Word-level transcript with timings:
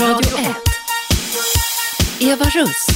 Radio 0.00 0.38
1. 0.38 0.54
Eva 2.20 2.44
Russ. 2.44 2.86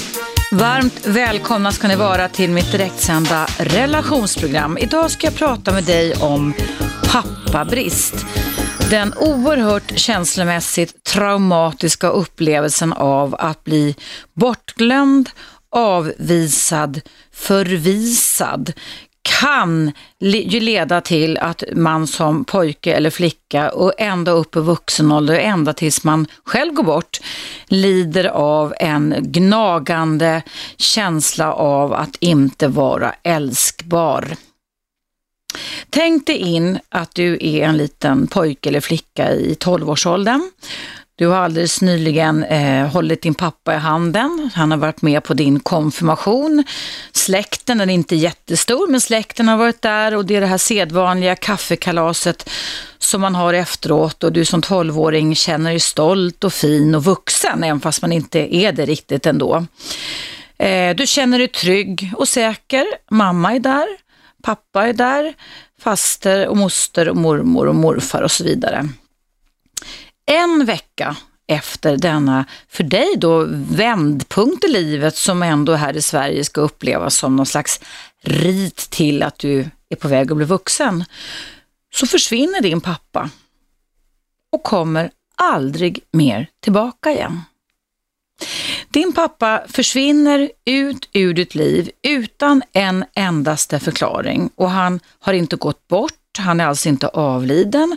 Varmt 0.53 1.07
välkomna 1.07 1.73
ska 1.73 1.89
ni 1.89 1.97
vara 1.97 2.29
till 2.29 2.51
mitt 2.51 2.73
direktsända 2.73 3.47
relationsprogram. 3.59 4.79
Idag 4.79 5.11
ska 5.11 5.27
jag 5.27 5.35
prata 5.35 5.73
med 5.73 5.85
dig 5.85 6.15
om 6.15 6.55
pappabrist. 7.13 8.15
Den 8.91 9.15
oerhört 9.15 9.99
känslomässigt 9.99 11.05
traumatiska 11.05 12.09
upplevelsen 12.09 12.93
av 12.93 13.37
att 13.39 13.65
bli 13.65 13.97
bortglömd, 14.35 15.31
avvisad, 15.71 17.01
förvisad 17.33 18.73
kan 19.25 19.93
ju 20.19 20.61
leda 20.61 21.01
till 21.01 21.39
att 21.39 21.63
man 21.73 22.07
som 22.07 22.45
pojke 22.45 22.93
eller 22.95 23.11
flicka 23.11 23.71
och 23.71 23.93
ända 23.99 24.33
upp 24.33 24.57
i 24.57 24.61
vuxen 24.61 25.13
ålder, 25.13 25.39
ända 25.39 25.73
tills 25.73 26.05
man 26.05 26.27
själv 26.45 26.73
går 26.73 26.85
bort, 26.85 27.21
lider 27.67 28.25
av 28.25 28.75
en 28.81 29.15
gnagande 29.19 30.43
känsla 30.77 31.53
av 31.53 31.93
att 31.93 32.17
inte 32.21 32.69
vara 32.69 33.15
älskbar. 33.23 34.37
Tänk 35.91 36.27
dig 36.27 36.37
in 36.37 36.79
att 36.89 37.15
du 37.15 37.39
är 37.41 37.63
en 37.63 37.77
liten 37.77 38.27
pojke 38.27 38.69
eller 38.69 38.81
flicka 38.81 39.33
i 39.33 39.55
12-årsåldern. 39.55 40.51
Du 41.17 41.27
har 41.27 41.37
alldeles 41.37 41.83
nyligen 41.83 42.45
eh, 42.45 42.87
hållit 42.87 43.23
din 43.23 43.35
pappa 43.35 43.75
i 43.75 43.79
handen. 43.79 44.51
Han 44.55 44.71
har 44.71 44.79
varit 44.79 45.03
med 45.03 45.25
på 45.25 45.35
din 45.35 45.61
konfirmation. 45.61 46.65
Släkten, 47.13 47.79
den 47.79 47.91
är 47.91 47.95
inte 47.95 48.17
jättestor, 48.17 48.91
men 48.91 49.01
släkten 49.01 49.49
har 49.49 49.57
varit 49.57 49.83
där 49.83 50.15
och 50.15 50.27
det 50.27 50.37
är 50.37 50.41
det 50.41 50.47
här 50.47 50.59
sedvanliga 50.59 51.37
kaffekalaset 51.37 52.51
som 52.99 53.21
man 53.21 53.35
har 53.35 53.55
efteråt 53.55 54.25
och 54.25 54.33
du 54.33 54.45
som 54.45 54.63
tolvåring 54.63 55.35
känner 55.35 55.71
dig 55.71 55.81
stolt 55.81 56.45
och 56.45 56.53
fin 56.53 56.95
och 56.95 57.05
vuxen, 57.05 57.65
även 57.65 57.81
fast 57.81 58.03
man 58.03 58.13
inte 58.13 58.57
är 58.57 58.73
det 58.73 58.87
riktigt 58.87 59.27
ändå. 59.27 59.67
Eh, 60.59 60.97
du 60.97 61.07
känner 61.07 61.39
dig 61.39 61.49
trygg 61.49 62.13
och 62.17 62.29
säker. 62.29 62.87
Mamma 63.11 63.55
är 63.55 63.61
där, 63.61 63.87
pappa 64.43 64.87
är 64.87 64.93
där, 64.93 65.35
faster 65.81 66.49
och 66.49 66.57
moster 66.57 67.09
och 67.09 67.17
mormor 67.17 67.67
och 67.67 67.75
morfar 67.75 68.23
och 68.23 68.31
så 68.31 68.45
vidare. 68.45 68.89
En 70.27 70.65
vecka 70.65 71.17
efter 71.47 71.97
denna, 71.97 72.45
för 72.69 72.85
dig 72.85 73.15
då, 73.17 73.47
vändpunkt 73.51 74.65
i 74.65 74.69
livet 74.69 75.17
som 75.17 75.43
ändå 75.43 75.75
här 75.75 75.97
i 75.97 76.03
Sverige 76.03 76.45
ska 76.45 76.61
upplevas 76.61 77.17
som 77.17 77.37
någon 77.37 77.47
slags 77.47 77.81
rit 78.23 78.77
till 78.77 79.23
att 79.23 79.39
du 79.39 79.71
är 79.89 79.97
på 79.97 80.09
väg 80.09 80.31
att 80.31 80.37
bli 80.37 80.47
vuxen, 80.47 81.05
så 81.95 82.07
försvinner 82.07 82.63
din 82.63 82.81
pappa 82.81 83.31
och 84.53 84.63
kommer 84.63 85.11
aldrig 85.37 86.01
mer 86.11 86.47
tillbaka 86.61 87.13
igen. 87.13 87.43
Din 88.89 89.13
pappa 89.13 89.63
försvinner 89.69 90.51
ut 90.65 91.09
ur 91.13 91.35
ditt 91.35 91.55
liv 91.55 91.91
utan 92.03 92.63
en 92.73 93.05
endaste 93.15 93.81
förklaring 93.81 94.51
och 94.55 94.71
han 94.71 95.01
har 95.19 95.33
inte 95.33 95.57
gått 95.57 95.89
bort 95.89 96.24
han 96.39 96.61
är 96.61 96.67
alltså 96.67 96.89
inte 96.89 97.09
avliden, 97.09 97.97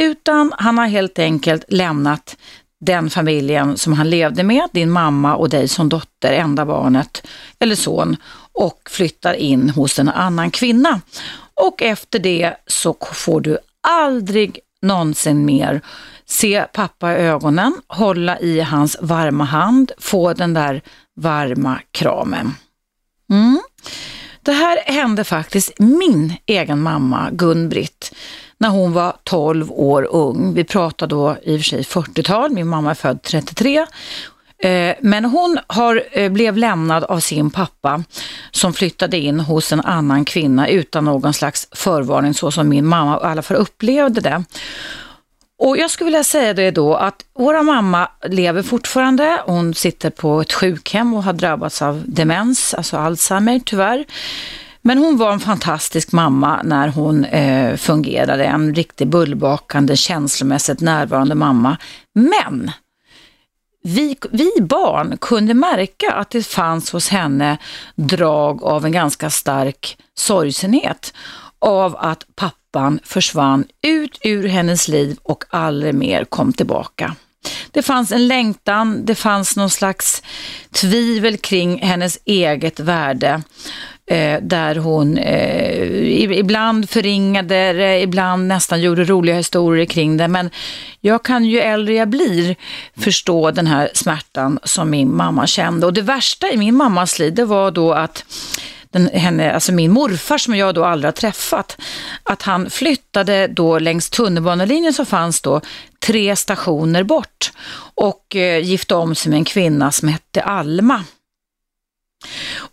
utan 0.00 0.52
han 0.58 0.78
har 0.78 0.86
helt 0.86 1.18
enkelt 1.18 1.64
lämnat 1.68 2.36
den 2.80 3.10
familjen 3.10 3.78
som 3.78 3.92
han 3.92 4.10
levde 4.10 4.42
med, 4.42 4.68
din 4.72 4.90
mamma 4.90 5.36
och 5.36 5.48
dig 5.48 5.68
som 5.68 5.88
dotter, 5.88 6.32
enda 6.32 6.64
barnet 6.64 7.26
eller 7.58 7.74
son 7.74 8.16
och 8.52 8.80
flyttar 8.90 9.34
in 9.34 9.70
hos 9.70 9.98
en 9.98 10.08
annan 10.08 10.50
kvinna. 10.50 11.00
Och 11.54 11.82
efter 11.82 12.18
det 12.18 12.54
så 12.66 12.96
får 13.12 13.40
du 13.40 13.58
aldrig 13.80 14.58
någonsin 14.82 15.44
mer 15.44 15.80
se 16.26 16.66
pappa 16.72 17.12
i 17.12 17.16
ögonen, 17.16 17.74
hålla 17.86 18.40
i 18.40 18.60
hans 18.60 18.96
varma 19.00 19.44
hand, 19.44 19.92
få 19.98 20.32
den 20.32 20.54
där 20.54 20.82
varma 21.16 21.80
kramen. 21.90 22.54
Mm. 23.30 23.60
Det 24.44 24.52
här 24.52 24.78
hände 24.86 25.24
faktiskt 25.24 25.72
min 25.78 26.34
egen 26.46 26.82
mamma 26.82 27.30
Gun-Britt 27.30 28.14
när 28.58 28.68
hon 28.68 28.92
var 28.92 29.16
12 29.24 29.70
år 29.70 30.02
ung. 30.02 30.54
Vi 30.54 30.64
pratar 30.64 31.06
då 31.06 31.36
i 31.42 31.56
och 31.56 31.60
för 31.60 31.64
sig 31.64 31.82
40-tal, 31.82 32.50
min 32.50 32.68
mamma 32.68 32.90
är 32.90 32.94
född 32.94 33.22
33. 33.22 33.86
Eh, 34.58 34.94
men 35.00 35.24
hon 35.24 35.58
har, 35.66 36.02
eh, 36.12 36.32
blev 36.32 36.56
lämnad 36.56 37.04
av 37.04 37.20
sin 37.20 37.50
pappa 37.50 38.04
som 38.50 38.72
flyttade 38.72 39.18
in 39.18 39.40
hos 39.40 39.72
en 39.72 39.80
annan 39.80 40.24
kvinna 40.24 40.68
utan 40.68 41.04
någon 41.04 41.34
slags 41.34 41.68
förvarning 41.72 42.34
så 42.34 42.50
som 42.50 42.68
min 42.68 42.86
mamma 42.86 43.16
i 43.16 43.26
alla 43.26 43.42
fall 43.42 43.56
upplevde 43.56 44.20
det. 44.20 44.44
Och 45.64 45.78
jag 45.78 45.90
skulle 45.90 46.04
vilja 46.04 46.24
säga 46.24 46.54
det 46.54 46.70
då 46.70 46.94
att 46.94 47.24
våra 47.38 47.62
mamma 47.62 48.08
lever 48.22 48.62
fortfarande. 48.62 49.42
Hon 49.46 49.74
sitter 49.74 50.10
på 50.10 50.40
ett 50.40 50.52
sjukhem 50.52 51.14
och 51.14 51.22
har 51.22 51.32
drabbats 51.32 51.82
av 51.82 52.02
demens, 52.06 52.74
alltså 52.74 52.96
Alzheimer 52.96 53.60
tyvärr. 53.64 54.04
Men 54.82 54.98
hon 54.98 55.16
var 55.16 55.32
en 55.32 55.40
fantastisk 55.40 56.12
mamma 56.12 56.60
när 56.64 56.88
hon 56.88 57.24
eh, 57.24 57.76
fungerade, 57.76 58.44
en 58.44 58.74
riktigt 58.74 59.08
bullbakande, 59.08 59.96
känslomässigt 59.96 60.80
närvarande 60.80 61.34
mamma. 61.34 61.76
Men 62.14 62.70
vi, 63.82 64.16
vi 64.30 64.50
barn 64.60 65.16
kunde 65.20 65.54
märka 65.54 66.12
att 66.12 66.30
det 66.30 66.46
fanns 66.46 66.92
hos 66.92 67.08
henne 67.08 67.58
drag 67.94 68.62
av 68.62 68.84
en 68.84 68.92
ganska 68.92 69.30
stark 69.30 69.98
sorgsenhet 70.14 71.14
av 71.58 71.96
att 71.96 72.26
pappa 72.36 72.63
pappan 72.74 73.00
försvann 73.04 73.64
ut 73.82 74.18
ur 74.22 74.48
hennes 74.48 74.88
liv 74.88 75.16
och 75.22 75.44
aldrig 75.50 75.94
mer 75.94 76.24
kom 76.24 76.52
tillbaka. 76.52 77.14
Det 77.70 77.82
fanns 77.82 78.12
en 78.12 78.28
längtan, 78.28 79.04
det 79.04 79.14
fanns 79.14 79.56
någon 79.56 79.70
slags 79.70 80.22
tvivel 80.72 81.36
kring 81.36 81.82
hennes 81.82 82.18
eget 82.24 82.80
värde. 82.80 83.42
Eh, 84.06 84.40
där 84.42 84.76
hon 84.76 85.18
eh, 85.18 86.38
ibland 86.38 86.90
förringade 86.90 87.72
det, 87.72 88.00
ibland 88.00 88.48
nästan 88.48 88.80
gjorde 88.80 89.04
roliga 89.04 89.36
historier 89.36 89.86
kring 89.86 90.16
det. 90.16 90.28
Men 90.28 90.50
jag 91.00 91.22
kan 91.22 91.44
ju 91.44 91.60
äldre 91.60 91.94
jag 91.94 92.08
blir 92.08 92.56
förstå 92.96 93.50
den 93.50 93.66
här 93.66 93.90
smärtan 93.94 94.58
som 94.64 94.90
min 94.90 95.16
mamma 95.16 95.46
kände. 95.46 95.86
Och 95.86 95.92
det 95.92 96.02
värsta 96.02 96.50
i 96.50 96.56
min 96.56 96.74
mammas 96.74 97.18
liv, 97.18 97.34
det 97.34 97.44
var 97.44 97.70
då 97.70 97.92
att 97.92 98.24
den, 98.94 99.06
henne, 99.06 99.52
alltså 99.52 99.72
min 99.72 99.90
morfar 99.90 100.38
som 100.38 100.56
jag 100.56 100.74
då 100.74 100.84
aldrig 100.84 101.06
har 101.06 101.12
träffat, 101.12 101.76
att 102.22 102.42
han 102.42 102.70
flyttade 102.70 103.46
då 103.46 103.78
längs 103.78 104.10
tunnelbanelinjen 104.10 104.94
som 104.94 105.06
fanns 105.06 105.40
då 105.40 105.60
tre 105.98 106.36
stationer 106.36 107.02
bort 107.02 107.52
och 107.94 108.36
eh, 108.36 108.58
gifte 108.58 108.94
om 108.94 109.14
sig 109.14 109.30
med 109.30 109.38
en 109.38 109.44
kvinna 109.44 109.92
som 109.92 110.08
hette 110.08 110.42
Alma. 110.42 111.04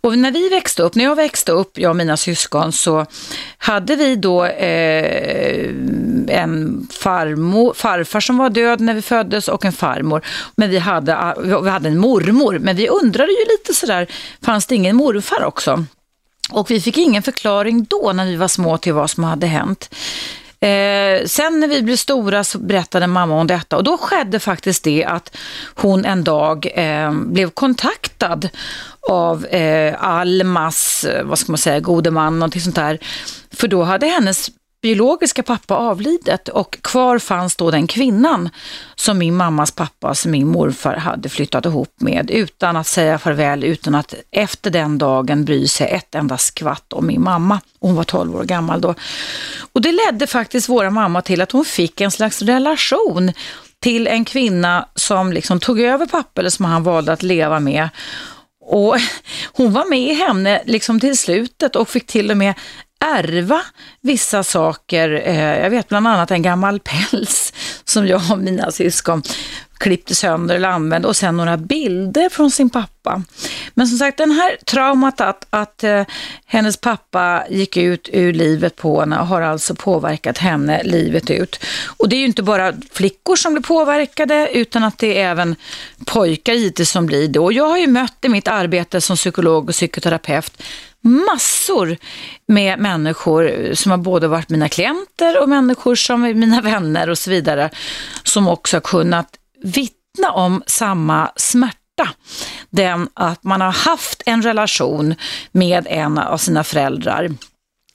Och 0.00 0.18
när 0.18 0.30
vi 0.30 0.48
växte 0.48 0.82
upp, 0.82 0.94
när 0.94 1.04
jag 1.04 1.16
växte 1.16 1.52
upp, 1.52 1.78
jag 1.78 1.90
och 1.90 1.96
mina 1.96 2.16
syskon, 2.16 2.72
så 2.72 3.06
hade 3.58 3.96
vi 3.96 4.16
då 4.16 4.44
eh, 4.44 5.70
en 6.28 6.86
farmor, 6.90 7.74
farfar 7.74 8.20
som 8.20 8.36
var 8.36 8.50
död 8.50 8.80
när 8.80 8.94
vi 8.94 9.02
föddes 9.02 9.48
och 9.48 9.64
en 9.64 9.72
farmor. 9.72 10.24
Men 10.56 10.70
vi 10.70 10.78
hade, 10.78 11.16
ah, 11.18 11.34
vi 11.62 11.70
hade 11.70 11.88
en 11.88 11.98
mormor, 11.98 12.58
men 12.58 12.76
vi 12.76 12.88
undrade 12.88 13.32
ju 13.32 13.44
lite 13.58 13.74
sådär, 13.74 14.06
fanns 14.42 14.66
det 14.66 14.74
ingen 14.74 14.96
morfar 14.96 15.44
också? 15.44 15.84
Och 16.50 16.70
vi 16.70 16.80
fick 16.80 16.98
ingen 16.98 17.22
förklaring 17.22 17.84
då 17.84 18.12
när 18.12 18.26
vi 18.26 18.36
var 18.36 18.48
små 18.48 18.78
till 18.78 18.92
vad 18.92 19.10
som 19.10 19.24
hade 19.24 19.46
hänt. 19.46 19.94
Eh, 20.60 21.24
sen 21.26 21.60
när 21.60 21.68
vi 21.68 21.82
blev 21.82 21.96
stora 21.96 22.44
så 22.44 22.58
berättade 22.58 23.06
mamma 23.06 23.34
om 23.40 23.46
detta 23.46 23.76
och 23.76 23.84
då 23.84 23.98
skedde 23.98 24.40
faktiskt 24.40 24.84
det 24.84 25.04
att 25.04 25.36
hon 25.74 26.04
en 26.04 26.24
dag 26.24 26.66
eh, 26.74 27.12
blev 27.12 27.50
kontaktad 27.50 28.48
av 29.08 29.46
eh, 29.46 29.94
Almas, 29.98 31.04
eh, 31.04 31.24
vad 31.24 31.38
ska 31.38 31.52
man 31.52 31.58
säga, 31.58 31.80
gode 31.80 32.10
man, 32.10 32.38
någonting 32.38 32.60
sånt 32.60 32.76
där. 32.76 32.98
För 33.52 33.68
då 33.68 33.82
hade 33.82 34.06
hennes 34.06 34.50
biologiska 34.82 35.42
pappa 35.42 35.74
avlidit 35.74 36.48
och 36.48 36.78
kvar 36.82 37.18
fanns 37.18 37.56
då 37.56 37.70
den 37.70 37.86
kvinnan 37.86 38.50
som 38.94 39.18
min 39.18 39.36
mammas 39.36 39.70
pappa, 39.70 40.14
som 40.14 40.30
min 40.30 40.48
morfar, 40.48 40.96
hade 40.96 41.28
flyttat 41.28 41.66
ihop 41.66 41.94
med 42.00 42.30
utan 42.30 42.76
att 42.76 42.86
säga 42.86 43.18
farväl, 43.18 43.64
utan 43.64 43.94
att 43.94 44.14
efter 44.30 44.70
den 44.70 44.98
dagen 44.98 45.44
bry 45.44 45.68
sig 45.68 45.90
ett 45.90 46.14
enda 46.14 46.38
skvatt 46.38 46.92
om 46.92 47.06
min 47.06 47.22
mamma. 47.22 47.60
Hon 47.80 47.94
var 47.94 48.04
12 48.04 48.36
år 48.36 48.44
gammal 48.44 48.80
då. 48.80 48.94
Och 49.72 49.80
det 49.80 49.92
ledde 49.92 50.26
faktiskt 50.26 50.68
våra 50.68 50.90
mamma 50.90 51.22
till 51.22 51.40
att 51.40 51.52
hon 51.52 51.64
fick 51.64 52.00
en 52.00 52.10
slags 52.10 52.42
relation 52.42 53.32
till 53.80 54.06
en 54.06 54.24
kvinna 54.24 54.88
som 54.94 55.32
liksom 55.32 55.60
tog 55.60 55.80
över 55.80 56.06
pappa, 56.06 56.40
eller 56.40 56.50
som 56.50 56.64
han 56.64 56.82
valde 56.82 57.12
att 57.12 57.22
leva 57.22 57.60
med. 57.60 57.88
Och 58.64 58.96
hon 59.52 59.72
var 59.72 59.84
med 59.84 60.16
henne 60.16 60.62
liksom 60.66 61.00
till 61.00 61.18
slutet 61.18 61.76
och 61.76 61.88
fick 61.88 62.06
till 62.06 62.30
och 62.30 62.36
med 62.36 62.54
ärva 63.02 63.62
vissa 64.00 64.44
saker. 64.44 65.22
Eh, 65.24 65.58
jag 65.58 65.70
vet 65.70 65.88
bland 65.88 66.06
annat 66.06 66.30
en 66.30 66.42
gammal 66.42 66.80
päls 66.80 67.52
som 67.84 68.06
jag 68.06 68.22
och 68.30 68.38
mina 68.38 68.70
syskon 68.70 69.22
klippte 69.82 70.14
sönder 70.14 70.54
eller 70.54 70.68
använde 70.68 71.08
och 71.08 71.16
sen 71.16 71.36
några 71.36 71.56
bilder 71.56 72.28
från 72.28 72.50
sin 72.50 72.70
pappa. 72.70 73.22
Men 73.74 73.86
som 73.86 73.98
sagt, 73.98 74.18
den 74.18 74.30
här 74.30 74.56
traumat 74.66 75.20
att, 75.20 75.46
att 75.50 75.84
eh, 75.84 76.02
hennes 76.46 76.76
pappa 76.76 77.44
gick 77.50 77.76
ut 77.76 78.08
ur 78.12 78.32
livet 78.32 78.76
på 78.76 79.00
henne 79.00 79.16
har 79.16 79.42
alltså 79.42 79.74
påverkat 79.74 80.38
henne 80.38 80.82
livet 80.82 81.30
ut. 81.30 81.64
Och 81.96 82.08
det 82.08 82.16
är 82.16 82.18
ju 82.18 82.26
inte 82.26 82.42
bara 82.42 82.72
flickor 82.92 83.36
som 83.36 83.52
blir 83.52 83.62
påverkade 83.62 84.48
utan 84.52 84.84
att 84.84 84.98
det 84.98 85.18
är 85.20 85.30
även 85.30 85.56
pojkar 86.04 86.52
givetvis 86.52 86.90
som 86.90 87.06
blir 87.06 87.28
det. 87.28 87.38
Och 87.38 87.52
jag 87.52 87.68
har 87.68 87.78
ju 87.78 87.86
mött 87.86 88.24
i 88.24 88.28
mitt 88.28 88.48
arbete 88.48 89.00
som 89.00 89.16
psykolog 89.16 89.68
och 89.68 89.74
psykoterapeut 89.74 90.62
massor 91.02 91.96
med 92.48 92.78
människor 92.78 93.74
som 93.74 93.90
har 93.90 93.98
både 93.98 94.28
varit 94.28 94.48
mina 94.48 94.68
klienter 94.68 95.42
och 95.42 95.48
människor 95.48 95.94
som 95.94 96.24
är 96.24 96.34
mina 96.34 96.60
vänner 96.60 97.10
och 97.10 97.18
så 97.18 97.30
vidare, 97.30 97.70
som 98.22 98.48
också 98.48 98.76
har 98.76 98.80
kunnat 98.80 99.28
vittna 99.62 100.30
om 100.32 100.62
samma 100.66 101.32
smärta. 101.36 102.08
Den 102.70 103.08
att 103.14 103.44
man 103.44 103.60
har 103.60 103.72
haft 103.72 104.22
en 104.26 104.42
relation 104.42 105.14
med 105.52 105.86
en 105.90 106.18
av 106.18 106.36
sina 106.36 106.64
föräldrar 106.64 107.30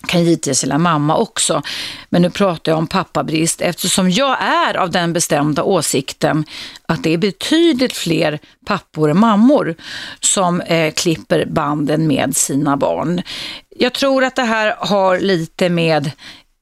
kan 0.07 0.23
givetvis 0.23 0.63
gälla 0.63 0.77
mamma 0.77 1.17
också. 1.17 1.61
Men 2.09 2.21
nu 2.21 2.29
pratar 2.29 2.71
jag 2.71 2.79
om 2.79 2.87
pappabrist 2.87 3.61
eftersom 3.61 4.09
jag 4.09 4.41
är 4.41 4.77
av 4.77 4.91
den 4.91 5.13
bestämda 5.13 5.63
åsikten 5.63 6.45
att 6.85 7.03
det 7.03 7.13
är 7.13 7.17
betydligt 7.17 7.93
fler 7.93 8.39
pappor 8.65 9.09
än 9.09 9.19
mammor 9.19 9.75
som 10.19 10.61
eh, 10.61 10.93
klipper 10.93 11.45
banden 11.45 12.07
med 12.07 12.37
sina 12.37 12.77
barn. 12.77 13.21
Jag 13.69 13.93
tror 13.93 14.23
att 14.23 14.35
det 14.35 14.43
här 14.43 14.75
har 14.79 15.19
lite 15.19 15.69
med 15.69 16.11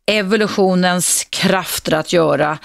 evolutionens 0.05 1.27
krafter 1.29 1.93
att 1.93 2.13
göra 2.13 2.57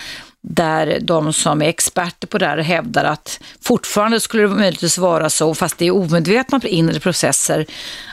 där 0.43 0.99
de 1.03 1.33
som 1.33 1.63
är 1.63 1.67
experter 1.67 2.27
på 2.27 2.39
det 2.39 2.47
här 2.47 2.59
hävdar 2.59 3.05
att 3.05 3.41
fortfarande 3.61 4.21
skulle 4.21 4.43
det 4.43 4.49
möjligtvis 4.49 4.99
vara 4.99 5.31
så, 5.31 5.55
fast 5.55 5.79
det 5.79 5.87
är 5.87 5.91
omedvetna 5.91 6.61
inre 6.65 7.01
processer, 7.01 7.67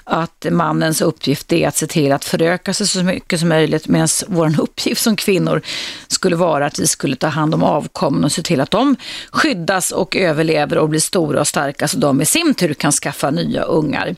att 0.04 0.46
mannens 0.52 1.02
uppgift 1.02 1.54
är 1.54 1.68
att 1.68 1.78
se 1.78 1.88
till 1.88 2.12
att 2.12 2.26
föröka 2.26 2.74
sig 2.74 2.88
så 2.88 3.04
mycket 3.04 3.40
som 3.40 3.50
möjligt, 3.50 3.88
medan 3.88 4.08
vår 4.28 4.60
uppgift 4.62 5.02
som 5.02 5.16
kvinnor 5.16 5.62
skulle 6.08 6.36
vara 6.36 6.66
att 6.66 6.80
vi 6.80 6.88
skulle 6.88 7.16
ta 7.16 7.28
hand 7.28 7.54
om 7.54 7.64
avkommen 7.64 8.24
och 8.24 8.32
se 8.32 8.42
till 8.42 8.62
att 8.62 8.72
de 8.72 8.96
skyddas 9.32 9.92
och 9.92 10.16
överlever 10.16 10.78
och 10.78 10.90
blir 10.90 11.00
stora 11.00 11.40
och 11.40 11.48
starka 11.48 11.88
så 11.88 11.98
de 11.98 12.22
i 12.22 12.26
sin 12.26 12.54
tur 12.54 12.74
kan 12.74 12.92
skaffa 12.92 13.32
nya 13.32 13.62
ungar. 13.62 14.16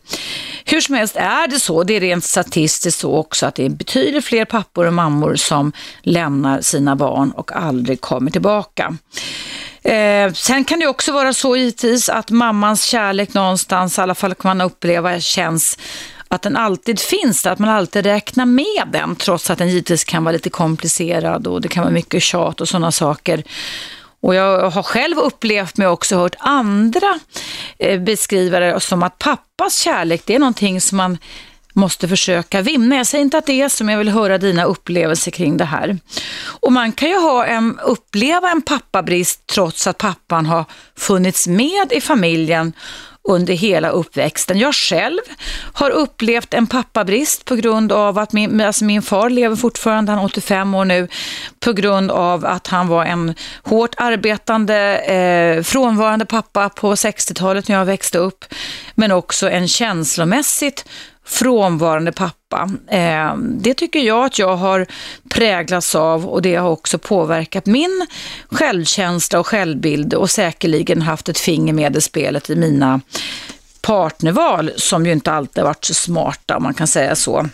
Hur 0.65 0.81
som 0.81 0.95
helst 0.95 1.15
är 1.15 1.47
det 1.47 1.59
så, 1.59 1.83
det 1.83 1.93
är 1.93 1.99
rent 1.99 2.23
statistiskt 2.23 2.99
så 2.99 3.15
också, 3.15 3.45
att 3.45 3.55
det 3.55 3.65
är 3.65 3.69
betydligt 3.69 4.25
fler 4.25 4.45
pappor 4.45 4.85
och 4.85 4.93
mammor 4.93 5.35
som 5.35 5.71
lämnar 6.01 6.61
sina 6.61 6.95
barn 6.95 7.31
och 7.31 7.51
aldrig 7.55 7.98
kommer 7.99 8.31
tillbaka. 8.31 8.97
Eh, 9.83 10.33
sen 10.33 10.65
kan 10.65 10.79
det 10.79 10.87
också 10.87 11.11
vara 11.11 11.33
så 11.33 11.55
givetvis 11.55 12.09
att 12.09 12.31
mammans 12.31 12.83
kärlek 12.83 13.33
någonstans, 13.33 13.97
i 13.97 14.01
alla 14.01 14.15
fall 14.15 14.35
kan 14.35 14.57
man 14.57 14.61
uppleva, 14.65 15.19
känns 15.19 15.77
att 16.27 16.41
den 16.41 16.57
alltid 16.57 16.99
finns 16.99 17.43
där, 17.43 17.51
att 17.51 17.59
man 17.59 17.69
alltid 17.69 18.05
räknar 18.05 18.45
med 18.45 18.87
den, 18.91 19.15
trots 19.15 19.49
att 19.49 19.57
den 19.57 19.69
givetvis 19.69 20.03
kan 20.03 20.23
vara 20.23 20.33
lite 20.33 20.49
komplicerad 20.49 21.47
och 21.47 21.61
det 21.61 21.67
kan 21.67 21.83
vara 21.83 21.93
mycket 21.93 22.23
tjat 22.23 22.61
och 22.61 22.69
sådana 22.69 22.91
saker. 22.91 23.43
Och 24.21 24.35
jag 24.35 24.69
har 24.69 24.83
själv 24.83 25.17
upplevt 25.17 25.77
mig 25.77 25.87
också 25.87 26.15
hört 26.17 26.35
andra 26.39 27.19
eh, 27.79 27.99
beskriva 27.99 28.59
det 28.59 28.79
som 28.79 29.03
att 29.03 29.17
pappas 29.17 29.75
kärlek, 29.75 30.21
det 30.25 30.35
är 30.35 30.39
någonting 30.39 30.81
som 30.81 30.97
man 30.97 31.17
måste 31.79 32.07
försöka 32.07 32.61
vinna. 32.61 32.95
Jag 32.95 33.07
säger 33.07 33.21
inte 33.21 33.37
att 33.37 33.45
det 33.45 33.61
är 33.61 33.69
så, 33.69 33.83
men 33.83 33.93
jag 33.93 33.99
vill 33.99 34.09
höra 34.09 34.37
dina 34.37 34.63
upplevelser 34.63 35.31
kring 35.31 35.57
det 35.57 35.65
här. 35.65 35.97
Och 36.45 36.71
man 36.71 36.91
kan 36.91 37.09
ju 37.09 37.19
ha 37.19 37.45
en, 37.45 37.79
uppleva 37.79 38.51
en 38.51 38.61
pappabrist 38.61 39.47
trots 39.47 39.87
att 39.87 39.97
pappan 39.97 40.45
har 40.45 40.65
funnits 40.95 41.47
med 41.47 41.91
i 41.91 42.01
familjen 42.01 42.73
under 43.29 43.53
hela 43.53 43.89
uppväxten. 43.89 44.59
Jag 44.59 44.75
själv 44.75 45.19
har 45.73 45.89
upplevt 45.89 46.53
en 46.53 46.67
pappabrist 46.67 47.45
på 47.45 47.55
grund 47.55 47.91
av 47.91 48.17
att 48.17 48.33
min, 48.33 48.61
alltså 48.61 48.85
min 48.85 49.01
far 49.01 49.29
lever 49.29 49.55
fortfarande, 49.55 50.11
han 50.11 50.19
är 50.21 50.25
85 50.25 50.75
år 50.75 50.85
nu, 50.85 51.07
på 51.59 51.73
grund 51.73 52.11
av 52.11 52.45
att 52.45 52.67
han 52.67 52.87
var 52.87 53.05
en 53.05 53.35
hårt 53.63 53.95
arbetande, 53.97 54.97
eh, 54.97 55.63
frånvarande 55.63 56.25
pappa 56.25 56.69
på 56.69 56.95
60-talet 56.95 57.67
när 57.67 57.75
jag 57.75 57.85
växte 57.85 58.17
upp, 58.17 58.45
men 58.95 59.11
också 59.11 59.49
en 59.49 59.67
känslomässigt 59.67 60.85
frånvarande 61.29 62.11
pappa. 62.11 62.69
Eh, 62.87 63.35
det 63.37 63.73
tycker 63.73 63.99
jag 63.99 64.25
att 64.25 64.39
jag 64.39 64.55
har 64.55 64.85
präglats 65.29 65.95
av 65.95 66.25
och 66.25 66.41
det 66.41 66.55
har 66.55 66.69
också 66.69 66.97
påverkat 66.97 67.65
min 67.65 68.07
självkänsla 68.49 69.39
och 69.39 69.47
självbild 69.47 70.13
och 70.13 70.29
säkerligen 70.29 71.01
haft 71.01 71.29
ett 71.29 71.39
finger 71.39 71.73
med 71.73 71.95
i 71.95 72.01
spelet 72.01 72.49
i 72.49 72.55
mina 72.55 73.01
partnerval 73.81 74.71
som 74.75 75.05
ju 75.05 75.11
inte 75.11 75.31
alltid 75.31 75.63
varit 75.63 75.85
så 75.85 75.93
smarta 75.93 76.57
om 76.57 76.63
man 76.63 76.73
kan 76.73 76.87
säga 76.87 77.15
så. 77.15 77.49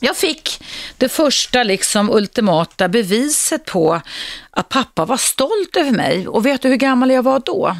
Jag 0.00 0.16
fick 0.16 0.62
det 0.98 1.08
första 1.08 1.62
liksom 1.62 2.10
ultimata 2.10 2.88
beviset 2.88 3.64
på 3.64 4.00
att 4.56 4.68
pappa 4.68 5.04
var 5.04 5.16
stolt 5.16 5.76
över 5.76 5.90
mig. 5.90 6.28
Och 6.28 6.46
vet 6.46 6.62
du 6.62 6.68
hur 6.68 6.76
gammal 6.76 7.10
jag 7.10 7.22
var 7.22 7.42
då? 7.46 7.76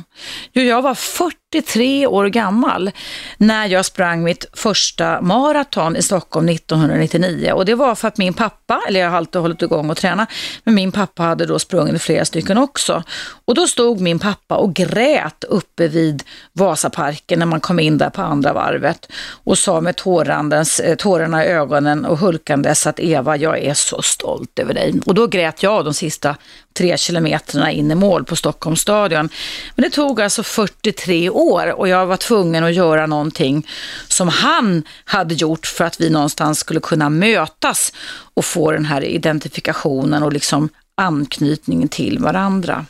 Jo, 0.53 0.63
jag 0.63 0.83
var 0.83 0.95
43 0.95 2.07
år 2.07 2.27
gammal 2.27 2.91
när 3.37 3.67
jag 3.67 3.85
sprang 3.85 4.23
mitt 4.23 4.47
första 4.53 5.21
maraton 5.21 5.97
i 5.97 6.03
Stockholm 6.03 6.49
1999. 6.49 7.53
Och 7.53 7.65
det 7.65 7.75
var 7.75 7.95
för 7.95 8.09
att 8.09 8.19
min 8.19 8.35
pappa, 8.35 8.83
eller 8.89 9.01
jag 9.01 9.11
har 9.11 9.17
alltid 9.17 9.41
hållit 9.41 9.63
igång 9.63 9.91
och 9.91 9.97
tränat, 9.97 10.29
men 10.65 10.75
min 10.75 10.93
pappa 10.93 11.23
hade 11.23 11.47
då 11.47 11.59
sprungit 11.59 12.03
flera 12.03 12.25
stycken 12.25 12.59
också. 12.59 13.03
Och 13.45 13.55
då 13.55 13.67
stod 13.67 14.01
min 14.01 14.19
pappa 14.19 14.57
och 14.57 14.75
grät 14.75 15.45
uppe 15.45 15.89
vid 15.89 16.23
Vasaparken 16.53 17.39
när 17.39 17.47
man 17.47 17.61
kom 17.61 17.81
in 17.81 17.99
där 17.99 18.11
på 18.11 18.23
andra 18.23 18.53
varvet 18.53 19.09
och 19.45 19.59
sa 19.59 19.81
med 19.81 19.97
tårandens, 19.97 20.81
eh, 20.81 20.97
tårarna 20.97 21.45
i 21.45 21.49
ögonen 21.49 22.05
och 22.05 22.19
hulkandes 22.19 22.87
att 22.87 23.01
Eva, 23.01 23.37
jag 23.37 23.59
är 23.59 23.75
så 23.75 24.03
stolt 24.03 24.59
över 24.59 24.75
dig. 24.75 25.01
Och 25.07 25.15
då 25.15 25.27
grät 25.27 25.63
jag 25.63 25.85
de 25.85 25.95
sista 25.95 26.37
tre 26.77 26.99
kilometerna 26.99 27.73
in 27.73 27.91
i 27.91 27.95
mål 27.95 28.25
på 28.25 28.37
Stockholms 28.37 28.81
stadion. 28.81 29.29
Men 29.75 29.83
det 29.83 29.91
tog 29.91 30.21
alltså 30.21 30.43
43 30.43 31.31
år 31.31 31.73
och 31.73 31.89
jag 31.89 32.07
var 32.07 32.17
tvungen 32.17 32.65
att 32.65 32.75
göra 32.75 33.07
någonting 33.07 33.67
som 34.09 34.29
han 34.29 34.83
hade 35.05 35.35
gjort 35.35 35.67
för 35.67 35.85
att 35.85 36.01
vi 36.01 36.11
någonstans 36.11 36.59
skulle 36.59 36.81
kunna 36.81 37.11
mötas 37.11 37.93
och 38.35 38.45
få 38.45 38.73
den 38.73 38.85
här 38.85 39.05
identifikationen 39.05 40.23
och 40.23 40.33
liksom 40.33 40.69
anknytningen 40.95 41.89
till 41.89 42.19
varandra. 42.19 42.87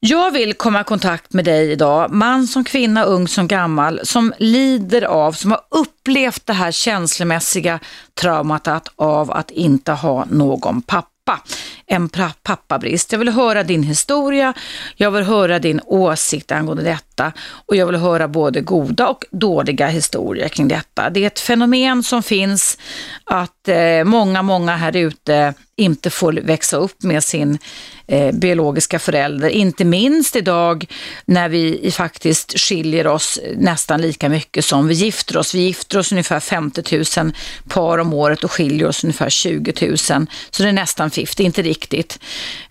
Jag 0.00 0.30
vill 0.30 0.54
komma 0.54 0.80
i 0.80 0.84
kontakt 0.84 1.32
med 1.32 1.44
dig 1.44 1.70
idag, 1.72 2.10
man 2.10 2.46
som 2.46 2.64
kvinna, 2.64 3.04
ung 3.04 3.28
som 3.28 3.48
gammal, 3.48 4.00
som 4.04 4.32
lider 4.38 5.02
av, 5.02 5.32
som 5.32 5.50
har 5.50 5.60
upplevt 5.70 6.46
det 6.46 6.52
här 6.52 6.70
känslomässiga 6.70 7.80
traumat 8.20 8.88
av 8.96 9.30
att 9.30 9.50
inte 9.50 9.92
ha 9.92 10.24
någon 10.24 10.82
pappa 10.82 11.11
pappa, 11.24 11.42
en 11.86 12.08
pappabrist. 12.42 13.12
Jag 13.12 13.18
vill 13.18 13.28
höra 13.28 13.62
din 13.62 13.82
historia, 13.82 14.54
jag 14.96 15.10
vill 15.10 15.24
höra 15.24 15.58
din 15.58 15.80
åsikt 15.86 16.52
angående 16.52 16.82
detta 16.82 17.32
och 17.66 17.76
jag 17.76 17.86
vill 17.86 17.96
höra 17.96 18.28
både 18.28 18.60
goda 18.60 19.08
och 19.08 19.24
dåliga 19.30 19.86
historier 19.86 20.48
kring 20.48 20.68
detta. 20.68 21.10
Det 21.10 21.20
är 21.20 21.26
ett 21.26 21.40
fenomen 21.40 22.02
som 22.02 22.22
finns 22.22 22.78
att 23.24 23.68
eh, 23.68 24.04
många, 24.04 24.42
många 24.42 24.76
här 24.76 24.96
ute 24.96 25.54
inte 25.76 26.10
får 26.10 26.32
växa 26.32 26.76
upp 26.76 27.02
med 27.02 27.24
sin 27.24 27.58
eh, 28.06 28.32
biologiska 28.32 28.98
förälder. 28.98 29.48
Inte 29.48 29.84
minst 29.84 30.36
idag 30.36 30.86
när 31.24 31.48
vi 31.48 31.90
faktiskt 31.90 32.58
skiljer 32.58 33.06
oss 33.06 33.38
nästan 33.56 34.00
lika 34.00 34.28
mycket 34.28 34.64
som 34.64 34.88
vi 34.88 34.94
gifter 34.94 35.36
oss. 35.36 35.54
Vi 35.54 35.60
gifter 35.60 35.98
oss 35.98 36.12
ungefär 36.12 36.40
50 36.40 37.04
000 37.22 37.32
par 37.68 37.98
om 37.98 38.12
året 38.12 38.44
och 38.44 38.52
skiljer 38.52 38.88
oss 38.88 39.04
ungefär 39.04 39.30
20 39.30 39.86
000. 39.86 39.98
Så 39.98 40.62
det 40.62 40.68
är 40.68 40.72
nästan 40.72 41.10
50, 41.10 41.42
inte 41.42 41.62
riktigt. 41.62 42.18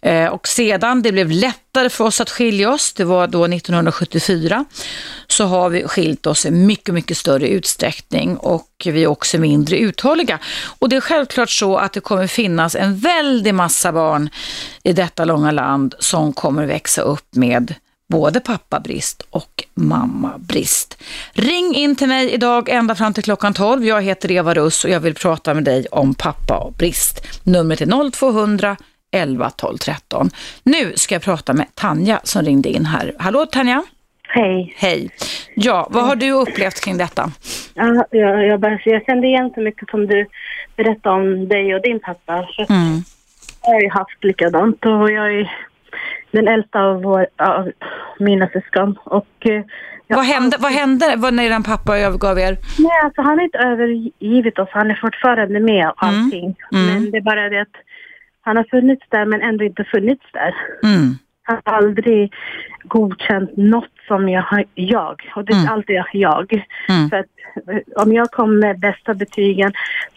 Eh, 0.02 0.26
och 0.26 0.48
sedan 0.48 1.02
det 1.02 1.12
blev 1.12 1.32
lättare 1.74 1.90
för 1.90 2.04
oss 2.04 2.22
att 2.22 2.30
skilja 2.30 2.72
oss, 2.72 2.94
det 2.94 3.04
var 3.04 3.28
då 3.28 3.46
1974, 3.46 4.66
så 5.28 5.46
har 5.46 5.70
vi 5.70 5.88
skilt 5.88 6.28
oss 6.28 6.46
i 6.46 6.52
mycket, 6.52 6.94
mycket 6.94 7.18
större 7.18 7.48
utsträckning 7.48 8.38
och 8.38 8.68
vi 8.86 9.04
är 9.04 9.08
också 9.08 9.38
mindre 9.38 9.78
uthålliga. 9.78 10.40
Och 10.80 10.90
det 10.90 10.96
är 10.96 11.02
självklart 11.02 11.50
så 11.50 11.78
att 11.78 11.94
det 11.94 12.00
kommer 12.00 12.28
finnas 12.28 12.76
en 12.76 12.98
väldig 12.98 13.54
massa 13.54 13.92
barn 13.92 14.30
i 14.84 14.94
detta 14.94 15.26
långa 15.26 15.52
land 15.52 15.96
som 16.00 16.34
kommer 16.34 16.66
växa 16.66 17.02
upp 17.02 17.36
med 17.36 17.76
både 18.10 18.40
pappabrist 18.40 19.24
och 19.30 19.64
mammabrist. 19.74 20.98
Ring 21.34 21.76
in 21.76 21.96
till 21.96 22.08
mig 22.08 22.32
idag 22.32 22.70
ända 22.70 22.96
fram 22.96 23.14
till 23.14 23.24
klockan 23.24 23.54
12. 23.54 23.86
Jag 23.86 24.02
heter 24.02 24.32
Eva 24.32 24.54
Russ 24.54 24.86
och 24.86 24.90
jag 24.90 25.00
vill 25.00 25.16
prata 25.16 25.54
med 25.54 25.64
dig 25.64 25.88
om 25.92 26.14
pappabrist. 26.14 27.28
Numret 27.44 27.82
är 27.82 28.12
0200 28.12 28.78
11 29.12 29.50
12 29.50 29.78
13. 29.78 30.30
Nu 30.64 30.94
ska 30.96 31.16
jag 31.16 31.22
prata 31.22 31.54
med 31.54 31.76
Tanja 31.76 32.20
som 32.24 32.42
ringde 32.42 32.70
in 32.70 32.86
här. 32.86 33.14
Hallå 33.20 33.46
Tanja! 33.46 33.84
Hej. 34.34 34.74
Hej. 34.78 35.10
Ja, 35.56 35.88
vad 35.92 36.04
har 36.04 36.16
du 36.16 36.32
upplevt 36.32 36.82
kring 36.86 36.98
detta? 36.98 37.32
Ja, 37.74 38.06
jag, 38.12 38.48
jag, 38.48 38.60
bara, 38.60 38.80
jag 38.86 39.06
kände 39.06 39.28
igen 39.28 39.52
så 39.56 39.62
mycket 39.62 39.90
som 39.90 40.08
du 40.08 40.26
berättade 40.76 41.16
om 41.16 41.48
dig 41.48 41.76
och 41.76 41.82
din 41.82 42.00
pappa. 42.00 42.34
Mm. 42.70 43.04
Jag 43.64 43.72
har 43.74 43.82
ju 43.82 43.90
haft 43.90 44.24
likadant 44.24 44.86
och 44.86 45.12
jag 45.12 45.34
är 45.40 45.52
den 46.32 46.48
äldsta 46.48 46.80
av, 46.80 47.02
vår, 47.02 47.28
av 47.38 47.72
mina 48.20 48.48
syskon. 48.48 48.98
Och, 49.04 49.28
eh, 49.40 49.64
jag, 50.08 50.18
Vad 50.18 50.26
hände, 50.26 50.58
vad 50.60 50.72
hände 50.72 51.14
vad 51.18 51.34
när 51.34 51.44
eran 51.44 51.64
pappa 51.64 51.98
övergav 52.00 52.40
er? 52.40 52.58
Nej, 52.80 53.00
alltså 53.04 53.22
han 53.22 53.38
har 53.38 53.44
inte 53.44 53.58
övergivit 53.58 54.60
oss. 54.60 54.70
Han 54.72 54.92
är 54.92 54.96
fortfarande 55.02 55.60
med 55.60 55.90
och 55.90 56.04
Mm. 56.04 56.24
allting. 56.24 56.56
Mm. 56.72 56.86
Men 56.86 57.12
det 57.12 57.18
är 57.18 57.22
bara 57.22 57.50
det 57.50 57.62
att 57.62 57.76
han 58.42 58.58
har 58.58 58.64
funnits 58.64 59.06
där 59.10 59.26
men 59.26 59.42
ändå 59.42 59.64
inte 59.64 59.84
funnits 59.84 60.26
där. 60.34 60.56
Mm. 60.84 61.14
Han 61.44 61.62
har 61.66 61.74
aldrig 61.74 62.34
godkänt 62.84 63.58
något 63.58 63.92
som 64.08 64.30
jag 64.30 64.42
har, 64.42 64.64
jag. 64.76 65.32
Och 65.36 65.46
det 65.46 65.54
är 65.54 65.58
Mm. 65.62 65.74
alltid 65.74 66.04
jag. 66.14 66.66
Mm. 66.90 67.10
För 67.10 67.18
att 67.18 67.26
eh, 67.70 68.04
om 68.04 68.14
jag 68.14 68.32
kom 68.32 68.60
med 68.60 68.80
bästa 68.80 69.14
betygen 69.14 69.72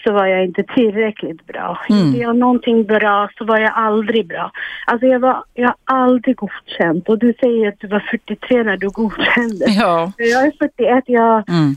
så 0.04 0.12
var 0.12 0.26
jag 0.26 0.44
inte 0.44 0.62
tillräckligt 0.62 1.46
bra. 1.46 1.80
Mm. 1.90 2.06
Gjorde 2.06 2.18
jag 2.18 2.36
någonting 2.36 2.84
bra 2.84 3.28
så 3.38 3.44
var 3.44 3.58
jag 3.58 3.72
aldrig 3.74 4.26
bra. 4.26 4.50
Alltså 4.86 5.06
jag 5.06 5.20
var, 5.20 5.44
jag 5.54 5.68
har 5.68 5.76
aldrig 6.02 6.36
godkänt. 6.36 7.08
Och 7.08 7.18
du 7.18 7.34
säger 7.40 7.68
att 7.68 7.80
du 7.80 7.86
var 7.86 8.00
43 8.10 8.62
när 8.62 8.76
du 8.76 8.88
godkände. 8.88 9.64
Ja. 9.68 10.12
Jag 10.16 10.46
är 10.46 10.52
41, 10.58 11.04
jag, 11.06 11.48
Mm. 11.48 11.74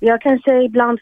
jag 0.00 0.20
kanske 0.20 0.62
ibland 0.62 0.98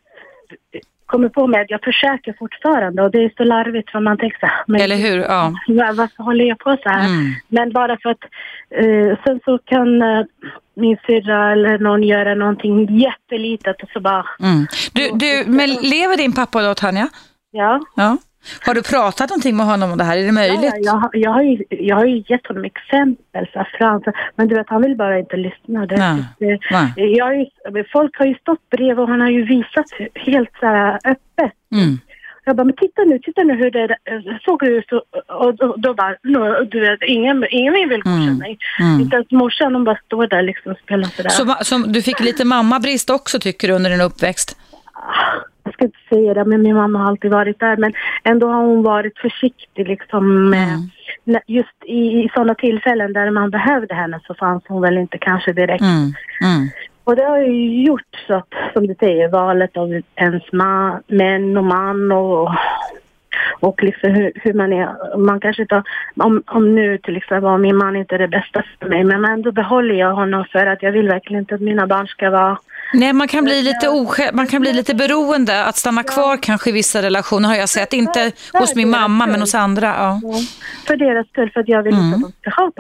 kommer 1.07 1.29
på 1.29 1.47
mig 1.47 1.61
att 1.61 1.71
jag 1.71 1.83
försöker 1.85 2.33
fortfarande 2.39 3.03
och 3.03 3.11
det 3.11 3.25
är 3.25 3.33
så 3.37 3.45
larvigt 3.45 3.91
för 3.91 4.01
man 4.01 4.19
tänker 4.19 4.39
så 4.39 4.47
här, 4.47 4.65
men 4.67 4.81
Eller 4.81 4.97
hur? 4.97 5.19
Ja. 5.19 5.53
Ja, 5.67 5.93
varför 5.97 6.23
håller 6.23 6.45
jag 6.45 6.59
på 6.59 6.77
så 6.83 6.89
här? 6.89 7.07
Mm. 7.07 7.33
Men 7.49 7.73
bara 7.73 7.97
för 8.03 8.11
att 8.11 8.25
eh, 8.71 9.19
sen 9.25 9.41
så 9.45 9.59
kan 9.59 10.03
eh, 10.03 10.25
min 10.77 10.97
syrra 11.07 11.53
eller 11.53 11.79
någon 11.79 12.03
göra 12.03 12.35
någonting 12.35 12.99
jättelitet 12.99 13.83
och 13.83 13.89
så 13.93 14.01
bara, 14.01 14.27
Mm. 14.41 14.67
Du, 14.93 15.11
du, 15.15 15.45
men 15.51 15.71
lever 15.71 16.17
din 16.17 16.33
pappa 16.33 16.63
då, 16.63 16.75
Tanja? 16.75 17.09
ja. 17.51 17.81
Ja. 17.97 18.17
Har 18.61 18.75
du 18.75 18.83
pratat 18.83 19.31
någonting 19.31 19.57
med 19.57 19.67
honom 19.67 19.91
om 19.93 19.99
det 19.99 20.05
här? 20.05 20.19
Är 20.19 20.26
det 20.26 20.33
möjligt? 20.33 20.61
Ja, 20.62 20.73
jag, 20.81 20.93
har- 20.93 21.11
jag, 21.12 21.31
har 21.31 21.43
ju, 21.43 21.65
jag 21.71 21.97
har 21.97 22.05
ju 22.05 22.25
gett 22.29 22.47
honom 22.47 22.65
exempel 22.65 23.47
så 23.53 23.67
framför, 23.79 24.12
men 24.37 24.49
du 24.49 24.55
vet 24.55 24.67
han 24.69 24.83
vill 24.83 24.97
bara 24.97 25.19
inte 25.19 25.37
lyssna. 25.37 25.87
Det, 25.87 25.97
Nej. 25.97 26.25
det, 26.38 26.59
Nej. 26.71 27.17
jag 27.17 27.37
ju, 27.38 27.45
folk 27.93 28.19
har 28.19 28.26
ju 28.26 28.35
stått 28.35 28.71
bredvid 28.71 28.99
och 28.99 29.09
han 29.09 29.21
har 29.21 29.31
ju 29.31 29.45
visat 29.45 29.87
helt 30.15 30.50
så 30.61 30.67
här 30.67 30.95
öppet. 31.05 31.53
Mm. 31.73 31.99
Jag 32.49 32.57
bara, 32.57 32.65
men 32.65 32.76
titta 32.76 33.03
nu, 33.03 33.19
titta 33.19 33.43
nu 33.43 33.55
hur 33.55 33.71
det 33.71 33.83
eh, 33.85 34.21
såg 34.45 34.62
ut. 34.62 34.93
Och, 34.93 35.03
och, 35.41 35.61
och 35.61 35.81
då 35.81 35.95
bara, 35.95 36.15
no, 36.23 36.65
du 36.65 36.81
vet, 36.81 36.99
ingen, 37.07 37.45
ingen 37.50 37.73
vill 37.75 37.88
godkänna 38.03 38.23
Mm. 38.23 38.38
mig. 38.38 38.59
Mm. 38.81 39.00
Inte 39.00 39.17
ens 39.17 39.31
morsan, 39.31 39.73
de 39.73 39.85
bara 39.85 39.99
står 40.07 40.26
där 40.26 40.43
liksom 40.43 40.73
och 40.73 40.79
spelar 40.79 41.05
sådär. 41.05 41.31
Så, 41.31 41.57
som, 41.65 41.93
du 41.93 42.03
fick 42.03 42.21
lite 42.21 42.45
mammabrist 42.45 43.11
också 43.11 43.38
tycker 43.38 43.69
du 43.69 43.75
under 43.75 43.91
din 43.91 44.00
uppväxt? 44.00 44.57
Jag 45.65 45.75
ska 45.75 45.85
inte 45.85 45.99
säga 46.09 46.35
det, 46.35 46.45
men 46.45 46.63
min 46.63 46.77
mamma 46.77 46.99
har 46.99 47.09
alltid 47.09 47.31
varit 47.31 47.61
där. 47.61 47.77
Men 47.77 47.93
ändå 48.25 48.49
har 48.49 48.63
hon 48.63 48.83
varit 48.83 49.19
försiktig 49.19 49.89
liksom. 49.89 50.53
Mm. 50.53 51.41
Just 51.47 51.85
i, 51.85 52.25
i 52.25 52.31
sådana 52.35 52.55
tillfällen 52.55 53.13
där 53.13 53.31
man 53.31 53.51
behövde 53.51 53.95
henne 53.95 54.21
så 54.27 54.35
fanns 54.35 54.63
hon 54.69 54.83
väl 54.83 54.99
inte 54.99 55.19
kanske 55.19 55.53
direkt. 55.53 55.83
Mm. 55.83 56.13
Mm. 56.43 56.69
Och 57.05 57.17
det 57.17 57.25
har 57.25 57.39
ju 57.39 57.83
gjort 57.85 58.25
så 58.27 58.35
att, 58.35 58.55
som 58.73 58.87
du 58.87 58.95
säger, 59.01 59.29
valet 59.29 59.77
av 59.77 60.03
ens 60.15 60.53
ma, 60.53 61.01
män 61.07 61.57
och 61.57 61.65
man 61.65 62.13
och, 62.13 62.51
och 63.61 63.83
liksom 63.83 64.11
hur, 64.11 64.33
hur 64.35 64.53
man 64.55 64.73
är. 64.73 65.17
Man 65.19 65.41
kanske 65.41 65.62
inte, 65.62 65.83
om, 66.17 66.43
om 66.47 66.75
nu 66.75 66.99
till 66.99 67.17
exempel 67.17 67.41
var 67.41 67.59
min 67.59 67.76
man 67.76 67.97
inte 67.97 68.15
är 68.15 68.19
det 68.19 68.29
bästa 68.29 68.62
för 68.81 68.88
mig, 68.88 69.05
men 69.05 69.25
ändå 69.25 69.53
behåller 69.53 69.95
jag 69.95 70.15
honom 70.15 70.45
för 70.53 70.67
att 70.67 70.83
jag 70.83 70.93
vill 70.93 71.09
verkligen 71.09 71.41
inte 71.41 71.55
att 71.55 71.61
mina 71.61 71.87
barn 71.87 72.07
ska 72.07 72.31
vara 72.31 72.59
Nej, 72.95 73.12
man 73.12 73.29
kan 73.29 73.45
bli 73.45 73.62
lite 73.62 73.88
osjälv, 73.88 74.35
man 74.37 74.47
kan 74.47 74.61
bli 74.61 74.73
lite 74.73 74.95
beroende 74.95 75.65
att 75.65 75.76
stanna 75.76 76.03
kvar 76.03 76.37
kanske 76.43 76.71
i 76.71 76.73
vissa 76.73 77.03
relationer 77.03 77.49
har 77.49 77.57
jag 77.57 77.69
sett. 77.69 77.93
Inte 77.93 78.33
hos 78.53 78.75
min 78.75 78.91
mamma 78.91 79.26
men 79.26 79.41
hos 79.41 79.55
andra. 79.55 79.87
Ja. 79.87 80.21
för 80.87 80.97
deras 80.97 81.29
skull, 81.29 81.50
för 81.50 81.61
att 81.61 81.69
jag 81.69 81.83
vill 81.83 81.95
Mm. 81.95 82.07
inte 82.15 82.17
att 82.26 82.33
de 82.43 82.50
ska 82.50 82.62
ha 82.62 82.71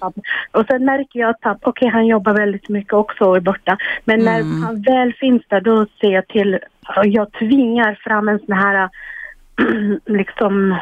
pappa. 0.00 0.12
Och 0.52 0.66
sen 0.66 0.84
märker 0.84 1.20
jag 1.20 1.30
att 1.30 1.40
pappa, 1.40 1.70
okej 1.70 1.88
han 1.88 2.06
jobbar 2.06 2.32
väldigt 2.34 2.68
mycket 2.68 2.92
också 2.92 3.24
och 3.24 3.36
är 3.36 3.40
borta. 3.40 3.76
Men 4.04 4.20
när 4.24 4.40
Mm. 4.40 4.62
han 4.62 4.82
väl 4.82 5.12
finns 5.14 5.42
där 5.48 5.60
då 5.60 5.86
ser 6.00 6.10
jag 6.10 6.28
till, 6.28 6.58
jag 7.04 7.32
tvingar 7.32 7.94
fram 8.04 8.28
en 8.28 8.38
sån 8.38 8.56
här 8.56 8.88
liksom 10.06 10.76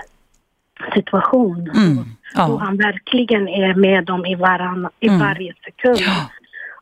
situation. 0.94 1.70
Mm. 1.74 2.04
Ja. 2.34 2.58
han 2.62 2.76
verkligen 2.76 3.48
är 3.48 3.74
med 3.74 4.04
dem 4.04 4.26
i, 4.26 4.34
varann, 4.34 4.88
i 5.00 5.08
Mm. 5.08 5.20
varje 5.20 5.54
sekund. 5.64 5.98
Ja. 6.00 6.30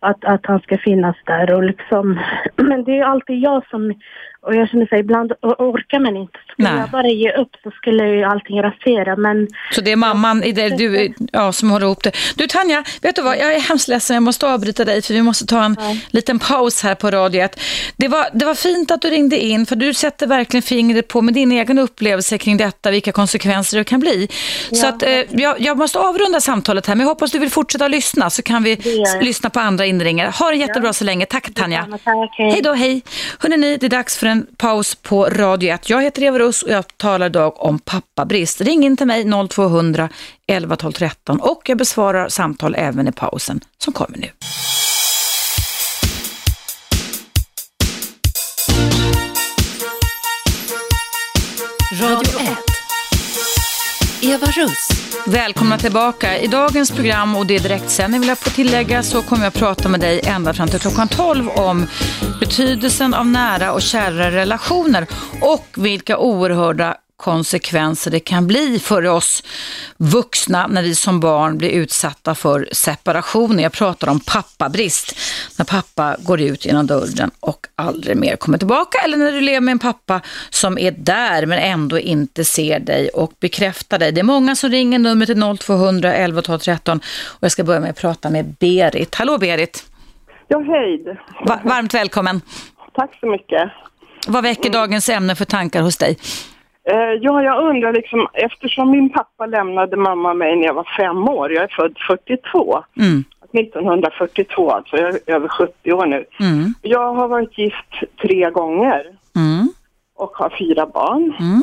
Att, 0.00 0.24
att 0.24 0.46
han 0.46 0.60
ska 0.60 0.78
finnas 0.78 1.16
där 1.24 1.54
och 1.54 1.62
liksom, 1.62 2.20
men 2.56 2.84
det 2.84 2.90
är 2.90 2.96
ju 2.96 3.02
alltid 3.02 3.38
jag 3.40 3.66
som, 3.66 3.94
och 4.40 4.54
jag 4.54 4.68
känner 4.68 4.86
sig 4.86 5.00
ibland 5.00 5.32
orkar 5.42 6.00
man 6.00 6.16
inte. 6.16 6.38
Skulle 6.56 6.70
Nej. 6.70 6.80
jag 6.80 6.90
bara 6.90 7.08
ge 7.08 7.32
upp 7.32 7.50
så 7.62 7.70
skulle 7.70 8.08
ju 8.08 8.24
allting 8.24 8.62
rasera 8.62 9.16
men 9.16 9.48
Så 9.72 9.80
det 9.80 9.92
är 9.92 9.96
mamman 9.96 10.44
i 10.44 10.52
det, 10.52 10.68
du, 10.68 11.14
ja, 11.32 11.52
som 11.52 11.70
håller 11.70 11.86
ihop 11.86 12.02
det. 12.02 12.12
Du 12.36 12.46
Tanja, 12.46 12.84
vet 13.02 13.16
du 13.16 13.22
vad? 13.22 13.38
Jag 13.38 13.54
är 13.54 13.60
hemskt 13.60 13.88
ledsen, 13.88 14.14
jag 14.14 14.22
måste 14.22 14.46
avbryta 14.46 14.84
dig 14.84 15.02
för 15.02 15.14
vi 15.14 15.22
måste 15.22 15.46
ta 15.46 15.64
en 15.64 15.76
liten 16.10 16.38
paus 16.38 16.82
här 16.82 16.94
på 16.94 17.10
Radio 17.10 17.42
1. 17.42 17.60
Det 17.96 18.08
var, 18.08 18.26
det 18.32 18.44
var 18.44 18.54
fint 18.54 18.90
att 18.90 19.02
du 19.02 19.10
ringde 19.10 19.38
in 19.38 19.66
för 19.66 19.76
du 19.76 19.94
sätter 19.94 20.26
verkligen 20.26 20.62
fingret 20.62 21.08
på 21.08 21.22
med 21.22 21.34
din 21.34 21.52
egen 21.52 21.78
upplevelse 21.78 22.38
kring 22.38 22.56
detta, 22.56 22.90
vilka 22.90 23.12
konsekvenser 23.12 23.78
det 23.78 23.84
kan 23.84 24.00
bli. 24.00 24.28
Så 24.72 24.86
att, 24.86 25.02
eh, 25.02 25.10
jag, 25.30 25.60
jag 25.60 25.78
måste 25.78 25.98
avrunda 25.98 26.40
samtalet 26.40 26.86
här, 26.86 26.94
men 26.94 27.00
jag 27.00 27.08
hoppas 27.08 27.32
du 27.32 27.38
vill 27.38 27.50
fortsätta 27.50 27.88
lyssna 27.88 28.30
så 28.30 28.42
kan 28.42 28.62
vi 28.62 28.76
lyssna 29.20 29.50
på 29.50 29.60
andra 29.60 29.86
inringare. 29.86 30.30
Ha 30.30 30.50
det 30.50 30.56
jättebra 30.56 30.92
så 30.92 31.04
länge. 31.04 31.26
Tack 31.26 31.54
Tanja. 31.54 31.86
Tack, 32.04 32.30
hej. 32.38 32.50
Hej 32.50 32.62
då, 32.62 32.72
hej. 32.72 33.02
Hörrni, 33.38 33.76
det 33.76 33.86
är 33.86 33.90
dags 33.90 34.18
för 34.18 34.26
en 34.26 34.46
paus 34.56 34.94
på 34.94 35.24
Radio 35.24 35.74
1. 35.74 35.90
Jag 35.90 36.02
heter 36.02 36.22
Eva 36.22 36.38
Russ 36.46 36.62
och 36.62 36.70
jag 36.70 36.98
talar 36.98 37.26
idag 37.26 37.62
om 37.62 37.78
pappabrist. 37.78 38.60
Ring 38.60 38.84
in 38.84 38.96
till 38.96 39.06
mig 39.06 39.48
0200 39.48 40.08
11 40.46 40.76
12 40.76 40.92
13 40.92 41.40
och 41.40 41.62
jag 41.68 41.78
besvarar 41.78 42.28
samtal 42.28 42.74
även 42.78 43.08
i 43.08 43.12
pausen 43.12 43.60
som 43.78 43.92
kommer 43.92 44.18
nu. 44.18 44.30
Radio 52.00 52.40
1. 52.40 52.65
Eva 54.26 54.46
Russ. 54.46 54.88
Välkomna 55.26 55.78
tillbaka. 55.78 56.38
I 56.38 56.46
dagens 56.46 56.90
program 56.90 57.36
och 57.36 57.46
det 57.46 57.54
är 57.54 57.60
direktsändning 57.60 58.20
vill 58.20 58.28
jag 58.28 58.38
få 58.38 58.50
tillägga 58.50 59.02
så 59.02 59.22
kommer 59.22 59.44
jag 59.44 59.54
prata 59.54 59.88
med 59.88 60.00
dig 60.00 60.20
ända 60.24 60.54
fram 60.54 60.68
till 60.68 60.80
klockan 60.80 61.08
12 61.08 61.48
om 61.48 61.86
betydelsen 62.40 63.14
av 63.14 63.26
nära 63.26 63.72
och 63.72 63.82
kära 63.82 64.30
relationer 64.30 65.06
och 65.40 65.66
vilka 65.74 66.18
oerhörda 66.18 66.96
konsekvenser 67.16 68.10
det 68.10 68.20
kan 68.20 68.46
bli 68.46 68.78
för 68.78 69.06
oss 69.06 69.42
vuxna 69.96 70.66
när 70.66 70.82
vi 70.82 70.94
som 70.94 71.20
barn 71.20 71.58
blir 71.58 71.70
utsatta 71.70 72.34
för 72.34 72.68
separation. 72.72 73.58
Jag 73.58 73.72
pratar 73.72 74.08
om 74.08 74.20
pappabrist. 74.20 75.18
När 75.58 75.64
pappa 75.64 76.16
går 76.18 76.40
ut 76.40 76.66
genom 76.66 76.86
dörren 76.86 77.30
och 77.40 77.66
aldrig 77.74 78.16
mer 78.16 78.36
kommer 78.36 78.58
tillbaka. 78.58 78.98
Eller 79.04 79.16
när 79.16 79.32
du 79.32 79.40
lever 79.40 79.60
med 79.60 79.72
en 79.72 79.78
pappa 79.78 80.20
som 80.50 80.78
är 80.78 80.90
där 80.90 81.46
men 81.46 81.58
ändå 81.58 81.98
inte 81.98 82.44
ser 82.44 82.80
dig 82.80 83.08
och 83.08 83.32
bekräftar 83.40 83.98
dig. 83.98 84.12
Det 84.12 84.20
är 84.20 84.24
många 84.24 84.56
som 84.56 84.70
ringer 84.70 84.98
numret 84.98 85.26
till 85.26 85.56
0200 85.58 86.14
11 86.14 86.42
12 86.42 86.58
13 86.58 87.00
och 87.26 87.42
jag 87.42 87.52
ska 87.52 87.64
börja 87.64 87.80
med 87.80 87.90
att 87.90 88.00
prata 88.00 88.30
med 88.30 88.54
Berit. 88.60 89.14
Hallå 89.14 89.38
Berit! 89.38 89.84
Ja, 90.48 90.58
hej. 90.58 91.04
Va- 91.46 91.60
varmt 91.64 91.94
välkommen! 91.94 92.40
Tack 92.94 93.18
så 93.20 93.26
mycket. 93.26 93.72
Vad 94.26 94.42
väcker 94.42 94.70
dagens 94.70 95.08
ämne 95.08 95.34
för 95.34 95.44
tankar 95.44 95.82
hos 95.82 95.96
dig? 95.96 96.18
Eh, 96.88 97.12
ja, 97.20 97.42
jag 97.42 97.64
undrar 97.70 97.92
liksom, 97.92 98.26
eftersom 98.32 98.90
min 98.90 99.10
pappa 99.10 99.46
lämnade 99.46 99.96
mamma 99.96 100.34
mig 100.34 100.56
när 100.56 100.66
jag 100.66 100.74
var 100.74 100.88
fem 100.96 101.28
år, 101.28 101.52
jag 101.52 101.64
är 101.64 101.68
född 101.76 101.96
42, 102.08 102.84
Mm. 103.00 103.24
1942 103.52 104.70
alltså, 104.70 104.96
jag 104.96 105.14
är 105.14 105.20
över 105.26 105.48
70 105.48 105.92
år 105.92 106.06
nu. 106.06 106.24
Mm. 106.40 106.74
Jag 106.82 107.14
har 107.14 107.28
varit 107.28 107.58
gift 107.58 108.18
tre 108.22 108.50
gånger 108.50 109.06
Mm. 109.36 109.68
och 110.16 110.30
har 110.36 110.50
fyra 110.58 110.86
barn. 110.86 111.32
Mm. 111.40 111.62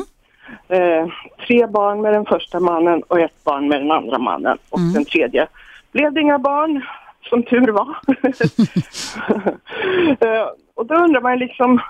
Eh, 0.68 1.06
tre 1.46 1.66
barn 1.66 2.00
med 2.00 2.12
den 2.12 2.24
första 2.26 2.60
mannen 2.60 3.02
och 3.02 3.20
ett 3.20 3.44
barn 3.44 3.68
med 3.68 3.80
den 3.80 3.90
andra 3.90 4.18
mannen. 4.18 4.58
Och 4.70 4.78
Mm. 4.78 4.92
den 4.92 5.04
tredje 5.04 5.46
blev 5.92 6.12
det 6.12 6.20
inga 6.20 6.38
barn, 6.38 6.84
som 7.22 7.42
tur 7.42 7.68
var. 7.68 7.96
eh, 10.20 10.46
och 10.74 10.86
då 10.86 10.94
undrar 10.94 11.20
man 11.20 11.38
liksom, 11.38 11.80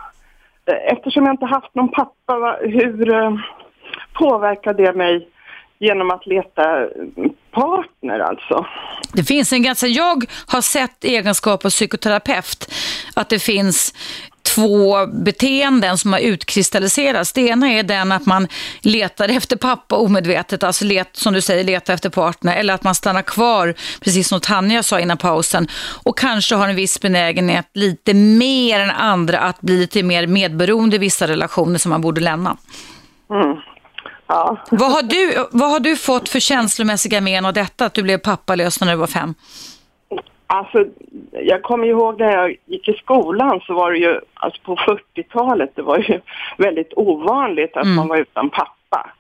eftersom 0.67 1.25
jag 1.25 1.33
inte 1.33 1.47
haft 1.47 1.75
någon 1.75 1.89
pappa, 1.89 2.59
hur 2.61 3.15
eh, 3.15 3.37
påverkar 4.13 4.75
det 4.75 4.93
mig 4.93 5.29
genom 5.79 6.11
att 6.11 6.27
leta 6.27 6.89
partner 7.51 8.19
alltså? 8.19 8.67
Det 9.13 9.25
finns 9.25 9.53
en 9.53 9.63
ganska, 9.63 9.87
jag 9.87 10.25
har 10.47 10.61
sett 10.61 11.05
i 11.05 11.17
egenskap 11.17 11.65
av 11.65 11.71
psykoterapeut 11.71 12.73
att 13.17 13.29
det 13.29 13.39
finns 13.39 13.95
två 14.55 15.07
beteenden 15.07 15.99
som 15.99 16.13
har 16.13 16.21
utkristalliserats. 16.21 17.33
Det 17.33 17.41
ena 17.41 17.71
är 17.71 17.83
den 17.83 18.13
att 18.13 18.27
man 18.27 18.49
letar 18.81 19.29
efter 19.29 19.57
pappa 19.57 19.97
omedvetet, 19.97 20.63
alltså 20.63 20.85
let, 20.85 21.17
som 21.17 21.35
du 21.35 21.41
säger, 21.41 21.65
leta 21.65 21.93
efter 21.93 22.11
partner, 22.11 22.57
eller 22.57 22.75
att 22.75 22.83
man 22.83 22.95
stannar 22.95 23.23
kvar, 23.23 23.75
precis 24.01 24.29
som 24.29 24.41
Tanja 24.41 24.83
sa 24.83 25.01
innan 25.01 25.17
pausen, 25.17 25.69
och 26.05 26.19
kanske 26.19 26.55
har 26.55 26.69
en 26.69 26.77
viss 26.77 27.01
benägenhet 27.01 27.67
lite 27.75 28.15
mer 28.15 28.81
än 28.81 28.91
andra 28.91 29.39
att 29.39 29.61
bli 29.61 29.77
lite 29.77 30.03
mer 30.03 30.27
medberoende 30.27 30.97
i 30.97 30.99
vissa 30.99 31.29
relationer 31.29 31.79
som 31.79 31.91
man 31.91 32.01
borde 32.01 32.21
lämna. 32.21 32.57
Mm. 33.31 33.57
Ja. 34.27 34.65
Vad 34.71 34.93
har, 34.93 35.03
du, 35.03 35.47
vad 35.51 35.71
har 35.71 35.81
du 35.81 35.97
fått 35.97 36.29
för 36.29 36.41
känslomässiga 36.41 37.21
men 37.21 37.45
av 37.45 37.53
detta, 37.53 37.87
att 37.87 37.95
du 37.95 38.03
blev 38.03 38.19
pappalös 38.19 38.81
när 38.81 38.91
du 38.91 38.97
var 38.97 39.07
fem? 39.07 39.35
Alltså, 40.47 40.85
jag 41.33 41.63
kommer 41.63 41.87
ihåg 41.87 42.21
när 42.21 42.33
jag 42.33 42.57
gick 42.67 42.89
i 42.89 42.93
skolan 42.93 43.61
så 43.67 43.75
var 43.75 43.93
det 43.93 43.99
ju, 43.99 44.21
alltså 44.35 44.63
på 44.63 44.77
40-talet, 44.77 45.71
det 45.75 45.83
var 45.83 45.99
ju 45.99 46.21
väldigt 46.59 46.93
ovanligt 46.97 47.77
att 47.77 47.85
Mm. 47.85 47.97
man 47.97 48.09
var 48.09 48.17
utan 48.17 48.51
pappa. 48.51 49.11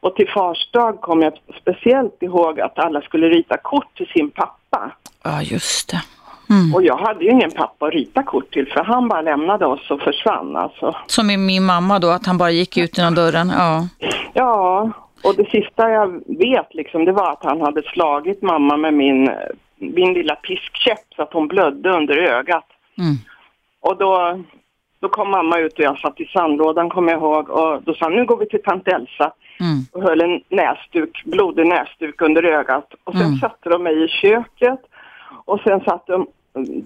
Och 0.00 0.14
till 0.16 0.28
fars 0.28 0.70
dag 0.72 1.00
kom 1.00 1.22
jag 1.22 1.32
speciellt 1.60 2.22
ihåg 2.22 2.60
att 2.60 2.78
alla 2.78 3.00
skulle 3.00 3.28
rita 3.28 3.56
kort 3.56 3.96
till 3.96 4.06
sin 4.06 4.30
pappa. 4.30 4.90
Ja, 5.24 5.42
just 5.42 5.90
det. 5.90 6.02
Och 6.74 6.82
jag 6.82 6.96
hade 6.96 7.24
ju 7.24 7.30
ingen 7.30 7.50
pappa 7.50 7.86
att 7.86 7.92
rita 7.94 8.22
kort 8.22 8.50
till 8.52 8.66
för 8.72 8.84
han 8.84 9.08
bara 9.08 9.20
lämnade 9.22 9.66
oss 9.66 9.90
och 9.90 10.00
försvann 10.00 10.56
alltså. 10.56 10.96
Som 11.06 11.26
med 11.26 11.38
min 11.38 11.64
mamma 11.64 11.98
då, 11.98 12.08
att 12.10 12.26
han 12.26 12.38
bara 12.38 12.50
gick 12.50 12.76
ut 12.76 12.98
genom 12.98 13.14
dörren. 13.14 13.52
Ja. 13.58 13.88
Ja, 14.34 14.90
och 15.24 15.34
det 15.36 15.50
sista 15.50 15.90
jag 15.90 16.22
vet 16.26 16.74
liksom 16.74 17.04
det 17.04 17.12
var 17.12 17.32
att 17.32 17.44
han 17.44 17.60
hade 17.60 17.82
slagit 17.82 18.42
mamma 18.42 18.76
med 18.76 18.94
min, 18.94 19.30
min 19.80 20.12
lilla 20.14 20.34
piskkäpp 20.34 21.04
så 21.16 21.22
att 21.22 21.32
hon 21.32 21.48
blödde 21.48 21.90
under 21.90 22.16
ögat. 22.16 22.66
Mm. 22.98 23.14
Och 23.80 23.96
då, 23.98 24.42
då 25.00 25.08
kom 25.08 25.30
mamma 25.30 25.58
ut 25.58 25.72
och 25.78 25.84
jag 25.84 25.98
satt 25.98 26.20
i 26.20 26.24
sandlådan 26.26 26.90
kommer 26.90 27.12
jag 27.12 27.20
ihåg 27.20 27.50
och 27.50 27.82
då 27.82 27.94
sa 27.94 28.08
nu 28.08 28.24
går 28.24 28.36
vi 28.36 28.46
till 28.48 28.62
tant 28.62 28.88
Elsa 28.88 29.32
Mm. 29.60 29.78
och 29.92 30.02
höll 30.02 30.20
en 30.20 30.40
näsduk, 30.48 31.22
blodig 31.24 31.66
näsduk 31.66 32.20
under 32.22 32.42
ögat. 32.42 32.94
Och 33.04 33.12
sen 33.12 33.22
Mm. 33.26 33.38
satte 33.38 33.68
de 33.68 33.82
mig 33.82 34.04
i 34.04 34.08
köket 34.08 34.80
och 35.44 35.60
sen 35.60 35.80
satt 35.80 36.06
de, 36.06 36.26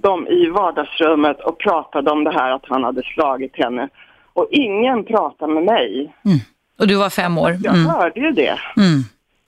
de 0.03 0.27
i 0.29 0.47
vardagsrummet 0.51 1.41
och 1.41 1.59
pratade 1.59 2.11
om 2.11 2.25
det 2.25 2.31
här 2.33 2.51
att 2.51 2.65
han 2.69 2.85
hade 2.85 3.03
slagit 3.03 3.57
henne. 3.57 3.89
Och 4.33 4.49
ingen 4.51 5.05
pratade 5.05 5.55
med 5.55 5.63
mig. 5.65 6.15
Mm. 6.25 6.39
Och 6.79 6.87
du 6.87 6.97
var 6.97 7.11
fem 7.11 7.39
år. 7.39 7.51
Jag 7.63 7.75
Mm. 7.75 7.87
hörde 7.87 8.21
ju 8.21 8.31
det. 8.31 8.59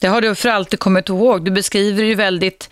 Det 0.00 0.06
har 0.06 0.20
du 0.20 0.34
för 0.34 0.48
alltid 0.48 0.78
kommit 0.78 1.08
ihåg. 1.08 1.44
Du 1.44 1.50
beskriver 1.50 2.02
det 2.02 2.08
ju 2.08 2.14
väldigt 2.14 2.70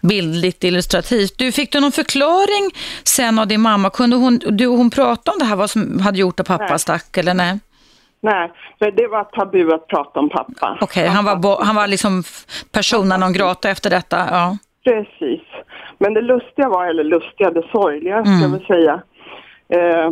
bildligt 0.00 0.64
illustrativt. 0.64 1.38
Du, 1.38 1.52
fick 1.52 1.72
du 1.72 1.80
någon 1.80 1.92
förklaring 1.92 2.70
sen 3.04 3.38
av 3.38 3.46
din 3.46 3.60
mamma? 3.60 3.90
Kunde 3.90 4.16
hon, 4.16 4.38
du 4.38 4.66
och 4.66 4.76
hon 4.76 4.90
prata 4.90 5.30
om 5.32 5.38
det 5.38 5.44
här, 5.44 5.56
vad 5.56 5.70
som 5.70 6.00
hade 6.00 6.18
gjort 6.18 6.40
att 6.40 6.46
pappa 6.46 6.66
Nej. 6.68 6.78
stack 6.78 7.16
eller 7.16 7.34
nej? 7.34 7.58
Nej, 8.20 8.52
för 8.78 8.90
det 8.90 9.06
var 9.08 9.24
tabu 9.24 9.72
att 9.74 9.86
prata 9.88 10.20
om 10.20 10.28
pappa. 10.28 10.78
Okej, 10.80 11.06
han, 11.08 11.24
var 11.24 11.64
han 11.64 11.74
var 11.76 11.86
liksom 11.86 12.22
persona 12.72 13.16
non 13.16 13.32
grata 13.32 13.70
efter 13.70 13.90
detta. 13.90 14.16
Ja. 14.30 14.56
Precis. 14.84 15.40
Men 15.98 16.14
det 16.14 16.20
lustiga 16.20 16.68
var, 16.68 16.86
eller 16.86 17.04
lustiga, 17.04 17.50
det 17.50 17.62
sorgliga 17.72 18.22
ska 18.24 18.30
Mm. 18.32 18.42
jag 18.42 18.48
väl 18.48 18.66
säga. 18.66 19.02
Eh, 19.68 20.10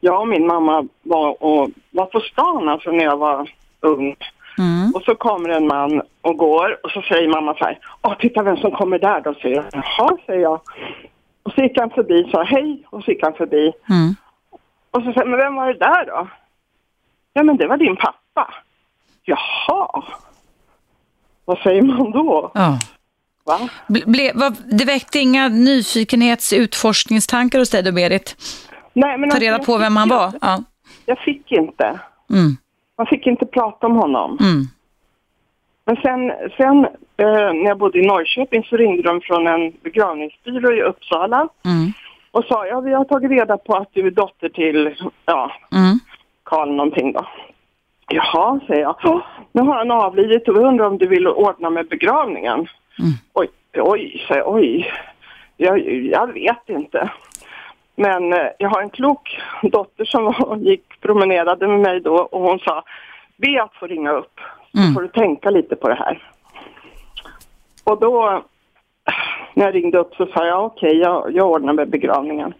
jag 0.00 0.20
och 0.20 0.28
min 0.28 0.46
mamma 0.46 0.84
var, 1.02 1.42
och, 1.42 1.70
var 1.90 2.06
på 2.06 2.20
stan 2.20 2.68
alltså 2.68 2.90
när 2.90 3.04
jag 3.04 3.16
var 3.16 3.50
ung. 3.80 4.16
Mm. 4.58 4.92
Och 4.94 5.02
så 5.02 5.14
kommer 5.14 5.48
en 5.48 5.66
man 5.66 6.02
och 6.22 6.36
går 6.36 6.78
och 6.84 6.90
så 6.90 7.02
säger 7.02 7.28
mamma 7.28 7.54
så 7.54 7.64
här, 7.64 7.78
Åh, 8.02 8.14
titta 8.18 8.42
vem 8.42 8.56
som 8.56 8.70
kommer 8.70 8.98
där 8.98 9.20
då, 9.20 9.34
säger 9.34 9.56
jag. 9.56 9.64
Jaha, 9.72 10.16
säger 10.26 10.40
jag. 10.40 10.60
Och 11.42 11.52
så 11.52 11.62
gick 11.62 11.78
han 11.78 11.90
förbi, 11.90 12.28
sa 12.30 12.42
hej 12.42 12.82
och 12.90 13.04
så 13.04 13.10
gick 13.10 13.22
han 13.22 13.34
förbi. 13.34 13.72
Mm. 13.90 14.16
Och 14.90 15.02
så 15.02 15.12
säger 15.12 15.26
men 15.26 15.38
vem 15.38 15.54
var 15.54 15.66
det 15.66 15.78
där 15.78 16.06
då? 16.06 16.28
Ja, 17.32 17.42
men 17.42 17.56
det 17.56 17.66
var 17.66 17.76
din 17.76 17.96
pappa. 17.96 18.54
Jaha. 19.24 20.04
Vad 21.44 21.58
säger 21.58 21.82
man 21.82 22.10
då? 22.10 22.50
Ja. 22.54 22.78
Va? 23.44 23.68
Ble, 23.86 24.32
vad, 24.34 24.56
det 24.78 24.84
väckte 24.84 25.18
inga 25.18 25.48
nyfikenhets 25.48 26.52
utforskningstankar 26.52 27.58
hos 27.58 27.70
dig 27.70 27.82
då, 27.82 27.92
Berit? 27.92 28.36
Nej, 28.92 29.18
men 29.18 29.30
Ta 29.30 29.36
alltså, 29.36 29.44
reda 29.44 29.56
jag 29.56 29.66
på 29.66 29.78
vem 29.78 29.96
han 29.96 30.08
var? 30.08 30.32
Ja. 30.40 30.62
Jag 31.06 31.18
fick 31.18 31.52
inte. 31.52 32.00
Mm. 32.30 32.56
Man 32.98 33.06
fick 33.06 33.26
inte 33.26 33.46
prata 33.46 33.86
om 33.86 33.96
honom. 33.96 34.38
Mm. 34.40 34.62
Men 35.84 35.96
sen, 35.96 36.32
sen 36.56 36.84
eh, 37.16 37.52
när 37.54 37.64
jag 37.68 37.78
bodde 37.78 37.98
i 37.98 38.06
Norrköping 38.06 38.64
så 38.64 38.76
ringde 38.76 39.02
de 39.02 39.20
från 39.20 39.46
en 39.46 39.72
begravningsbyrå 39.82 40.72
i 40.72 40.82
Uppsala 40.82 41.48
Mm. 41.64 41.92
och 42.30 42.44
sa 42.44 42.66
ja, 42.66 42.80
vi 42.80 42.92
har 42.94 43.04
tagit 43.04 43.30
reda 43.30 43.56
på 43.56 43.76
att 43.76 43.88
du 43.92 44.06
är 44.06 44.10
dotter 44.10 44.48
till, 44.48 44.94
ja, 45.24 45.52
Mm. 45.72 45.98
Karl 46.42 46.68
någonting 46.70 47.12
då. 47.12 47.26
Jaha, 48.10 48.60
säger 48.66 48.82
jag. 48.82 48.96
"Ja, 49.02 49.22
Nu 49.52 49.62
har 49.62 49.74
han 49.74 49.90
avlidit 49.90 50.48
och 50.48 50.56
vi 50.56 50.60
undrar 50.60 50.86
om 50.86 50.98
du 50.98 51.06
vill 51.06 51.26
ordna 51.28 51.70
med 51.70 51.88
begravningen. 51.88 52.54
Mm. 52.98 53.12
Oj, 53.34 53.48
oj, 53.76 54.24
säger 54.28 54.40
jag, 54.40 54.52
oj. 54.54 54.92
Jag, 55.56 55.78
jag 56.04 56.32
vet 56.32 56.68
inte. 56.68 57.10
Men 57.98 58.32
eh, 58.32 58.48
jag 58.58 58.68
har 58.68 58.82
en 58.82 58.90
klok 58.90 59.40
dotter 59.62 60.04
som 60.04 60.24
var, 60.38 60.56
gick 60.56 61.00
promenerade 61.00 61.68
med 61.68 61.80
mig 61.80 62.00
då 62.00 62.14
och 62.16 62.40
hon 62.40 62.58
sa 62.58 62.84
be 63.36 63.62
att 63.62 63.74
få 63.74 63.86
ringa 63.86 64.10
upp 64.12 64.40
så 64.72 64.78
Mm. 64.78 64.94
får 64.94 65.02
du 65.02 65.08
tänka 65.08 65.50
lite 65.50 65.76
på 65.76 65.88
det 65.88 65.94
här. 65.94 66.22
Och 67.84 68.00
då 68.00 68.42
när 69.54 69.64
jag 69.64 69.74
ringde 69.74 69.98
upp 69.98 70.14
så 70.14 70.26
sa 70.26 70.46
jag 70.46 70.64
okej, 70.64 70.96
jag, 70.96 71.34
jag 71.34 71.50
ordnar 71.50 71.72
med 71.72 71.90
begravningen. 71.90 72.54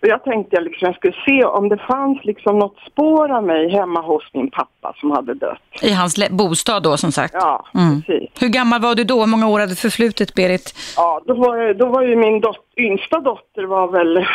Och 0.00 0.08
jag 0.08 0.24
tänkte 0.24 0.56
jag 0.56 0.64
liksom, 0.64 0.86
jag 0.86 0.96
skulle 0.96 1.14
se 1.26 1.44
om 1.44 1.68
det 1.68 1.76
fanns 1.78 2.24
liksom 2.24 2.58
något 2.58 2.76
spår 2.92 3.30
av 3.36 3.44
mig 3.44 3.70
hemma 3.70 4.00
hos 4.00 4.22
min 4.32 4.50
pappa 4.50 4.92
som 5.00 5.10
hade 5.10 5.34
dött. 5.34 5.58
I 5.82 5.92
hans 5.92 6.30
bostad 6.30 6.82
då, 6.82 6.96
som 6.96 7.12
sagt. 7.12 7.34
Ja, 7.40 7.66
Mm. 7.74 8.02
precis. 8.02 8.30
Hur 8.40 8.48
gammal 8.48 8.80
var 8.80 8.94
du 8.94 9.04
då? 9.04 9.20
Hur 9.20 9.26
många 9.26 9.48
år 9.48 9.60
hade 9.60 9.74
förflutit, 9.74 10.34
Berit? 10.34 10.74
Ja, 10.96 11.20
då 11.26 11.34
var, 11.34 11.74
då 11.74 11.86
var 11.86 12.02
ju 12.02 12.16
min 12.16 12.40
dot- 12.40 12.56
yngsta 12.76 13.20
dotter 13.20 13.64
var 13.64 13.88
väl 13.88 14.26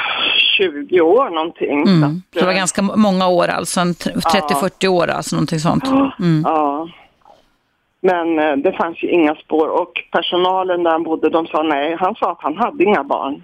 20 0.58 1.02
år 1.02 1.30
någonting. 1.30 1.82
Mm. 1.82 2.21
Så 2.34 2.39
Så 2.39 2.39
det 2.39 2.45
var 2.45 2.54
eh, 2.54 2.58
ganska 2.58 2.82
många 2.82 3.28
år, 3.28 3.47
alltså 3.47 3.80
en 3.80 3.95
t- 3.95 4.10
30-40 4.10 4.88
år, 4.88 5.08
alltså 5.08 5.36
någonting 5.36 5.60
sånt. 5.60 5.88
Mm. 6.19 6.41
Ja. 6.45 6.88
Men 8.02 8.39
eh, 8.39 8.56
det 8.58 8.71
fanns 8.74 9.04
ju 9.04 9.10
inga 9.10 9.36
spår 9.36 9.67
och 9.82 9.91
personalen 10.12 10.84
där 10.84 10.91
han 10.91 11.04
bodde, 11.04 11.30
de 11.30 11.47
sa 11.47 11.63
nej. 11.63 11.95
Han 12.00 12.15
sa 12.15 12.32
att 12.32 12.41
han 12.41 12.58
hade 12.58 12.84
inga 12.84 13.04
barn. 13.04 13.43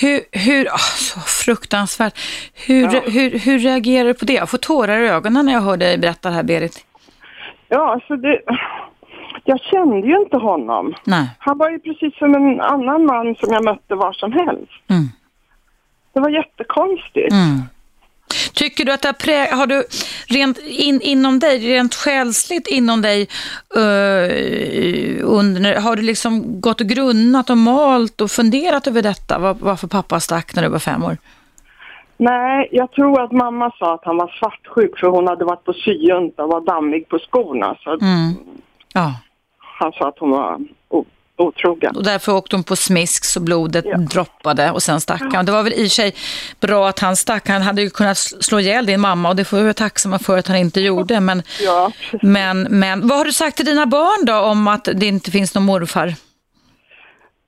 Hur, 0.00 0.20
hur, 0.32 0.66
åh, 0.66 0.76
så 0.96 1.20
fruktansvärt. 1.20 2.18
Hur, 2.66 2.82
Ja. 2.94 3.00
hur, 3.06 3.38
hur 3.38 3.58
reagerar 3.58 4.04
du 4.08 4.14
på 4.14 4.24
det? 4.24 4.32
Jag 4.32 4.50
får 4.50 4.58
tårar 4.58 4.98
i 4.98 5.08
ögonen 5.08 5.46
när 5.46 5.52
jag 5.52 5.60
hör 5.60 5.76
dig 5.76 5.98
berätta 5.98 6.28
det 6.28 6.34
här, 6.34 6.42
Berit. 6.42 6.84
Ja, 7.68 7.92
alltså 7.92 8.16
det... 8.16 8.40
Jag 9.44 9.60
kände 9.60 10.06
ju 10.08 10.16
inte 10.18 10.36
honom. 10.36 10.94
Nej. 11.04 11.26
Han 11.38 11.58
var 11.58 11.70
ju 11.70 11.78
precis 11.78 12.18
som 12.18 12.34
en 12.34 12.60
annan 12.60 13.06
man 13.06 13.34
som 13.34 13.52
jag 13.52 13.64
mötte 13.64 13.94
var 13.94 14.12
som 14.12 14.32
helst. 14.32 14.72
Mm. 14.90 15.08
Det 16.14 16.20
var 16.20 16.30
jättekonstigt. 16.30 17.32
Mm. 17.32 17.62
Tycker 18.54 18.84
du 18.84 18.92
att 18.92 19.02
det 19.02 19.08
har, 19.08 19.12
prä- 19.12 19.52
har 19.54 19.66
du 19.66 19.84
rent 20.28 20.58
in, 20.58 21.00
inom 21.00 21.38
dig, 21.38 21.58
rent 21.58 21.94
själsligt 21.94 22.66
inom 22.66 23.02
dig, 23.02 23.28
uh, 23.76 25.24
under, 25.38 25.80
har 25.80 25.96
du 25.96 26.02
liksom 26.02 26.60
gått 26.60 26.80
och 26.80 26.86
grunnat 26.86 27.50
och 27.50 27.58
malt 27.58 28.20
och 28.20 28.30
funderat 28.30 28.86
över 28.86 29.02
detta? 29.02 29.38
Var, 29.38 29.56
varför 29.60 29.88
pappa 29.88 30.20
stack 30.20 30.54
när 30.54 30.62
du 30.62 30.68
var 30.68 30.78
fem 30.78 31.04
år? 31.04 31.16
Nej, 32.16 32.68
jag 32.72 32.92
tror 32.92 33.20
att 33.22 33.32
mamma 33.32 33.70
sa 33.78 33.94
att 33.94 34.04
han 34.04 34.16
var 34.16 34.28
svartsjuk 34.38 34.98
för 34.98 35.06
hon 35.06 35.26
hade 35.26 35.44
varit 35.44 35.64
på 35.64 35.72
syjunta 35.72 36.42
och 36.44 36.50
var 36.50 36.60
dammig 36.60 37.08
på 37.08 37.18
skorna. 37.18 37.76
Så 37.80 37.90
Mm. 37.90 38.34
Ja, 38.94 39.14
han 39.80 39.92
sa 39.92 40.08
att 40.08 40.18
hon 40.18 40.30
var 40.30 40.58
otrogen. 41.38 41.96
och 41.96 42.04
därför 42.04 42.32
åkte 42.34 42.56
hon 42.56 42.64
på 42.64 42.76
smisk 42.76 43.24
så 43.24 43.40
blodet 43.40 43.84
Ja. 43.88 43.96
droppade 43.96 44.70
och 44.70 44.82
sen 44.82 45.00
stack 45.00 45.22
han. 45.34 45.44
Det 45.46 45.52
var 45.52 45.62
väl 45.62 45.72
i 45.72 45.88
sig 45.88 46.14
bra 46.60 46.88
att 46.88 46.98
han 46.98 47.16
stack. 47.16 47.48
Han 47.48 47.62
hade 47.62 47.82
ju 47.82 47.90
kunnat 47.90 48.16
slå 48.18 48.60
ihjäl 48.60 48.86
din 48.86 49.00
mamma 49.00 49.28
och 49.28 49.36
det 49.36 49.44
får 49.44 49.56
vi 49.56 49.62
vara 49.62 49.74
tacksamma 49.74 50.18
för 50.18 50.38
att 50.38 50.48
han 50.48 50.56
inte 50.56 50.80
gjorde. 50.80 51.20
Men, 51.20 51.42
Ja, 51.64 51.90
men, 52.22 52.62
men 52.70 53.08
vad 53.08 53.18
har 53.18 53.24
du 53.24 53.32
sagt 53.32 53.56
till 53.56 53.66
dina 53.66 53.86
barn 53.86 54.24
då 54.24 54.38
om 54.38 54.68
att 54.68 54.84
det 54.94 55.06
inte 55.06 55.30
finns 55.30 55.54
någon 55.54 55.64
morfar? 55.64 56.14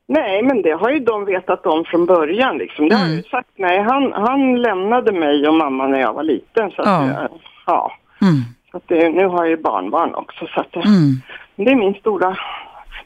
Nej, 0.09 0.43
men 0.43 0.63
det 0.63 0.71
har 0.73 0.91
ju 0.91 0.99
de 0.99 1.25
vetat 1.25 1.67
om 1.67 1.85
från 1.85 2.07
början. 2.07 2.59
Liksom. 2.59 2.89
Det 2.89 2.95
har 2.95 3.07
jag 3.07 3.17
ju 3.17 3.23
sagt. 3.23 3.49
Nej, 3.57 3.83
han, 3.83 4.13
han 4.13 4.63
lämnade 4.63 5.13
mig 5.13 5.49
och 5.49 5.55
mamma 5.55 5.87
när 5.87 6.01
jag 6.01 6.13
var 6.13 6.23
liten. 6.23 6.71
Så 6.71 6.83
att, 6.83 6.89
Ja. 6.89 7.29
ja. 7.67 7.93
Mm. 8.23 8.35
Så 8.71 8.77
att 8.77 8.83
det, 8.89 9.09
nu 9.09 9.27
har 9.27 9.39
jag 9.45 9.49
ju 9.49 9.57
barnbarn 9.57 10.15
också. 10.15 10.47
Så 10.55 10.61
att 10.61 10.73
det, 10.73 10.81
Mm. 10.81 11.23
det 11.57 11.71
är 11.71 11.77
min 11.77 11.95
stora 11.95 12.37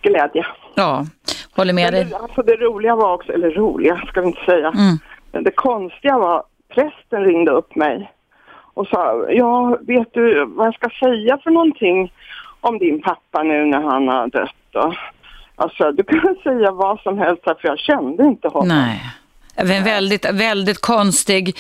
glädje. 0.03 0.47
Ja, 0.75 1.07
håller 1.53 1.73
med 1.73 1.93
dig. 1.93 2.05
det, 2.05 2.17
alltså 2.17 2.43
det 2.43 2.57
roliga 2.57 2.97
var 2.97 3.15
också, 3.15 3.33
eller 3.33 3.51
roliga 3.51 4.03
ska 4.09 4.21
vi 4.21 4.27
inte 4.27 4.45
säga. 4.45 4.69
Mm. 4.69 4.99
Men 5.33 5.45
det 5.45 5.51
konstiga 5.51 6.19
var, 6.19 6.45
prästen 6.75 7.25
ringde 7.25 7.51
upp 7.51 7.77
mig 7.77 8.11
och 8.75 8.87
sa, 8.87 9.27
ja 9.29 9.79
vet 9.81 10.15
du 10.15 10.45
vad 10.45 10.67
jag 10.67 10.75
ska 10.75 10.89
säga 11.01 11.39
för 11.45 11.51
någonting 11.51 12.13
om 12.61 12.79
din 12.79 13.03
pappa 13.03 13.43
nu 13.43 13.65
när 13.65 13.81
han 13.81 14.09
har 14.09 14.29
dött? 14.29 14.85
Och, 14.85 14.95
alltså 15.57 15.93
du 15.93 16.03
kan 16.03 16.37
säga 16.43 16.71
vad 16.71 17.01
som 17.01 17.19
helst 17.19 17.43
här, 17.47 17.55
för 17.61 17.69
jag 17.69 17.79
kände 17.79 18.25
inte 18.25 18.49
honom. 18.49 18.69
Nej. 18.69 19.03
En 19.57 19.85
väldigt, 19.85 20.31
väldigt 20.33 20.81
konstig, 20.81 21.57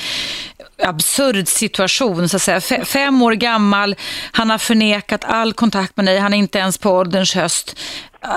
absurd 0.83 1.49
situation 1.49 2.29
så 2.29 2.37
att 2.37 2.43
säga. 2.43 2.57
F 2.57 2.89
fem 2.89 3.23
år 3.23 3.33
gammal, 3.33 3.95
han 4.33 4.51
har 4.51 4.59
förnekat 4.59 5.25
all 5.25 5.53
kontakt 5.53 5.97
med 5.97 6.07
dig, 6.07 6.19
han 6.19 6.35
är 6.35 6.39
inte 6.39 6.59
ens 6.59 6.79
på 6.79 6.91
ålderns 6.91 7.35
höst 7.35 7.81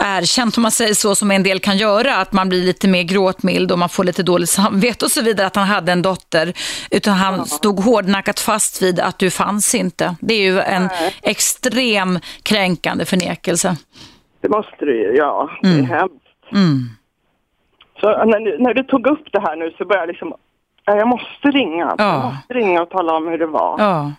erkänt, 0.04 0.58
om 0.58 0.64
man 0.64 0.72
säger 0.72 0.94
så, 0.94 1.16
som 1.16 1.32
en 1.32 1.44
del 1.44 1.60
kan 1.60 1.78
göra, 1.78 2.16
att 2.16 2.34
man 2.34 2.50
blir 2.50 2.64
lite 2.64 2.88
mer 2.88 3.04
gråtmild 3.04 3.72
och 3.72 3.80
man 3.80 3.90
får 3.90 4.04
lite 4.04 4.24
dåligt 4.24 4.50
samvete 4.50 5.06
och 5.06 5.12
så 5.12 5.22
vidare, 5.22 5.48
att 5.48 5.56
han 5.56 5.68
hade 5.68 5.92
en 5.92 6.02
dotter. 6.02 6.54
Utan 6.92 7.14
han 7.14 7.36
ja. 7.38 7.46
stod 7.46 7.80
hårdnackat 7.80 8.40
fast 8.40 8.82
vid 8.82 9.00
att 9.00 9.20
du 9.20 9.30
fanns 9.30 9.76
inte. 9.76 10.16
Det 10.20 10.34
är 10.34 10.52
ju 10.52 10.60
en 10.60 10.84
Nej. 10.84 11.16
extrem 11.22 12.20
kränkande 12.44 13.06
förnekelse. 13.06 13.78
Det 14.42 14.50
måste 14.50 14.86
du 14.86 14.98
ju, 14.98 15.16
ja. 15.16 15.50
Det 15.62 15.68
är 15.68 15.74
mm. 15.74 15.86
hemskt. 15.86 16.52
Mm. 16.52 16.90
Så 18.02 18.26
när 18.26 18.40
du, 18.40 18.58
när 18.60 18.74
du 18.74 18.84
tog 18.84 19.08
upp 19.08 19.28
det 19.32 19.40
här 19.40 19.56
nu 19.56 19.72
så 19.78 19.86
började 19.86 20.02
jag 20.02 20.08
liksom, 20.08 20.34
jag 20.86 21.08
måste 21.08 21.48
ringa. 21.48 21.96
Ja. 21.98 22.14
Jag 22.14 22.34
måste 22.34 22.54
ringa 22.54 22.82
och 22.82 22.90
tala 22.90 23.14
om 23.14 23.28
hur 23.28 23.38
det 23.38 23.46
var. 23.46 23.76
Ja. 23.80 24.12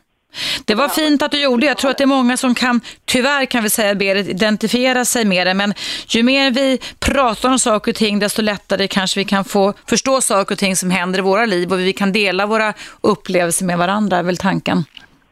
Det 0.64 0.74
var 0.74 0.88
fint 0.88 1.22
att 1.22 1.30
du 1.30 1.40
gjorde. 1.40 1.66
Jag 1.66 1.76
tror 1.76 1.90
att 1.90 1.98
det 1.98 2.04
är 2.04 2.06
många 2.06 2.36
som 2.36 2.54
kan, 2.54 2.80
tyvärr 3.04 3.44
kan 3.44 3.62
vi 3.62 3.70
säga, 3.70 3.94
Berit, 3.94 4.28
identifiera 4.28 5.04
sig 5.04 5.24
med 5.24 5.46
det. 5.46 5.54
Men 5.54 5.74
ju 6.08 6.22
mer 6.22 6.50
vi 6.50 6.78
pratar 6.98 7.50
om 7.50 7.58
saker 7.58 7.92
och 7.92 7.96
ting, 7.96 8.18
desto 8.18 8.42
lättare 8.42 8.88
kanske 8.88 9.20
vi 9.20 9.24
kan 9.24 9.44
få 9.44 9.74
förstå 9.86 10.20
saker 10.20 10.54
och 10.54 10.58
ting 10.58 10.76
som 10.76 10.90
händer 10.90 11.18
i 11.18 11.22
våra 11.22 11.46
liv 11.46 11.72
och 11.72 11.78
vi 11.78 11.92
kan 11.92 12.12
dela 12.12 12.46
våra 12.46 12.74
upplevelser 13.00 13.64
med 13.64 13.78
varandra, 13.78 14.16
är 14.16 14.22
väl 14.22 14.36
tanken. 14.36 14.84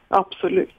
Absolut. 0.08 0.70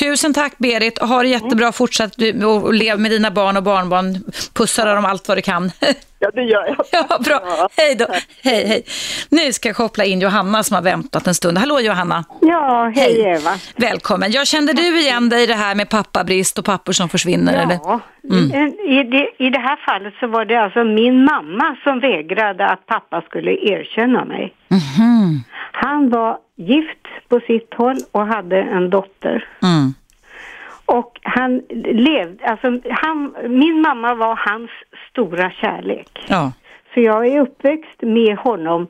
Tusen 0.00 0.34
tack 0.34 0.58
Berit. 0.58 0.98
Ha 0.98 1.22
det 1.22 1.28
jättebra 1.28 1.72
fortsatt 1.72 2.16
och 2.44 2.74
lev 2.74 3.00
med 3.00 3.10
dina 3.10 3.30
barn 3.30 3.56
och 3.56 3.62
barnbarn. 3.62 4.24
Pussa 4.52 4.84
dem 4.84 5.04
allt 5.04 5.28
vad 5.28 5.38
du 5.38 5.42
kan. 5.42 5.72
Ja, 6.22 6.30
det 6.34 6.42
gör 6.42 6.66
jag. 6.66 6.76
Ja, 6.92 7.18
bra. 7.24 7.40
Ja, 7.44 7.68
hej 7.76 7.94
då. 7.94 8.06
Hej, 8.42 8.66
hej. 8.66 8.84
Nu 9.30 9.52
ska 9.52 9.68
jag 9.68 9.76
koppla 9.76 10.04
in 10.04 10.20
Johanna 10.20 10.62
som 10.62 10.74
har 10.74 10.82
väntat 10.82 11.26
en 11.26 11.34
stund. 11.34 11.58
Hallå 11.58 11.80
Johanna. 11.80 12.24
Ja, 12.40 12.92
hej, 12.94 13.22
hej. 13.22 13.36
Eva. 13.36 13.50
Välkommen. 13.76 14.30
Jag 14.30 14.46
kände 14.46 14.72
du 14.72 15.00
igen 15.00 15.28
dig 15.28 15.42
i 15.42 15.46
det 15.46 15.54
här 15.54 15.74
med 15.74 15.88
pappabrist 15.88 16.58
och 16.58 16.64
pappor 16.64 16.92
som 16.92 17.08
försvinner? 17.08 17.54
Ja, 17.54 17.60
eller? 17.60 17.78
Mm. 18.30 18.74
I, 18.78 19.02
det, 19.04 19.44
i 19.44 19.50
det 19.50 19.58
här 19.58 19.76
fallet 19.76 20.14
så 20.20 20.26
var 20.26 20.44
det 20.44 20.56
alltså 20.56 20.84
min 20.84 21.24
mamma 21.24 21.76
som 21.84 22.00
vägrade 22.00 22.66
att 22.66 22.86
pappa 22.86 23.22
skulle 23.22 23.50
erkänna 23.50 24.24
mig. 24.24 24.54
Mm. 24.70 25.40
Han 25.72 26.10
var 26.10 26.38
gift 26.56 27.06
på 27.28 27.40
sitt 27.40 27.74
håll 27.74 27.98
och 28.12 28.26
hade 28.26 28.56
en 28.62 28.90
dotter. 28.90 29.44
Mm. 29.62 29.94
Och 30.84 31.18
han 31.22 31.62
levde, 31.84 32.44
alltså 32.44 32.80
han, 32.90 33.34
min 33.48 33.80
mamma 33.80 34.14
var 34.14 34.36
hans 34.36 34.70
stora 35.10 35.50
kärlek. 35.50 36.08
Ja. 36.28 36.52
Så 36.94 37.00
jag 37.00 37.26
är 37.26 37.40
uppväxt 37.40 38.02
med 38.02 38.36
honom 38.36 38.88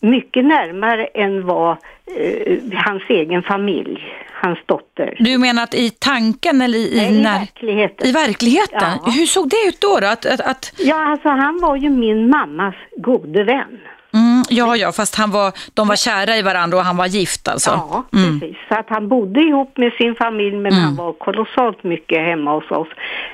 mycket 0.00 0.44
närmare 0.44 1.06
än 1.06 1.46
vad 1.46 1.70
eh, 2.16 2.58
hans 2.74 3.02
egen 3.08 3.42
familj, 3.42 4.00
hans 4.32 4.58
dotter. 4.66 5.16
Du 5.18 5.38
menar 5.38 5.62
att 5.62 5.74
i 5.74 5.90
tanken 5.90 6.60
eller 6.60 6.78
i, 6.78 7.00
Nej, 7.00 7.12
i 7.12 7.22
verkligheten? 7.22 8.08
I 8.08 8.12
verkligheten? 8.12 8.92
Ja. 9.04 9.10
Hur 9.10 9.26
såg 9.26 9.48
det 9.48 9.56
ut 9.68 9.80
då? 9.80 9.98
då? 10.00 10.06
Att, 10.06 10.26
att, 10.26 10.40
att... 10.40 10.72
Ja, 10.78 11.10
alltså 11.10 11.28
han 11.28 11.60
var 11.62 11.76
ju 11.76 11.90
min 11.90 12.30
mammas 12.30 12.74
gode 12.96 13.44
vän. 13.44 13.78
Mm, 14.14 14.42
ja, 14.48 14.76
ja, 14.76 14.92
fast 14.92 15.14
han 15.14 15.30
var, 15.30 15.52
de 15.74 15.88
var 15.88 15.96
kära 15.96 16.36
i 16.36 16.42
varandra 16.42 16.76
och 16.78 16.84
han 16.84 16.96
var 16.96 17.06
gift 17.06 17.48
alltså. 17.48 17.70
Ja, 17.70 18.04
mm. 18.12 18.40
precis. 18.40 18.56
Så 18.68 18.74
att 18.74 18.88
han 18.88 19.08
bodde 19.08 19.40
ihop 19.40 19.76
med 19.76 19.92
sin 19.92 20.14
familj 20.14 20.56
men 20.56 20.72
mm. 20.72 20.84
han 20.84 20.96
var 20.96 21.12
kolossalt 21.12 21.84
mycket 21.84 22.18
hemma 22.18 22.54
hos 22.54 22.70
oss. 22.70 22.88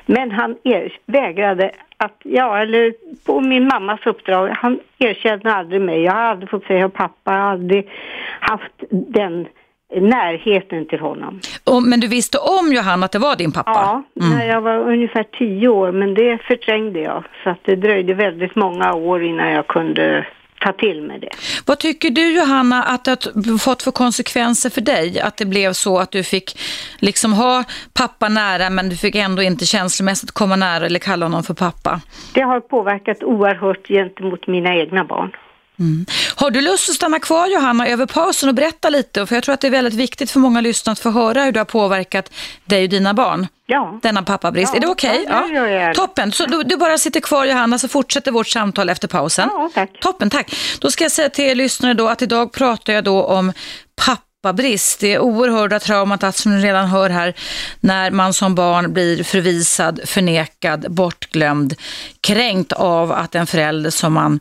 Men 0.06 0.30
han 0.30 0.56
er, 0.64 0.92
vägrade 1.06 1.70
att, 2.04 2.20
ja, 2.24 2.58
eller 2.62 2.94
på 3.26 3.40
min 3.40 3.66
mammas 3.66 4.00
uppdrag, 4.06 4.48
han 4.48 4.80
erkände 4.98 5.52
aldrig 5.52 5.80
mig. 5.80 6.02
Jag 6.02 6.12
har 6.12 6.20
aldrig 6.20 6.50
fått 6.50 6.64
säga 6.64 6.88
pappa, 6.88 7.32
jag 7.32 7.40
har 7.40 7.50
aldrig 7.50 7.88
haft 8.40 8.72
den 8.90 9.46
närheten 10.00 10.86
till 10.86 11.00
honom. 11.00 11.40
Och, 11.64 11.82
men 11.82 12.00
du 12.00 12.08
visste 12.08 12.38
om 12.38 12.72
Johanna 12.72 13.04
att 13.04 13.12
det 13.12 13.18
var 13.18 13.36
din 13.36 13.52
pappa? 13.52 13.70
Ja, 13.70 14.02
mm. 14.24 14.38
när 14.38 14.46
jag 14.48 14.60
var 14.60 14.78
ungefär 14.78 15.26
tio 15.38 15.68
år, 15.68 15.92
men 15.92 16.14
det 16.14 16.38
förträngde 16.38 17.00
jag. 17.00 17.24
Så 17.44 17.50
att 17.50 17.58
det 17.64 17.76
dröjde 17.76 18.14
väldigt 18.14 18.56
många 18.56 18.94
år 18.94 19.22
innan 19.22 19.50
jag 19.50 19.66
kunde 19.66 20.26
ta 20.64 20.72
till 20.72 21.02
mig 21.02 21.18
det. 21.18 21.28
Vad 21.66 21.78
tycker 21.78 22.10
du 22.10 22.36
Johanna 22.36 22.82
att 22.82 23.04
det 23.04 23.10
har 23.10 23.58
fått 23.58 23.82
för 23.82 23.90
konsekvenser 23.90 24.70
för 24.70 24.80
dig? 24.80 25.20
Att 25.20 25.36
det 25.36 25.44
blev 25.44 25.72
så 25.72 25.98
att 25.98 26.10
du 26.10 26.22
fick 26.22 26.58
liksom 26.98 27.32
ha 27.32 27.64
pappa 27.94 28.28
nära 28.28 28.70
men 28.70 28.88
du 28.88 28.96
fick 28.96 29.14
ändå 29.14 29.42
inte 29.42 29.66
känslomässigt 29.66 30.30
komma 30.30 30.56
nära 30.56 30.86
eller 30.86 30.98
kalla 30.98 31.26
honom 31.26 31.42
för 31.42 31.54
pappa? 31.54 32.00
Det 32.34 32.42
har 32.42 32.60
påverkat 32.60 33.22
oerhört 33.22 33.88
gentemot 33.88 34.46
mina 34.46 34.74
egna 34.74 35.04
barn. 35.04 35.32
Mm. 35.82 36.06
Har 36.34 36.50
du 36.50 36.60
lust 36.60 36.88
att 36.88 36.94
stanna 36.94 37.20
kvar 37.20 37.46
Johanna 37.46 37.88
över 37.88 38.06
pausen 38.06 38.48
och 38.48 38.54
berätta 38.54 38.88
lite? 38.88 39.26
För 39.26 39.36
jag 39.36 39.44
tror 39.44 39.52
att 39.52 39.60
det 39.60 39.66
är 39.66 39.70
väldigt 39.70 39.94
viktigt 39.94 40.30
för 40.30 40.40
många 40.40 40.60
lyssnare 40.60 40.92
att 40.92 40.98
få 40.98 41.10
höra 41.10 41.44
hur 41.44 41.52
det 41.52 41.60
har 41.60 41.64
påverkat 41.64 42.30
dig 42.64 42.84
och 42.84 42.88
dina 42.88 43.14
barn. 43.14 43.46
Ja. 43.66 43.98
Denna 44.02 44.22
pappabrist. 44.22 44.72
Ja. 44.72 44.76
Är 44.76 44.80
det 44.80 44.86
okej? 44.86 45.20
Okay? 45.26 45.54
Ja, 45.54 45.68
ja. 45.68 45.94
Toppen. 45.94 46.32
Så 46.32 46.46
du, 46.46 46.62
du, 46.62 46.76
bara 46.76 46.98
sitter 46.98 47.20
kvar 47.20 47.44
Johanna 47.44 47.78
så 47.78 47.88
fortsätter 47.88 48.32
vårt 48.32 48.48
samtal 48.48 48.88
efter 48.88 49.08
pausen. 49.08 49.48
Ja, 49.52 49.70
tack. 49.74 50.00
Toppen, 50.00 50.30
tack. 50.30 50.54
Då 50.78 50.90
ska 50.90 51.04
jag 51.04 51.12
säga 51.12 51.28
till 51.28 51.44
er 51.44 51.54
lyssnare 51.54 51.94
då 51.94 52.08
att 52.08 52.22
idag 52.22 52.52
pratar 52.52 52.92
jag 52.92 53.04
då 53.04 53.22
om 53.22 53.52
pappa 53.96 54.22
pappabrist. 54.42 55.00
Det 55.00 55.14
är 55.14 55.18
oerhörda 55.18 55.80
traumat 55.80 56.36
som 56.36 56.56
ni 56.56 56.64
redan 56.64 56.88
hör 56.88 57.10
här 57.10 57.34
när 57.80 58.10
man 58.10 58.34
som 58.34 58.54
barn 58.54 58.92
blir 58.92 59.24
förvisad, 59.24 60.00
förnekad, 60.04 60.86
bortglömd, 60.88 61.74
kränkt 62.20 62.72
av 62.72 63.12
att 63.12 63.34
en 63.34 63.46
förälder 63.46 63.90
som 63.90 64.12
man 64.12 64.40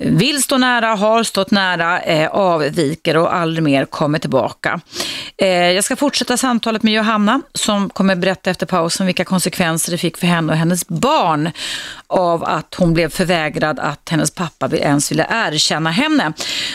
vill 0.00 0.42
stå 0.42 0.58
nära, 0.58 0.86
har 0.86 1.22
stått 1.22 1.50
nära, 1.50 2.00
eh, 2.00 2.28
avviker 2.30 3.16
och 3.16 3.34
aldrig 3.34 3.64
mer 3.64 3.84
kommer 3.84 4.18
tillbaka. 4.18 4.80
Eh, 5.36 5.48
jag 5.48 5.84
ska 5.84 5.96
fortsätta 5.96 6.36
samtalet 6.36 6.82
med 6.82 6.94
Johanna 6.94 7.40
som 7.54 7.90
kommer 7.90 8.16
berätta 8.16 8.50
efter 8.50 8.66
pausen 8.66 9.06
vilka 9.06 9.24
konsekvenser 9.24 9.92
det 9.92 9.98
fick 9.98 10.16
för 10.16 10.26
henne 10.26 10.52
och 10.52 10.58
hennes 10.58 10.88
barn 10.88 11.50
av 12.06 12.44
att 12.44 12.74
hon 12.74 12.94
blev 12.94 13.08
förvägrad 13.08 13.78
att 13.78 14.08
hennes 14.08 14.30
pappa 14.30 14.76
ens 14.76 15.12
ville 15.12 15.26
erkänna 15.30 15.90
henne. 15.90 16.32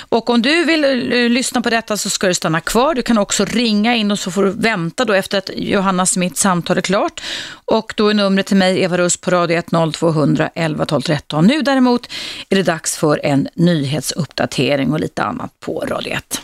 Och 0.09 0.29
om 0.29 0.41
du 0.41 0.63
vill 0.63 0.83
eh, 0.83 1.29
lyssna 1.29 1.61
på 1.61 1.69
detta 1.69 1.97
så 1.97 2.09
ska 2.09 2.27
du 2.27 2.33
stanna 2.33 2.61
kvar. 2.61 2.95
Du 2.95 3.01
kan 3.01 3.17
också 3.17 3.45
ringa 3.45 3.95
in 3.95 4.11
och 4.11 4.19
så 4.19 4.31
får 4.31 4.43
du 4.43 4.51
vänta 4.51 5.05
då 5.05 5.13
efter 5.13 5.37
att 5.37 5.49
Johanna 5.55 6.05
Smiths 6.05 6.41
samtal 6.41 6.77
är 6.77 6.81
klart. 6.81 7.21
Och 7.65 7.93
då 7.97 8.07
är 8.07 8.13
numret 8.13 8.45
till 8.45 8.57
mig 8.57 8.81
Eva 8.81 8.97
Russ 8.97 9.17
på 9.17 9.31
radio 9.31 9.57
10200 9.57 10.49
11 10.55 10.85
12 10.85 11.01
13. 11.01 11.47
Nu 11.47 11.61
däremot 11.61 12.07
är 12.49 12.55
det 12.55 12.63
dags 12.63 12.97
för 12.97 13.12
för 13.13 13.25
en 13.25 13.47
nyhetsuppdatering 13.53 14.93
och 14.93 14.99
lite 14.99 15.23
annat 15.23 15.59
på 15.59 15.79
radio 15.79 16.13
1. 16.13 16.41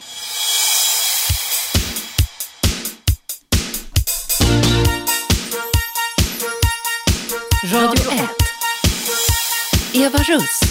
Radio 7.73 8.11
1. 8.11 8.29
Eva 9.93 10.19
Russ. 10.19 10.61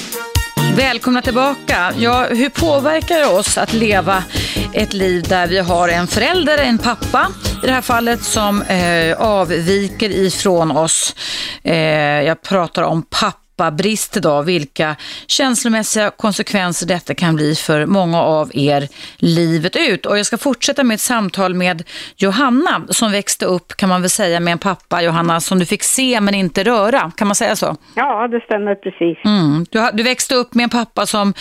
Välkomna 0.76 1.22
tillbaka. 1.22 1.92
Ja, 1.98 2.26
hur 2.30 2.48
påverkar 2.48 3.18
det 3.18 3.26
oss 3.26 3.58
att 3.58 3.72
leva 3.72 4.24
ett 4.72 4.92
liv 4.92 5.22
där 5.28 5.46
vi 5.46 5.58
har 5.58 5.88
en 5.88 6.06
förälder, 6.06 6.58
en 6.58 6.78
pappa 6.78 7.28
i 7.62 7.66
det 7.66 7.72
här 7.72 7.82
fallet, 7.82 8.22
som 8.22 8.62
eh, 8.62 9.20
avviker 9.20 10.10
ifrån 10.10 10.70
oss? 10.70 11.14
Eh, 11.62 11.76
jag 12.22 12.42
pratar 12.42 12.82
om 12.82 13.02
pappa 13.02 13.47
pappabrist 13.58 14.16
idag, 14.16 14.42
vilka 14.42 14.96
känslomässiga 15.26 16.10
konsekvenser 16.10 16.86
detta 16.86 17.14
kan 17.14 17.34
bli 17.36 17.54
för 17.54 17.86
många 17.86 18.22
av 18.22 18.50
er 18.54 18.88
livet 19.16 19.76
ut. 19.76 20.06
Och 20.06 20.18
jag 20.18 20.26
ska 20.26 20.38
fortsätta 20.38 20.84
med 20.84 20.94
ett 20.94 21.00
samtal 21.00 21.54
med 21.54 21.82
Johanna 22.16 22.82
som 22.88 23.12
växte 23.12 23.46
upp, 23.46 23.76
kan 23.76 23.88
man 23.88 24.00
väl 24.00 24.10
säga, 24.10 24.40
med 24.40 24.52
en 24.52 24.58
pappa, 24.58 25.02
Johanna, 25.02 25.40
som 25.40 25.58
du 25.58 25.66
fick 25.66 25.82
se 25.82 26.20
men 26.20 26.34
inte 26.34 26.64
röra. 26.64 27.10
Kan 27.16 27.28
man 27.28 27.34
säga 27.34 27.56
så? 27.56 27.76
Ja, 27.94 28.28
det 28.28 28.40
stämmer 28.40 28.74
precis. 28.74 29.18
Mm. 29.24 29.66
Du, 29.70 29.90
du 29.92 30.02
växte 30.02 30.34
upp 30.34 30.54
med 30.54 30.64
en 30.64 30.70
pappa 30.70 31.06
som 31.06 31.34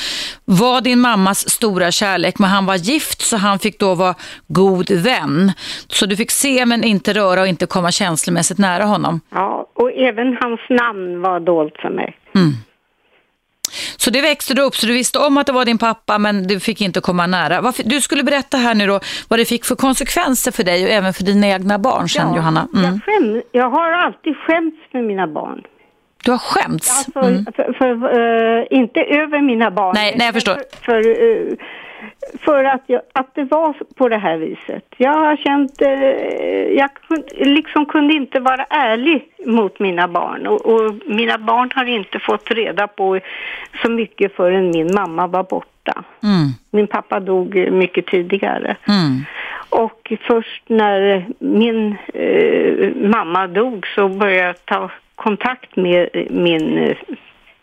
var 0.46 0.82
din 0.82 1.00
mammas 1.00 1.50
stora 1.50 1.92
kärlek, 1.92 2.40
men 2.40 2.50
han 2.50 2.66
var 2.66 2.76
gift 2.76 3.22
så 3.22 3.38
han 3.38 3.60
fick 3.60 3.80
då 3.80 3.96
vara 3.96 4.16
god 4.48 4.92
vän. 4.92 5.52
Så 5.88 6.06
du 6.06 6.16
fick 6.16 6.32
se 6.32 6.66
men 6.66 6.84
inte 6.84 7.14
röra 7.14 7.42
och 7.42 7.48
inte 7.48 7.66
komma 7.66 7.92
känslomässigt 7.92 8.58
nära 8.58 8.84
honom. 8.84 9.22
Ja, 9.30 9.68
och 9.74 9.92
även 9.92 10.38
hans 10.42 10.60
namn 10.70 11.22
var 11.22 11.40
dolt 11.40 11.74
för 11.82 11.90
mig. 11.90 12.07
Mm. 12.38 12.54
Så 13.98 14.10
det 14.12 14.22
växte 14.22 14.54
du 14.54 14.62
upp, 14.62 14.76
så 14.76 14.88
du 14.88 14.94
visste 14.94 15.20
om 15.20 15.38
att 15.38 15.46
det 15.46 15.54
var 15.54 15.66
din 15.66 15.78
pappa 15.78 16.18
men 16.18 16.48
du 16.48 16.60
fick 16.60 16.82
inte 16.82 17.02
komma 17.02 17.28
nära. 17.28 17.62
Varför, 17.62 17.84
du 17.84 18.02
skulle 18.02 18.24
berätta 18.24 18.58
här 18.58 18.76
nu 18.76 18.88
då 18.88 19.00
vad 19.30 19.40
det 19.40 19.46
fick 19.46 19.66
för 19.66 19.76
konsekvenser 19.76 20.52
för 20.52 20.64
dig 20.64 20.84
och 20.86 20.92
även 20.92 21.14
för 21.14 21.24
dina 21.24 21.48
egna 21.48 21.80
barn 21.80 22.10
sen 22.10 22.28
ja, 22.30 22.36
Johanna. 22.36 22.68
Mm. 22.74 22.86
Jag, 22.86 23.04
skäm, 23.04 23.42
jag 23.52 23.70
har 23.70 23.92
alltid 23.92 24.36
skämts 24.38 24.78
för 24.92 25.02
mina 25.02 25.28
barn. 25.28 25.62
Du 26.24 26.32
har 26.32 26.38
skämts? 26.38 27.06
Alltså, 27.06 27.32
mm. 27.32 27.46
för, 27.56 27.74
för, 27.74 28.20
uh, 28.20 28.66
inte 28.70 29.00
över 29.00 29.42
mina 29.42 29.72
barn. 29.72 29.92
Nej, 29.96 30.16
nej 30.18 30.26
jag 30.28 30.34
förstår. 30.34 30.56
För, 30.82 30.86
för 30.86 31.24
uh, 31.24 31.58
för 32.40 32.64
att, 32.64 32.84
jag, 32.88 33.02
att 33.14 33.36
det 33.36 33.44
var 33.44 33.76
på 33.96 34.10
det 34.10 34.18
här 34.18 34.38
viset. 34.38 34.86
Jag 34.98 35.14
har 35.14 35.36
känt, 35.36 35.82
eh, 35.82 35.90
jag 36.78 36.90
liksom 37.48 37.86
kunde 37.86 38.14
inte 38.14 38.40
vara 38.40 38.64
ärlig 38.70 39.30
mot 39.46 39.80
mina 39.80 40.08
barn 40.08 40.48
och, 40.48 40.66
och, 40.66 40.94
mina 41.06 41.38
barn 41.38 41.72
har 41.76 41.86
inte 41.86 42.20
fått 42.20 42.52
reda 42.52 42.88
på 42.88 43.20
så 43.82 43.92
mycket 43.92 44.36
förrän 44.36 44.72
min 44.72 44.94
mamma 44.96 45.28
var 45.28 45.44
borta. 45.44 46.04
Mm. 46.24 46.50
Min 46.72 46.88
pappa 46.88 47.20
dog 47.20 47.72
mycket 47.72 48.06
tidigare. 48.06 48.78
Mm. 48.88 49.26
Och 49.70 50.14
först 50.28 50.64
när 50.68 51.26
min 51.40 51.96
eh, 52.14 52.96
mamma 52.96 53.48
dog 53.48 53.88
så 53.96 54.10
började 54.10 54.48
jag 54.48 54.66
ta 54.66 54.92
kontakt 55.16 55.76
med 55.76 56.10
min 56.30 56.96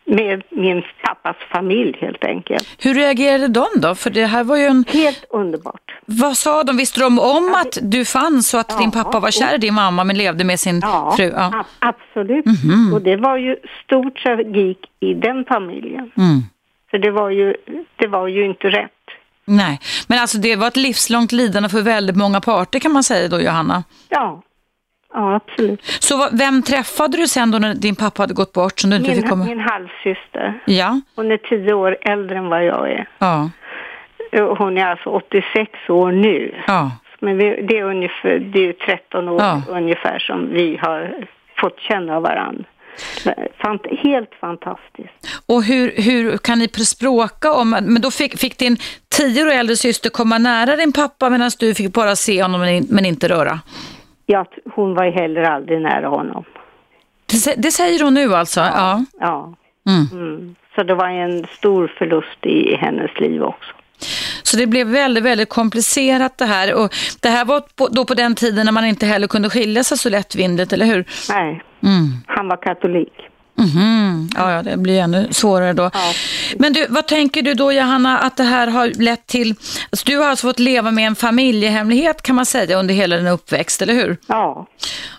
med 0.04 0.42
min 0.50 0.82
pappas 1.02 1.36
familj 1.52 1.98
helt 2.00 2.24
enkelt. 2.24 2.68
Hur 2.78 2.94
reagerade 2.94 3.48
de 3.48 3.66
då? 3.76 3.94
För 3.94 4.10
det 4.10 4.26
här 4.26 4.44
var 4.44 4.56
ju 4.56 4.64
en... 4.64 4.84
Helt 4.88 5.24
underbart. 5.30 5.94
Vad 6.06 6.36
sa 6.36 6.64
de? 6.64 6.76
Visste 6.76 7.00
de 7.00 7.18
om 7.18 7.54
att 7.54 7.78
du 7.82 8.04
fanns 8.04 8.54
och 8.54 8.60
att 8.60 8.70
ja, 8.72 8.78
din 8.78 8.90
pappa 8.90 9.20
var 9.20 9.30
kär 9.30 9.54
i 9.54 9.58
din 9.58 9.74
mamma 9.74 10.04
men 10.04 10.18
levde 10.18 10.44
med 10.44 10.60
sin 10.60 10.80
ja, 10.82 11.14
fru? 11.16 11.32
Ja, 11.36 11.64
absolut. 11.78 12.46
Mm 12.46 12.56
-hmm. 12.56 12.94
Och 12.94 13.02
det 13.02 13.16
var 13.16 13.36
ju 13.36 13.56
stor 13.84 14.10
tragik 14.10 14.78
i 15.00 15.14
den 15.14 15.44
familjen. 15.44 16.10
Mm. 16.16 16.42
För 16.90 16.98
det 16.98 17.10
var, 17.10 17.30
ju, 17.30 17.54
det 17.96 18.06
var 18.06 18.28
ju 18.28 18.44
inte 18.44 18.68
rätt. 18.68 18.90
Nej, 19.44 19.80
men 20.06 20.18
alltså 20.18 20.38
det 20.38 20.56
var 20.56 20.68
ett 20.68 20.76
livslångt 20.76 21.32
lidande 21.32 21.68
för 21.68 21.82
väldigt 21.82 22.16
många 22.16 22.40
parter 22.40 22.78
kan 22.78 22.92
man 22.92 23.04
säga 23.04 23.28
då, 23.28 23.40
Johanna. 23.40 23.84
Ja, 24.08 24.42
Ja, 25.14 25.34
absolut. 25.34 25.84
Så 25.84 26.28
vem 26.32 26.62
träffade 26.62 27.16
du 27.16 27.28
sen 27.28 27.50
då 27.50 27.58
när 27.58 27.74
din 27.74 27.96
pappa 27.96 28.22
hade 28.22 28.34
gått 28.34 28.52
bort? 28.52 28.80
Som 28.80 28.90
du 28.90 28.96
inte 28.96 29.10
min, 29.10 29.20
fick 29.20 29.30
komma? 29.30 29.44
min 29.44 29.60
halvsyster. 29.60 30.60
Ja. 30.64 31.00
Hon 31.16 31.30
är 31.30 31.36
tio 31.36 31.74
år 31.74 31.96
äldre 32.00 32.38
än 32.38 32.48
vad 32.48 32.64
jag 32.64 32.90
är. 32.90 33.08
Ja. 33.18 33.50
Hon 34.58 34.78
är 34.78 34.86
alltså 34.86 35.10
86 35.10 35.70
år 35.88 36.12
nu. 36.12 36.54
Ja. 36.66 36.90
Men 37.20 37.38
det 37.38 37.78
är 37.78 37.82
ungefär 37.82 38.38
det 38.38 38.68
är 38.68 38.72
13 38.72 39.28
år 39.28 39.40
ja. 39.40 39.62
ungefär 39.68 40.18
som 40.18 40.50
vi 40.52 40.78
har 40.82 41.26
fått 41.56 41.80
känna 41.80 42.20
varandra. 42.20 42.64
Fant 43.62 43.82
helt 44.04 44.30
fantastiskt. 44.40 45.42
Och 45.46 45.62
hur, 45.62 45.92
hur 45.96 46.38
kan 46.38 46.58
ni 46.58 46.68
språka 46.68 47.52
om, 47.52 47.70
men 47.70 48.00
då 48.00 48.10
fick, 48.10 48.38
fick 48.38 48.58
din 48.58 48.76
tio 49.16 49.44
år 49.44 49.50
äldre 49.50 49.76
syster 49.76 50.10
komma 50.10 50.38
nära 50.38 50.76
din 50.76 50.92
pappa 50.92 51.30
medan 51.30 51.50
du 51.58 51.74
fick 51.74 51.92
bara 51.92 52.16
se 52.16 52.42
honom 52.42 52.82
men 52.90 53.06
inte 53.06 53.28
röra? 53.28 53.60
Ja, 54.26 54.46
hon 54.74 54.94
var 54.94 55.04
ju 55.04 55.10
heller 55.10 55.42
aldrig 55.42 55.80
nära 55.80 56.08
honom. 56.08 56.44
Det, 57.26 57.54
det 57.56 57.70
säger 57.70 58.04
hon 58.04 58.14
nu 58.14 58.34
alltså? 58.34 58.60
Ja. 58.60 59.04
ja. 59.20 59.54
Mm. 59.88 60.06
Mm. 60.12 60.54
Så 60.74 60.82
det 60.82 60.94
var 60.94 61.08
en 61.08 61.46
stor 61.46 61.92
förlust 61.98 62.46
i 62.46 62.76
hennes 62.76 63.20
liv 63.20 63.42
också. 63.42 63.74
Så 64.42 64.56
det 64.56 64.66
blev 64.66 64.86
väldigt, 64.86 65.24
väldigt 65.24 65.48
komplicerat 65.48 66.38
det 66.38 66.44
här. 66.44 66.74
Och 66.74 66.94
det 67.20 67.28
här 67.28 67.44
var 67.44 67.60
på, 67.60 67.88
då 67.88 68.04
på 68.04 68.14
den 68.14 68.34
tiden 68.34 68.64
när 68.64 68.72
man 68.72 68.84
inte 68.84 69.06
heller 69.06 69.26
kunde 69.26 69.50
skilja 69.50 69.84
sig 69.84 69.98
så 69.98 70.08
lättvindigt, 70.08 70.72
eller 70.72 70.86
hur? 70.86 71.04
Nej, 71.28 71.62
mm. 71.82 72.08
han 72.26 72.48
var 72.48 72.56
katolik. 72.56 73.12
Mm 73.58 73.94
ja, 74.34 74.52
ja, 74.52 74.62
det 74.62 74.76
blir 74.76 75.00
ännu 75.00 75.28
svårare 75.30 75.72
då. 75.72 75.90
Ja. 75.94 76.12
Men 76.58 76.72
du, 76.72 76.86
vad 76.88 77.06
tänker 77.06 77.42
du 77.42 77.54
då 77.54 77.72
Johanna 77.72 78.18
att 78.18 78.36
det 78.36 78.44
här 78.44 78.66
har 78.66 78.88
lett 78.88 79.26
till? 79.26 79.54
Alltså, 79.90 80.06
du 80.06 80.16
har 80.16 80.26
alltså 80.26 80.46
fått 80.46 80.58
leva 80.58 80.90
med 80.90 81.06
en 81.06 81.16
familjehemlighet 81.16 82.22
kan 82.22 82.36
man 82.36 82.46
säga 82.46 82.78
under 82.78 82.94
hela 82.94 83.16
din 83.16 83.26
uppväxt, 83.26 83.82
eller 83.82 83.94
hur? 83.94 84.16
Ja. 84.26 84.66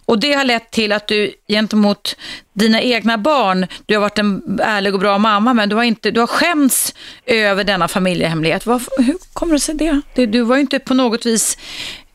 Och 0.06 0.19
det 0.19 0.34
har 0.34 0.43
lett 0.43 0.71
till 0.71 0.91
att 0.91 1.08
du 1.08 1.32
gentemot 1.48 2.15
dina 2.54 2.82
egna 2.82 3.17
barn, 3.17 3.67
du 3.86 3.93
har 3.93 4.02
varit 4.02 4.19
en 4.19 4.60
ärlig 4.63 4.93
och 4.93 5.00
bra 5.00 5.17
mamma 5.17 5.54
men 5.54 5.69
du 5.69 5.76
har, 5.76 5.84
inte, 5.84 6.12
du 6.12 6.19
har 6.19 6.28
skämts 6.28 6.93
över 7.26 7.63
denna 7.63 7.88
familjehemlighet. 7.88 8.65
Var, 8.65 8.82
hur 8.98 9.15
kommer 9.34 9.54
det 9.54 9.60
sig 9.60 9.76
det? 9.76 10.26
Du 10.26 10.41
var 10.41 10.56
ju 10.56 10.62
inte 10.62 10.80
på 10.80 10.93
något 10.93 11.26
vis 11.26 11.58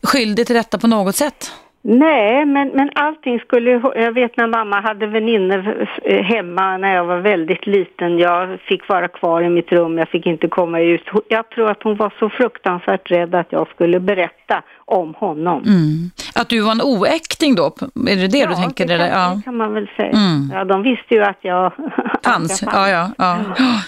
skyldig 0.03 0.47
till 0.47 0.55
detta 0.55 0.77
på 0.77 0.87
något 0.87 1.15
sätt. 1.15 1.51
Nej, 1.83 2.45
men, 2.45 2.67
men 2.67 2.89
allting 2.95 3.39
skulle... 3.39 3.71
Jag 3.95 4.11
vet 4.11 4.37
när 4.37 4.47
mamma 4.47 4.81
hade 4.81 5.07
väninnor 5.07 5.87
eh, 6.03 6.23
hemma 6.23 6.77
när 6.77 6.95
jag 6.95 7.05
var 7.05 7.17
väldigt 7.17 7.67
liten. 7.67 8.17
Jag 8.17 8.59
fick 8.59 8.87
vara 8.87 9.07
kvar 9.07 9.41
i 9.41 9.49
mitt 9.49 9.71
rum, 9.71 9.97
jag 9.97 10.09
fick 10.09 10.25
inte 10.25 10.47
komma 10.47 10.79
ut. 10.79 11.03
Jag 11.27 11.49
tror 11.49 11.71
att 11.71 11.83
hon 11.83 11.95
var 11.95 12.13
så 12.19 12.29
fruktansvärt 12.29 13.11
rädd 13.11 13.35
att 13.35 13.51
jag 13.51 13.67
skulle 13.67 13.99
berätta 13.99 14.63
om 14.85 15.13
honom. 15.13 15.63
Mm. 15.63 16.11
Att 16.35 16.49
du 16.49 16.61
var 16.61 16.71
en 16.71 16.81
oäkting 16.81 17.55
då? 17.55 17.65
Är 18.07 18.15
det 18.15 18.27
det 18.27 18.37
ja, 18.37 18.47
du 18.47 18.55
tänker? 18.55 18.87
Det, 18.87 18.97
kan, 18.97 19.07
ja, 19.07 19.33
det 19.35 19.41
kan 19.43 19.57
man 19.57 19.73
väl 19.73 19.87
säga. 19.97 20.09
Mm. 20.09 20.51
Ja, 20.53 20.65
de 20.65 20.83
visste 20.83 21.15
ju 21.15 21.23
att 21.23 21.39
jag 21.41 21.73
fanns. 22.23 22.61
Ja, 22.61 22.89
ja, 22.89 23.09
ja. 23.17 23.37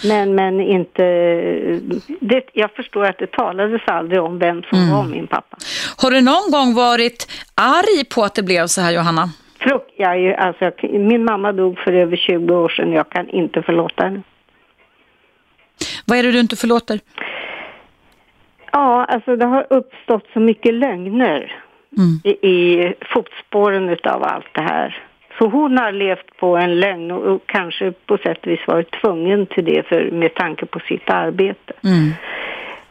Men, 0.04 0.36
men 0.36 0.62
inte... 0.62 1.04
Det, 2.22 2.44
jag 2.54 2.72
förstår 2.72 3.04
att 3.06 3.18
det 3.18 3.32
talades 3.32 3.82
aldrig 3.86 4.22
om 4.22 4.40
vem 4.40 4.64
som 4.64 4.78
mm. 4.78 4.92
var 4.92 5.04
min 5.04 5.28
pappa. 5.28 5.58
Har 5.98 6.12
du 6.12 6.22
någon 6.22 6.52
gång 6.52 6.74
varit 6.74 7.28
arg 7.56 8.06
på 8.16 8.24
att 8.24 8.36
det 8.36 8.44
blev 8.44 8.68
så 8.68 8.82
här, 8.82 8.92
Johanna? 8.92 9.30
Frukt, 9.60 9.92
jag 9.98 10.20
ju, 10.20 10.34
alltså, 10.34 10.72
min 10.82 11.26
mamma 11.26 11.52
dog 11.52 11.80
för 11.80 11.94
över 11.94 12.18
20 12.18 12.56
år 12.56 12.70
sedan. 12.70 12.92
Jag 12.92 13.10
kan 13.10 13.30
inte 13.30 13.62
förlåta 13.62 14.04
henne. 14.04 14.22
Vad 16.06 16.18
är 16.18 16.24
det 16.24 16.32
du 16.32 16.40
inte 16.40 16.56
förlåter? 16.56 17.00
Ja, 18.72 19.06
alltså 19.06 19.36
det 19.36 19.46
har 19.46 19.68
uppstått 19.70 20.26
så 20.34 20.40
mycket 20.40 20.74
lögner 20.74 21.64
mm. 21.98 22.20
i, 22.24 22.50
i 22.50 22.94
fotspåren 23.02 23.98
av 24.04 24.24
allt 24.24 24.54
det 24.54 24.62
här. 24.62 25.04
Så 25.38 25.48
hon 25.48 25.78
har 25.78 25.92
levt 25.92 26.38
på 26.38 26.58
en 26.58 26.80
lögn 26.80 27.12
och, 27.12 27.24
och 27.24 27.42
kanske 27.46 27.92
på 27.92 28.18
sätt 28.18 28.40
och 28.42 28.48
vis 28.48 28.68
varit 28.68 29.02
tvungen 29.02 29.46
till 29.46 29.66
det 29.66 29.88
för, 29.88 30.12
med 30.12 30.34
tanke 30.34 30.66
på 30.66 30.80
sitt 30.80 31.10
arbete. 31.10 31.74
Mm. 31.84 32.12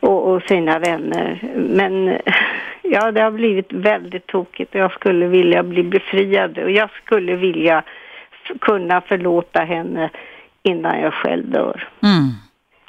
Och, 0.01 0.33
och, 0.33 0.43
sina 0.43 0.79
vänner. 0.79 1.53
Men 1.57 2.19
ja, 2.83 3.12
det 3.12 3.21
har 3.21 3.31
blivit 3.31 3.73
väldigt 3.73 4.27
tokigt 4.27 4.75
och 4.75 4.81
jag 4.81 4.93
skulle 4.93 5.27
vilja 5.27 5.62
bli 5.62 5.83
befriad 5.83 6.59
och 6.59 6.71
jag 6.71 6.91
skulle 7.05 7.37
vilja 7.37 7.83
kunna 8.61 9.01
förlåta 9.01 9.61
henne 9.61 10.11
innan 10.62 11.01
jag 11.01 11.15
själv 11.15 11.51
dör. 11.51 11.88
Mm. 12.03 12.31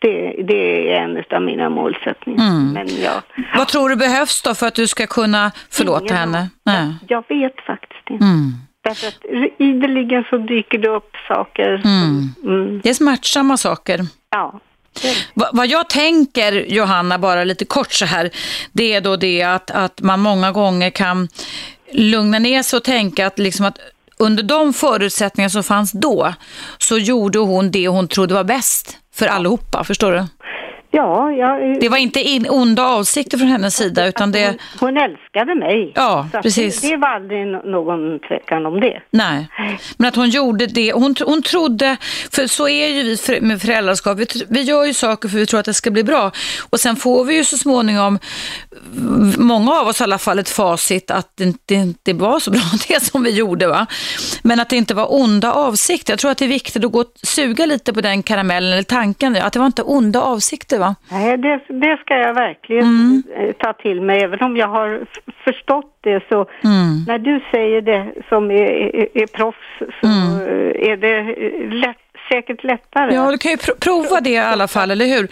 Det, 0.03 0.43
det, 0.47 0.91
är 0.93 1.01
en 1.01 1.23
av 1.31 1.41
mina 1.41 1.69
målsättningar. 1.69 2.47
Mm. 2.47 2.73
Men 2.73 3.01
jag, 3.01 3.21
Vad 3.57 3.67
tror 3.67 3.89
du 3.89 3.95
behövs 3.95 4.41
då 4.41 4.55
för 4.55 4.67
att 4.67 4.75
du 4.75 4.87
ska 4.87 5.07
kunna 5.07 5.51
förlåta 5.71 6.05
ingen, 6.05 6.17
henne? 6.17 6.49
Nej. 6.65 6.93
Jag, 7.07 7.23
jag, 7.29 7.37
vet 7.37 7.61
faktiskt 7.61 8.09
inte. 8.09 8.25
Mm. 8.25 8.53
Därför 8.81 9.07
att 9.07 9.25
ideligen 9.57 10.23
så 10.29 10.37
dyker 10.37 10.77
det 10.77 10.89
upp 10.89 11.11
saker. 11.27 11.81
Mm. 11.85 12.29
mm. 12.43 12.81
Det 12.83 12.89
är 12.89 12.93
smärtsamma 12.93 13.57
saker. 13.57 13.99
Ja. 14.29 14.59
Va, 15.33 15.49
vad 15.53 15.67
jag 15.67 15.89
tänker, 15.89 16.51
Johanna, 16.51 17.19
bara 17.19 17.43
lite 17.43 17.65
kort 17.65 17.91
så 17.91 18.05
här, 18.05 18.29
det 18.71 18.93
är 18.93 19.01
då 19.01 19.15
det 19.15 19.43
att, 19.43 19.71
att 19.71 20.01
man 20.01 20.19
många 20.19 20.51
gånger 20.51 20.89
kan 20.89 21.27
lugna 21.91 22.39
ner 22.39 22.63
sig 22.63 22.77
och 22.77 22.83
tänka 22.83 23.27
att, 23.27 23.39
liksom 23.39 23.65
att 23.65 23.79
under 24.17 24.43
de 24.43 24.73
förutsättningar 24.73 25.49
som 25.49 25.63
fanns 25.63 25.91
då 25.91 26.34
så 26.78 26.97
gjorde 26.97 27.39
hon 27.39 27.71
det 27.71 27.88
hon 27.88 28.08
trodde 28.08 28.34
var 28.34 28.43
bäst 28.43 28.97
för 29.15 29.28
allihopa, 29.28 29.84
förstår 29.84 30.12
du? 30.12 30.26
Ja, 30.95 31.32
jag... 31.32 31.79
Det 31.79 31.89
var 31.89 31.97
inte 31.97 32.19
in, 32.19 32.45
onda 32.49 32.86
avsikter 32.86 33.38
från 33.38 33.47
hennes 33.47 33.75
sida 33.75 34.08
utan 34.08 34.32
det... 34.32 34.47
Hon, 34.47 34.58
hon 34.79 34.97
älskade 34.97 35.56
mig. 35.56 35.91
Ja, 35.95 36.27
precis. 36.41 36.82
Det, 36.82 36.97
var 36.97 37.08
aldrig 37.08 37.47
någon 37.47 38.19
tvekan 38.19 38.65
om 38.65 38.79
det. 38.79 39.01
Nej, 39.12 39.47
men 39.97 40.08
att 40.08 40.15
hon 40.15 40.29
gjorde 40.29 40.67
det. 40.67 40.93
Hon, 40.93 41.15
hon 41.25 41.41
trodde, 41.41 41.97
för 42.32 42.47
så 42.47 42.67
är 42.67 42.88
ju 42.88 43.03
vi 43.03 43.41
med 43.41 43.62
föräldraskap. 43.62 44.17
Vi, 44.17 44.25
vi 44.49 44.62
gör 44.62 44.86
ju 44.86 44.93
saker 44.93 45.29
för 45.29 45.38
vi 45.38 45.45
tror 45.45 45.60
att 45.60 45.65
det 45.65 45.73
ska 45.73 45.91
bli 45.91 46.03
bra. 46.03 46.32
Och 46.69 46.79
sen 46.79 46.95
får 46.95 47.25
vi 47.25 47.36
ju 47.36 47.43
så 47.43 47.58
småningom, 47.58 48.19
många 49.38 49.71
av 49.71 49.88
oss 49.88 50.01
i 50.01 50.03
alla 50.03 50.17
fall, 50.17 50.39
ett 50.39 50.49
facit 50.49 51.12
att 51.12 51.32
det 51.36 51.43
inte 51.43 51.93
det 52.03 52.13
var 52.13 52.39
så 52.39 52.51
bra 52.51 52.62
det 52.88 53.03
som 53.03 53.23
vi 53.23 53.29
gjorde. 53.29 53.67
va. 53.67 53.86
Men 54.43 54.60
att 54.60 54.69
det 54.69 54.75
inte 54.75 54.93
var 54.93 55.13
onda 55.13 55.53
avsikter. 55.53 56.13
Jag 56.13 56.19
tror 56.19 56.32
att 56.32 56.38
det 56.38 56.45
är 56.45 56.49
viktigt 56.49 56.86
att 56.86 56.91
gå 56.91 56.99
och 56.99 57.13
suga 57.23 57.65
lite 57.65 57.93
på 57.93 58.01
den 58.01 58.23
karamellen 58.23 58.73
eller 58.73 58.84
tanken. 58.84 59.36
Att 59.36 59.53
det 59.53 59.60
var 59.60 59.65
inte 59.65 59.82
onda 59.82 60.21
avsikter 60.21 60.82
va? 60.83 60.95
Nej, 61.11 61.37
det, 61.37 61.59
det 61.67 61.97
ska 61.97 62.17
jag 62.17 62.33
verkligen 62.33 62.83
mm. 62.83 63.23
Eh, 63.37 63.51
ta 63.53 63.73
till 63.73 64.01
mig. 64.01 64.23
Även 64.23 64.41
om 64.41 64.57
jag 64.57 64.67
har 64.67 65.05
förstått 65.45 65.97
det 66.01 66.23
så 66.29 66.39
mm. 66.63 67.03
när 67.07 67.19
du 67.19 67.41
säger 67.51 67.81
det 67.81 68.03
som 68.29 68.51
är, 68.51 68.95
är, 68.95 69.07
är 69.13 69.27
proffs 69.27 69.73
så 70.01 70.07
mm. 70.07 70.39
är 70.91 70.97
det 70.97 71.17
lätt 71.75 72.02
säkert 72.29 72.63
lättare. 72.63 73.13
Ja, 73.15 73.31
du 73.31 73.38
kan 73.38 73.51
ju 73.51 73.57
pr 73.57 73.71
prova 73.79 74.21
det 74.21 74.29
i 74.29 74.38
alla 74.38 74.67
fall, 74.67 74.91
eller 74.91 75.05
hur? 75.05 75.27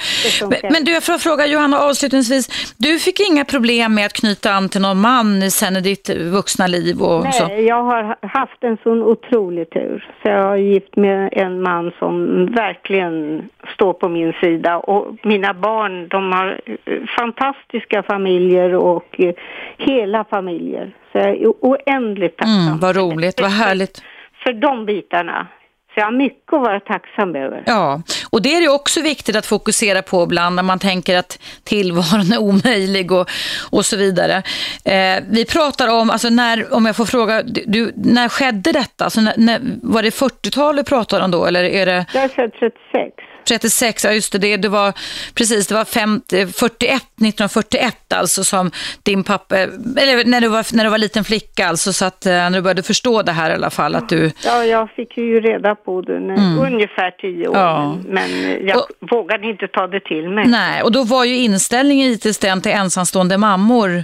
Men, 0.50 0.72
men 0.74 0.84
du, 0.84 0.92
jag 0.92 1.04
får 1.04 1.18
fråga 1.18 1.46
Johanna 1.46 1.80
avslutningsvis. 1.80 2.76
Du 2.78 3.00
fick 3.00 3.20
inga 3.30 3.46
problem 3.46 3.96
med 3.96 4.06
att 4.06 4.14
knyta 4.14 4.52
an 4.52 4.70
till 4.70 4.82
någon 4.82 5.02
man 5.02 5.52
sen 5.52 5.76
i 5.76 5.82
ditt 5.82 6.10
vuxna 6.10 6.68
liv? 6.68 7.02
Och 7.02 7.24
Nej, 7.24 7.34
så. 7.34 7.48
jag 7.68 7.84
har 7.84 8.16
haft 8.22 8.64
en 8.64 8.78
sån 8.84 9.02
otrolig 9.04 9.70
tur. 9.70 10.14
Så 10.22 10.30
jag 10.30 10.44
har 10.44 10.58
gift 10.58 10.96
med 10.96 11.30
en 11.32 11.62
man 11.62 11.92
som 12.00 12.46
verkligen 12.46 13.50
står 13.76 13.94
på 13.94 14.10
min 14.10 14.34
sida. 14.34 14.78
Och 14.78 15.18
mina 15.24 15.54
barn, 15.54 16.08
de 16.08 16.32
har 16.32 16.60
eh, 16.66 16.98
fantastiska 17.18 18.04
familjer 18.04 18.76
och 18.76 19.20
eh, 19.20 19.34
hela 19.78 20.24
familjer. 20.24 20.92
Så 21.12 21.18
jag 21.18 21.30
är 21.30 21.48
oändligt 21.48 22.38
tacksam. 22.38 22.68
Mm, 22.68 22.80
vad 22.80 22.96
roligt, 22.96 23.42
vad 23.42 23.52
härligt. 23.52 24.04
För 24.44 24.54
de 24.54 24.86
bitarna 24.86 25.48
Så 25.94 26.00
jag 26.00 26.06
har 26.06 26.12
mycket 26.12 26.54
att 26.54 26.62
vara 26.62 26.80
tacksam 26.80 27.36
över. 27.36 27.64
Ja, 27.66 28.02
och 28.30 28.42
det 28.42 28.56
är 28.56 28.62
ju 28.62 28.70
också 28.70 29.02
viktigt 29.02 29.36
att 29.36 29.46
fokusera 29.46 30.02
på 30.02 30.24
ibland 30.24 30.56
när 30.56 30.64
man 30.64 30.80
tänker 30.80 31.18
att 31.18 31.40
tillvaron 31.64 32.34
är 32.34 32.42
omöjlig 32.42 33.12
och, 33.12 33.30
och 33.72 33.86
så 33.86 33.98
vidare. 33.98 34.44
Eh, 34.86 35.24
vi 35.30 35.46
pratar 35.46 35.88
om, 35.88 36.10
alltså 36.10 36.30
när, 36.30 36.74
om 36.74 36.86
jag 36.86 36.96
får 36.96 37.06
fråga, 37.06 37.44
du, 37.44 37.92
när 37.96 38.30
skedde 38.30 38.72
detta? 38.72 39.04
Alltså 39.04 39.22
när, 39.22 39.34
när, 39.38 39.60
var 39.82 40.04
det 40.04 40.10
40-tal 40.10 40.76
du 40.76 40.84
pratade 40.84 41.24
om 41.24 41.32
då 41.32 41.46
eller 41.46 41.64
är 41.64 41.86
det? 41.86 42.06
Jag 42.14 42.24
är 42.24 42.28
född 42.28 42.52
36. 42.54 43.31
36, 43.44 44.06
ja 44.06 44.12
just 44.12 44.42
det, 44.42 44.58
det, 44.58 44.70
var 44.70 44.94
precis, 45.36 45.68
det 45.68 45.76
var 45.76 45.86
50, 45.86 46.48
41, 46.48 46.92
1941 46.92 48.14
alltså 48.14 48.44
som 48.44 48.72
din 49.04 49.24
pappa, 49.24 49.58
eller 49.58 50.26
när 50.26 50.42
du 50.42 50.48
var, 50.48 50.76
när 50.76 50.84
du 50.84 50.90
var 50.90 50.98
liten 50.98 51.24
flicka 51.24 51.68
alltså 51.68 51.94
så 51.94 52.06
att 52.06 52.26
eh, 52.26 52.32
när 52.32 52.52
du 52.52 52.62
började 52.62 52.84
förstå 52.84 53.22
det 53.22 53.32
här 53.32 53.52
i 53.52 53.54
alla 53.54 53.70
fall 53.70 53.96
att 53.96 54.10
du... 54.10 54.32
Ja, 54.46 54.66
jag 54.66 54.92
fick 54.92 55.18
ju 55.18 55.42
reda 55.42 55.76
på 55.76 56.02
det 56.02 56.20
när, 56.20 56.34
mm. 56.34 56.60
ungefär 56.60 57.12
tio 57.12 57.48
år, 57.48 57.58
ja. 57.58 57.98
men, 58.08 58.30
jag 58.68 58.78
och, 58.78 58.88
vågade 59.12 59.48
inte 59.48 59.68
ta 59.68 59.88
det 59.88 60.00
till 60.00 60.30
mig. 60.30 60.48
Nej, 60.48 60.84
och 60.84 60.92
då 60.92 61.04
var 61.04 61.26
ju 61.26 61.38
inställningen 61.38 62.10
hittills 62.10 62.38
den 62.38 62.62
till 62.62 62.72
ensamstående 62.72 63.38
mammor 63.38 64.04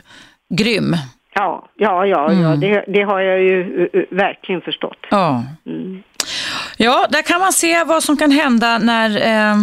grym. 0.49 0.95
Ja, 1.33 1.69
ja, 1.75 2.05
ja, 2.05 2.31
mm. 2.31 2.43
ja 2.43 2.55
det, 2.55 2.85
det, 2.87 3.01
har 3.01 3.19
jag 3.19 3.39
ju 3.39 3.89
uh, 3.93 4.03
verkligen 4.09 4.61
förstått. 4.61 4.97
Ja. 5.09 5.43
Mm. 5.65 6.03
Ja, 6.77 7.05
där 7.09 7.21
kan 7.21 7.39
man 7.39 7.53
se 7.53 7.83
vad 7.83 8.03
som 8.03 8.17
kan 8.17 8.31
hända 8.31 8.77
när 8.77 9.09
eh, 9.09 9.55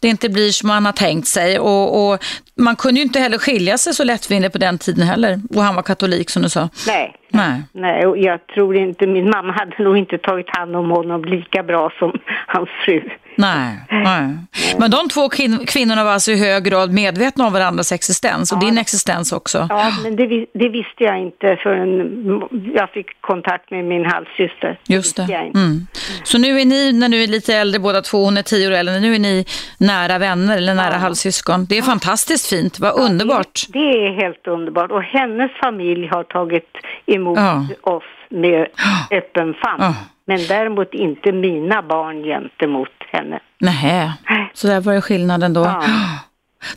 det 0.00 0.08
inte 0.08 0.28
blir 0.28 0.50
som 0.50 0.68
man 0.68 0.86
har 0.86 0.92
tänkt 0.92 1.26
sig. 1.26 1.58
Och, 1.58 2.12
och, 2.12 2.24
man 2.60 2.76
kunde 2.76 3.00
ju 3.00 3.06
inte 3.06 3.20
heller 3.20 3.38
skilja 3.38 3.78
sig 3.78 3.94
så 3.94 4.04
lättvindigt 4.04 4.52
på 4.52 4.58
den 4.58 4.78
tiden 4.78 5.06
heller. 5.06 5.40
Och 5.54 5.62
han 5.62 5.74
var 5.74 5.82
katolik 5.82 6.30
som 6.30 6.42
du 6.42 6.48
sa. 6.48 6.68
Nej, 6.86 7.14
Nej. 7.30 7.62
Nej, 7.72 8.06
och 8.06 8.18
jag 8.18 8.46
tror 8.46 8.76
inte, 8.76 9.06
min 9.06 9.30
mamma 9.30 9.52
hade 9.52 9.82
nog 9.82 9.98
inte 9.98 10.18
tagit 10.18 10.56
hand 10.56 10.76
om 10.76 10.90
honom 10.90 11.24
lika 11.24 11.62
bra 11.62 11.92
som 11.98 12.12
hans 12.46 12.68
fru. 12.84 13.02
Nej, 13.36 13.78
nej. 13.90 14.36
Men 14.78 14.90
de 14.90 15.08
två 15.08 15.28
kvinnorna 15.66 16.04
var 16.04 16.10
alltså 16.10 16.30
i 16.30 16.38
hög 16.38 16.64
grad 16.64 16.92
medvetna 16.92 17.46
om 17.46 17.52
varandras 17.52 17.92
existens 17.92 18.52
och 18.52 18.58
ja. 18.62 18.66
din 18.66 18.78
existens 18.78 19.32
också. 19.32 19.66
Ja, 19.70 19.92
men 20.02 20.16
det, 20.16 20.46
det, 20.54 20.68
visste 20.68 21.04
jag 21.04 21.18
inte 21.18 21.56
förrän 21.62 22.72
jag 22.74 22.90
fick 22.90 23.20
kontakt 23.20 23.70
med 23.70 23.84
min 23.84 24.06
halvsyster. 24.06 24.78
Just 24.86 25.16
det. 25.16 25.22
Mm. 25.22 25.86
Så 26.24 26.38
nu 26.38 26.60
är 26.60 26.64
ni, 26.64 26.92
när 26.92 27.08
du 27.08 27.22
är 27.22 27.26
lite 27.26 27.54
äldre 27.54 27.80
båda 27.80 28.02
två, 28.02 28.24
hon 28.24 28.36
är 28.36 28.42
tio 28.42 28.68
år 28.68 28.72
äldre, 28.72 29.00
nu 29.00 29.14
är 29.14 29.18
ni 29.18 29.44
nära 29.78 30.18
vänner 30.18 30.56
eller 30.56 30.74
nära 30.74 30.92
ja. 30.92 30.98
halvsyskon. 30.98 31.66
Det 31.68 31.78
är 31.78 31.82
fantastiskt 31.82 32.46
fint, 32.46 32.80
vad 32.80 32.90
ja, 32.90 32.94
underbart. 32.94 33.66
Det, 33.68 33.78
det, 33.78 34.06
är 34.06 34.22
helt 34.22 34.46
underbart 34.46 34.90
och 34.90 35.02
hennes 35.02 35.50
familj 35.60 36.06
har 36.06 36.24
tagit 36.24 36.68
emot 37.06 37.38
oss 37.82 38.02
med 38.28 38.66
öppen 39.10 39.54
famn. 39.54 39.94
Men 40.24 40.38
däremot 40.48 40.94
inte 40.94 41.32
mina 41.32 41.82
barn 41.82 42.22
gentemot 42.22 42.88
henne. 43.12 43.40
Nej, 43.58 44.12
så 44.52 44.66
där 44.66 44.80
var 44.80 44.94
det 44.94 45.00
skillnaden 45.00 45.52
då. 45.52 45.82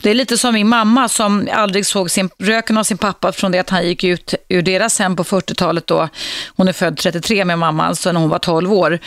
Det 0.01 0.09
är 0.09 0.13
lite 0.13 0.37
som 0.37 0.53
min 0.53 0.67
mamma 0.69 1.09
som 1.09 1.47
aldrig 1.53 1.85
såg 1.85 2.11
sin, 2.11 2.29
röken 2.39 2.77
av 2.77 2.83
sin 2.83 2.97
pappa 2.97 3.31
från 3.31 3.51
det 3.51 3.59
att 3.59 3.69
han 3.69 3.87
gick 3.87 4.03
ut 4.03 4.35
ur 4.49 4.61
deras 4.61 4.99
hem 4.99 5.15
på 5.15 5.23
40-talet 5.23 5.87
då. 5.87 6.09
Hon 6.55 6.67
är 6.67 6.73
född 6.73 6.97
33 6.97 7.45
med 7.45 7.59
mamma, 7.59 7.85
alltså 7.85 8.11
när 8.11 8.19
hon 8.19 8.29
var 8.29 8.39
12 8.39 8.73
år. 8.73 8.99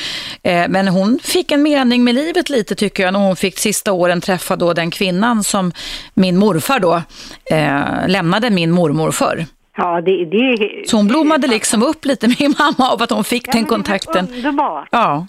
Eh, 0.43 0.69
men 0.69 0.89
hon 0.89 1.19
fick 1.23 1.53
en 1.53 1.63
mening 1.63 2.05
med 2.05 2.15
livet 2.15 2.51
lite 2.51 2.75
tycker 2.75 3.03
jag 3.03 3.13
när 3.13 3.21
hon 3.21 3.37
fick 3.37 3.59
sista 3.59 3.93
åren 3.93 4.21
träffa 4.21 4.57
då 4.57 4.73
den 4.73 4.91
kvinnan 4.91 5.45
som 5.45 5.73
min 6.15 6.37
morfar 6.37 6.81
då 6.81 7.03
eh, 7.51 8.09
lämnade 8.09 8.51
min 8.51 8.71
mormor 8.71 9.11
för. 9.11 9.47
Ja, 9.77 10.01
det, 10.01 10.25
det, 10.25 10.89
så 10.89 10.97
hon 10.97 11.09
blommade 11.09 11.47
liksom 11.47 11.83
upp 11.83 12.05
lite 12.05 12.29
min 12.29 12.55
mamma 12.59 12.91
av 12.91 13.03
att 13.03 13.11
hon 13.11 13.25
fick 13.25 13.49
ja, 13.49 13.53
den 13.53 13.65
kontakten. 13.65 14.29
Underbart. 14.35 14.89
Ja. 14.91 15.27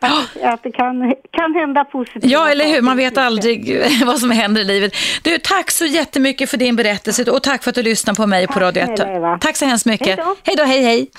Att 0.00 0.62
det 0.62 0.72
kan, 0.72 1.14
kan 1.30 1.54
hända 1.54 1.84
positivt. 1.84 2.24
Ja, 2.24 2.48
eller 2.50 2.64
hur? 2.64 2.82
Man 2.82 2.96
vet 2.96 3.18
aldrig 3.18 3.82
vad 4.06 4.18
som 4.18 4.30
händer 4.30 4.60
i 4.60 4.64
livet. 4.64 4.92
Du, 5.22 5.38
tack 5.38 5.70
så 5.70 5.84
jättemycket 5.84 6.50
för 6.50 6.56
din 6.56 6.76
berättelse 6.76 7.30
och 7.30 7.42
tack 7.42 7.62
för 7.62 7.70
att 7.70 7.74
du 7.74 7.82
lyssnade 7.82 8.16
på 8.16 8.26
mig 8.26 8.46
tack, 8.46 8.54
på 8.54 8.60
Radio 8.60 8.82
1. 8.82 9.40
Tack 9.40 9.56
så 9.56 9.64
hemskt 9.64 9.86
mycket. 9.86 10.18
Hej 10.44 10.56
då, 10.56 10.64
hej 10.64 10.82
hej. 10.82 11.10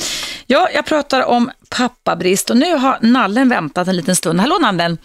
Ja, 0.47 0.69
jag 0.73 0.85
pratar 0.85 1.25
om 1.25 1.51
pappabrist 1.77 2.49
och 2.49 2.57
nu 2.57 2.75
har 2.75 2.97
Nallen 3.01 3.49
väntat 3.49 3.87
en 3.87 3.95
liten 3.95 4.15
stund. 4.15 4.39
Hallå 4.39 4.57
Nallen! 4.61 4.97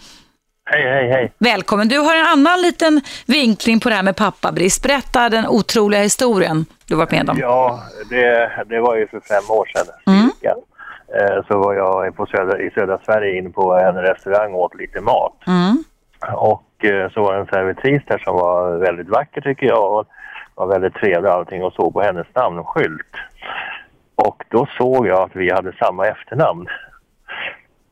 Hej, 0.69 0.83
hej, 0.83 1.11
hej. 1.11 1.31
Välkommen. 1.37 1.87
Du 1.87 1.97
har 1.99 2.15
en 2.15 2.25
annan 2.25 2.61
liten 2.61 3.01
vinkling 3.25 3.79
på 3.79 3.89
det 3.89 3.95
här 3.95 4.03
med 4.03 4.15
pappabrist. 4.15 4.83
Berätta 4.83 5.29
den 5.29 5.47
otroliga 5.47 6.01
historien 6.01 6.65
du 6.87 6.95
varit 6.95 7.11
med 7.11 7.29
om. 7.29 7.37
Ja, 7.39 7.83
det, 8.09 8.51
det 8.69 8.79
var 8.79 8.95
ju 8.95 9.07
för 9.07 9.19
fem 9.19 9.43
år 9.49 9.69
sedan. 9.73 10.15
Mm. 10.15 10.31
Så 11.47 11.57
var 11.57 11.73
jag 11.73 12.15
på 12.15 12.25
södra, 12.25 12.59
i 12.59 12.71
södra 12.71 12.99
Sverige 13.05 13.37
inne 13.37 13.49
på 13.49 13.73
en 13.73 13.95
restaurang 13.95 14.53
och 14.53 14.61
åt 14.61 14.75
lite 14.75 15.01
mat. 15.01 15.33
Mm. 15.47 15.83
Och 16.33 16.85
eh, 16.85 17.09
så 17.11 17.21
var 17.21 17.33
det 17.33 17.39
en 17.39 17.47
servitris 17.47 18.01
där 18.07 18.17
som 18.17 18.35
var 18.35 18.77
väldigt 18.77 19.09
vacker 19.09 19.41
tycker 19.41 19.65
jag 19.67 19.93
och 19.93 20.07
var 20.55 20.67
väldigt 20.67 20.93
trevlig 20.93 21.31
och 21.31 21.37
allting 21.37 21.63
och 21.63 21.73
såg 21.73 21.93
på 21.93 22.01
hennes 22.01 22.27
namnskylt. 22.35 23.15
Och 24.15 24.43
då 24.49 24.67
såg 24.77 25.07
jag 25.07 25.19
att 25.19 25.35
vi 25.35 25.51
hade 25.51 25.73
samma 25.73 26.07
efternamn. 26.07 26.67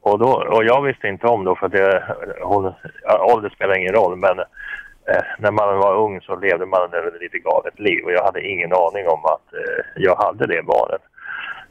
Och, 0.01 0.19
då, 0.19 0.31
och 0.31 0.63
jag 0.63 0.81
visste 0.81 1.07
inte 1.07 1.27
om 1.27 1.43
då 1.43 1.55
för 1.55 1.65
att 1.65 1.71
det, 1.71 2.03
hon, 2.41 2.73
ålder 3.19 3.49
spelar 3.49 3.77
ingen 3.77 3.93
roll 3.93 4.15
men 4.15 4.39
eh, 4.39 5.23
när 5.39 5.51
man 5.51 5.77
var 5.77 5.95
ung 5.95 6.21
så 6.21 6.35
levde 6.35 6.65
man 6.65 6.83
ett 6.83 7.21
lite 7.21 7.37
galet 7.37 7.79
liv 7.79 8.03
och 8.05 8.11
jag 8.11 8.23
hade 8.23 8.47
ingen 8.47 8.73
aning 8.73 9.07
om 9.07 9.25
att 9.25 9.53
eh, 9.53 9.85
jag 9.95 10.15
hade 10.15 10.47
det 10.47 10.63
barnet. 10.63 11.01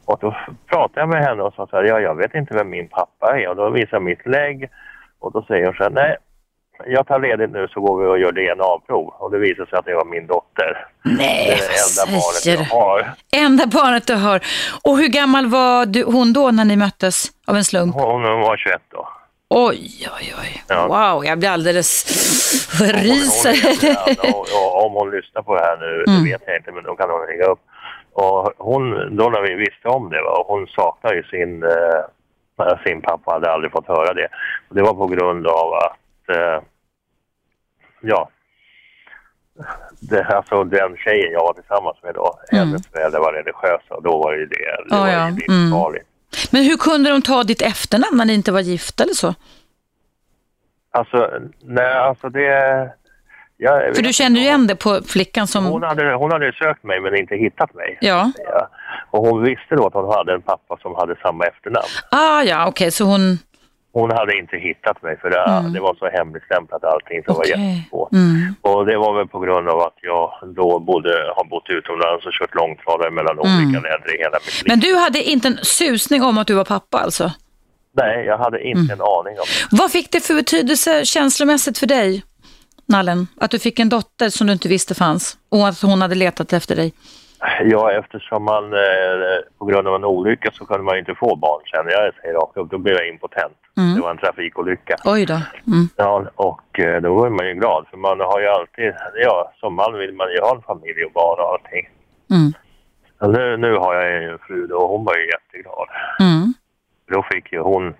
Och 0.05 0.17
då 0.21 0.35
pratade 0.67 0.99
jag 0.99 1.09
med 1.09 1.23
henne 1.23 1.43
och 1.43 1.53
sa 1.53 1.67
så 1.67 1.75
här, 1.75 1.83
ja 1.83 1.99
jag 1.99 2.15
vet 2.15 2.35
inte 2.35 2.53
vem 2.53 2.69
min 2.69 2.87
pappa 2.87 3.39
är 3.39 3.47
och 3.47 3.55
då 3.55 3.69
visade 3.69 3.95
jag 3.95 4.03
mitt 4.03 4.25
lägg 4.25 4.69
och 5.19 5.31
då 5.31 5.41
säger 5.41 5.65
hon 5.65 5.75
så 5.75 5.83
här, 5.83 5.89
nej 5.89 6.17
jag 6.85 7.07
tar 7.07 7.19
ledigt 7.19 7.51
nu 7.51 7.67
så 7.67 7.81
går 7.81 8.01
vi 8.01 8.07
och 8.07 8.19
gör 8.19 8.31
DNA-prov 8.31 9.07
och 9.07 9.31
det 9.31 9.37
visar 9.37 9.65
sig 9.65 9.79
att 9.79 9.85
det 9.85 9.95
var 9.95 10.05
min 10.05 10.27
dotter. 10.27 10.87
Nej, 11.03 11.45
det 11.45 11.53
är 11.53 11.57
det 11.57 12.09
enda 12.09 12.19
barnet 12.19 12.45
jag 12.45 12.77
har. 12.77 13.13
Enda 13.31 13.67
barnet 13.67 14.07
du 14.07 14.15
har. 14.15 14.41
Och 14.83 14.97
hur 14.97 15.07
gammal 15.07 15.45
var 15.45 15.85
du, 15.85 16.03
hon 16.03 16.33
då 16.33 16.51
när 16.51 16.65
ni 16.65 16.75
möttes 16.75 17.25
av 17.47 17.55
en 17.55 17.63
slump? 17.63 17.95
Hon, 17.95 18.23
hon 18.23 18.41
var 18.41 18.57
21 18.57 18.81
då. 18.89 19.07
Oj, 19.49 20.07
oj, 20.19 20.33
oj. 20.41 20.63
Ja. 20.67 20.87
Wow, 20.87 21.25
jag 21.25 21.39
blir 21.39 21.49
alldeles 21.49 22.05
ryser. 22.81 23.55
Om 24.85 24.93
hon 24.93 25.11
lyssnar 25.11 25.41
på 25.41 25.55
det 25.55 25.61
här 25.61 25.77
nu, 25.77 26.03
mm. 26.07 26.23
det 26.23 26.31
vet 26.31 26.41
jag 26.45 26.57
inte, 26.57 26.71
men 26.71 26.83
då 26.83 26.95
kan 26.95 27.09
hon 27.09 27.27
ringa 27.27 27.43
upp. 27.43 27.59
Och 28.13 28.53
hon, 28.57 29.15
då 29.17 29.29
när 29.29 29.41
vi 29.41 29.55
visste 29.55 29.87
om 29.87 30.09
det, 30.09 30.21
va, 30.21 30.45
hon 30.47 30.67
saknar 30.67 31.13
ju 31.13 31.23
sin, 31.23 31.63
eh, 31.63 32.83
sin 32.85 33.01
pappa, 33.01 33.31
hade 33.31 33.51
aldrig 33.51 33.71
fått 33.71 33.87
höra 33.87 34.13
det. 34.13 34.27
Och 34.69 34.75
det 34.75 34.81
var 34.81 34.93
på 34.93 35.07
grund 35.07 35.47
av 35.47 35.73
att, 35.73 36.37
eh, 36.37 36.63
ja, 38.01 38.29
det, 39.99 40.23
alltså 40.23 40.63
den 40.63 40.97
tjejen 40.97 41.31
jag 41.31 41.43
var 41.43 41.53
tillsammans 41.53 41.97
med 42.03 42.13
då, 42.13 42.39
mm. 42.51 42.67
hennes 42.67 42.87
föräldrar 42.87 43.19
var 43.19 43.33
religiösa 43.33 43.95
och 43.95 44.03
då 44.03 44.17
var 44.23 44.33
det 44.33 44.45
det, 44.45 44.83
det 44.89 44.95
oh, 44.95 44.99
var 44.99 45.07
ja. 45.07 45.29
livsfarligt. 45.29 46.05
Mm. 46.05 46.49
Men 46.51 46.63
hur 46.63 46.77
kunde 46.77 47.09
de 47.09 47.21
ta 47.21 47.43
ditt 47.43 47.61
efternamn 47.61 48.17
när 48.17 48.25
ni 48.25 48.33
inte 48.33 48.51
var 48.51 48.59
gifta 48.59 49.03
eller 49.03 49.13
så? 49.13 49.35
Alltså, 50.91 51.31
nej, 51.61 51.93
alltså 51.93 52.29
det... 52.29 52.93
Jag, 53.63 53.95
För 53.95 54.03
du 54.03 54.13
kände 54.13 54.39
ju 54.39 54.45
igen 54.45 54.67
det 54.67 54.75
på 54.75 55.01
flickan 55.07 55.47
som... 55.47 55.65
Hon 55.65 55.83
hade, 55.83 56.13
hon 56.13 56.31
hade 56.31 56.53
sökt 56.53 56.83
mig 56.83 56.99
men 56.99 57.15
inte 57.15 57.35
hittat 57.35 57.73
mig. 57.73 57.97
Ja. 58.01 58.31
ja. 58.45 58.69
Och 59.11 59.27
hon 59.27 59.43
visste 59.43 59.75
då 59.75 59.87
att 59.87 59.93
hon 59.93 60.13
hade 60.13 60.33
en 60.33 60.41
pappa 60.41 60.77
som 60.81 60.95
hade 60.95 61.15
samma 61.21 61.45
efternamn. 61.45 61.87
Ah 62.11 62.43
ja, 62.43 62.67
okej, 62.67 62.69
okay, 62.69 62.91
så 62.91 63.03
hon... 63.03 63.39
Hon 63.93 64.11
hade 64.11 64.37
inte 64.37 64.57
hittat 64.57 65.01
mig 65.01 65.17
för 65.21 65.29
det, 65.29 65.39
mm. 65.39 65.73
det 65.73 65.79
var 65.79 65.95
så 65.95 66.05
hemligstämplat 66.17 66.83
allting 66.83 67.23
som 67.23 67.35
okay. 67.35 67.51
var 67.51 67.59
jättesvårt. 67.59 68.11
Mm. 68.11 68.55
Och 68.61 68.85
det 68.85 68.97
var 68.97 69.17
väl 69.17 69.27
på 69.27 69.39
grund 69.39 69.69
av 69.69 69.79
att 69.79 69.97
jag 70.01 70.31
då 70.55 70.79
bodde, 70.79 71.13
har 71.35 71.45
bott 71.45 71.69
utomlands 71.69 72.25
och 72.25 72.33
kört 72.39 72.55
långtradare 72.55 73.11
mellan 73.11 73.39
mm. 73.39 73.45
olika 73.47 73.79
länder 73.87 74.15
i 74.15 74.17
hela 74.17 74.37
mitt 74.45 74.63
liv. 74.63 74.67
Men 74.67 74.79
du 74.79 74.95
hade 74.95 75.23
inte 75.23 75.47
en 75.47 75.57
susning 75.61 76.23
om 76.23 76.37
att 76.37 76.47
du 76.47 76.53
var 76.53 76.65
pappa 76.65 76.97
alltså? 76.97 77.31
Nej, 77.95 78.25
jag 78.25 78.37
hade 78.37 78.63
inte 78.63 78.93
mm. 78.93 78.99
en 78.99 79.01
aning 79.17 79.35
om 79.39 79.45
det. 79.47 79.77
Vad 79.81 79.91
fick 79.91 80.11
det 80.11 80.19
för 80.27 80.33
betydelse 80.33 81.05
känslomässigt 81.05 81.77
för 81.77 81.87
dig, 81.87 82.23
Nallen? 82.85 83.27
Att 83.37 83.51
du 83.51 83.59
fick 83.59 83.79
en 83.79 83.89
dotter 83.89 84.29
som 84.29 84.47
du 84.47 84.53
inte 84.53 84.67
visste 84.67 84.95
fanns 84.95 85.37
och 85.49 85.67
att 85.67 85.81
hon 85.81 86.01
hade 86.01 86.15
letat 86.15 86.53
efter 86.53 86.75
dig? 86.75 86.93
Ja, 87.63 87.91
eftersom 87.91 88.43
man 88.43 88.73
eh, 88.73 88.79
på 89.57 89.65
grund 89.65 89.87
av 89.87 89.95
en 89.95 90.05
olycka 90.05 90.51
så 90.53 90.65
kunde 90.65 90.83
man 90.83 90.97
inte 90.97 91.15
få 91.15 91.35
barn 91.35 91.61
sen. 91.71 91.85
Jag 91.89 92.13
säger 92.21 92.33
rakt 92.33 92.57
upp, 92.57 92.71
då 92.71 92.77
blev 92.77 92.95
jag 92.95 93.09
impotent. 93.09 93.57
Mm. 93.77 93.95
Det 93.95 94.01
var 94.01 94.11
en 94.11 94.17
trafikolycka. 94.17 94.95
Oj 95.05 95.25
då. 95.25 95.33
Mm. 95.67 95.89
Ja, 95.95 96.25
och 96.35 96.79
eh, 96.79 97.01
då 97.01 97.13
var 97.13 97.29
man 97.29 97.47
ju 97.47 97.53
glad 97.53 97.85
för 97.89 97.97
man 97.97 98.19
har 98.19 98.39
ju 98.39 98.47
alltid, 98.47 98.93
ja, 99.15 99.53
som 99.59 99.73
man 99.75 99.93
vill 99.93 100.13
man 100.13 100.31
ju 100.31 100.39
ha 100.39 100.55
en 100.55 100.61
familj 100.61 101.05
och 101.05 101.11
barn 101.11 101.39
och 101.39 101.51
allting. 101.53 101.89
Mm. 102.31 102.53
Nu, 103.33 103.57
nu 103.57 103.75
har 103.77 103.93
jag 103.95 104.23
en 104.23 104.39
fru 104.39 104.67
då 104.67 104.77
och 104.77 104.89
hon 104.89 105.05
var 105.05 105.17
ju 105.17 105.25
jätteglad. 105.25 105.87
Mm. 106.19 106.53
Då 107.11 107.25
fick 107.31 107.51
ju 107.51 107.59
hon 107.59 107.93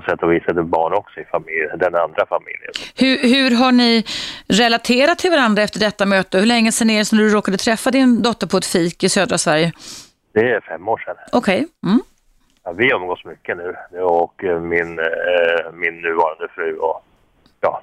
på 0.00 0.10
sätt 0.10 0.22
och 0.22 0.32
vis 0.32 0.48
ett 0.48 0.64
barn 0.64 0.92
också 0.92 1.20
i 1.20 1.24
familjen, 1.24 1.78
den 1.78 1.94
andra 1.94 2.26
familjen. 2.26 2.72
Hur, 2.96 3.34
hur 3.34 3.56
har 3.56 3.72
ni 3.72 4.04
relaterat 4.48 5.18
till 5.18 5.30
varandra 5.30 5.62
efter 5.62 5.80
detta 5.80 6.06
möte? 6.06 6.38
Hur 6.38 6.46
länge 6.46 6.72
sedan 6.72 6.90
är 6.90 6.98
det 6.98 7.04
som 7.04 7.18
du 7.18 7.28
råkade 7.28 7.56
träffa 7.56 7.90
din 7.90 8.22
dotter 8.22 8.46
på 8.46 8.56
ett 8.56 8.66
fik 8.66 9.04
i 9.04 9.08
södra 9.08 9.38
Sverige? 9.38 9.72
Det 10.32 10.50
är 10.50 10.60
fem 10.60 10.88
år 10.88 10.98
sedan. 10.98 11.16
Okej. 11.32 11.56
Okay. 11.56 11.90
Mm. 11.90 12.00
Ja, 12.64 12.72
vi 12.72 12.92
umgås 12.92 13.24
mycket 13.24 13.56
nu 13.56 14.00
och 14.00 14.44
eh, 14.44 14.60
min, 14.60 14.98
eh, 14.98 15.72
min 15.72 15.94
nuvarande 15.94 16.48
fru 16.54 16.76
och 16.76 17.04
ja. 17.60 17.82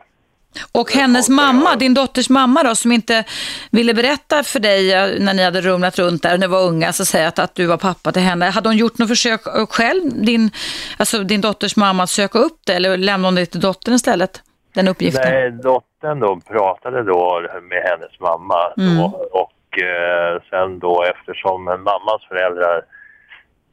Och 0.72 0.91
hennes 0.91 1.30
mamma, 1.30 1.76
din 1.76 1.93
dotters 1.93 2.30
mamma 2.30 2.64
då, 2.64 2.76
som 2.76 2.91
inte 2.91 3.24
ville 3.72 3.93
berätta 3.93 4.43
för 4.43 4.60
dig 4.60 4.93
eh, 4.93 5.20
när 5.20 5.34
ni 5.34 5.43
hade 5.43 5.62
rumlat 5.62 5.99
runt 5.99 6.24
där 6.24 6.34
och 6.34 6.39
ni 6.39 6.47
var 6.47 6.62
unga, 6.64 6.93
så 6.93 7.05
säga 7.05 7.28
att, 7.28 7.39
att 7.39 7.55
du 7.55 7.66
var 7.66 7.78
pappa 7.78 8.12
till 8.12 8.22
henne. 8.22 8.45
Hade 8.45 8.70
hon 8.70 8.78
gjort 8.78 8.97
något 8.97 9.10
försök 9.10 9.47
eh, 9.47 9.66
själv, 9.68 10.01
din, 10.26 10.51
alltså 10.97 11.24
din 11.24 11.41
dotters 11.41 11.76
mamma, 11.76 12.03
att 12.03 12.10
söka 12.10 12.39
upp 12.39 12.60
det 12.66 12.74
eller 12.74 12.97
lämnade 12.97 13.28
hon 13.28 13.36
det 13.36 13.45
till 13.45 13.62
dottern 13.62 13.93
istället? 13.93 14.41
Den 14.74 14.88
uppgiften? 14.88 15.32
Nej, 15.32 15.51
dottern 15.51 16.20
då 16.20 16.39
pratade 16.47 17.03
då 17.03 17.41
med 17.70 17.84
hennes 17.84 18.20
mamma 18.20 18.74
Mm. 18.78 18.97
då, 18.97 19.03
och 19.32 19.80
eh, 19.82 20.41
sen 20.49 20.80
då 20.80 21.03
eftersom 21.03 21.64
mammans 21.66 22.24
föräldrar 22.30 22.82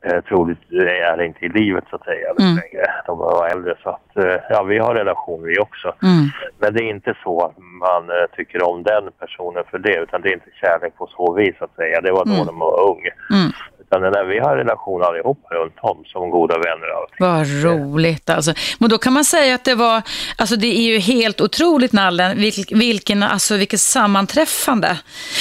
eh, 0.04 0.20
troligt 0.20 0.58
är 0.72 1.22
inte 1.22 1.44
i 1.44 1.48
livet 1.48 1.84
så 1.90 1.96
att 1.96 2.04
säga 2.04 2.28
Mm. 2.40 2.54
längre. 2.56 2.86
De 3.06 3.18
var 3.18 3.48
äldre 3.48 3.74
så 3.82 3.88
att 3.90 4.16
eh, 4.16 4.36
ja, 4.50 4.62
vi 4.62 4.78
har 4.78 4.94
relation 4.94 5.42
vi 5.42 5.58
också. 5.58 5.88
Mm. 6.02 6.24
Men 6.58 6.74
det 6.74 6.82
är 6.84 6.90
inte 6.90 7.14
så 7.22 7.40
att 7.44 7.58
man 7.58 8.10
eh, 8.10 8.26
tycker 8.36 8.68
om 8.68 8.82
den 8.82 9.10
personen 9.18 9.64
för 9.70 9.78
det 9.78 9.96
utan 9.96 10.22
det 10.22 10.28
är 10.28 10.34
inte 10.34 10.50
kärlek 10.60 10.96
på 10.96 11.06
så 11.06 11.32
vis 11.34 11.58
så 11.58 11.64
att 11.64 11.74
säga. 11.74 12.00
Det 12.00 12.12
var 12.12 12.24
då 12.24 12.32
Mm. 12.34 12.46
de 12.46 12.58
var 12.58 12.80
ung. 12.90 13.02
Mm. 13.30 13.50
Utan 13.86 14.02
det 14.02 14.10
där, 14.10 14.24
vi 14.24 14.38
har 14.38 14.56
relation 14.56 15.02
allihopa 15.02 15.54
runt 15.54 15.74
om 15.80 16.04
som 16.06 16.30
goda 16.30 16.54
vänner. 16.54 16.88
Vad 17.18 17.64
roligt 17.64 18.30
alltså. 18.30 18.54
Men 18.78 18.90
då 18.90 18.98
kan 18.98 19.12
man 19.12 19.24
säga 19.24 19.54
att 19.54 19.64
det 19.64 19.74
var, 19.74 20.02
alltså 20.36 20.56
det 20.56 20.66
är 20.66 20.92
ju 20.92 20.98
helt 20.98 21.40
otroligt 21.40 21.92
Nallen, 21.92 22.38
vilken, 22.70 23.22
alltså 23.22 23.56
vilket 23.56 23.80
sammanträffande. 23.80 24.98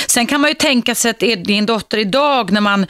Sen 0.07 0.27
kan 0.27 0.41
man 0.41 0.49
ju 0.49 0.53
tänka 0.53 0.95
sig 0.95 1.11
att 1.11 1.19
din 1.19 1.65
dotter 1.65 1.97
idag 1.97 2.51
när 2.51 2.61
man 2.61 2.85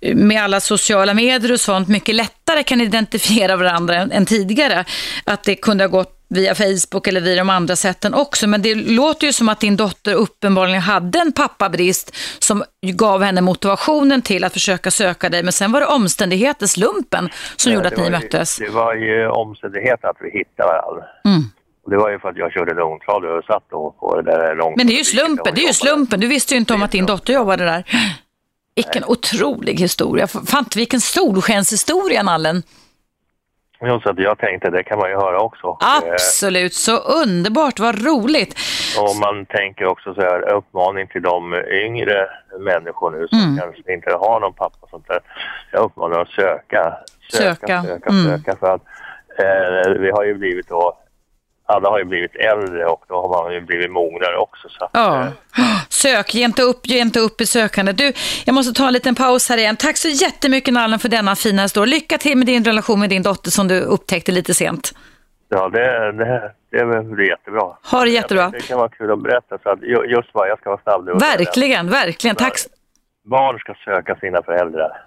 eh, 0.00 0.16
med 0.16 0.42
alla 0.42 0.60
sociala 0.60 1.14
medier 1.14 1.52
och 1.52 1.60
sånt 1.60 1.88
mycket 1.88 2.14
lättare 2.14 2.62
kan 2.62 2.80
identifiera 2.80 3.56
varandra 3.56 3.96
än, 3.96 4.12
än 4.12 4.26
tidigare. 4.26 4.84
Att 5.24 5.44
det 5.44 5.54
kunde 5.54 5.84
ha 5.84 5.88
gått 5.88 6.17
via 6.28 6.54
Facebook 6.54 7.06
eller 7.06 7.20
via 7.20 7.36
de 7.36 7.50
andra 7.50 7.76
sätten 7.76 8.14
också. 8.14 8.46
Men 8.46 8.62
det 8.62 8.74
låter 8.74 9.26
ju 9.26 9.32
som 9.32 9.48
att 9.48 9.60
din 9.60 9.76
dotter 9.76 10.14
uppenbarligen 10.14 10.80
hade 10.82 11.18
en 11.18 11.32
pappabrist 11.32 12.16
som 12.38 12.64
gav 12.82 13.22
henne 13.22 13.40
motivationen 13.40 14.22
till 14.22 14.44
att 14.44 14.52
försöka 14.52 14.90
söka 14.90 15.28
dig. 15.28 15.42
Men 15.42 15.52
sen 15.52 15.72
var 15.72 15.80
det 15.80 15.86
omständigheter, 15.86 16.66
slumpen, 16.66 17.28
som 17.56 17.72
gjorde 17.72 17.88
att 17.88 17.96
ni 17.96 18.04
ju- 18.04 18.10
möttes. 18.10 18.56
Det 18.56 18.68
var 18.68 18.94
ju 18.94 19.28
omständigheten 19.28 20.10
att 20.10 20.16
vi 20.20 20.38
hittade 20.38 20.68
varandra. 20.68 21.04
Mm. 21.24 21.42
Det 21.90 21.96
var 21.96 22.10
ju 22.10 22.18
för 22.18 22.28
att 22.28 22.36
jag 22.36 22.52
körde 22.52 22.74
långtradare 22.74 23.38
och 23.38 23.44
satt 23.44 23.64
då 23.70 23.94
på 24.00 24.20
det 24.20 24.30
där 24.30 24.54
långt. 24.56 24.76
Men 24.76 24.86
det 24.86 24.92
är 24.92 24.98
ju 24.98 25.04
slumpen, 25.04 25.54
det 25.54 25.60
är 25.62 25.66
ju 25.66 25.72
slumpen. 25.72 26.20
Du 26.20 26.26
visste 26.26 26.54
ju 26.54 26.60
inte 26.60 26.74
om 26.74 26.82
att 26.82 26.90
din 26.92 27.06
dotter 27.06 27.32
jobbade 27.32 27.64
där. 27.64 27.84
Vilken 28.76 29.04
otrolig 29.04 29.80
historia. 29.80 30.26
Fan, 30.26 30.64
vilken 30.76 31.00
solskenshistoria, 31.00 32.22
Nallen. 32.22 32.62
Jo, 33.80 34.00
så 34.00 34.10
att 34.10 34.18
jag 34.18 34.38
tänkte 34.38 34.70
det 34.70 34.82
kan 34.82 34.98
man 34.98 35.10
ju 35.10 35.16
höra 35.16 35.40
också. 35.40 35.66
Eh, 35.66 36.12
Absolut, 36.12 36.74
så 36.74 36.96
underbart, 36.96 37.78
vad 37.78 38.04
roligt. 38.06 38.54
Och 39.00 39.16
man 39.16 39.46
tänker 39.46 39.86
också 39.86 40.14
så 40.14 40.20
här, 40.20 40.52
uppmaning 40.52 41.06
till 41.08 41.22
de 41.22 41.54
yngre 41.84 42.26
människor 42.60 43.10
nu 43.10 43.28
som 43.28 43.38
Mm. 43.38 43.58
kanske 43.58 43.92
inte 43.92 44.10
har 44.10 44.40
någon 44.40 44.52
pappa 44.54 44.76
och 44.80 44.90
sånt 44.90 45.08
där. 45.08 45.20
Jag 45.72 45.82
uppmanar 45.84 46.20
att 46.20 46.28
söka, 46.28 46.94
söka, 47.32 47.54
Söka, 47.56 47.82
söka, 47.82 48.10
mm. 48.10 48.24
söka. 48.24 48.56
För 48.60 48.74
att 48.74 48.82
eh, 49.38 49.90
vi 50.00 50.10
har 50.10 50.24
ju 50.24 50.34
blivit 50.34 50.68
då, 50.68 50.98
alla 51.66 51.88
har 51.90 51.98
ju 51.98 52.04
blivit 52.04 52.36
äldre 52.36 52.86
och 52.86 53.04
då 53.08 53.14
har 53.14 53.44
man 53.44 53.52
ju 53.54 53.60
blivit 53.60 53.90
mognare 53.90 54.36
också. 54.36 54.68
Så 54.68 54.84
att, 54.84 54.90
Ja. 54.92 55.20
eh, 55.22 55.28
Sök, 56.02 56.34
ge 56.34 56.44
inte 56.44 56.62
upp, 56.62 56.80
ge 56.86 56.98
inte 57.00 57.20
upp 57.20 57.40
i 57.40 57.46
sökande. 57.46 57.92
Du, 57.92 58.12
jag 58.44 58.54
måste 58.54 58.72
ta 58.72 58.86
en 58.86 58.92
liten 58.92 59.14
paus 59.14 59.48
här 59.48 59.58
igen. 59.58 59.76
Tack 59.76 59.96
så 59.96 60.08
jättemycket 60.08 60.74
Nallen 60.74 60.98
för 60.98 61.08
denna 61.08 61.36
fina 61.36 61.62
historia. 61.62 61.94
Lycka 61.94 62.18
till 62.18 62.38
med 62.38 62.46
din 62.46 62.64
relation 62.64 63.00
med 63.00 63.10
din 63.10 63.22
dotter 63.22 63.50
som 63.50 63.68
du 63.68 63.80
upptäckte 63.80 64.32
lite 64.32 64.54
sent. 64.54 64.92
ja, 65.48 65.68
det, 65.68 66.12
det, 66.12 66.52
det 66.70 66.78
är 66.78 67.28
jättebra. 67.28 67.76
Ha 67.90 68.04
det 68.04 68.10
jättebra. 68.10 68.50
Det 68.50 68.60
kan 68.60 68.78
vara 68.78 68.88
kul 68.88 69.12
att 69.12 69.22
berätta. 69.22 69.58
Så 69.62 69.70
att, 69.70 69.82
ju- 69.82 70.06
just 70.16 70.28
vad, 70.32 70.48
jag 70.48 70.58
ska 70.60 70.70
vara 70.70 70.80
snabb 70.82 71.04
nu. 71.06 71.12
Verkligen, 71.12 71.90
verkligen. 71.90 72.36
Tack, 72.36 72.54
Barn 73.24 73.58
ska 73.58 73.74
söka 73.84 74.14
sina 74.16 74.42
föräldrar. 74.42 75.04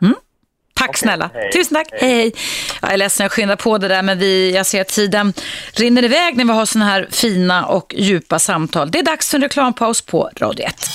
Tack 0.81 0.97
snälla. 0.97 1.29
hej. 1.33 1.51
Tusen 1.51 1.75
tack. 1.75 1.87
Hej, 1.91 2.13
hej. 2.13 2.33
Jag 2.81 2.93
är 2.93 2.97
ledsen, 2.97 3.23
jag 3.23 3.31
skyndar 3.31 3.55
på 3.55 3.77
det 3.77 3.87
där, 3.87 4.01
men 4.01 4.19
vi, 4.19 4.55
jag 4.55 4.65
ser 4.65 4.81
att 4.81 4.87
tiden 4.87 5.33
rinner 5.73 6.03
iväg 6.03 6.37
när 6.37 6.45
vi 6.45 6.51
har 6.51 6.65
såna 6.65 6.85
här 6.85 7.07
fina 7.11 7.65
och 7.65 7.95
djupa 7.97 8.39
samtal. 8.39 8.91
Det 8.91 8.99
är 8.99 9.03
dags 9.03 9.29
för 9.29 9.37
en 9.37 9.41
reklampaus 9.41 10.01
på 10.01 10.29
Radio 10.37 10.65
1. 10.65 10.87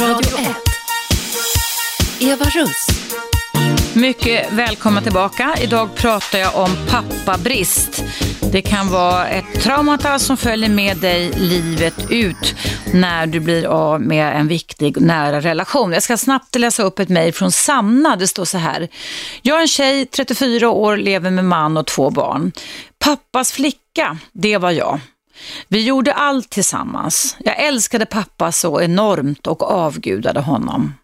Radio 0.00 0.38
1. 0.38 0.46
Eva 2.20 2.44
Russ. 2.44 2.86
Mycket 3.94 4.52
välkomna 4.52 5.02
tillbaka. 5.02 5.54
Idag 5.62 5.94
pratar 5.94 6.38
jag 6.38 6.56
om 6.56 6.70
pappabrist. 6.90 8.04
Det 8.52 8.62
kan 8.62 8.90
vara 8.90 9.28
ett 9.28 9.62
traumata 9.62 10.18
som 10.18 10.36
följer 10.36 10.68
med 10.68 10.96
dig 10.96 11.32
livet 11.36 12.10
ut 12.10 12.54
när 12.92 13.26
du 13.26 13.40
blir 13.40 13.66
av 13.66 14.00
med 14.00 14.36
en 14.36 14.48
viktig 14.48 15.00
nära 15.00 15.40
relation. 15.40 15.92
Jag 15.92 16.02
ska 16.02 16.16
snabbt 16.16 16.54
läsa 16.58 16.82
upp 16.82 16.98
ett 16.98 17.08
mejl 17.08 17.32
från 17.34 17.52
Sanna. 17.52 18.16
Det 18.16 18.26
står 18.26 18.44
så 18.44 18.58
här. 18.58 18.88
Jag 19.42 19.56
är 19.56 19.60
en 19.60 19.68
tjej, 19.68 20.06
34 20.06 20.70
år, 20.70 20.96
lever 20.96 21.30
med 21.30 21.44
man 21.44 21.76
och 21.76 21.86
två 21.86 22.10
barn. 22.10 22.52
Pappas 22.98 23.52
flicka, 23.52 24.18
det 24.32 24.58
var 24.58 24.70
jag. 24.70 25.00
Vi 25.68 25.84
gjorde 25.84 26.14
allt 26.14 26.50
tillsammans. 26.50 27.36
Jag 27.38 27.64
älskade 27.64 28.06
pappa 28.06 28.52
så 28.52 28.80
enormt 28.80 29.46
och 29.46 29.62
avgudade 29.62 30.40
honom. 30.40 30.94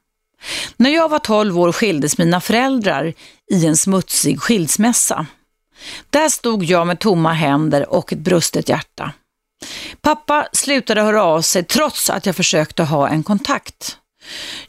När 0.77 0.91
jag 0.91 1.09
var 1.09 1.19
12 1.19 1.59
år 1.59 1.73
skildes 1.73 2.19
mina 2.19 2.41
föräldrar 2.41 3.15
i 3.53 3.67
en 3.67 3.77
smutsig 3.77 4.41
skilsmässa. 4.41 5.27
Där 6.11 6.29
stod 6.29 6.65
jag 6.65 6.87
med 6.87 6.99
tomma 6.99 7.33
händer 7.33 7.91
och 7.91 8.13
ett 8.13 8.19
brustet 8.19 8.69
hjärta. 8.69 9.13
Pappa 10.01 10.49
slutade 10.53 11.03
höra 11.03 11.25
av 11.25 11.41
sig 11.41 11.65
trots 11.65 12.11
att 12.11 12.27
jag 12.27 12.37
försökte 12.37 12.83
ha 12.83 13.09
en 13.09 13.23
kontakt. 13.23 13.99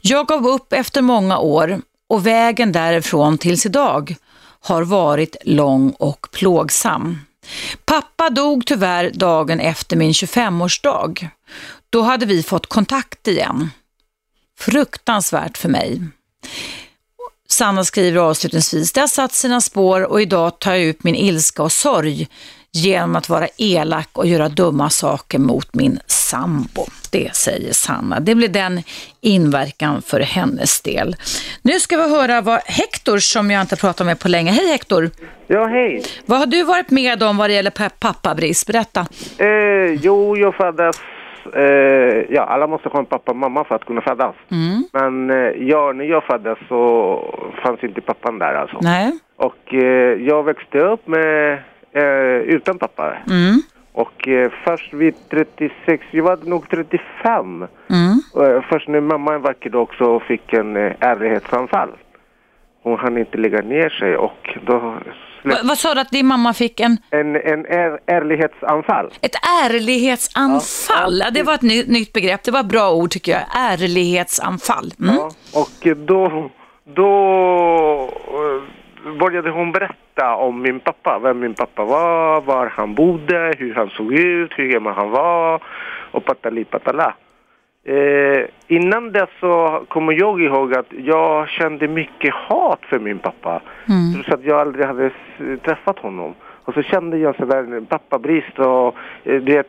Jag 0.00 0.26
gav 0.26 0.46
upp 0.46 0.72
efter 0.72 1.02
många 1.02 1.38
år 1.38 1.80
och 2.08 2.26
vägen 2.26 2.72
därifrån 2.72 3.38
tills 3.38 3.66
idag 3.66 4.14
har 4.60 4.82
varit 4.82 5.36
lång 5.44 5.90
och 5.90 6.26
plågsam. 6.32 7.18
Pappa 7.84 8.30
dog 8.30 8.66
tyvärr 8.66 9.10
dagen 9.10 9.60
efter 9.60 9.96
min 9.96 10.12
25-årsdag. 10.12 11.28
Då 11.90 12.02
hade 12.02 12.26
vi 12.26 12.42
fått 12.42 12.66
kontakt 12.66 13.28
igen. 13.28 13.70
Fruktansvärt 14.58 15.58
för 15.58 15.68
mig. 15.68 16.02
Sanna 17.58 17.84
skriver 17.84 18.20
avslutningsvis, 18.20 18.92
det 18.92 19.00
har 19.00 19.08
satt 19.08 19.32
sina 19.32 19.60
spår 19.60 20.02
och 20.02 20.22
idag 20.22 20.58
tar 20.58 20.72
jag 20.72 20.80
ut 20.82 21.04
min 21.04 21.14
ilska 21.14 21.62
och 21.62 21.72
sorg 21.72 22.28
genom 22.72 23.16
att 23.16 23.28
vara 23.28 23.48
elak 23.56 24.08
och 24.12 24.26
göra 24.26 24.48
dumma 24.48 24.90
saker 24.90 25.38
mot 25.38 25.74
min 25.74 26.00
sambo. 26.06 26.86
Det 27.10 27.36
säger 27.36 27.72
Sanna. 27.72 28.20
Det 28.20 28.34
blir 28.34 28.48
den 28.48 28.82
inverkan 29.20 30.02
för 30.02 30.20
hennes 30.20 30.80
del. 30.80 31.16
Nu 31.62 31.80
ska 31.80 31.96
vi 31.96 32.10
höra 32.10 32.40
vad 32.40 32.60
Hector, 32.64 33.18
som 33.18 33.50
jag 33.50 33.60
inte 33.60 33.76
pratat 33.76 34.06
med 34.06 34.18
på 34.18 34.28
länge. 34.28 34.50
Hej 34.52 34.68
Hector! 34.68 35.10
Ja, 35.46 35.66
hej. 35.66 36.04
Vad 36.26 36.38
har 36.38 36.46
du 36.46 36.62
varit 36.62 36.90
med 36.90 37.22
om 37.22 37.36
vad 37.36 37.50
det 37.50 37.54
gäller 37.54 37.70
pa- 37.70 37.90
pappabrist? 37.98 38.66
Berätta. 38.66 39.06
Eh, 39.38 39.46
jo, 40.02 40.36
jag 40.36 40.54
föddes... 40.54 40.96
Eh, 41.54 42.24
ja, 42.28 42.42
alla 42.42 42.66
måste 42.66 42.88
ha 42.88 42.98
en 42.98 43.06
pappa 43.06 43.30
och 43.30 43.36
mamma 43.36 43.64
för 43.64 43.74
att 43.74 43.84
kunna 43.84 44.00
födas. 44.00 44.34
Mm. 44.50 44.84
Men 44.92 45.30
eh, 45.30 45.68
ja, 45.68 45.92
när 45.92 46.04
jag 46.04 46.24
föddes 46.24 46.58
så 46.68 46.80
fanns 47.62 47.84
inte 47.84 48.00
pappan 48.00 48.38
där 48.38 48.54
alltså. 48.54 48.78
Nej. 48.80 49.18
Och 49.36 49.74
eh, 49.74 50.22
jag 50.22 50.42
växte 50.42 50.78
upp 50.78 51.06
med, 51.06 51.52
eh, 51.92 52.36
utan 52.54 52.78
pappa. 52.78 53.16
Mm. 53.30 53.62
Och 53.92 54.28
eh, 54.28 54.50
först 54.64 54.94
vid 54.94 55.14
36, 55.30 56.04
jag 56.10 56.24
var 56.24 56.38
nog 56.42 56.68
35. 56.68 57.66
Mm. 57.90 58.20
Eh, 58.40 58.62
först 58.70 58.88
när 58.88 59.00
mamma 59.00 59.34
en 59.34 59.42
vacker 59.42 59.70
dag 59.70 59.82
också 59.82 60.20
fick 60.20 60.52
en 60.52 60.76
eh, 60.76 60.92
ärlighetsanfall. 61.00 61.90
Hon 62.82 62.98
hann 62.98 63.18
inte 63.18 63.38
lägga 63.38 63.60
ner 63.60 63.88
sig 63.88 64.16
och 64.16 64.58
då 64.66 64.94
Va, 65.42 65.56
vad 65.64 65.78
sa 65.78 65.94
du 65.94 66.00
att 66.00 66.10
din 66.10 66.26
mamma 66.26 66.52
fick 66.54 66.80
en, 66.80 66.98
en, 67.10 67.36
en 67.36 67.66
är, 67.66 67.98
ärlighetsanfall. 68.06 69.10
ett 69.20 69.36
ärlighetsanfall? 69.64 71.18
Ja, 71.24 71.30
det 71.30 71.42
var 71.42 71.54
ett 71.54 71.62
ny, 71.62 71.84
nytt 71.86 72.12
begrepp. 72.12 72.42
Det 72.42 72.50
var 72.50 72.60
ett 72.60 72.66
bra 72.66 72.92
ord 72.92 73.10
tycker 73.10 73.32
jag. 73.32 73.42
Ärlighetsanfall. 73.56 74.92
Mm. 75.00 75.14
Ja, 75.14 75.30
och 75.54 75.96
då, 75.96 76.50
då 76.84 77.10
eh, 78.26 79.12
började 79.20 79.50
hon 79.50 79.72
berätta 79.72 80.36
om 80.36 80.62
min 80.62 80.80
pappa, 80.80 81.18
vem 81.18 81.40
min 81.40 81.54
pappa 81.54 81.84
var, 81.84 82.40
var 82.40 82.66
han 82.66 82.94
bodde, 82.94 83.54
hur 83.58 83.74
han 83.74 83.88
såg 83.88 84.12
ut, 84.12 84.52
hur 84.56 84.68
gammal 84.72 84.94
han 84.94 85.10
var 85.10 85.62
och 86.10 86.24
patali 86.24 86.64
patala. 86.64 87.14
Eh, 87.96 88.44
innan 88.66 89.12
dess 89.12 89.28
så 89.40 89.84
kommer 89.88 90.12
jag 90.12 90.40
ihåg 90.42 90.74
att 90.74 90.86
jag 91.04 91.48
kände 91.48 91.88
mycket 91.88 92.34
hat 92.34 92.80
för 92.90 92.98
min 92.98 93.18
pappa. 93.18 93.62
Trots 94.14 94.28
att 94.28 94.44
jag 94.44 94.60
aldrig 94.60 94.86
hade 94.86 95.10
träffat 95.64 95.98
honom. 95.98 96.34
Och 96.64 96.74
så 96.74 96.82
kände 96.82 97.18
jag 97.18 97.36
sådär 97.36 97.80
pappabrist 97.88 98.58
och 98.58 98.86
eh, 99.24 99.34
du 99.42 99.52
vet, 99.52 99.68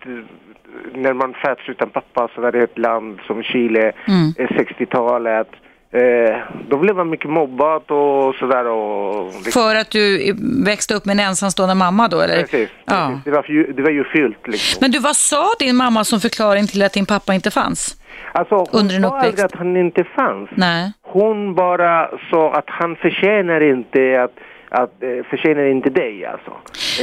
när 0.93 1.13
man 1.13 1.33
föds 1.33 1.69
utan 1.69 1.89
pappa 1.89 2.29
så 2.35 2.41
var 2.41 2.51
det 2.51 2.63
ett 2.63 2.77
land 2.77 3.19
som 3.27 3.43
Chile, 3.43 3.91
Mm. 4.07 4.33
eh, 4.37 4.47
60-talet. 4.57 5.47
Eh, 5.91 6.37
då 6.69 6.77
blev 6.77 6.95
man 6.95 7.09
mycket 7.09 7.29
mobbad 7.29 7.91
och 7.91 8.35
sådär. 8.35 8.65
Och, 8.67 9.25
liksom- 9.25 9.51
För 9.61 9.75
att 9.75 9.91
du 9.91 10.33
växte 10.65 10.93
upp 10.95 11.05
med 11.05 11.13
en 11.13 11.19
ensamstående 11.19 11.75
mamma 11.75 12.07
då, 12.07 12.21
eller? 12.21 12.41
Precis. 12.41 12.69
Ja. 12.85 13.07
precis. 13.07 13.23
Det, 13.25 13.31
var 13.31 13.45
ju, 13.47 13.71
det 13.73 13.81
var 13.81 13.89
ju 13.89 14.03
fyllt 14.03 14.47
liksom. 14.47 14.77
Men 14.81 14.91
du, 14.91 14.99
vad 14.99 15.15
sa 15.15 15.45
din 15.59 15.75
mamma 15.75 16.03
som 16.03 16.19
förklaring 16.19 16.67
till 16.67 16.81
att 16.83 16.93
din 16.93 17.05
pappa 17.05 17.33
inte 17.33 17.51
fanns? 17.51 17.98
Alltså, 18.31 18.55
hon 18.55 18.67
under 18.81 19.01
sa 19.01 19.19
aldrig 19.19 19.45
att 19.45 19.55
han 19.55 19.77
inte 19.77 20.03
fanns. 20.03 20.49
Nej. 20.55 20.91
Hon 21.01 21.55
bara 21.55 22.09
sa 22.31 22.53
att 22.53 22.65
han 22.67 22.95
förtjänar 22.95 23.61
inte 23.61 24.23
att, 24.23 24.33
att 24.81 25.03
eh, 25.03 25.25
förtjänar 25.29 25.65
inte 25.65 25.89
dig 25.89 26.25
alltså. 26.25 26.51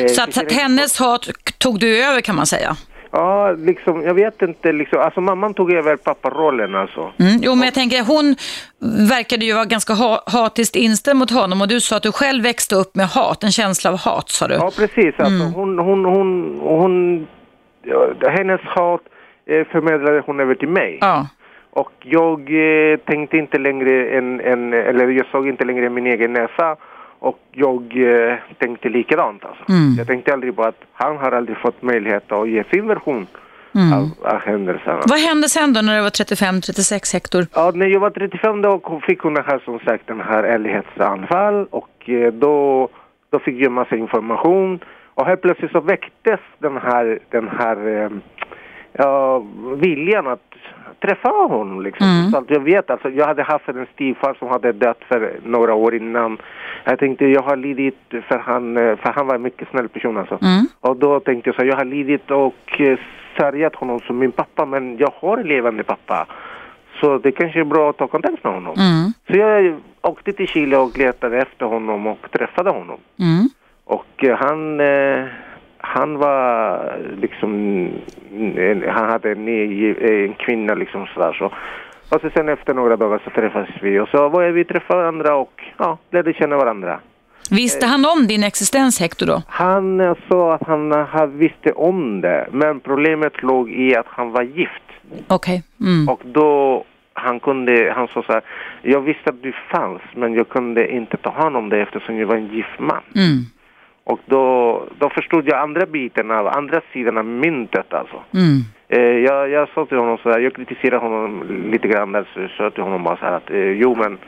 Eh, 0.01 0.07
Så 0.07 0.23
att 0.23 0.37
inte- 0.37 0.55
hennes 0.55 0.99
hat 0.99 1.29
tog 1.59 1.79
du 1.81 2.05
över 2.05 2.21
kan 2.21 2.37
man 2.37 2.47
säga? 2.47 2.77
Ja, 3.11 3.53
liksom, 3.53 4.03
jag 4.03 4.15
vet 4.15 4.43
inte 4.43 4.73
liksom, 4.73 4.99
alltså 5.01 5.21
mamman 5.21 5.55
tog 5.55 5.73
över 5.73 5.97
papparollen 5.97 6.75
alltså. 6.75 7.01
Mm. 7.19 7.39
Jo, 7.43 7.55
men 7.55 7.65
jag 7.65 7.75
tänker, 7.75 8.03
hon 8.05 8.37
verkade 9.09 9.45
ju 9.45 9.53
vara 9.55 9.65
ganska 9.65 9.93
ha 9.95 10.23
hatiskt 10.27 10.77
inställd 10.77 11.19
mot 11.19 11.31
honom 11.31 11.61
och 11.61 11.69
du 11.69 11.81
sa 11.81 11.97
att 11.97 12.03
du 12.03 12.13
själv 12.13 12.43
växte 12.45 12.75
upp 12.75 12.95
med 12.97 13.07
hat, 13.07 13.45
en 13.45 13.53
känsla 13.53 13.91
av 13.91 13.99
hat 13.99 14.29
sa 14.31 14.49
du. 14.49 14.55
Ja, 14.55 14.71
precis. 14.77 15.15
Alltså, 15.19 15.25
Mm. 15.45 15.53
hon, 15.53 15.79
hon, 15.79 16.05
hon, 16.05 16.59
hon, 16.61 17.27
hennes 18.37 18.61
hat 18.61 19.01
förmedlade 19.47 20.23
hon 20.27 20.41
över 20.41 20.55
till 20.55 20.69
mig. 20.69 20.99
Ja. 21.01 21.27
Och 21.71 21.93
jag 22.03 22.41
eh, 22.41 22.97
tänkte 22.99 23.37
inte 23.37 23.59
längre 23.59 24.09
en, 24.19 24.41
en, 24.41 24.73
eller 24.73 25.09
jag 25.09 25.27
såg 25.27 25.49
inte 25.49 25.65
längre 25.65 25.91
min 25.91 26.07
egen 26.07 26.33
näsa. 26.33 26.77
Och 27.19 27.39
jag 27.53 27.83
eh, 27.97 28.37
tänkte 28.59 28.89
likadant 28.89 29.45
alltså. 29.45 29.65
Mm. 29.69 29.95
Jag 29.99 30.07
tänkte 30.07 30.33
aldrig 30.33 30.57
på 30.57 30.63
att 30.63 30.81
han 30.93 31.17
har 31.17 31.33
aldrig 31.33 31.59
fått 31.59 31.83
möjlighet 31.83 32.33
att 32.33 32.49
ge 32.49 32.65
sin 32.71 32.87
version 32.87 33.27
Mm. 33.75 33.93
av, 33.93 34.11
av 34.35 34.41
händelserna. 34.41 35.01
Vad 35.07 35.19
hände 35.19 35.49
sen 35.49 35.73
då 35.73 35.81
när 35.81 35.97
du 35.97 36.03
var 36.03 36.11
35-36 36.11 37.13
hektor? 37.13 37.47
Ja, 37.55 37.73
när 37.75 37.87
jag 37.87 38.01
var 38.01 38.11
35 38.11 38.63
då 38.63 39.01
fick 39.07 39.21
hon 39.21 39.37
här, 39.37 39.59
som 39.65 39.79
sagt, 39.79 40.07
den 40.07 40.21
här 40.21 40.43
ärlighetsanfall 40.43 41.67
och 41.71 42.11
eh, 42.11 42.33
då, 42.33 42.89
då 43.31 43.39
fick 43.39 43.61
jag 43.61 43.73
massa 43.73 43.97
information 43.97 44.81
och 45.15 45.27
helt 45.27 45.43
plötsligt 45.43 45.73
så 45.73 45.81
väcktes 45.81 46.41
den 46.59 46.77
här, 46.77 47.19
den 47.31 47.49
här 47.59 48.11
ja, 48.99 49.43
viljan 49.77 50.27
att 50.27 50.55
träffa 51.01 51.29
honom 51.29 51.83
liksom. 51.83 52.07
Mm. 52.07 52.31
Så 52.31 52.45
jag 52.49 52.61
vet 52.61 52.91
alltså, 52.91 53.11
jag 53.11 53.27
hade 53.27 53.43
haft 53.43 53.69
en 53.69 53.87
styvfar 53.95 54.35
som 54.39 54.49
hade 54.49 54.73
dött 54.73 55.01
för 55.09 55.41
några 55.45 55.75
år 55.75 55.95
innan. 55.95 56.39
Jag 56.85 56.99
tänkte 56.99 57.27
jag 57.27 57.43
har 57.43 57.57
lidit 57.57 57.99
för 58.11 58.39
han, 58.39 58.75
för 58.75 59.13
han 59.13 59.27
var 59.27 59.35
en 59.35 59.43
mycket 59.43 59.69
snäll 59.71 59.89
person 59.89 60.17
alltså. 60.17 60.39
Mm. 60.43 60.67
Och 60.81 60.97
då 60.97 61.21
tänkte 61.21 61.49
jag 61.49 61.57
så 61.57 61.65
jag 61.65 61.77
har 61.77 61.85
lidit 61.85 62.31
och 62.31 62.81
eh, 62.81 62.99
sörjat 63.39 63.75
honom 63.75 64.01
som 64.01 64.19
min 64.19 64.33
pappa 64.33 64.67
men 64.67 64.97
jag 64.97 65.13
har 65.21 65.39
en 65.39 65.49
levande 65.49 65.83
pappa. 65.83 66.27
Så 67.01 67.19
det 67.19 67.33
kanske 67.33 67.61
är 67.61 67.65
bra 67.65 67.91
att 67.91 67.97
ta 67.97 68.07
kontakt 68.07 68.45
med 68.45 68.53
honom. 68.53 68.75
Mm. 68.79 69.13
Så 69.27 69.37
jag 69.37 69.81
åkte 70.03 70.33
till 70.33 70.49
Chile 70.49 70.77
och 70.77 70.99
letade 70.99 71.39
efter 71.39 71.67
honom 71.67 72.07
och 72.07 72.31
träffade 72.31 72.71
honom. 72.71 72.99
Mm. 73.19 73.49
Och 73.85 74.25
eh, 74.25 74.37
han, 74.39 74.81
eh, 74.81 75.25
han 75.95 76.19
var 76.19 76.93
liksom, 77.21 77.51
en, 78.57 78.85
han 78.89 79.09
hade 79.11 79.33
en, 79.33 79.45
ny- 79.45 79.95
en 80.01 80.35
kvinna 80.35 80.75
liksom 80.75 81.07
sådär 81.07 81.33
så. 81.33 81.45
Och 82.15 82.21
så 82.21 82.31
sen 82.31 82.49
efter 82.49 82.75
några 82.75 82.97
dagar 82.97 83.21
så 83.25 83.31
träffades 83.31 83.71
vi 83.83 83.99
och 83.99 84.09
så 84.09 84.31
började 84.31 84.53
vi 84.55 84.65
träffa 84.65 84.97
varandra 84.97 85.35
och 85.35 85.63
ja, 85.79 85.99
lärde 86.11 86.33
känna 86.33 86.57
varandra. 86.57 87.01
Visste 87.51 87.87
han 87.87 88.05
om 88.05 88.27
din 88.27 88.45
existens 88.45 89.01
Hector 89.01 89.27
då? 89.27 89.43
Han 89.49 90.01
eh, 90.01 90.15
sa 90.29 90.55
att 90.55 90.67
han 90.67 90.93
eh, 90.93 91.27
visste 91.27 91.73
om 91.73 92.21
det, 92.21 92.49
men 92.53 92.81
problemet 92.81 93.43
låg 93.43 93.71
i 93.71 93.97
att 93.97 94.07
han 94.09 94.31
var 94.33 94.43
gift. 94.43 94.83
Okej. 95.29 95.63
Mm. 95.81 96.09
Och 96.09 96.21
då, 96.25 96.85
han 97.13 97.41
kunde, 97.41 97.93
han 97.97 98.09
sa 98.09 98.23
så 98.23 98.33
här, 98.33 98.43
jag 98.83 99.01
visste 99.01 99.31
att 99.31 99.43
du 99.43 99.53
fanns, 99.71 100.03
men 100.15 100.35
jag 100.35 100.49
kunde 100.49 100.93
inte 100.93 101.17
ta 101.17 101.31
hand 101.31 101.57
om 101.57 101.69
det 101.69 101.81
eftersom 101.81 102.19
jag 102.19 102.27
var 102.27 102.37
en 102.37 102.55
gift 102.55 102.79
man. 102.79 103.03
Mm. 103.15 103.45
Och 104.07 104.21
då, 104.27 104.43
då 104.99 105.11
förstod 105.11 105.49
jag 105.49 105.59
andra 105.59 105.87
biten 105.87 106.31
av, 106.31 106.47
andra 106.47 106.81
sidan 106.93 107.19
av 107.19 107.25
myntet 107.25 107.95
alltså. 107.95 108.23
Mm. 108.35 108.61
Eh, 108.89 109.25
jag, 109.29 109.51
jag 109.51 109.69
sa 109.75 109.87
till 109.87 109.99
honom 109.99 110.19
så 110.23 110.31
här, 110.31 110.39
jag 110.39 110.55
kritiserade 110.55 110.97
honom 110.97 111.45
lite 111.73 111.89
grann 111.89 112.13
där, 112.13 112.29
så 112.35 112.41
jag 112.41 112.51
sa 112.51 112.71
till 112.71 112.83
honom 112.83 113.03
bara 113.03 113.17
så 113.17 113.25
här 113.25 113.33
att, 113.33 113.51
eh, 113.51 113.71
jo 113.71 113.95
men 113.95 114.19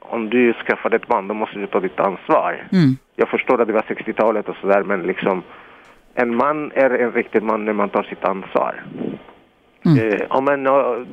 om 0.00 0.30
du 0.30 0.52
skaffar 0.52 0.94
ett 0.94 1.06
barn, 1.06 1.28
då 1.28 1.34
måste 1.34 1.58
du 1.58 1.66
ta 1.66 1.80
ditt 1.80 2.00
ansvar. 2.00 2.68
Mm. 2.72 2.96
Jag 3.16 3.28
förstår 3.28 3.60
att 3.60 3.66
det 3.66 3.72
var 3.72 3.80
60-talet 3.80 4.48
och 4.48 4.56
sådär, 4.56 4.82
men 4.82 5.02
liksom 5.02 5.42
en 6.14 6.36
man 6.36 6.72
är 6.74 6.90
en 6.90 7.12
riktig 7.12 7.42
man 7.42 7.64
när 7.64 7.72
man 7.72 7.88
tar 7.88 8.02
sitt 8.02 8.24
ansvar. 8.24 8.82
Mm. 9.86 9.98
Eh, 9.98 10.20
ja, 10.30 10.40
men, 10.40 10.64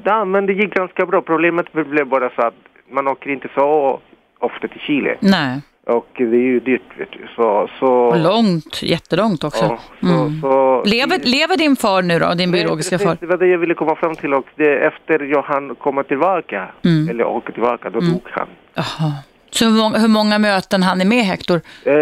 ja, 0.03 0.25
men 0.25 0.45
det 0.45 0.53
gick 0.53 0.73
ganska 0.73 1.05
bra. 1.05 1.21
Problemet 1.21 1.73
blev 1.73 2.07
bara 2.07 2.29
så 2.29 2.41
att 2.41 2.59
man 2.89 3.07
åker 3.07 3.29
inte 3.29 3.47
så 3.55 3.99
ofta 4.39 4.67
till 4.67 4.79
Chile. 4.79 5.15
Nej. 5.19 5.61
Och 5.87 6.07
det 6.17 6.23
är 6.23 6.47
ju 6.53 6.59
dyrt, 6.59 6.81
vet 6.97 7.11
du. 7.11 7.27
Så, 7.35 7.69
så, 7.79 8.15
långt, 8.15 8.83
jättelångt 8.83 9.43
också. 9.43 9.63
ja, 9.65 9.79
så, 10.01 10.07
Mm. 10.07 10.41
så, 10.41 10.83
Lever, 10.85 11.19
lever 11.23 11.57
din 11.57 11.75
far 11.75 12.01
nu 12.01 12.19
då, 12.19 12.33
din 12.33 12.51
biologiska 12.51 12.97
precis, 12.97 13.07
far? 13.07 13.17
Det 13.19 13.25
var 13.25 13.37
det 13.37 13.47
jag 13.47 13.57
ville 13.57 13.73
komma 13.73 13.95
fram 13.95 14.15
till 14.15 14.33
och 14.33 14.45
det, 14.55 14.75
efter 14.85 15.19
jag 15.19 15.41
hann 15.41 15.75
komma 15.75 16.03
tillbaka, 16.03 16.67
Mm. 16.85 17.09
eller 17.09 17.25
åka 17.25 17.51
tillbaka, 17.51 17.89
då 17.89 17.99
dog 17.99 18.21
han. 18.31 18.47
Jaha. 18.75 19.11
Så 19.49 19.65
hur 19.65 20.07
många, 20.07 20.39
möten 20.39 20.83
han 20.83 21.01
är 21.01 21.05
med 21.05 21.23
Hector? 21.25 21.61
Eh, 21.85 21.93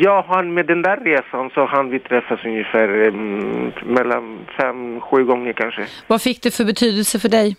jag 0.00 0.22
hann 0.22 0.54
med 0.54 0.66
den 0.66 0.82
där 0.82 0.96
resan 0.96 1.50
så 1.54 1.66
han 1.66 1.90
vi 1.90 1.98
träffas 1.98 2.40
ungefär 2.44 2.88
mm, 3.08 3.72
mellan 3.86 4.38
fem, 4.60 5.00
sju 5.00 5.24
gånger 5.24 5.52
kanske. 5.52 5.86
Vad 6.06 6.22
fick 6.22 6.42
det 6.42 6.50
för 6.54 6.64
betydelse 6.64 7.18
för 7.18 7.28
dig? 7.28 7.56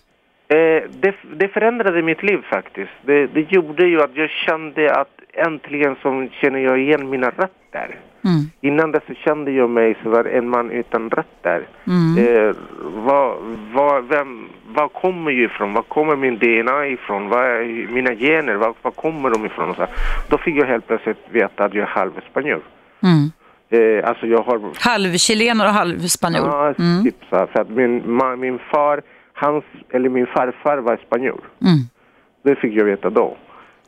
Eh, 0.53 0.83
det, 1.01 1.15
det 1.35 1.47
förändrade 1.47 2.01
mitt 2.01 2.23
liv 2.23 2.41
faktiskt. 2.49 2.91
Det, 3.05 3.27
det 3.27 3.51
gjorde 3.51 3.85
ju 3.85 4.01
att 4.01 4.15
jag 4.15 4.29
kände 4.29 4.93
att 4.95 5.19
äntligen 5.33 5.95
så 6.01 6.27
känner 6.41 6.59
jag 6.59 6.79
igen 6.79 7.09
mina 7.09 7.27
rötter. 7.29 7.95
Mm. 8.25 8.41
Innan 8.61 8.91
dess 8.91 9.03
så 9.07 9.13
kände 9.13 9.51
jag 9.51 9.69
mig 9.69 9.95
som 10.03 10.13
en 10.25 10.49
man 10.49 10.71
utan 10.71 11.09
rötter. 11.09 11.67
Mm. 11.87 12.27
Eh, 12.27 12.55
vad, 12.81 13.37
vad, 13.73 14.07
vem, 14.07 14.49
vad 14.67 14.93
kommer 14.93 15.31
jag 15.31 15.41
ifrån? 15.51 15.73
Var 15.73 15.81
kommer 15.81 16.15
min 16.15 16.37
DNA 16.39 16.87
ifrån? 16.87 17.29
Vad 17.29 17.45
är 17.45 17.87
mina 17.91 18.15
gener? 18.15 18.55
Var, 18.55 18.73
var 18.81 18.91
kommer 18.91 19.29
de 19.29 19.45
ifrån? 19.45 19.75
Så. 19.75 19.87
Då 20.29 20.37
fick 20.37 20.55
jag 20.55 20.65
helt 20.65 20.87
plötsligt 20.87 21.17
veta 21.31 21.65
att 21.65 21.73
jag 21.73 21.81
är 21.83 21.87
halvspanjor. 21.87 22.61
Mm. 23.03 23.31
Eh, 23.71 24.09
alltså 24.09 24.27
jag 24.27 24.41
har... 24.41 24.61
Halvchilenare 24.79 25.67
och 25.67 25.73
halvspanjor. 25.73 26.47
Ja, 26.47 26.73
Mm. 26.79 27.03
typ 27.03 27.15
så 27.29 27.47
för 27.47 27.59
att 27.61 27.69
min, 27.69 28.03
ma, 28.13 28.35
min 28.35 28.59
far, 28.71 29.01
hans, 29.39 29.63
eller 29.89 30.09
min 30.09 30.27
farfar 30.27 30.77
var 30.77 30.97
spanjor. 31.07 31.41
Mm. 31.61 31.79
Det 32.43 32.55
fick 32.55 32.73
jag 32.73 32.85
veta 32.85 33.09
då. 33.09 33.37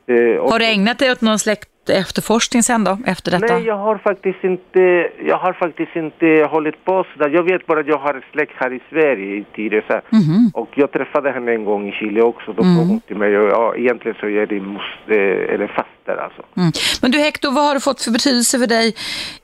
Eh, 0.06 0.36
och- 0.36 0.50
Har 0.50 0.58
du 0.58 0.64
ägnat 0.66 0.98
dig 0.98 1.12
åt 1.12 1.20
någon 1.20 1.38
släkt 1.38 1.68
efterforskning 1.90 2.62
sen 2.62 2.84
då, 2.84 2.98
efter 3.06 3.30
detta? 3.30 3.54
Nej, 3.54 3.64
jag 3.66 3.76
har 3.78 3.98
faktiskt 3.98 4.44
inte, 4.44 4.80
jag 5.26 5.36
har 5.38 5.52
faktiskt 5.52 5.96
inte 5.96 6.48
hållit 6.50 6.84
på 6.84 7.04
sådär. 7.12 7.30
Jag 7.30 7.42
vet 7.42 7.66
bara 7.66 7.80
att 7.80 7.86
jag 7.86 7.98
har 7.98 8.24
släkt 8.32 8.52
här 8.56 8.72
i 8.72 8.80
Sverige 8.90 9.36
i 9.36 9.44
Tyresö. 9.56 10.00
Mhm. 10.10 10.50
Och 10.54 10.68
jag 10.74 10.92
träffade 10.92 11.30
henne 11.32 11.52
en 11.52 11.64
gång 11.64 11.88
i 11.88 11.92
Chile 11.92 12.22
också. 12.22 12.52
Då 12.52 12.62
Mm. 12.62 12.76
kom 12.78 12.88
hon 12.88 13.00
till 13.00 13.16
mig 13.16 13.30
ja, 13.32 13.74
egentligen 13.76 14.16
så 14.20 14.26
är 14.28 14.46
det 14.46 14.60
moster, 14.60 15.18
eller 15.54 15.66
faster 15.66 16.16
alltså. 16.24 16.42
Mm. 16.56 16.72
Men 17.02 17.10
du 17.10 17.18
Hector, 17.18 17.50
vad 17.52 17.64
har 17.64 17.74
det 17.74 17.80
fått 17.80 18.02
för 18.02 18.10
betydelse 18.10 18.58
för 18.58 18.66
dig 18.66 18.94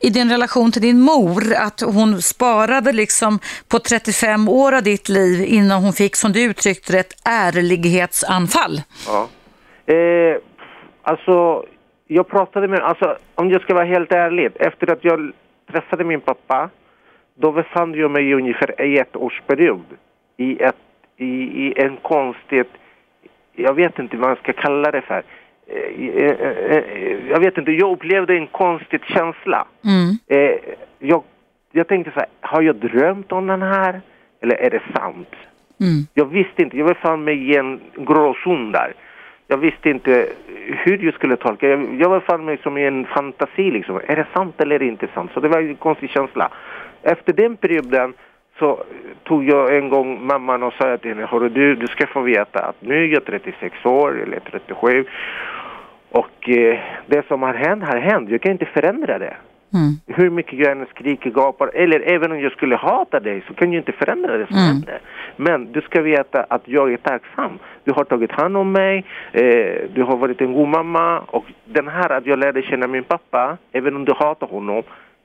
i 0.00 0.10
din 0.10 0.30
relation 0.30 0.72
till 0.72 0.82
din 0.82 1.00
mor? 1.00 1.42
Att 1.56 1.80
hon 1.80 2.22
sparade 2.22 2.92
liksom 2.92 3.38
på 3.68 3.78
35 3.78 4.48
år 4.48 4.72
av 4.76 4.82
ditt 4.82 5.08
liv 5.08 5.44
innan 5.48 5.82
hon 5.82 5.92
fick, 5.92 6.16
som 6.16 6.32
du 6.32 6.42
uttryckte 6.42 6.92
det, 6.92 6.98
ett 6.98 7.14
ärlighetsanfall. 7.24 8.80
Ja. 9.06 9.28
Eh, 9.94 10.36
alltså, 11.02 11.64
jag 12.08 12.28
pratade 12.28 12.68
med, 12.68 12.80
alltså 12.80 13.16
om 13.34 13.50
jag 13.50 13.62
ska 13.62 13.74
vara 13.74 13.84
helt 13.84 14.12
ärlig, 14.12 14.50
efter 14.54 14.92
att 14.92 15.04
jag 15.04 15.32
träffade 15.70 16.04
min 16.04 16.20
pappa, 16.20 16.70
då 17.34 17.52
befann 17.52 17.94
jag 17.94 18.10
mig 18.10 18.30
i 18.30 18.34
ungefär 18.34 18.82
i 18.82 18.98
ett 18.98 19.16
årsperiod 19.16 19.84
i, 20.36 20.62
ett, 20.62 20.76
i, 21.16 21.26
i 21.66 21.74
en 21.76 21.96
konstigt, 21.96 22.70
jag 23.52 23.74
vet 23.74 23.98
inte 23.98 24.16
vad 24.16 24.28
man 24.28 24.36
ska 24.36 24.52
kalla 24.52 24.90
det 24.90 25.00
för. 25.00 25.22
Eh, 25.66 26.08
eh, 26.16 26.76
eh, 26.76 27.28
Jag 27.28 27.40
vet 27.40 27.58
inte, 27.58 27.72
jag 27.72 27.92
upplevde 27.92 28.34
en 28.34 28.46
konstig 28.46 29.04
känsla. 29.04 29.66
Mm. 29.84 30.18
Jag, 30.98 31.22
jag 31.72 31.88
tänkte 31.88 32.12
så 32.12 32.20
här, 32.20 32.28
har 32.40 32.62
jag 32.62 32.76
drömt 32.76 33.32
om 33.32 33.46
den 33.46 33.62
här? 33.62 34.00
Eller 34.40 34.56
är 34.56 34.70
det 34.70 34.82
sant? 34.94 35.34
Mm. 35.80 36.06
Jag 36.14 36.24
visste 36.24 36.62
inte, 36.62 36.78
jag 36.78 36.86
befann 36.86 37.24
mig 37.24 37.50
i 37.50 37.56
en 37.56 37.80
gråzon 37.96 38.72
där. 38.72 38.94
Jag 39.50 39.58
visste 39.58 39.90
inte 39.90 40.28
hur 40.84 40.98
jag 41.04 41.14
skulle 41.14 41.36
tolka. 41.36 41.68
Jag, 41.68 42.00
jag 42.00 42.10
befann 42.10 42.44
mig 42.44 42.58
som 42.62 42.78
i 42.78 42.86
en 42.86 43.06
fantasi 43.06 43.70
liksom. 43.70 44.00
Är 44.06 44.16
det 44.16 44.26
sant 44.34 44.60
eller 44.60 44.74
är 44.74 44.78
det 44.78 44.84
inte 44.86 45.08
sant? 45.14 45.30
Så 45.34 45.40
det 45.40 45.48
var 45.48 45.58
en 45.58 45.76
konstig 45.76 46.10
känsla. 46.10 46.50
Efter 47.02 47.32
den 47.32 47.56
perioden 47.56 48.14
så 48.58 48.84
tog 49.24 49.44
jag 49.44 49.76
en 49.76 49.88
gång 49.88 50.26
mamman 50.26 50.62
och 50.62 50.72
sa 50.72 50.96
till 50.96 51.10
henne, 51.10 51.26
Hörru, 51.26 51.48
du, 51.48 51.74
du 51.74 51.86
ska 51.86 52.06
få 52.06 52.20
veta 52.20 52.64
att 52.64 52.76
nu 52.80 53.04
är 53.04 53.06
jag 53.06 53.24
36 53.24 53.86
år 53.86 54.22
eller 54.22 54.40
37 54.40 55.04
och 56.10 56.48
eh, 56.48 56.78
det 57.06 57.26
som 57.28 57.42
har 57.42 57.54
hänt 57.54 57.84
har 57.84 57.98
hänt. 57.98 58.30
Jag 58.30 58.40
kan 58.40 58.52
inte 58.52 58.66
förändra 58.66 59.18
det. 59.18 59.36
Mm. 59.74 60.00
Hur 60.06 60.30
mycket 60.30 60.58
jag 60.58 60.72
än 60.72 60.86
skriker, 60.86 61.30
gapar, 61.30 61.70
eller 61.74 62.00
även 62.00 62.32
om 62.32 62.40
jag 62.40 62.52
skulle 62.52 62.76
hata 62.76 63.20
dig 63.20 63.44
så 63.48 63.54
kan 63.54 63.72
jag 63.72 63.80
inte 63.80 63.92
förändra 63.92 64.38
det 64.38 64.46
som 64.46 64.56
mm. 64.56 64.68
händer. 64.68 65.00
Men 65.36 65.72
du 65.72 65.80
ska 65.80 66.02
veta 66.02 66.46
att 66.48 66.62
jag 66.64 66.92
är 66.92 66.96
tacksam. 66.96 67.58
Du 67.84 67.92
har 67.92 68.04
tagit 68.04 68.32
hand 68.32 68.56
om 68.56 68.72
mig, 68.72 69.04
eh, 69.32 69.42
du 69.94 70.02
har 70.02 70.16
varit 70.16 70.40
en 70.40 70.52
god 70.52 70.68
mamma 70.68 71.18
och 71.18 71.44
den 71.64 71.88
här 71.88 72.10
att 72.10 72.26
jag 72.26 72.38
lärde 72.38 72.62
känna 72.62 72.86
min 72.86 73.04
pappa, 73.04 73.56
även 73.72 73.96
om 73.96 74.04
du 74.04 74.12
hatar 74.12 74.46
honom, 74.46 74.82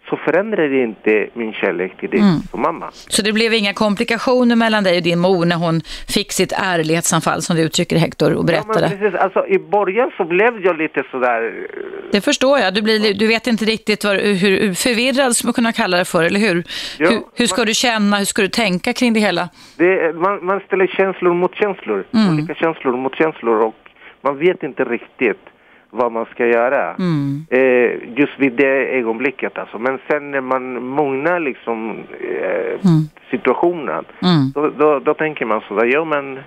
så 0.10 0.18
förändrar 0.18 0.70
det 0.70 0.84
inte 0.84 1.28
min 1.34 1.54
kärlek 1.54 1.98
till 1.98 2.10
dig 2.10 2.20
mm. 2.20 2.40
som 2.52 2.62
mamma. 2.62 2.90
Så 2.92 3.22
det 3.22 3.34
blev 3.34 3.54
inga 3.54 3.74
komplikationer 3.74 4.56
mellan 4.56 4.84
dig 4.84 4.98
och 4.98 5.04
din 5.04 5.20
mor 5.20 5.46
när 5.46 5.56
hon 5.56 5.82
fick 6.14 6.32
sitt 6.32 6.54
ärlighetsanfall 6.58 7.42
som 7.42 7.56
du 7.56 7.62
uttrycker 7.62 7.98
Hector 7.98 8.34
och 8.34 8.46
berättade? 8.46 8.90
Ja, 8.92 8.98
precis. 8.98 9.20
Alltså, 9.20 9.48
I 9.48 9.60
början 9.60 10.12
så 10.18 10.26
blev 10.26 10.66
jag 10.66 10.78
lite 10.78 11.04
sådär... 11.12 11.42
Eh, 11.44 12.12
det 12.12 12.22
förstår 12.22 12.60
jag. 12.60 12.74
Du, 12.74 12.82
blir, 12.82 13.14
du 13.14 13.28
vet 13.28 13.48
inte 13.48 13.66
riktigt 13.66 14.04
vad, 14.04 14.16
hur 14.18 14.74
förvirrad 14.74 15.36
som 15.36 15.48
man 15.48 15.54
kunna 15.54 15.72
kalla 15.72 15.98
det 15.98 16.06
för, 16.06 16.24
eller 16.24 16.40
hur? 16.40 16.64
Ja, 17.00 17.10
hur, 17.10 17.22
hur, 17.36 17.46
ska 17.46 17.62
man, 17.62 17.68
du 17.68 17.74
känna, 17.74 18.18
hur 18.18 18.26
ska 18.26 18.42
du 18.42 18.48
tänka 18.48 18.94
kring 18.94 19.14
det 19.14 19.20
hela? 19.20 19.50
Det, 19.78 20.16
man, 20.16 20.46
man 20.46 20.60
ställer 20.60 20.88
känslor 20.88 21.34
mot 21.34 21.56
känslor, 21.56 22.06
mm. 22.14 22.34
olika 22.34 22.56
känslor 22.56 22.98
mot 22.98 23.16
känslor 23.16 23.62
och 23.62 23.76
man 24.22 24.38
vet 24.38 24.64
inte 24.64 24.84
riktigt 24.84 25.53
vad 25.94 26.12
man 26.12 26.26
ska 26.26 26.46
göra. 26.46 26.96
Mm. 26.96 27.46
Eh, 27.50 28.20
just 28.20 28.40
vid 28.40 28.54
det 28.54 28.98
ögonblicket 29.00 29.58
alltså. 29.58 29.80
Men 29.80 30.00
sen 30.08 30.32
när 30.32 30.42
man 30.42 30.86
mognar 30.86 31.40
liksom 31.40 31.90
eh, 32.22 32.90
mm. 32.90 33.10
situationen, 33.32 34.06
mm. 34.22 34.52
Då, 34.56 34.70
då, 34.70 35.00
då, 35.00 35.14
tänker 35.14 35.46
man 35.46 35.62
sådär, 35.68 35.86
ja 35.86 36.06
men 36.06 36.40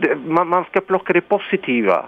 det, 0.00 0.16
man, 0.26 0.48
man, 0.48 0.64
ska 0.64 0.80
plocka 0.80 1.12
det 1.12 1.20
positiva 1.20 2.06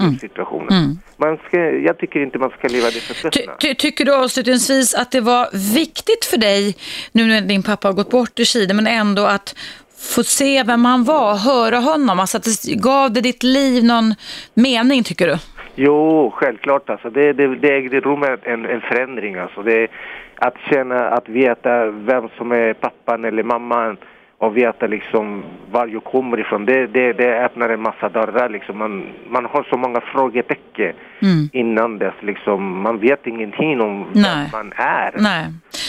mm. 0.00 0.18
situationen. 0.18 0.68
Mm. 0.68 0.98
Man 1.16 1.38
ska, 1.48 1.70
jag 1.70 1.98
tycker 1.98 2.22
inte 2.22 2.38
man 2.38 2.50
ska 2.58 2.68
leva 2.68 2.86
det 2.86 3.00
förflutna. 3.00 3.52
Ty, 3.58 3.68
ty, 3.68 3.74
tycker 3.74 4.04
du 4.04 4.14
avslutningsvis 4.14 4.94
att 4.94 5.10
det 5.12 5.20
var 5.20 5.74
viktigt 5.74 6.24
för 6.24 6.36
dig, 6.36 6.76
nu 7.12 7.26
när 7.26 7.40
din 7.40 7.62
pappa 7.62 7.88
har 7.88 7.92
gått 7.92 8.10
bort 8.10 8.40
ur 8.40 8.44
Chile, 8.44 8.74
men 8.74 8.86
ändå 8.86 9.22
att 9.22 9.54
få 9.98 10.22
se 10.22 10.62
vem 10.62 10.84
han 10.84 11.04
var, 11.04 11.36
höra 11.36 11.78
honom, 11.78 12.20
alltså 12.20 12.36
att 12.36 12.44
det 12.44 12.74
gav 12.74 13.12
det 13.12 13.20
ditt 13.20 13.42
liv 13.42 13.84
någon 13.84 14.14
mening 14.54 15.04
tycker 15.04 15.26
du? 15.26 15.38
Jo, 15.76 16.30
självklart 16.34 16.90
alltså. 16.90 17.10
Det, 17.10 17.32
det, 17.32 17.46
det 17.56 17.76
ägde 17.76 18.00
rum 18.00 18.22
en, 18.42 18.66
en 18.66 18.80
förändring 18.80 19.36
alltså. 19.36 19.62
Det, 19.62 19.88
att 20.34 20.54
känna, 20.70 21.08
att 21.08 21.28
veta 21.28 21.86
vem 21.86 22.28
som 22.36 22.52
är 22.52 22.74
pappan 22.74 23.24
eller 23.24 23.42
mamman 23.42 23.96
och 24.38 24.56
veta 24.56 24.86
liksom 24.86 25.44
var 25.70 25.86
jag 25.86 26.04
kommer 26.04 26.40
ifrån. 26.40 26.64
Det, 26.64 26.86
det, 26.86 27.12
det 27.12 27.44
öppnar 27.44 27.68
en 27.68 27.80
massa 27.80 28.08
dörrar 28.08 28.48
liksom. 28.48 28.78
Man, 28.78 29.06
man 29.28 29.44
har 29.44 29.66
så 29.70 29.76
många 29.76 30.00
frågetecken 30.00 30.92
mm. 31.22 31.48
innan 31.52 31.98
dess 31.98 32.14
liksom. 32.20 32.82
Man 32.82 32.98
vet 32.98 33.26
ingenting 33.26 33.80
om 33.80 34.06
Nej. 34.12 34.24
vem 34.24 34.50
man 34.52 34.72
är. 34.76 35.14
Nej. 35.18 35.46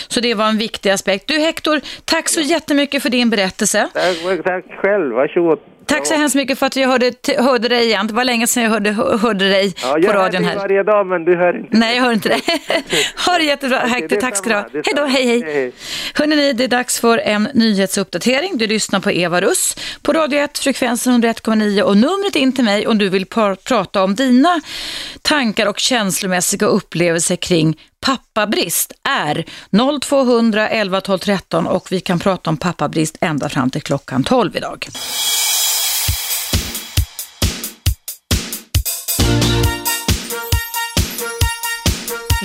Så 0.07 0.21
det 0.21 0.33
var 0.33 0.45
en 0.49 0.57
viktig 0.57 0.89
aspekt. 0.89 1.27
Du 1.27 1.39
Hector, 1.39 1.79
tack 2.05 2.29
så 2.29 2.41
jättemycket 2.41 3.03
för 3.03 3.09
din 3.09 3.29
berättelse. 3.29 3.89
Tack, 3.93 4.43
tack 4.43 4.65
själv, 4.81 5.15
varsågod. 5.15 5.59
Tack 5.87 6.07
så 6.07 6.13
hemskt 6.13 6.35
mycket 6.35 6.59
för 6.59 6.65
att 6.65 6.75
jag 6.75 6.89
hörde, 6.89 7.13
hörde 7.37 7.67
dig 7.67 7.85
igen. 7.85 8.07
Det 8.07 8.13
var 8.13 8.23
länge 8.23 8.47
sedan 8.47 8.63
jag 8.63 8.69
hörde, 8.69 8.91
hörde 9.21 9.49
dig 9.49 9.73
ja, 9.81 9.93
på 9.93 10.13
radion 10.13 10.43
här. 10.43 10.53
Jag 10.53 10.59
hör 10.61 10.67
dig 10.67 10.77
varje 10.77 10.83
dag 10.83 11.07
men 11.07 11.25
du 11.25 11.35
hör 11.35 11.57
inte. 11.57 11.77
Nej, 11.77 11.95
jag 11.95 12.03
hör 12.03 12.13
inte 12.13 12.29
det. 12.29 12.41
ha 13.25 13.37
det 13.37 13.43
jättebra. 13.43 13.77
Hector, 13.77 14.15
tack 14.15 14.37
ska 14.37 14.49
du 14.49 14.55
ha. 14.55 14.65
Hej 14.73 14.93
då, 14.95 15.05
hej 15.05 15.25
hej. 15.27 15.53
hej. 15.53 15.71
Hörrni, 16.13 16.53
det 16.53 16.63
är 16.63 16.67
dags 16.67 16.99
för 16.99 17.17
en 17.17 17.47
nyhetsuppdatering. 17.53 18.57
Du 18.57 18.67
lyssnar 18.67 18.99
på 18.99 19.11
Eva 19.11 19.41
Russ 19.41 19.77
på 20.01 20.13
Radio 20.13 20.39
1, 20.39 20.57
frekvensen 20.57 21.23
101,9 21.23 21.81
och 21.81 21.97
numret 21.97 22.35
in 22.35 22.51
till 22.53 22.63
mig 22.63 22.87
om 22.87 22.97
du 22.97 23.09
vill 23.09 23.25
prata 23.63 24.03
om 24.03 24.15
dina 24.15 24.61
tankar 25.21 25.67
och 25.67 25.79
känslomässiga 25.79 26.67
upplevelser 26.67 27.35
kring 27.35 27.77
pappabrist 28.05 28.93
är 29.03 29.45
0200 29.99 30.69
11 30.69 31.01
12 31.01 31.19
13 31.19 31.67
och 31.67 31.91
vi 31.91 31.99
kan 31.99 32.19
prata 32.19 32.49
om 32.49 32.57
pappabrist 32.57 33.17
ända 33.21 33.49
fram 33.49 33.69
till 33.69 33.81
klockan 33.81 34.23
12 34.23 34.55
idag. 34.55 34.87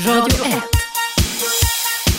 Radio 0.05 0.43
1. 0.43 0.69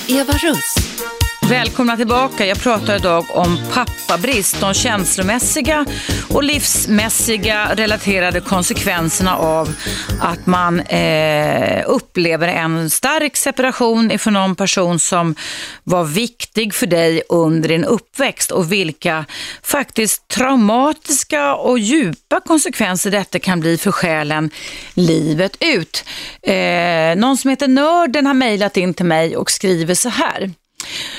Eva 0.07 0.37
Russ. 0.41 1.22
Välkomna 1.53 1.97
tillbaka. 1.97 2.45
Jag 2.45 2.59
pratar 2.59 2.95
idag 2.95 3.25
om 3.29 3.57
pappabrist, 3.73 4.61
de 4.61 4.73
känslomässiga 4.73 5.85
och 6.29 6.43
livsmässiga 6.43 7.75
relaterade 7.75 8.39
konsekvenserna 8.39 9.37
av 9.37 9.75
att 10.21 10.45
man 10.45 10.79
eh, 10.79 11.83
upplever 11.87 12.47
en 12.47 12.89
stark 12.89 13.37
separation 13.37 14.11
ifrån 14.11 14.33
någon 14.33 14.55
person 14.55 14.99
som 14.99 15.35
var 15.83 16.03
viktig 16.03 16.73
för 16.73 16.87
dig 16.87 17.23
under 17.29 17.69
din 17.69 17.85
uppväxt 17.85 18.51
och 18.51 18.71
vilka 18.71 19.25
faktiskt 19.63 20.27
traumatiska 20.27 21.55
och 21.55 21.79
djupa 21.79 22.39
konsekvenser 22.39 23.11
detta 23.11 23.39
kan 23.39 23.59
bli 23.59 23.77
för 23.77 23.91
själen 23.91 24.49
livet 24.93 25.57
ut. 25.59 26.05
Eh, 26.41 27.15
någon 27.15 27.37
som 27.37 27.49
heter 27.49 27.67
Nörden 27.67 28.25
har 28.25 28.33
mejlat 28.33 28.77
in 28.77 28.93
till 28.93 29.05
mig 29.05 29.37
och 29.37 29.51
skriver 29.51 29.95
så 29.95 30.09
här. 30.09 30.53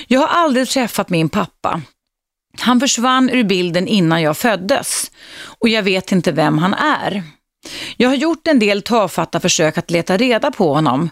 Jag 0.07 0.21
har 0.21 0.29
aldrig 0.29 0.69
träffat 0.69 1.11
min 1.11 1.29
pappa. 1.29 1.83
Han 2.61 2.81
försvann 2.81 3.31
ur 3.31 3.45
bilden 3.45 3.89
innan 3.89 4.23
jag 4.23 4.37
föddes 4.37 5.11
och 5.45 5.69
jag 5.69 5.83
vet 5.83 6.13
inte 6.13 6.33
vem 6.33 6.59
han 6.59 6.75
är. 6.75 7.23
Jag 7.97 8.09
har 8.09 8.17
gjort 8.17 8.47
en 8.47 8.59
del 8.59 8.83
tafatta 8.83 9.41
försök 9.41 9.79
att 9.79 9.91
leta 9.91 10.17
reda 10.17 10.51
på 10.51 10.75
honom, 10.75 11.11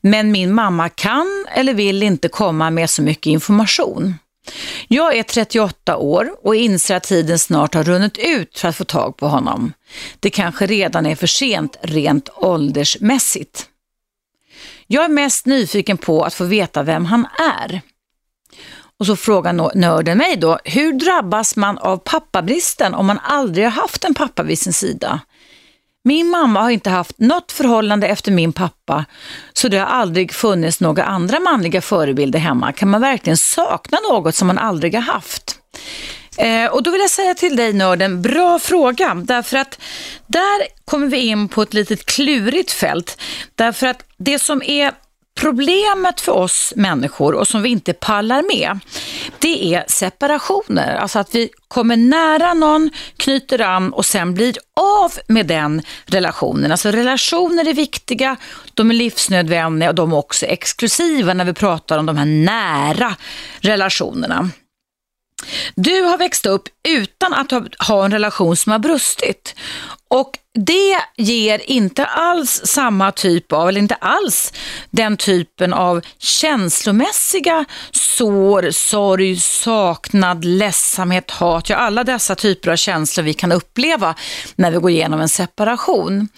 men 0.00 0.32
min 0.32 0.54
mamma 0.54 0.88
kan 0.88 1.46
eller 1.54 1.74
vill 1.74 2.02
inte 2.02 2.28
komma 2.28 2.70
med 2.70 2.90
så 2.90 3.02
mycket 3.02 3.26
information. 3.26 4.14
Jag 4.88 5.16
är 5.16 5.22
38 5.22 5.96
år 5.96 6.30
och 6.42 6.56
inser 6.56 6.96
att 6.96 7.02
tiden 7.02 7.38
snart 7.38 7.74
har 7.74 7.84
runnit 7.84 8.18
ut 8.18 8.58
för 8.58 8.68
att 8.68 8.76
få 8.76 8.84
tag 8.84 9.16
på 9.16 9.28
honom. 9.28 9.72
Det 10.20 10.30
kanske 10.30 10.66
redan 10.66 11.06
är 11.06 11.16
för 11.16 11.26
sent 11.26 11.76
rent 11.82 12.28
åldersmässigt. 12.34 13.66
Jag 14.86 15.04
är 15.04 15.08
mest 15.08 15.46
nyfiken 15.46 15.98
på 15.98 16.22
att 16.22 16.34
få 16.34 16.44
veta 16.44 16.82
vem 16.82 17.04
han 17.04 17.26
är. 17.60 17.80
Och 19.00 19.06
så 19.06 19.16
frågar 19.16 19.76
nörden 19.76 20.18
mig 20.18 20.36
då, 20.36 20.58
hur 20.64 20.92
drabbas 20.92 21.56
man 21.56 21.78
av 21.78 21.96
pappabristen 21.96 22.94
om 22.94 23.06
man 23.06 23.18
aldrig 23.18 23.66
har 23.66 23.82
haft 23.82 24.04
en 24.04 24.14
pappa 24.14 24.42
vid 24.42 24.58
sin 24.58 24.72
sida? 24.72 25.20
Min 26.04 26.30
mamma 26.30 26.60
har 26.60 26.70
inte 26.70 26.90
haft 26.90 27.18
något 27.18 27.52
förhållande 27.52 28.06
efter 28.06 28.32
min 28.32 28.52
pappa, 28.52 29.04
så 29.52 29.68
det 29.68 29.78
har 29.78 29.86
aldrig 29.86 30.32
funnits 30.32 30.80
några 30.80 31.04
andra 31.04 31.40
manliga 31.40 31.80
förebilder 31.80 32.38
hemma. 32.38 32.72
Kan 32.72 32.90
man 32.90 33.00
verkligen 33.00 33.36
sakna 33.36 33.98
något 34.10 34.34
som 34.34 34.46
man 34.46 34.58
aldrig 34.58 34.94
har 34.94 35.00
haft? 35.00 35.58
Eh, 36.38 36.66
och 36.66 36.82
då 36.82 36.90
vill 36.90 37.00
jag 37.00 37.10
säga 37.10 37.34
till 37.34 37.56
dig 37.56 37.72
nörden, 37.72 38.22
bra 38.22 38.58
fråga, 38.58 39.14
därför 39.14 39.56
att 39.56 39.80
där 40.26 40.84
kommer 40.84 41.06
vi 41.06 41.16
in 41.16 41.48
på 41.48 41.62
ett 41.62 41.74
litet 41.74 42.06
klurigt 42.06 42.72
fält. 42.72 43.20
Därför 43.54 43.86
att 43.86 44.04
det 44.16 44.38
som 44.38 44.62
är 44.62 44.92
Problemet 45.34 46.20
för 46.20 46.32
oss 46.32 46.72
människor 46.76 47.34
och 47.34 47.48
som 47.48 47.62
vi 47.62 47.68
inte 47.68 47.92
pallar 47.92 48.42
med, 48.56 48.78
det 49.38 49.74
är 49.74 49.84
separationer. 49.88 50.96
Alltså 50.96 51.18
att 51.18 51.34
vi 51.34 51.50
kommer 51.68 51.96
nära 51.96 52.54
någon, 52.54 52.90
knyter 53.16 53.60
an 53.60 53.92
och 53.92 54.06
sen 54.06 54.34
blir 54.34 54.56
av 54.80 55.12
med 55.26 55.46
den 55.46 55.82
relationen. 56.06 56.70
Alltså 56.70 56.90
relationer 56.90 57.68
är 57.68 57.74
viktiga, 57.74 58.36
de 58.74 58.90
är 58.90 58.94
livsnödvändiga 58.94 59.88
och 59.88 59.94
de 59.94 60.12
är 60.12 60.16
också 60.16 60.46
exklusiva 60.46 61.34
när 61.34 61.44
vi 61.44 61.52
pratar 61.52 61.98
om 61.98 62.06
de 62.06 62.16
här 62.16 62.26
nära 62.26 63.16
relationerna. 63.60 64.50
Du 65.74 66.02
har 66.02 66.18
växt 66.18 66.46
upp 66.46 66.68
utan 66.88 67.34
att 67.34 67.52
ha 67.88 68.04
en 68.04 68.10
relation 68.10 68.56
som 68.56 68.72
har 68.72 68.78
brustit. 68.78 69.54
Och 70.08 70.38
det 70.58 70.98
ger 71.16 71.70
inte 71.70 72.04
alls 72.04 72.62
samma 72.64 73.12
typ 73.12 73.52
av, 73.52 73.68
eller 73.68 73.80
inte 73.80 73.94
alls 73.94 74.52
den 74.90 75.16
typen 75.16 75.72
av 75.72 76.00
känslomässiga 76.18 77.64
sår, 77.90 78.70
sorg, 78.70 79.36
saknad, 79.36 80.44
ledsamhet, 80.44 81.30
hat, 81.30 81.68
ja 81.68 81.76
alla 81.76 82.04
dessa 82.04 82.34
typer 82.34 82.70
av 82.70 82.76
känslor 82.76 83.24
vi 83.24 83.34
kan 83.34 83.52
uppleva 83.52 84.14
när 84.56 84.70
vi 84.70 84.78
går 84.78 84.90
igenom 84.90 85.20
en 85.20 85.28
separation. 85.28 86.28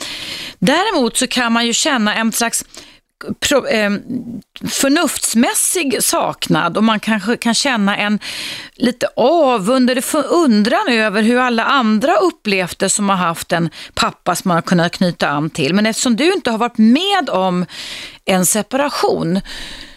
Däremot 0.58 1.16
så 1.16 1.26
kan 1.26 1.52
man 1.52 1.66
ju 1.66 1.72
känna 1.72 2.14
en 2.14 2.32
slags 2.32 2.64
pro, 3.40 3.66
eh, 3.66 3.90
förnuftsmässig 4.68 6.02
saknad 6.02 6.76
och 6.76 6.84
man 6.84 7.00
kanske 7.00 7.36
kan 7.36 7.54
känna 7.54 7.96
en 7.96 8.18
lite 8.74 9.08
avund 9.16 9.90
eller 9.90 10.26
undran 10.32 10.88
över 10.88 11.22
hur 11.22 11.38
alla 11.38 11.64
andra 11.64 12.16
upplevt 12.16 12.78
det 12.78 12.88
som 12.88 13.08
har 13.08 13.16
haft 13.16 13.52
en 13.52 13.70
pappa 13.94 14.34
som 14.34 14.48
man 14.48 14.54
har 14.54 14.62
kunnat 14.62 14.92
knyta 14.92 15.28
an 15.28 15.50
till. 15.50 15.74
Men 15.74 15.86
eftersom 15.86 16.16
du 16.16 16.32
inte 16.32 16.50
har 16.50 16.58
varit 16.58 16.78
med 16.78 17.30
om 17.30 17.66
en 18.24 18.46
separation 18.46 19.40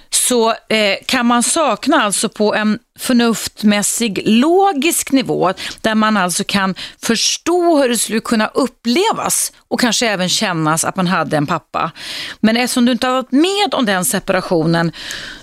så 0.09 0.49
eh, 0.49 0.97
kan 1.05 1.25
man 1.25 1.43
sakna 1.43 2.03
alltså 2.03 2.29
på 2.29 2.55
en 2.55 2.79
förnuftmässig, 2.99 4.21
logisk 4.25 5.11
nivå 5.11 5.53
där 5.81 5.95
man 5.95 6.17
alltså 6.17 6.43
kan 6.43 6.75
förstå 7.01 7.77
hur 7.81 7.89
det 7.89 7.97
skulle 7.97 8.19
kunna 8.19 8.47
upplevas 8.47 9.51
och 9.67 9.79
kanske 9.79 10.07
även 10.07 10.29
kännas 10.29 10.85
att 10.85 10.95
man 10.95 11.07
hade 11.07 11.37
en 11.37 11.47
pappa. 11.47 11.91
Men 12.39 12.57
eftersom 12.57 12.85
du 12.85 12.91
inte 12.91 13.07
har 13.07 13.13
varit 13.13 13.31
med 13.31 13.73
om 13.73 13.85
den 13.85 14.05
separationen 14.05 14.91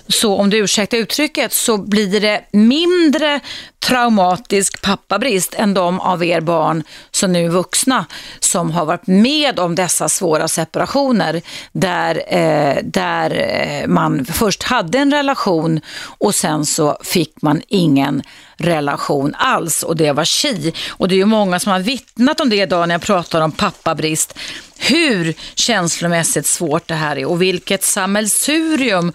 så 0.07 0.35
om 0.35 0.49
du 0.49 0.57
ursäktar 0.57 0.97
uttrycket 0.97 1.53
så 1.53 1.77
blir 1.77 2.19
det 2.19 2.45
mindre 2.51 3.39
traumatisk 3.79 4.81
pappabrist 4.81 5.53
än 5.53 5.73
de 5.73 5.99
av 5.99 6.23
er 6.23 6.41
barn 6.41 6.83
som 7.11 7.33
nu 7.33 7.45
är 7.45 7.49
vuxna 7.49 8.05
som 8.39 8.71
har 8.71 8.85
varit 8.85 9.07
med 9.07 9.59
om 9.59 9.75
dessa 9.75 10.09
svåra 10.09 10.47
separationer 10.47 11.41
där, 11.71 12.23
eh, 12.27 12.83
där 12.83 13.31
eh, 13.31 13.87
man 13.87 14.25
först 14.25 14.63
hade 14.63 14.97
en 14.97 15.11
relation 15.11 15.81
och 16.17 16.35
sen 16.35 16.65
så 16.65 16.97
fick 17.03 17.41
man 17.41 17.46
ingen 17.67 18.23
relation 18.57 19.35
alls 19.37 19.83
och 19.83 19.95
det 19.95 20.11
var 20.11 20.25
chi. 20.25 20.73
Och 20.89 21.07
det 21.07 21.15
är 21.15 21.17
ju 21.17 21.25
många 21.25 21.59
som 21.59 21.71
har 21.71 21.79
vittnat 21.79 22.39
om 22.39 22.49
det 22.49 22.55
idag 22.55 22.87
när 22.87 22.95
jag 22.95 23.01
pratar 23.01 23.41
om 23.41 23.51
pappabrist. 23.51 24.37
Hur 24.79 25.33
känslomässigt 25.55 26.45
svårt 26.45 26.87
det 26.87 26.93
här 26.93 27.17
är 27.17 27.25
och 27.25 27.41
vilket 27.41 27.83
sammelsurium 27.83 29.13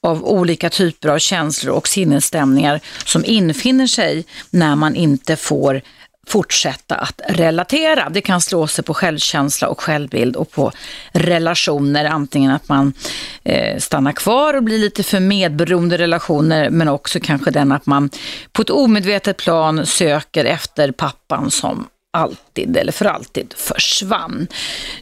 av 0.00 0.24
olika 0.24 0.70
typer 0.70 1.08
av 1.08 1.18
känslor 1.18 1.74
och 1.74 1.88
sinnesstämningar 1.88 2.80
som 3.04 3.24
infinner 3.24 3.86
sig 3.86 4.24
när 4.50 4.76
man 4.76 4.94
inte 4.94 5.36
får 5.36 5.82
fortsätta 6.26 6.94
att 6.94 7.20
relatera. 7.28 8.08
Det 8.08 8.20
kan 8.20 8.40
slå 8.40 8.66
sig 8.66 8.84
på 8.84 8.94
självkänsla 8.94 9.68
och 9.68 9.80
självbild 9.80 10.36
och 10.36 10.50
på 10.50 10.72
relationer. 11.12 12.04
Antingen 12.04 12.50
att 12.50 12.68
man 12.68 12.92
eh, 13.44 14.12
kvar 14.12 14.54
och 14.54 14.62
bli 14.62 14.78
lite 14.78 15.02
för 15.02 15.20
medberoende 15.20 15.98
relationer 15.98 16.70
men 16.70 16.88
också 16.88 17.20
kanske 17.20 17.50
den 17.50 17.72
att 17.72 17.86
man 17.86 18.10
på 18.52 18.62
ett 18.62 18.70
omedvetet 18.70 19.36
plan 19.36 19.86
söker 19.86 20.44
efter 20.44 20.92
pappan 20.92 21.50
som 21.50 21.86
alltid 22.14 22.76
eller 22.76 22.92
för 22.92 23.04
alltid 23.04 23.54
försvann. 23.56 24.46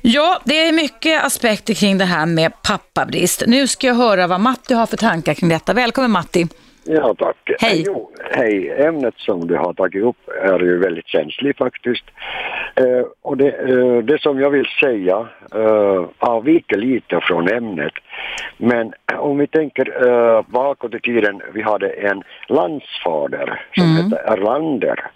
Ja, 0.02 0.40
det 0.44 0.68
är 0.68 0.72
mycket 0.72 1.24
aspekter 1.24 1.74
kring 1.74 1.98
det 1.98 2.04
här 2.04 2.26
med 2.26 2.62
pappabrist. 2.62 3.42
Nu 3.46 3.68
ska 3.68 3.86
jag 3.86 3.94
höra 3.94 4.26
vad 4.26 4.40
Matti 4.40 4.74
har 4.74 4.86
för 4.86 4.96
tankar 4.96 5.34
kring 5.34 5.48
detta. 5.48 5.72
Välkommen 5.72 6.10
Matti! 6.10 6.48
Ja, 6.84 7.14
tack. 7.18 7.36
Hej. 7.60 7.84
Jo, 7.86 8.10
hej. 8.30 8.70
Ämnet 8.84 9.14
som 9.16 9.46
du 9.46 9.56
har 9.56 9.72
tagit 9.74 10.02
upp 10.04 10.28
är 10.42 10.58
ju 10.58 10.78
väldigt 10.78 11.06
känsligt 11.08 11.58
faktiskt. 11.58 12.04
Eh, 12.76 13.06
och 13.22 13.36
det, 13.36 13.48
eh, 13.52 13.98
det 13.98 14.20
som 14.22 14.40
jag 14.40 14.50
vill 14.50 14.66
säga 14.80 15.28
eh, 15.54 16.04
avviker 16.18 16.76
lite 16.76 17.20
från 17.22 17.48
ämnet. 17.48 17.92
Men 18.56 18.92
om 19.18 19.38
vi 19.38 19.46
tänker 19.46 20.08
eh, 20.08 20.42
bakåt 20.46 20.94
i 20.94 21.00
tiden, 21.00 21.42
vi 21.54 21.62
hade 21.62 21.88
en 21.90 22.22
landsfader 22.48 23.66
som 23.74 23.84
Mm. 23.84 23.96
hette 24.04 24.22
Erlander. 24.32 25.10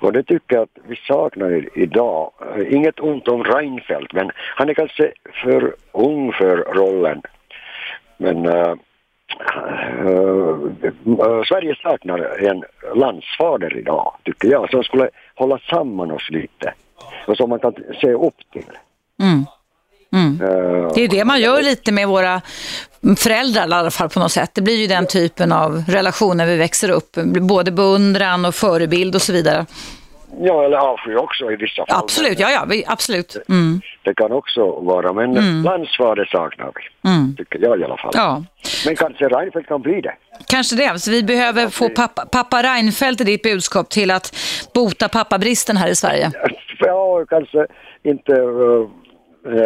Och 0.00 0.12
det 0.12 0.22
tycker 0.22 0.56
jag 0.56 0.62
att 0.62 0.78
vi 0.88 0.96
saknar 0.96 1.78
idag. 1.78 2.30
Eh, 2.56 2.74
Inget 2.74 3.00
ont 3.00 3.28
om 3.28 3.44
Reinfeldt, 3.44 4.12
men 4.12 4.30
han 4.56 4.68
är 4.68 4.74
kanske 4.74 5.12
för 5.42 5.74
ung 5.92 6.32
för 6.32 6.56
rollen. 6.56 7.22
Men 8.16 8.46
eh, 8.46 8.74
Sverige 11.48 11.74
saknar 11.82 12.18
en 12.48 12.64
landsfader 13.00 13.76
idag, 13.78 14.14
tycker 14.24 14.48
jag, 14.48 14.70
som 14.70 14.82
skulle 14.82 15.10
hålla 15.34 15.58
samman 15.70 16.10
oss 16.10 16.30
lite 16.30 16.74
och 17.26 17.36
som 17.36 17.50
man 17.50 17.58
kan 17.58 17.74
se 18.00 18.12
upp 18.12 18.36
till. 18.52 18.64
Mm. 19.22 19.44
Mm. 20.12 20.40
Eh, 20.42 20.88
Det 20.94 21.00
är 21.00 21.02
ju 21.02 21.06
det 21.06 21.24
man 21.24 21.40
gör 21.40 21.62
lite 21.62 21.92
med 21.92 22.08
våra 22.08 22.40
föräldrar 23.16 23.68
i 23.68 23.72
alla 23.72 23.90
fall 23.90 24.08
på 24.08 24.20
något 24.20 24.32
sätt. 24.32 24.50
Det 24.54 24.62
blir 24.62 24.76
ju 24.76 24.86
den 24.86 25.06
typen 25.06 25.52
av 25.52 25.84
relationer 25.88 26.46
vi 26.46 26.56
växer 26.56 26.90
upp. 26.90 27.16
Både 27.40 27.70
beundran 27.70 28.44
och 28.44 28.54
förebild 28.54 29.14
och 29.14 29.22
så 29.22 29.32
vidare. 29.32 29.66
Ja, 30.40 30.64
eller 30.64 30.76
avsky 30.76 31.14
också 31.14 31.52
i 31.52 31.56
vissa 31.56 31.86
fall. 31.86 31.98
Absolut, 32.02 32.38
ja, 32.38 32.50
ja, 32.50 32.64
vi, 32.68 32.84
absolut. 32.86 33.36
Mm. 33.48 33.80
Det 34.02 34.14
kan 34.14 34.32
också 34.32 34.70
vara, 34.80 35.12
men 35.12 35.36
Mm. 35.36 35.62
saknar 36.26 36.72
vi, 36.74 37.10
Mm. 37.10 37.36
tycker 37.36 37.58
jag 37.58 37.80
i 37.80 37.84
alla 37.84 37.96
fall. 37.96 38.10
Ja, 38.14 38.44
Men 38.86 38.96
kanske 38.96 39.28
Reinfeldt 39.28 39.68
kan 39.68 39.82
bli 39.82 40.00
det. 40.00 40.14
kanske 40.46 40.76
det. 40.76 40.98
Så 40.98 41.10
vi 41.10 41.22
behöver 41.22 41.68
få 41.68 41.88
pappa, 41.88 42.26
pappa 42.26 42.62
Reinfeldt 42.62 43.20
i 43.20 43.24
ditt 43.24 43.42
budskap 43.42 43.88
till 43.90 44.10
att 44.10 44.36
bota 44.74 45.08
pappabristen 45.08 45.76
här 45.76 45.88
i 45.88 45.96
Sverige. 45.96 46.30
Ja, 46.78 47.24
kanske 47.28 47.66
inte, 48.02 48.32
eh, 48.32 48.88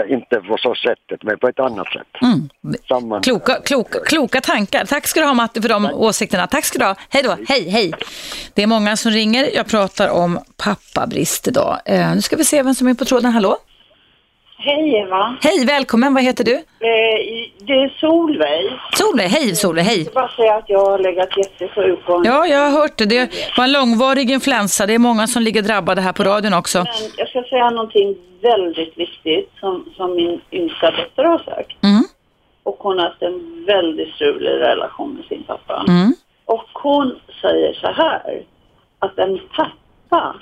inte 0.08 0.40
på 0.40 0.56
så 0.58 0.74
sättet, 0.74 1.22
men 1.22 1.38
på 1.38 1.48
ett 1.48 1.60
annat 1.60 1.86
sätt. 1.86 2.22
Mm. 2.22 2.48
Samman... 2.88 3.22
Kloka, 3.22 3.60
kloka, 3.64 3.98
kloka 4.06 4.40
tankar. 4.40 4.84
Tack 4.84 5.06
ska 5.06 5.20
du 5.20 5.26
ha 5.26 5.34
Matti 5.34 5.62
för 5.62 5.68
de 5.68 5.84
åsikterna. 5.84 6.46
Tack 6.46 6.64
ska 6.64 6.78
du 6.78 6.84
ha. 6.84 6.94
Hej 7.08 7.22
då. 7.22 7.36
Hej, 7.48 7.68
hej. 7.68 7.92
Det 8.54 8.62
är 8.62 8.66
många 8.66 8.96
som 8.96 9.12
ringer. 9.12 9.50
Jag 9.54 9.66
pratar 9.66 10.08
om 10.08 10.38
pappabrist 10.56 11.48
idag. 11.48 11.80
Eh, 11.84 12.14
nu 12.14 12.22
ska 12.22 12.36
vi 12.36 12.44
se 12.44 12.62
vem 12.62 12.74
som 12.74 12.88
är 12.88 12.94
på 12.94 13.04
tråden. 13.04 13.32
Hallå? 13.32 13.56
Hej 14.64 14.94
Eva. 14.94 15.36
Hej, 15.42 15.66
välkommen. 15.66 16.14
Vad 16.14 16.22
heter 16.22 16.44
du? 16.44 16.54
Eh, 16.54 17.18
det 17.58 17.72
är 17.72 17.88
Solveig. 18.00 18.72
Solveig. 18.92 19.28
Hej 19.28 19.56
Solveig, 19.56 19.84
hej. 19.84 19.98
Jag 19.98 20.04
vill 20.04 20.14
bara 20.14 20.28
säga 20.28 20.54
att 20.54 20.68
jag 20.68 20.86
har 20.86 20.98
legat 20.98 21.36
jättesjuk 21.36 22.08
och 22.08 22.26
Ja, 22.26 22.46
jag 22.46 22.58
har 22.58 22.80
hört 22.80 22.96
det. 22.98 23.04
Det 23.04 23.30
var 23.56 23.64
en 23.64 23.72
långvarig 23.72 24.30
influensa. 24.30 24.86
Det 24.86 24.94
är 24.94 24.98
många 24.98 25.26
som 25.26 25.42
ligger 25.42 25.62
drabbade 25.62 26.00
här 26.00 26.12
på 26.12 26.24
radion 26.24 26.54
också. 26.54 26.78
Men 26.78 27.10
jag 27.16 27.28
ska 27.28 27.42
säga 27.42 27.70
någonting 27.70 28.16
väldigt 28.42 28.98
viktigt 28.98 29.50
som, 29.60 29.84
som 29.96 30.14
min 30.14 30.40
yngsta 30.52 30.90
dotter 30.90 31.24
har 31.24 31.38
sagt. 31.38 31.84
Mm. 31.84 32.04
Och 32.62 32.76
hon 32.78 32.98
har 32.98 33.08
haft 33.08 33.22
en 33.22 33.64
väldigt 33.66 34.14
strulig 34.14 34.50
relation 34.50 35.14
med 35.14 35.24
sin 35.24 35.42
pappa. 35.42 35.84
Mm. 35.88 36.14
Och 36.44 36.68
hon 36.72 37.18
säger 37.42 37.72
så 37.74 37.86
här, 37.86 38.42
att 38.98 39.18
en 39.18 39.40
pappa 39.56 40.34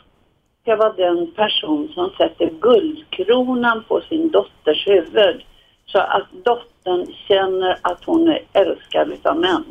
ska 0.63 0.77
vara 0.77 0.93
den 0.93 1.31
person 1.37 1.89
som 1.95 2.11
sätter 2.11 2.51
guldkronan 2.61 3.85
på 3.89 4.01
sin 4.01 4.31
dotters 4.31 4.87
huvud. 4.87 5.43
Så 5.87 5.99
att 5.99 6.27
dottern 6.45 7.07
känner 7.29 7.79
att 7.83 8.05
hon 8.05 8.29
är 8.29 8.41
älskad 8.53 9.09
utav 9.13 9.37
män. 9.41 9.65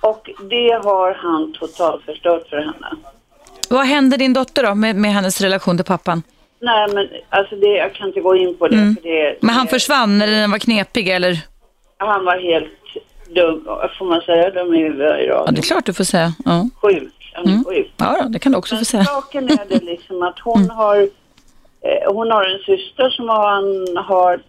Och 0.00 0.30
det 0.50 0.80
har 0.84 1.14
han 1.14 1.52
totalt 1.52 2.04
förstört 2.04 2.48
för 2.48 2.56
henne. 2.56 2.90
Vad 3.70 3.86
hände 3.86 4.16
din 4.16 4.32
dotter 4.32 4.62
då 4.62 4.74
med, 4.74 4.96
med 4.96 5.10
hennes 5.12 5.40
relation 5.40 5.76
till 5.76 5.84
pappan? 5.86 6.22
Nej 6.60 6.88
men 6.94 7.08
alltså 7.28 7.56
det, 7.56 7.66
jag 7.66 7.94
kan 7.94 8.08
inte 8.08 8.20
gå 8.20 8.36
in 8.36 8.56
på 8.56 8.68
det 8.68 8.76
Mm. 8.76 8.94
för 8.96 9.02
det, 9.02 9.36
Men 9.40 9.54
han 9.54 9.66
det, 9.66 9.70
försvann 9.70 10.22
eller 10.22 10.32
den 10.40 10.50
var 10.50 10.58
knepig 10.58 11.08
eller? 11.08 11.38
han 11.98 12.24
var 12.24 12.38
helt 12.38 12.70
dum, 13.34 13.64
får 13.98 14.04
man 14.04 14.20
säga 14.20 14.50
dum 14.50 14.74
i 14.74 14.78
huvudet 14.78 15.20
i 15.20 15.26
Ja, 15.26 15.46
det 15.50 15.60
är 15.60 15.62
klart 15.62 15.86
du 15.86 15.92
får 15.92 16.04
säga. 16.04 16.32
Ja, 16.44 16.68
Sjuk, 16.82 17.23
är 17.34 17.48
Mm. 17.48 17.64
sjuk. 17.64 17.92
ja 17.96 18.18
då, 18.22 18.28
det 18.28 18.38
kan 18.38 18.52
du 18.52 18.58
också 18.58 18.74
få 18.74 18.78
Men 18.78 18.84
säga. 18.84 19.04
saken 19.04 19.48
är 19.48 19.64
det 19.68 19.84
liksom 19.84 20.22
att 20.22 20.38
hon 20.38 20.70
har, 20.70 20.96
eh, 21.80 22.12
hon 22.14 22.30
har 22.30 22.44
en 22.44 22.58
syster 22.58 23.10
som 23.10 23.28
han 23.28 23.96
har 24.04 24.40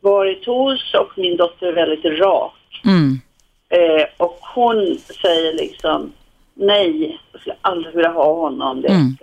varit 0.00 0.46
hos 0.46 0.94
och 0.94 1.18
min 1.18 1.36
dotter 1.36 1.66
är 1.66 1.72
väldigt 1.72 2.20
rak. 2.20 2.80
Mm. 2.84 3.20
Eh, 3.68 4.06
och 4.16 4.38
hon 4.54 4.96
säger 5.22 5.52
liksom 5.52 6.12
nej, 6.54 7.20
jag 7.32 7.40
skulle 7.40 7.56
aldrig 7.60 7.94
vilja 7.94 8.10
ha 8.10 8.34
honom. 8.34 8.80
Det 8.80 8.88
Mm. 8.88 9.16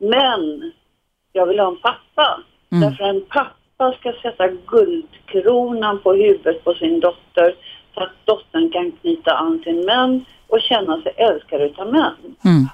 Men 0.00 0.72
jag 1.32 1.46
vill 1.46 1.58
ha 1.58 1.68
en 1.68 1.76
pappa. 1.76 2.40
Mm. 2.72 2.80
Därför 2.90 3.04
en 3.04 3.24
pappa 3.28 3.92
ska 4.00 4.12
sätta 4.22 4.48
guldkronan 4.48 5.98
på 5.98 6.12
huvudet 6.12 6.64
på 6.64 6.74
sin 6.74 7.00
dotter 7.00 7.54
så 7.98 8.04
att 8.04 8.26
dottern 8.26 8.70
kan 8.70 8.92
knyta 8.92 9.34
an 9.34 9.62
till 9.62 9.84
män 9.86 10.24
och 10.48 10.60
känna 10.60 11.02
sig 11.02 11.12
älskad 11.16 11.60
utav 11.60 11.92
män. 11.92 12.14
Mm. 12.44 12.68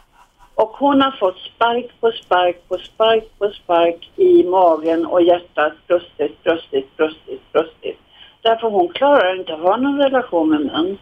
Och 0.54 0.68
hon 0.68 1.02
har 1.02 1.10
fått 1.10 1.38
spark 1.38 2.00
på 2.00 2.10
spark 2.10 2.68
på 2.68 2.78
spark 2.78 3.24
på 3.38 3.50
spark 3.50 4.10
i 4.16 4.44
magen 4.44 5.06
och 5.06 5.22
hjärtat 5.22 5.72
brustit, 5.86 6.42
brustit, 6.42 6.96
brustit, 6.96 7.52
brustit. 7.52 7.98
Därför 8.42 8.70
hon 8.70 8.88
klarar 8.88 9.40
inte 9.40 9.54
att 9.54 9.60
ha 9.60 9.76
någon 9.76 9.98
relation 9.98 10.50
med 10.50 10.60
män. 10.60 10.98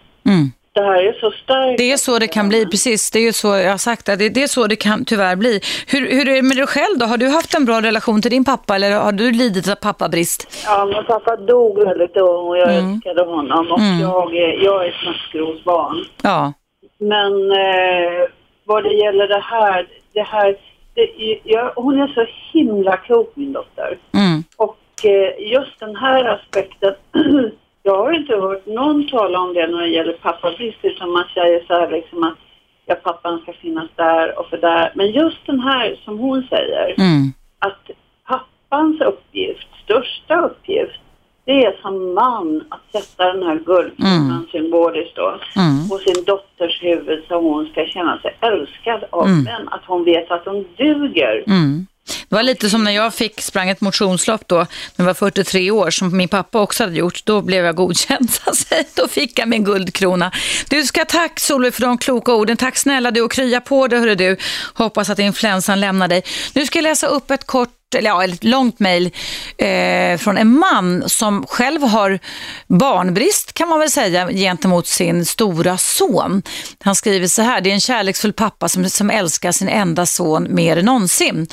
Det 0.74 0.80
här 0.82 1.02
är 1.02 1.12
så 1.12 1.30
starkt. 1.30 1.78
Det 1.78 1.92
är 1.92 1.96
så 1.96 2.18
det 2.18 2.26
kan 2.26 2.48
bli, 2.48 2.66
precis. 2.66 3.10
Det 3.10 3.18
är 3.18 3.22
ju 3.22 3.32
så 3.32 3.48
jag 3.56 3.70
har 3.70 3.78
sagt, 3.78 4.06
det, 4.06 4.16
det 4.28 4.42
är 4.42 4.46
så 4.46 4.66
det 4.66 4.76
kan 4.76 5.04
tyvärr 5.04 5.36
bli. 5.36 5.60
Hur, 5.86 6.00
hur 6.10 6.28
är 6.28 6.34
det 6.34 6.42
med 6.42 6.56
dig 6.56 6.66
själv 6.66 6.98
då? 6.98 7.06
Har 7.06 7.16
du 7.16 7.28
haft 7.28 7.54
en 7.54 7.64
bra 7.64 7.80
relation 7.80 8.22
till 8.22 8.30
din 8.30 8.44
pappa 8.44 8.74
eller 8.76 8.90
har 9.00 9.12
du 9.12 9.30
lidit 9.32 9.68
av 9.68 9.74
pappabrist? 9.74 10.62
Ja, 10.66 10.84
men 10.84 11.04
pappa 11.04 11.36
dog 11.36 11.78
väldigt 11.84 12.16
ung 12.16 12.48
och 12.48 12.58
jag 12.58 12.72
Mm. 12.74 12.92
älskade 12.94 13.22
honom 13.24 13.72
och 13.72 13.78
Mm. 13.80 14.00
jag, 14.00 14.36
är, 14.36 14.64
jag 14.64 14.84
är 14.84 14.88
ett 14.88 15.04
maskrosbarn. 15.06 16.04
Ja. 16.22 16.52
Men 16.98 17.32
eh, 17.50 18.28
vad 18.64 18.84
det 18.84 18.94
gäller 18.94 19.28
det 19.28 19.40
här, 19.44 19.86
det 20.14 20.22
här, 20.22 20.56
det, 20.94 21.08
jag, 21.44 21.72
hon 21.76 22.00
är 22.00 22.06
så 22.08 22.26
himla 22.52 22.96
klok 22.96 23.32
min 23.34 23.52
dotter. 23.52 23.98
Mm. 24.14 24.44
Och 24.56 24.78
eh, 25.04 25.52
just 25.52 25.80
den 25.80 25.96
här 25.96 26.24
aspekten, 26.24 26.94
jag 27.83 27.97
har 27.97 28.12
inte 28.12 28.33
hört 28.37 28.66
någon 28.66 29.09
tala 29.09 29.39
om 29.41 29.55
det 29.55 29.66
när 29.66 29.80
det 29.83 29.89
gäller 29.89 30.12
pappabrist 30.12 30.78
utan 30.83 31.11
man 31.11 31.24
säger 31.35 31.64
så 31.66 31.74
här 31.74 31.91
liksom 31.91 32.22
att 32.24 32.39
ja, 32.87 32.95
pappan 32.95 33.39
ska 33.41 33.53
finnas 33.53 33.89
där 33.97 34.39
och 34.39 34.47
för 34.47 34.57
där. 34.59 34.93
Men 34.95 35.11
just 35.11 35.47
den 35.47 35.61
här 35.61 35.97
som 36.05 36.18
hon 36.18 36.43
säger, 36.51 36.95
Mm. 36.99 37.33
att 37.59 37.91
pappans 38.28 39.01
uppgift, 39.01 39.68
största 39.85 40.41
uppgift, 40.41 41.01
det 41.45 41.64
är 41.64 41.76
som 41.83 42.14
man 42.14 42.64
att 42.68 43.03
sätta 43.03 43.33
den 43.33 43.43
här 43.43 43.55
guldkronan 43.66 44.30
Mm. 44.30 44.47
symboliskt 44.53 45.16
då 45.16 45.28
Mm. 45.57 45.89
på 45.89 45.99
sin 45.99 46.24
dotters 46.24 46.83
huvud 46.83 47.24
så 47.28 47.35
hon 47.41 47.66
ska 47.66 47.87
känna 47.87 48.18
sig 48.18 48.37
älskad 48.41 49.05
av 49.11 49.26
Mm. 49.26 49.45
den. 49.45 49.68
Att 49.68 49.85
hon 49.87 50.05
vet 50.05 50.30
att 50.30 50.45
hon 50.47 50.64
duger. 50.76 51.45
Mm. 51.47 51.87
Det 52.33 52.37
var 52.37 52.43
lite 52.43 52.70
som 52.70 52.85
när 52.85 52.93
jag 52.93 53.14
fick 53.14 53.41
sprang 53.41 53.70
ett 53.70 53.80
motionslopp 53.80 54.49
då, 54.49 54.57
när 54.57 54.66
jag 54.97 55.05
var 55.05 55.14
43 55.14 55.70
år, 55.70 55.91
som 55.91 56.16
min 56.16 56.28
pappa 56.28 56.61
också 56.61 56.85
hade 56.85 56.97
gjort. 56.97 57.24
Då 57.24 57.43
blev 57.43 57.64
jag 57.64 57.76
godkänd, 57.76 58.30
så 58.45 58.51
att 58.51 58.57
säga. 58.57 58.85
Då 58.95 59.09
fick 59.09 59.39
jag 59.39 59.49
min 59.49 59.64
guldkrona. 59.64 60.33
Du 60.68 60.85
ska 60.85 61.05
tack 61.05 61.41
Solveig 61.41 61.74
för 61.74 61.83
de 61.83 61.99
kloka 61.99 62.33
orden. 62.33 62.57
Tack 62.57 62.76
snälla 62.76 63.11
du 63.11 63.20
och 63.20 63.33
krya 63.33 63.61
på 63.61 63.89
dig 63.89 63.99
hörru 63.99 64.14
du. 64.14 64.37
Hoppas 64.74 65.11
att 65.11 65.18
influensan 65.18 65.80
lämnar 65.80 66.09
dig. 66.09 66.22
Nu 66.53 66.66
ska 66.66 66.78
jag 66.78 66.83
läsa 66.83 67.07
upp 67.07 67.30
ett 67.30 67.47
kort 67.47 67.95
eller 67.95 68.11
ja, 68.11 68.24
ett 68.24 68.45
långt 68.45 68.78
mejl 68.78 69.11
eh, 69.59 70.18
från 70.18 70.39
en 70.39 70.59
man 70.59 71.09
som 71.09 71.47
själv 71.47 71.83
har 71.83 72.18
barnbrist 72.66 73.53
kan 73.53 73.68
man 73.68 73.78
väl 73.78 73.91
säga 73.91 74.28
gentemot 74.33 74.87
sin 74.87 75.26
stora 75.26 75.78
son. 75.78 76.43
Han 76.85 76.95
skriver 76.95 77.26
så 77.26 77.43
här, 77.43 77.61
det 77.61 77.70
är 77.70 77.74
en 77.74 77.80
kärleksfull 77.80 78.33
pappa 78.33 78.68
som, 78.68 78.91
som 78.91 79.11
älskar 79.11 79.53
sin 79.53 79.68
enda 79.68 80.07
son 80.07 80.47
mer 80.51 80.76
än 80.76 80.85
någonsin. 80.85 81.47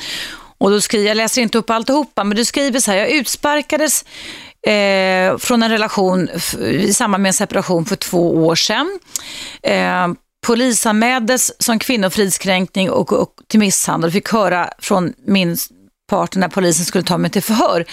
Och 0.60 0.70
då 0.70 0.80
skriver, 0.80 1.08
jag 1.08 1.16
läser 1.16 1.42
inte 1.42 1.58
upp 1.58 1.70
alltihopa, 1.70 2.24
men 2.24 2.36
du 2.36 2.44
skriver 2.44 2.80
så 2.80 2.90
här, 2.90 2.98
jag 2.98 3.10
utsparkades 3.10 4.04
eh, 4.66 5.38
från 5.38 5.62
en 5.62 5.70
relation 5.70 6.28
i 6.60 6.92
samband 6.92 7.22
med 7.22 7.28
en 7.28 7.34
separation 7.34 7.84
för 7.84 7.96
två 7.96 8.46
år 8.46 8.54
sedan. 8.54 8.98
Eh, 9.62 10.08
polisanmäldes 10.46 11.62
som 11.62 11.78
kvinnofridskränkning 11.78 12.90
och, 12.90 13.12
och 13.12 13.34
till 13.46 13.60
misshandel. 13.60 14.10
Fick 14.10 14.28
höra 14.28 14.70
från 14.78 15.12
min 15.26 15.56
parten 16.10 16.40
när 16.40 16.48
polisen 16.48 16.84
skulle 16.84 17.04
ta 17.04 17.18
mig 17.18 17.30
till 17.30 17.42
förhör 17.42 17.84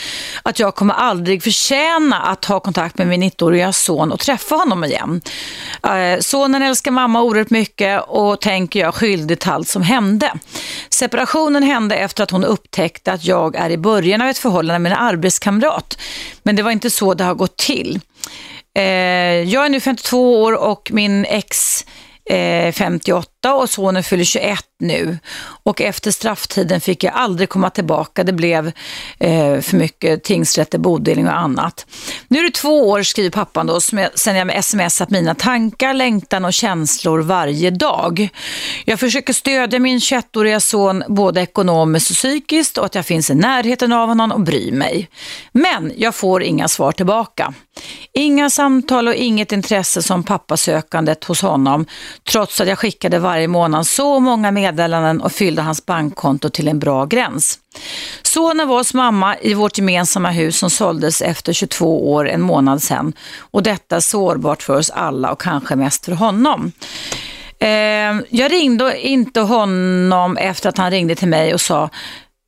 att 0.44 0.60
jag 0.60 0.76
kommer 0.76 0.94
aldrig 0.94 1.44
förtjäna 1.44 2.22
att 2.22 2.46
ha 2.46 2.60
kontakt 2.60 2.98
med 2.98 3.08
min 3.08 3.24
19-åriga 3.24 3.74
son 3.74 4.12
och 4.12 4.20
träffa 4.20 4.56
honom 4.56 4.84
igen. 4.84 5.22
Eh, 5.84 6.20
sonen 6.20 6.62
älskar 6.62 6.92
mamma 6.92 7.22
oerhört 7.22 7.50
mycket 7.50 8.04
och 8.08 8.42
tänker 8.42 8.80
jag 8.80 8.96
skyldig 8.96 9.40
till 9.40 9.52
allt 9.52 9.68
som 9.68 9.82
hände. 9.82 10.34
Separationen 10.90 11.64
hände 11.64 11.96
efter 11.96 12.24
att 12.24 12.32
hon 12.32 12.44
upptäckte 12.44 13.12
att 13.12 13.26
jag 13.26 13.56
är 13.56 13.70
i 13.70 13.78
början 13.78 14.22
av 14.22 14.28
ett 14.28 14.38
förhållande 14.38 14.80
med 14.80 14.92
en 14.92 14.98
arbetskamrat. 14.98 15.98
Men 16.44 16.56
det 16.56 16.64
var 16.64 16.72
inte 16.72 16.90
så 16.90 17.14
det 17.14 17.24
har 17.24 17.36
gått 17.36 17.58
till. 17.58 18.00
Eh, 18.78 18.84
jag 19.44 19.66
är 19.66 19.70
nu 19.70 19.80
52 19.80 20.44
år 20.44 20.54
och 20.54 20.92
min 20.94 21.26
ex 21.26 21.86
eh, 22.30 22.72
58 22.72 23.37
och 23.46 23.70
sonen 23.70 24.04
fyller 24.04 24.24
21 24.24 24.60
nu. 24.80 25.18
Och 25.64 25.82
efter 25.82 26.12
strafftiden 26.12 26.82
fick 26.82 27.04
jag 27.04 27.14
aldrig 27.14 27.50
komma 27.50 27.70
tillbaka. 27.70 28.24
Det 28.24 28.34
blev 28.34 28.72
eh, 29.20 29.62
för 29.62 29.76
mycket 29.76 30.24
tingsrätter, 30.24 30.78
bodelning 30.78 31.28
och 31.28 31.38
annat. 31.38 31.86
Nu 32.28 32.40
är 32.40 32.44
det 32.44 32.52
två 32.52 32.90
år, 32.90 33.04
skriver 33.04 33.30
pappan 33.30 33.68
då, 33.68 33.82
som 33.82 33.98
jag, 33.98 34.20
sen 34.20 34.36
jag 34.36 34.64
smsat 34.64 35.10
mina 35.10 35.36
tankar, 35.36 35.94
längtan 35.94 36.46
och 36.46 36.54
känslor 36.54 37.20
varje 37.20 37.70
dag. 37.70 38.30
Jag 38.86 39.00
försöker 39.00 39.34
stödja 39.34 39.80
min 39.80 40.00
21-åriga 40.00 40.60
son 40.60 41.04
både 41.08 41.42
ekonomiskt 41.42 42.10
och 42.10 42.16
psykiskt 42.16 42.78
och 42.78 42.86
att 42.86 42.96
jag 42.96 43.06
finns 43.06 43.30
i 43.30 43.36
närheten 43.36 43.94
av 43.94 44.08
honom 44.08 44.32
och 44.32 44.42
bryr 44.42 44.72
mig. 44.72 45.10
Men 45.52 45.92
jag 45.98 46.16
får 46.16 46.44
inga 46.44 46.68
svar 46.68 46.92
tillbaka. 46.92 47.54
Inga 48.14 48.50
samtal 48.50 49.08
och 49.08 49.14
inget 49.14 49.52
intresse 49.52 50.02
som 50.02 50.24
pappasökandet 50.24 51.24
hos 51.24 51.42
honom, 51.42 51.86
trots 52.32 52.62
att 52.62 52.68
jag 52.68 52.80
skickade 52.80 53.20
varje 53.28 53.48
månad 53.48 53.88
så 53.88 54.20
många 54.20 54.52
meddelanden 54.52 55.22
och 55.22 55.32
fyllde 55.32 55.62
hans 55.62 55.86
bankkonto 55.86 56.50
till 56.50 56.68
en 56.68 56.80
bra 56.80 57.06
gräns. 57.06 57.60
Sonen 58.24 58.68
var 58.68 58.78
hos 58.78 58.94
mamma 58.94 59.38
i 59.38 59.54
vårt 59.54 59.78
gemensamma 59.78 60.32
hus 60.32 60.58
som 60.58 60.70
såldes 60.70 61.22
efter 61.22 61.54
22 61.54 62.14
år 62.14 62.30
en 62.30 62.42
månad 62.42 62.84
sedan 62.84 63.14
och 63.40 63.64
detta 63.64 63.96
är 63.96 64.00
sårbart 64.00 64.64
för 64.64 64.78
oss 64.78 64.90
alla 64.90 65.32
och 65.32 65.42
kanske 65.42 65.76
mest 65.76 66.06
för 66.06 66.12
honom. 66.12 66.72
Eh, 67.60 68.22
jag 68.30 68.52
ringde 68.52 69.08
inte 69.08 69.42
honom 69.42 70.38
efter 70.38 70.70
att 70.70 70.78
han 70.78 70.92
ringde 70.92 71.16
till 71.16 71.28
mig 71.28 71.54
och 71.54 71.62
sa 71.62 71.90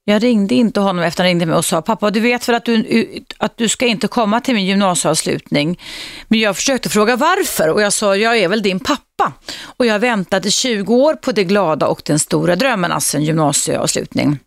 jag 0.10 0.24
ringde 0.24 0.55
inte 0.55 0.80
honom 0.80 1.03
efter 1.03 1.24
att 1.24 1.26
han 1.26 1.28
ringde 1.28 1.45
mig 1.45 1.55
och 1.55 1.66
sa, 1.66 1.82
pappa 1.82 2.10
du 2.10 2.20
vet 2.20 2.49
väl 2.49 2.55
att 2.55 2.66
du, 2.66 3.05
att 3.38 3.57
du 3.57 3.70
ska 3.70 3.86
inte 3.86 4.07
komma 4.07 4.41
till 4.41 4.55
min 4.55 4.66
gymnasieavslutning. 4.66 5.80
Men 6.28 6.39
jag 6.39 6.55
försökte 6.55 6.89
fråga 6.89 7.16
varför 7.16 7.70
och 7.70 7.82
jag 7.82 7.93
sa, 7.93 8.16
jag 8.16 8.38
är 8.38 8.47
väl 8.47 8.62
din 8.62 8.80
pappa. 8.80 9.34
Och 9.78 9.86
jag 9.86 9.99
väntade 9.99 10.47
i 10.47 10.51
20 10.51 10.95
år 10.95 11.14
på 11.14 11.32
det 11.32 11.43
glada 11.43 11.88
och 11.88 12.01
den 12.05 12.20
stora 12.20 12.55
drömmen, 12.55 12.91
alltså 12.91 13.18
en 13.18 13.24
gymnasieavslutning. 13.24 14.39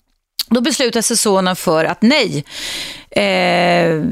Då 0.50 0.60
beslutade 0.60 1.02
sig 1.02 1.16
sonen 1.16 1.56
för 1.56 1.84
att 1.84 2.02
nej, 2.02 2.44
eh, 3.10 4.02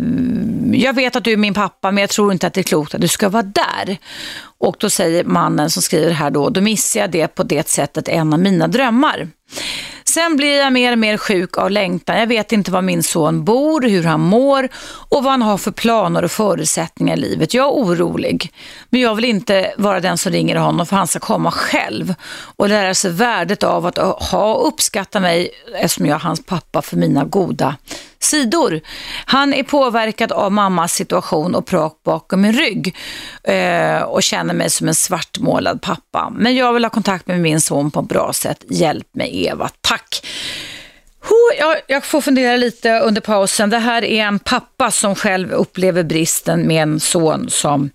jag 0.73 0.95
vet 0.95 1.17
att 1.17 1.25
du 1.25 1.33
är 1.33 1.37
min 1.37 1.55
pappa 1.55 1.91
men 1.91 2.01
jag 2.01 2.11
tror 2.11 2.33
inte 2.33 2.47
att 2.47 2.55
det 2.55 2.61
är 2.61 2.63
klokt 2.63 2.95
att 2.95 3.01
du 3.01 3.09
ska 3.09 3.29
vara 3.29 3.43
där. 3.43 3.99
Och 4.59 4.77
då 4.79 4.91
säger 4.91 5.25
mannen 5.25 5.71
som 5.71 5.83
skriver 5.83 6.11
här 6.11 6.31
då, 6.31 6.51
då 6.51 6.61
missar 6.61 7.01
jag 7.01 7.11
det 7.11 7.29
på 7.29 7.43
det 7.43 7.69
sättet 7.69 8.09
en 8.09 8.33
av 8.33 8.39
mina 8.39 8.69
drömmar. 8.69 9.29
Sen 10.05 10.37
blir 10.37 10.59
jag 10.59 10.73
mer 10.73 10.93
och 10.93 10.99
mer 10.99 11.17
sjuk 11.17 11.59
av 11.59 11.71
längtan. 11.71 12.19
Jag 12.19 12.27
vet 12.27 12.53
inte 12.53 12.71
var 12.71 12.83
min 12.83 13.03
son 13.03 13.45
bor, 13.45 13.81
hur 13.81 14.05
han 14.05 14.21
mår 14.21 14.69
och 14.85 15.25
vad 15.25 15.33
han 15.33 15.43
har 15.43 15.59
för 15.59 15.71
planer 15.71 16.23
och 16.23 16.31
förutsättningar 16.31 17.17
i 17.17 17.21
livet. 17.21 17.55
Jag 17.55 17.67
är 17.67 17.71
orolig, 17.71 18.53
men 18.91 19.01
jag 19.01 19.15
vill 19.15 19.25
inte 19.25 19.75
vara 19.77 20.01
den 20.01 20.19
som 20.19 20.33
ringer 20.33 20.57
honom 20.57 20.87
för 20.87 20.97
han 20.97 21.07
ska 21.07 21.19
komma 21.19 21.51
själv 21.51 22.15
och 22.57 22.69
lära 22.69 22.95
sig 22.95 23.11
värdet 23.11 23.63
av 23.63 23.87
att 23.87 23.99
ha 23.99 24.55
och 24.55 24.69
uppskatta 24.69 25.21
mig 25.21 25.51
eftersom 25.75 26.07
jag 26.07 26.15
är 26.15 26.21
hans 26.21 26.47
pappa 26.47 26.83
för 26.83 26.97
mina 26.97 27.25
goda 27.25 27.77
sidor. 28.21 28.81
Han 29.25 29.55
är 29.55 29.63
påverkad 29.63 30.33
av 30.33 30.53
mammas 30.53 30.93
situation 30.93 31.55
och 31.55 31.67
prak 31.67 32.01
bakom 32.05 32.41
min 32.41 32.53
rygg 32.53 32.97
eh, 33.45 34.03
och 34.03 34.23
känner 34.23 34.55
mig 34.55 34.71
som 34.71 34.89
en 34.89 34.95
svartmålad 34.95 35.83
pappa. 35.83 36.33
Men 36.37 36.57
jag 36.57 36.73
vill 36.73 36.85
ha 36.85 36.91
kontakt 36.91 37.27
med 37.27 37.41
min 37.41 37.61
son 37.61 37.91
på 37.91 38.01
ett 38.01 38.09
bra 38.09 38.33
sätt. 38.33 38.65
Hjälp 38.69 39.15
mig 39.15 39.47
Eva, 39.47 39.71
tack. 39.81 40.27
Jag, 41.59 41.77
jag 41.87 42.05
får 42.05 42.21
fundera 42.21 42.57
lite 42.57 43.01
under 43.01 43.21
pausen. 43.21 43.71
Det 43.71 43.79
här 43.79 44.05
är 44.05 44.23
en 44.23 44.39
pappa 44.39 44.91
som 44.91 45.15
själv 45.15 45.53
upplever 45.53 46.03
bristen 46.03 46.67
med 46.67 46.83
en 46.83 47.01
son 47.01 47.51
som 47.51 47.91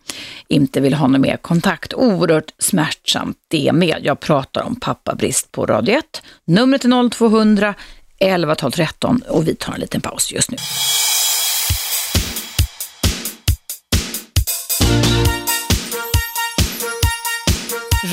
inte 0.47 0.81
vill 0.81 0.93
ha 0.93 1.07
någon 1.07 1.21
mer 1.21 1.37
kontakt. 1.37 1.93
Oerhört 1.93 2.51
smärtsamt 2.59 3.37
det 3.47 3.71
med. 3.73 3.97
Jag 4.01 4.19
pratar 4.19 4.63
om 4.63 4.75
pappabrist 4.75 5.51
på 5.51 5.65
Radio 5.65 5.97
1. 5.97 6.23
Numret 6.47 6.85
är 6.85 7.09
0200 7.09 7.73
11 8.19 8.55
12 8.55 8.71
13 8.71 9.21
och 9.27 9.47
vi 9.47 9.55
tar 9.55 9.73
en 9.73 9.79
liten 9.79 10.01
paus 10.01 10.31
just 10.31 10.51
nu. 10.51 10.57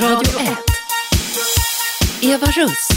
Radio 0.01 0.39
1. 0.39 0.57
Eva 2.21 2.47
Russ. 2.47 2.87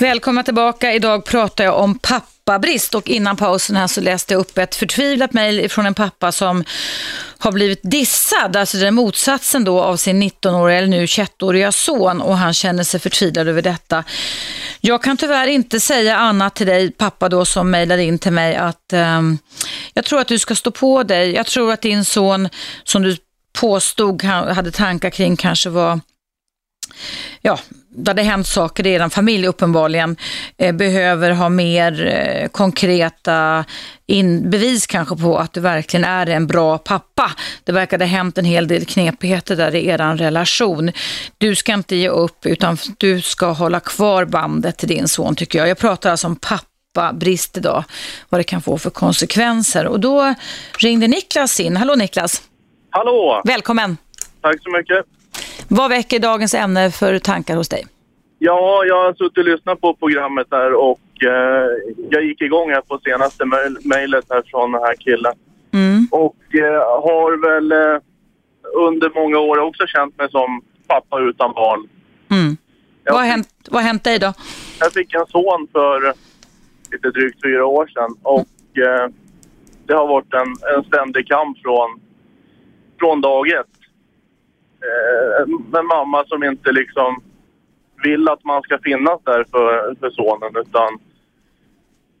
Välkomna 0.00 0.42
tillbaka. 0.42 0.92
Idag 0.92 1.24
pratar 1.24 1.64
jag 1.64 1.78
om 1.78 1.98
pappabrist 1.98 2.94
och 2.94 3.08
innan 3.08 3.36
pausen 3.36 3.76
här 3.76 3.86
så 3.86 4.00
läste 4.00 4.34
jag 4.34 4.40
upp 4.40 4.58
ett 4.58 4.74
förtvivlat 4.74 5.32
mejl 5.32 5.70
från 5.70 5.86
en 5.86 5.94
pappa 5.94 6.32
som 6.32 6.64
har 7.38 7.52
blivit 7.52 7.80
dissad, 7.82 8.56
alltså 8.56 8.76
den 8.76 8.94
motsatsen 8.94 9.64
då 9.64 9.80
av 9.82 9.96
sin 9.96 10.22
19-åriga 10.22 10.78
eller 10.78 10.88
nu 10.88 11.04
21-åriga 11.04 11.72
son 11.72 12.20
och 12.20 12.36
han 12.38 12.54
känner 12.54 12.84
sig 12.84 13.00
förtvivlad 13.00 13.48
över 13.48 13.62
detta. 13.62 14.04
Jag 14.80 15.02
kan 15.02 15.16
tyvärr 15.16 15.46
inte 15.46 15.80
säga 15.80 16.16
annat 16.16 16.54
till 16.54 16.66
dig 16.66 16.90
pappa 16.90 17.28
då 17.28 17.44
som 17.44 17.70
mejlade 17.70 18.02
in 18.02 18.18
till 18.18 18.32
mig 18.32 18.56
att 18.56 18.92
um, 18.92 19.38
jag 19.94 20.04
tror 20.04 20.20
att 20.20 20.28
du 20.28 20.38
ska 20.38 20.54
stå 20.54 20.70
på 20.70 21.02
dig. 21.02 21.34
Jag 21.34 21.46
tror 21.46 21.72
att 21.72 21.82
din 21.82 22.04
son 22.04 22.48
som 22.84 23.02
du 23.02 23.16
påstod 23.52 24.24
hade 24.24 24.70
tankar 24.70 25.10
kring 25.10 25.36
kanske 25.36 25.70
var 25.70 26.00
ja, 27.42 27.58
där 27.96 28.14
det 28.14 28.22
hänt 28.22 28.46
saker 28.46 28.86
i 28.86 28.92
er 28.92 29.08
familj 29.08 29.46
uppenbarligen, 29.46 30.16
eh, 30.58 30.74
behöver 30.74 31.30
ha 31.30 31.48
mer 31.48 32.06
eh, 32.06 32.48
konkreta 32.48 33.64
in, 34.06 34.50
bevis 34.50 34.86
kanske 34.86 35.16
på 35.16 35.38
att 35.38 35.52
du 35.52 35.60
verkligen 35.60 36.04
är 36.04 36.26
en 36.26 36.46
bra 36.46 36.78
pappa. 36.78 37.30
Det 37.64 37.72
verkade 37.72 38.04
ha 38.04 38.10
hänt 38.10 38.38
en 38.38 38.44
hel 38.44 38.68
del 38.68 38.84
knepigheter 38.84 39.56
där 39.56 39.74
i 39.74 39.86
er 39.86 40.16
relation. 40.16 40.92
Du 41.38 41.54
ska 41.54 41.72
inte 41.72 41.96
ge 41.96 42.08
upp 42.08 42.46
utan 42.46 42.78
du 42.98 43.20
ska 43.20 43.46
hålla 43.46 43.80
kvar 43.80 44.24
bandet 44.24 44.78
till 44.78 44.88
din 44.88 45.08
son 45.08 45.36
tycker 45.36 45.58
jag. 45.58 45.68
Jag 45.68 45.78
pratar 45.78 46.10
alltså 46.10 46.26
om 46.26 46.36
pappa 46.36 47.12
brist 47.12 47.56
idag, 47.56 47.84
vad 48.28 48.40
det 48.40 48.44
kan 48.44 48.62
få 48.62 48.78
för 48.78 48.90
konsekvenser. 48.90 49.86
Och 49.86 50.00
då 50.00 50.34
ringde 50.78 51.08
Niklas 51.08 51.60
in. 51.60 51.76
Hallå 51.76 51.94
Niklas! 51.94 52.42
Hallå! 52.90 53.42
Välkommen! 53.44 53.96
Tack 54.40 54.62
så 54.62 54.70
mycket. 54.70 55.15
Vad 55.68 55.90
väcker 55.90 56.18
dagens 56.18 56.54
ämne 56.54 56.90
för 56.90 57.18
tankar 57.18 57.56
hos 57.56 57.68
dig? 57.68 57.86
Ja, 58.38 58.84
jag 58.84 59.04
har 59.04 59.12
suttit 59.14 59.38
och 59.38 59.44
lyssnat 59.44 59.80
på 59.80 59.94
programmet 59.94 60.46
här 60.50 60.72
och 60.72 61.00
eh, 61.22 61.68
jag 62.10 62.24
gick 62.24 62.40
igång 62.42 62.70
här 62.70 62.80
på 62.80 62.98
senaste 62.98 63.44
mejlet 63.84 64.24
här 64.30 64.42
från 64.46 64.72
den 64.72 64.82
här 64.82 64.94
killen. 64.94 65.32
Mm. 65.72 66.08
Och 66.10 66.54
eh, 66.54 67.02
har 67.02 67.36
väl 67.48 67.72
eh, 67.72 68.00
under 68.76 69.10
många 69.14 69.38
år 69.38 69.58
också 69.58 69.86
känt 69.86 70.18
mig 70.18 70.30
som 70.30 70.62
pappa 70.86 71.20
utan 71.20 71.52
barn. 71.52 71.88
Mm. 72.30 72.56
Vad, 73.04 73.14
har 73.14 73.24
hänt, 73.24 73.48
vad 73.70 73.82
har 73.82 73.86
hänt 73.88 74.04
dig 74.04 74.18
då? 74.18 74.32
Jag 74.80 74.92
fick 74.92 75.14
en 75.14 75.26
son 75.26 75.68
för 75.72 76.14
lite 76.92 77.10
drygt 77.10 77.42
fyra 77.42 77.66
år 77.66 77.86
sedan 77.86 78.16
och 78.22 78.78
eh, 78.78 79.10
det 79.86 79.94
har 79.94 80.06
varit 80.06 80.34
en, 80.34 80.76
en 80.76 80.84
ständig 80.84 81.28
kamp 81.28 81.58
från, 81.58 82.00
från 82.98 83.20
dag 83.20 83.48
ett. 83.48 83.75
Eh, 84.80 85.46
med 85.46 85.84
mamma 85.84 86.24
som 86.26 86.44
inte 86.44 86.72
liksom 86.72 87.22
vill 88.02 88.28
att 88.28 88.44
man 88.44 88.62
ska 88.62 88.78
finnas 88.78 89.20
där 89.24 89.44
för, 89.50 89.94
för 90.00 90.10
sonen 90.10 90.56
utan 90.56 90.98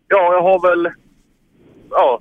ja, 0.08 0.32
jag 0.32 0.42
har 0.42 0.68
väl 0.68 0.92
ja, 1.90 2.20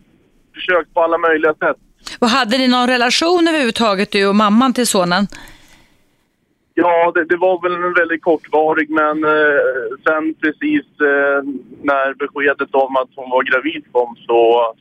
försökt 0.54 0.94
på 0.94 1.02
alla 1.02 1.18
möjliga 1.18 1.54
sätt. 1.54 1.78
Och 2.20 2.30
hade 2.30 2.58
ni 2.58 2.68
någon 2.68 2.88
relation 2.88 3.48
överhuvudtaget 3.48 4.12
du 4.12 4.28
och 4.28 4.36
mamman 4.36 4.74
till 4.74 4.88
sonen? 4.88 5.28
Ja, 6.74 7.12
det, 7.16 7.26
det 7.26 7.38
var 7.38 7.62
väl 7.62 7.84
en 7.84 7.94
väldigt 7.94 8.22
kortvarig 8.22 8.90
men 8.90 9.24
eh, 9.24 9.60
sen 10.04 10.34
precis 10.34 10.86
eh, 11.12 11.42
när 11.82 12.14
beskedet 12.14 12.76
om 12.76 12.96
att 12.96 13.10
hon 13.16 13.30
var 13.30 13.44
gravid 13.44 13.84
kom 13.92 14.16
så 14.28 14.74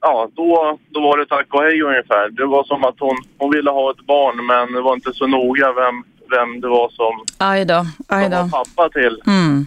ja, 0.00 0.28
då, 0.34 0.78
då 0.90 1.00
var 1.00 1.18
det 1.18 1.26
tack 1.26 1.46
och 1.54 1.62
hej 1.62 1.82
ungefär. 1.82 2.30
Det 2.30 2.46
var 2.46 2.64
som 2.64 2.84
att 2.84 3.00
hon, 3.00 3.16
hon 3.38 3.50
ville 3.50 3.70
ha 3.70 3.90
ett 3.90 4.06
barn 4.06 4.46
men 4.46 4.72
det 4.72 4.80
var 4.80 4.94
inte 4.94 5.12
så 5.12 5.26
noga 5.26 5.72
vem, 5.72 6.04
vem 6.30 6.60
det 6.60 6.68
var 6.68 6.88
som, 6.88 7.24
Aj 7.38 7.64
då, 7.64 7.84
aj 8.08 8.24
som 8.24 8.32
var 8.32 8.64
pappa 8.64 8.88
till. 8.88 9.22
Mm. 9.26 9.66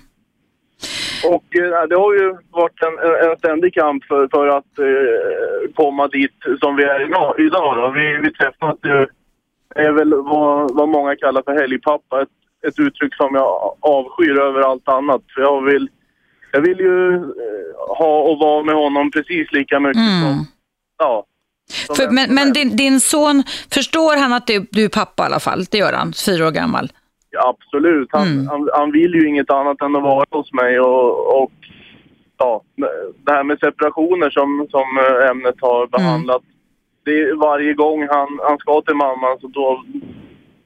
Och 1.23 1.55
eh, 1.55 1.87
det 1.89 1.95
har 1.95 2.13
ju 2.13 2.37
varit 2.51 2.83
en, 2.83 3.29
en 3.29 3.37
ständig 3.37 3.73
kamp 3.73 4.05
för, 4.05 4.27
för 4.27 4.47
att 4.47 4.79
eh, 4.79 5.73
komma 5.75 6.07
dit 6.07 6.35
som 6.59 6.75
vi 6.75 6.83
är 6.83 7.07
idag. 7.07 7.39
idag 7.39 7.77
då. 7.77 7.89
Vi, 7.89 8.17
vi 8.23 8.33
träffas 8.33 8.77
ju, 8.83 9.07
är 9.75 9.91
väl 9.91 10.13
vad, 10.13 10.75
vad 10.75 10.89
många 10.89 11.15
kallar 11.15 11.41
för 11.41 11.59
helgpappa. 11.59 12.21
Ett, 12.21 12.29
ett 12.67 12.79
uttryck 12.79 13.15
som 13.15 13.35
jag 13.35 13.75
avskyr 13.79 14.39
över 14.39 14.61
allt 14.61 14.87
annat. 14.87 15.21
För 15.35 15.41
jag 15.41 15.61
vill, 15.61 15.89
jag 16.51 16.61
vill 16.61 16.79
ju 16.79 17.15
eh, 17.15 17.21
ha 17.97 18.19
och 18.21 18.39
vara 18.39 18.63
med 18.63 18.75
honom 18.75 19.11
precis 19.11 19.51
lika 19.51 19.79
mycket 19.79 19.97
Mm. 20.01 20.21
som... 20.23 20.45
Ja. 20.97 21.25
som 21.87 21.95
För, 21.95 22.11
men 22.11 22.35
men 22.35 22.53
din, 22.53 22.75
din 22.75 22.99
son, 22.99 23.43
förstår 23.73 24.17
han 24.17 24.33
att 24.33 24.47
du, 24.47 24.67
du 24.71 24.85
är 24.85 24.89
pappa 24.89 25.23
i 25.23 25.25
alla 25.25 25.39
fall? 25.39 25.63
Det 25.71 25.77
gör 25.77 25.93
han, 25.93 26.13
fyra 26.25 26.47
år 26.47 26.51
gammal. 26.51 26.91
Ja, 27.29 27.55
absolut. 27.57 28.09
Han, 28.11 28.27
Mm. 28.27 28.47
han, 28.47 28.69
han 28.73 28.91
vill 28.91 29.13
ju 29.13 29.27
inget 29.27 29.49
annat 29.49 29.81
än 29.81 29.95
att 29.95 30.03
vara 30.03 30.25
hos 30.31 30.53
mig 30.53 30.79
och, 30.79 31.41
och 31.43 31.51
ja, 32.37 32.61
det 33.25 33.31
här 33.31 33.43
med 33.43 33.59
separationer 33.59 34.29
som, 34.29 34.67
som 34.71 34.87
eh, 34.97 35.29
ämnet 35.29 35.55
har 35.61 35.87
behandlat. 35.87 36.41
Det 37.05 37.11
är 37.11 37.35
varje 37.35 37.73
gång 37.73 38.07
han, 38.09 38.39
han 38.47 38.57
ska 38.57 38.81
till 38.81 38.95
mamman 38.95 39.37
så 39.41 39.47
då, 39.47 39.83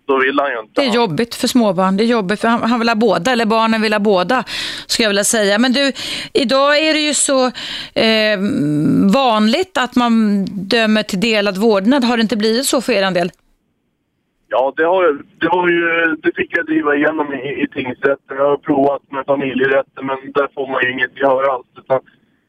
då 0.05 0.19
vill 0.19 0.39
han 0.39 0.51
ju 0.51 0.59
inte. 0.59 0.81
Det 0.81 0.87
är 0.87 0.93
jobbigt 0.93 1.35
för 1.35 1.47
småbarn. 1.47 1.97
Det 1.97 2.03
är 2.03 2.05
jobbigt 2.05 2.41
för 2.41 2.47
han, 2.47 2.61
han 2.61 2.79
vill 2.79 2.89
ha 2.89 2.95
båda, 2.95 3.31
eller 3.31 3.45
barnen 3.45 3.81
vill 3.81 3.93
ha 3.93 3.99
båda, 3.99 4.43
skulle 4.87 5.03
jag 5.03 5.09
vilja 5.09 5.23
säga. 5.23 5.57
Men 5.59 5.73
du, 5.73 5.91
idag 6.33 6.79
är 6.79 6.93
det 6.93 6.99
ju 6.99 7.13
så 7.13 7.45
eh, 7.93 8.39
vanligt 9.13 9.77
att 9.77 9.95
man 9.95 10.45
dömer 10.45 11.03
till 11.03 11.19
delad 11.19 11.57
vårdnad. 11.57 12.03
Har 12.03 12.17
det 12.17 12.21
inte 12.21 12.37
blivit 12.37 12.65
så 12.65 12.81
för 12.81 12.93
er 12.93 13.11
del? 13.11 13.29
Ja, 14.47 14.73
det, 14.77 14.83
har, 14.83 15.03
det, 15.39 15.47
har 15.47 15.69
ju, 15.69 16.15
det 16.23 16.31
fick 16.35 16.57
jag 16.57 16.65
driva 16.65 16.95
igenom 16.95 17.33
i, 17.33 17.63
i 17.63 17.67
tingsrätten. 17.67 18.37
Jag 18.37 18.49
har 18.49 18.57
provat 18.57 19.01
med 19.11 19.25
familjerätten 19.25 20.05
men 20.05 20.17
där 20.33 20.47
får 20.55 20.67
man 20.67 20.83
ju 20.83 20.91
inget 20.91 21.19
gehör 21.19 21.43
alls. 21.53 21.67
Utan 21.77 21.99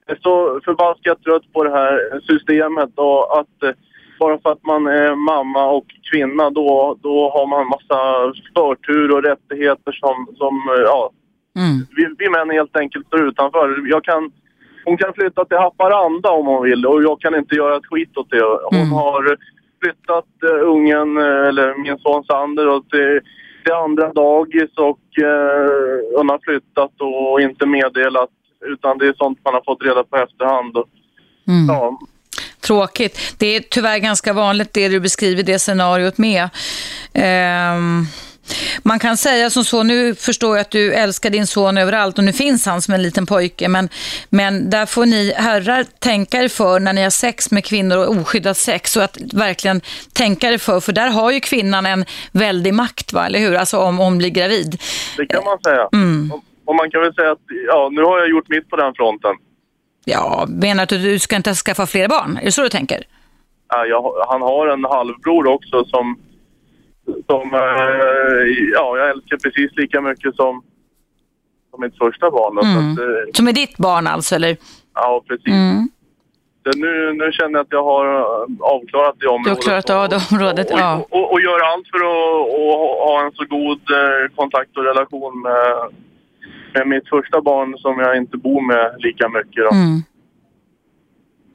jag 0.06 0.16
är 0.16 0.20
så 0.22 0.60
förbaskat 0.64 1.22
trött 1.22 1.52
på 1.52 1.64
det 1.64 1.70
här 1.70 2.20
systemet 2.20 2.90
och 2.94 3.38
att 3.38 3.62
eh, 3.62 3.70
bara 4.18 4.38
för 4.38 4.52
att 4.52 4.64
man 4.64 4.86
är 4.86 5.14
mamma 5.14 5.66
och 5.66 5.84
kvinna 6.10 6.50
då, 6.50 6.96
då 7.02 7.30
har 7.30 7.46
man 7.46 7.68
massa 7.68 7.98
förtur 8.56 9.10
och 9.10 9.22
rättigheter 9.22 9.92
som, 9.92 10.26
som 10.36 10.54
eh, 10.68 10.82
ja, 10.84 11.10
Mm. 11.56 11.86
vi, 11.96 12.14
vi 12.18 12.28
män 12.30 12.50
helt 12.50 12.76
enkelt 12.76 13.06
står 13.06 13.28
utanför. 13.28 13.82
Jag 13.90 14.04
kan, 14.04 14.30
hon 14.84 14.96
kan 14.96 15.12
flytta 15.14 15.44
till 15.44 15.56
Haparanda 15.56 16.30
om 16.30 16.46
hon 16.46 16.62
vill 16.62 16.86
och 16.86 17.02
jag 17.02 17.20
kan 17.20 17.34
inte 17.34 17.54
göra 17.54 17.76
ett 17.76 17.86
skit 17.86 18.16
åt 18.16 18.30
det. 18.30 18.42
Hon 18.70 18.78
Mm. 18.80 18.92
har 18.92 19.36
flyttat 19.82 20.26
eh, 20.44 20.68
ungen, 20.68 21.16
eh, 21.18 21.48
eller 21.48 21.74
min 21.82 21.98
son 21.98 22.24
Sander, 22.24 22.68
och 22.68 22.88
till, 22.90 23.20
till 23.64 23.72
andra 23.72 24.12
dagis 24.12 24.70
och 24.76 25.18
eh, 25.24 25.68
hon 26.16 26.28
har 26.28 26.38
flyttat 26.44 26.92
och 27.00 27.40
inte 27.40 27.66
meddelat 27.66 28.30
utan 28.66 28.98
det 28.98 29.06
är 29.06 29.12
sånt 29.12 29.38
man 29.44 29.54
har 29.54 29.62
fått 29.66 29.82
reda 29.82 30.04
på 30.04 30.16
efterhand. 30.16 30.76
Och, 30.76 30.88
Mm. 31.48 31.66
ja, 31.68 31.98
Tråkigt. 32.66 33.34
Det 33.38 33.56
är 33.56 33.60
tyvärr 33.60 33.98
ganska 33.98 34.32
vanligt 34.32 34.72
det 34.72 34.88
du 34.88 35.00
beskriver 35.00 35.42
det 35.42 35.58
scenariot 35.58 36.18
med. 36.18 36.48
Ehm, 37.14 38.06
man 38.82 38.98
kan 38.98 39.16
säga 39.16 39.50
som 39.50 39.64
så, 39.64 39.82
nu 39.82 40.14
förstår 40.14 40.56
jag 40.56 40.60
att 40.60 40.70
du 40.70 40.94
älskar 40.94 41.30
din 41.30 41.46
son 41.46 41.78
överallt 41.78 42.18
och 42.18 42.24
nu 42.24 42.32
finns 42.32 42.66
han 42.66 42.82
som 42.82 42.94
en 42.94 43.02
liten 43.02 43.26
pojke, 43.26 43.68
men, 43.68 43.88
men 44.28 44.70
där 44.70 44.86
får 44.86 45.06
ni 45.06 45.32
herrar 45.36 45.84
tänka 45.98 46.42
er 46.42 46.48
för 46.48 46.80
när 46.80 46.92
ni 46.92 47.02
har 47.02 47.10
sex 47.10 47.50
med 47.50 47.64
kvinnor 47.64 47.96
och 47.98 48.16
oskyddat 48.16 48.56
sex 48.56 48.96
och 48.96 49.02
att 49.02 49.18
verkligen 49.32 49.80
tänka 50.12 50.48
er 50.48 50.58
för, 50.58 50.80
för 50.80 50.92
där 50.92 51.08
har 51.08 51.30
ju 51.30 51.40
kvinnan 51.40 51.86
en 51.86 52.04
väldig 52.32 52.74
makt, 52.74 53.12
va? 53.12 53.26
eller 53.26 53.38
hur? 53.38 53.54
Alltså 53.54 53.78
om 53.78 53.98
hon 53.98 54.18
blir 54.18 54.30
gravid. 54.30 54.82
det 55.16 55.26
kan 55.26 55.44
man 55.44 55.58
säga. 55.58 55.88
Mm. 55.92 56.32
Och 56.64 56.74
man 56.74 56.90
kan 56.90 57.00
väl 57.00 57.14
säga 57.14 57.32
att 57.32 57.38
ja, 57.66 57.88
nu 57.92 58.02
har 58.02 58.18
jag 58.18 58.28
gjort 58.28 58.48
mitt 58.48 58.70
på 58.70 58.76
den 58.76 58.94
fronten. 58.94 59.36
Ja, 60.08 60.46
menar 60.48 60.86
du 60.86 60.96
att 60.96 61.02
du 61.02 61.18
ska 61.18 61.36
inte 61.36 61.54
skaffa 61.54 61.86
fler 61.86 62.08
barn? 62.08 62.36
Är 62.36 62.44
det 62.44 62.52
så 62.52 62.62
du 62.62 62.68
tänker? 62.68 63.02
Ja, 63.68 63.86
jag, 63.86 64.12
han 64.28 64.42
har 64.42 64.66
en 64.68 64.84
halvbror 64.84 65.46
också 65.46 65.84
som, 65.84 66.18
som 67.26 67.54
eh, 67.54 68.42
ja, 68.74 68.98
jag 68.98 69.10
älskar 69.10 69.36
precis 69.36 69.70
lika 69.76 70.00
mycket 70.00 70.34
som, 70.36 70.62
som 71.70 71.80
mitt 71.80 71.98
första 71.98 72.30
barn. 72.30 72.58
Mm. 72.58 72.74
Så 72.74 73.02
att, 73.02 73.08
eh, 73.08 73.32
Som 73.32 73.48
är 73.48 73.52
ditt 73.52 73.76
barn 73.76 74.06
alltså, 74.06 74.34
eller? 74.34 74.56
ja, 74.94 75.22
precis. 75.28 75.46
Mm. 75.46 75.88
Nu, 76.76 77.12
nu 77.12 77.32
känner 77.32 77.52
jag 77.58 77.60
att 77.60 77.72
jag 77.72 77.84
har 77.84 78.04
eh, 78.18 78.46
avklarat 78.60 79.14
det 79.18 79.24
Du 79.26 79.28
området. 79.28 79.56
har 79.56 79.62
klarat 79.62 79.90
av 79.90 80.08
det 80.08 80.20
området, 80.32 80.70
och, 80.72 80.78
ja. 80.80 80.94
och, 81.10 81.18
och, 81.18 81.32
och 81.32 81.40
gör 81.40 81.60
allt 81.72 81.88
för 81.92 81.98
att 81.98 83.08
ha 83.08 83.24
en 83.26 83.32
så 83.32 83.44
god 83.44 83.80
kontakt 84.36 84.76
och 84.76 84.84
relation 84.84 85.42
med, 85.42 85.72
med 86.76 86.88
mitt 86.88 87.08
första 87.08 87.40
barn 87.40 87.78
som 87.78 87.98
jag 87.98 88.16
inte 88.16 88.36
bor 88.36 88.60
med 88.60 88.94
lika 88.98 89.28
mycket. 89.28 89.64
Då. 89.64 89.70
Mm. 89.70 90.02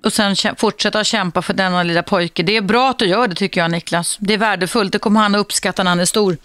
Och 0.06 0.14
sen 0.14 0.36
fortsätta 0.58 1.04
kämpa 1.04 1.42
för 1.42 1.54
denna 1.54 1.84
lilla 1.84 2.04
pojke. 2.04 2.44
Det 2.44 2.58
är 2.58 2.62
bra 2.62 2.90
att 2.90 3.00
du 3.00 3.06
gör 3.06 3.28
det 3.28 3.36
tycker 3.36 3.62
jag 3.62 3.72
Niklas. 3.72 4.18
Det 4.22 4.34
är 4.34 4.38
värdefullt. 4.38 4.92
Det 4.92 5.00
kommer 5.00 5.20
han 5.20 5.36
att 5.36 5.42
uppskatta 5.42 5.84
när 5.84 5.92
han 5.92 6.00
är 6.00 6.06
stor. 6.06 6.38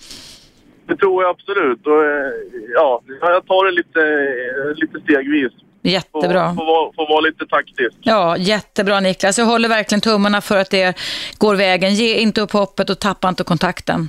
Det 0.86 0.96
tror 0.96 1.22
jag 1.22 1.30
absolut. 1.30 1.86
Och, 1.86 2.04
eh, 2.04 2.30
ja, 2.74 3.02
jag 3.20 3.46
tar 3.46 3.66
det 3.66 3.72
lite, 3.72 4.00
eh, 4.00 4.74
lite 4.76 5.00
stegvis. 5.00 5.52
Jättebra. 5.82 6.52
Vara, 6.52 6.92
får 6.92 7.08
vara 7.08 7.20
lite 7.20 7.46
taktisk. 7.46 7.96
Ja, 8.00 8.36
jättebra 8.36 9.00
Niklas. 9.00 9.38
Jag 9.38 9.46
håller 9.46 9.68
verkligen 9.68 10.00
tummarna 10.00 10.40
för 10.40 10.56
att 10.56 10.70
det 10.70 10.98
går 11.38 11.54
vägen. 11.54 11.94
Ge 11.94 12.14
inte 12.14 12.40
upp 12.40 12.52
hoppet 12.52 12.90
och 12.90 12.98
tappa 12.98 13.28
inte 13.28 13.44
kontakten. 13.44 14.08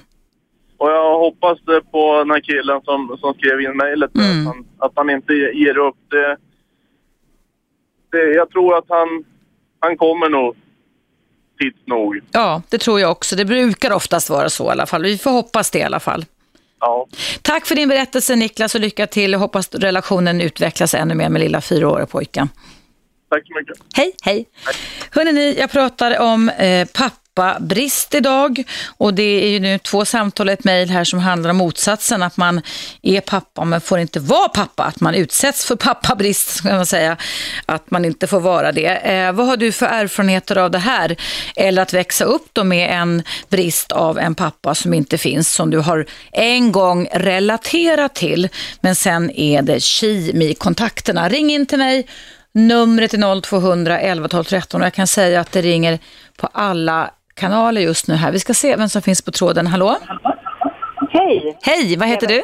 Och 0.77 0.89
jag 0.89 1.19
hoppas 1.19 1.59
på 1.91 2.17
den 2.17 2.31
här 2.31 2.39
killen 2.39 2.81
som, 2.83 3.17
som 3.19 3.33
skrev 3.33 3.61
in 3.61 3.77
mejlet. 3.77 4.15
Mm. 4.15 4.47
Att, 4.47 4.55
han, 4.55 4.65
att 4.77 4.91
han 4.95 5.09
inte 5.09 5.33
ger 5.33 5.77
upp. 5.77 5.95
Det, 6.09 6.37
det, 8.11 8.33
jag 8.33 8.49
tror 8.49 8.77
att 8.77 8.85
han, 8.89 9.23
han 9.79 9.97
kommer 9.97 10.29
nog 10.29 10.55
tids 11.59 11.77
nog. 11.85 12.19
Ja, 12.31 12.61
det 12.69 12.77
tror 12.77 12.99
jag 12.99 13.11
också. 13.11 13.35
Det 13.35 13.45
brukar 13.45 13.91
oftast 13.91 14.29
vara 14.29 14.49
så 14.49 14.65
i 14.65 14.69
alla 14.69 14.85
fall. 14.85 15.03
Vi 15.03 15.17
får 15.17 15.31
hoppas 15.31 15.71
det 15.71 15.79
i 15.79 15.83
alla 15.83 15.99
fall. 15.99 16.25
Ja. 16.79 17.07
Tack 17.41 17.65
för 17.65 17.75
din 17.75 17.89
berättelse 17.89 18.35
Niklas 18.35 18.75
och 18.75 18.81
lycka 18.81 19.07
till. 19.07 19.31
Jag 19.31 19.39
hoppas 19.39 19.75
relationen 19.75 20.41
utvecklas 20.41 20.93
ännu 20.93 21.15
mer 21.15 21.29
med 21.29 21.41
lilla 21.41 21.61
fyraåriga 21.61 22.05
pojken. 22.05 22.49
Tack 23.29 23.47
så 23.47 23.53
mycket. 23.59 23.77
Hej, 23.95 24.11
hej. 24.23 24.45
Hörrni, 25.11 25.55
jag 25.59 25.71
pratar 25.71 26.19
om 26.19 26.49
eh, 26.49 26.87
pappabrist 27.37 28.15
idag 28.15 28.63
och 28.97 29.13
det 29.13 29.45
är 29.45 29.49
ju 29.49 29.59
nu 29.59 29.79
två 29.79 30.05
samtal 30.05 30.47
och 30.47 30.53
ett 30.53 30.63
mejl 30.63 30.89
här 30.89 31.03
som 31.03 31.19
handlar 31.19 31.49
om 31.49 31.57
motsatsen, 31.57 32.23
att 32.23 32.37
man 32.37 32.61
är 33.01 33.21
pappa 33.21 33.65
men 33.65 33.81
får 33.81 33.99
inte 33.99 34.19
vara 34.19 34.49
pappa, 34.49 34.83
att 34.83 34.99
man 34.99 35.15
utsätts 35.15 35.65
för 35.65 35.75
pappabrist, 35.75 36.49
ska 36.49 36.75
man 36.75 36.85
säga, 36.85 37.17
att 37.65 37.91
man 37.91 38.05
inte 38.05 38.27
får 38.27 38.39
vara 38.39 38.71
det. 38.71 38.87
Eh, 38.87 39.31
vad 39.31 39.47
har 39.47 39.57
du 39.57 39.71
för 39.71 39.85
erfarenheter 39.85 40.55
av 40.55 40.71
det 40.71 40.77
här? 40.77 41.15
Eller 41.55 41.81
att 41.81 41.93
växa 41.93 42.25
upp 42.25 42.47
då 42.53 42.63
med 42.63 43.01
en 43.01 43.23
brist 43.49 43.91
av 43.91 44.19
en 44.19 44.35
pappa 44.35 44.75
som 44.75 44.93
inte 44.93 45.17
finns, 45.17 45.53
som 45.53 45.69
du 45.69 45.77
har 45.77 46.05
en 46.31 46.71
gång 46.71 47.07
relaterat 47.13 48.15
till, 48.15 48.49
men 48.81 48.95
sen 48.95 49.31
är 49.31 49.61
det 49.61 49.83
kemi-kontakterna. 49.83 51.29
Ring 51.29 51.51
in 51.51 51.65
till 51.65 51.77
mig 51.77 52.07
Numret 52.57 53.13
är 53.13 53.41
0200 53.41 53.99
11 53.99 54.27
12 54.27 54.43
13 54.43 54.81
och 54.81 54.85
jag 54.85 54.93
kan 54.93 55.07
säga 55.07 55.39
att 55.39 55.51
det 55.51 55.61
ringer 55.61 55.99
på 56.37 56.49
alla 56.53 57.11
kanaler 57.37 57.81
just 57.81 58.07
nu 58.07 58.13
här. 58.15 58.31
Vi 58.31 58.39
ska 58.39 58.53
se 58.53 58.75
vem 58.75 58.89
som 58.89 59.01
finns 59.01 59.21
på 59.21 59.31
tråden. 59.31 59.67
Hallå? 59.67 59.95
Hej! 61.09 61.57
Hej, 61.61 61.97
vad 61.97 62.07
heter 62.07 62.27
du? 62.27 62.43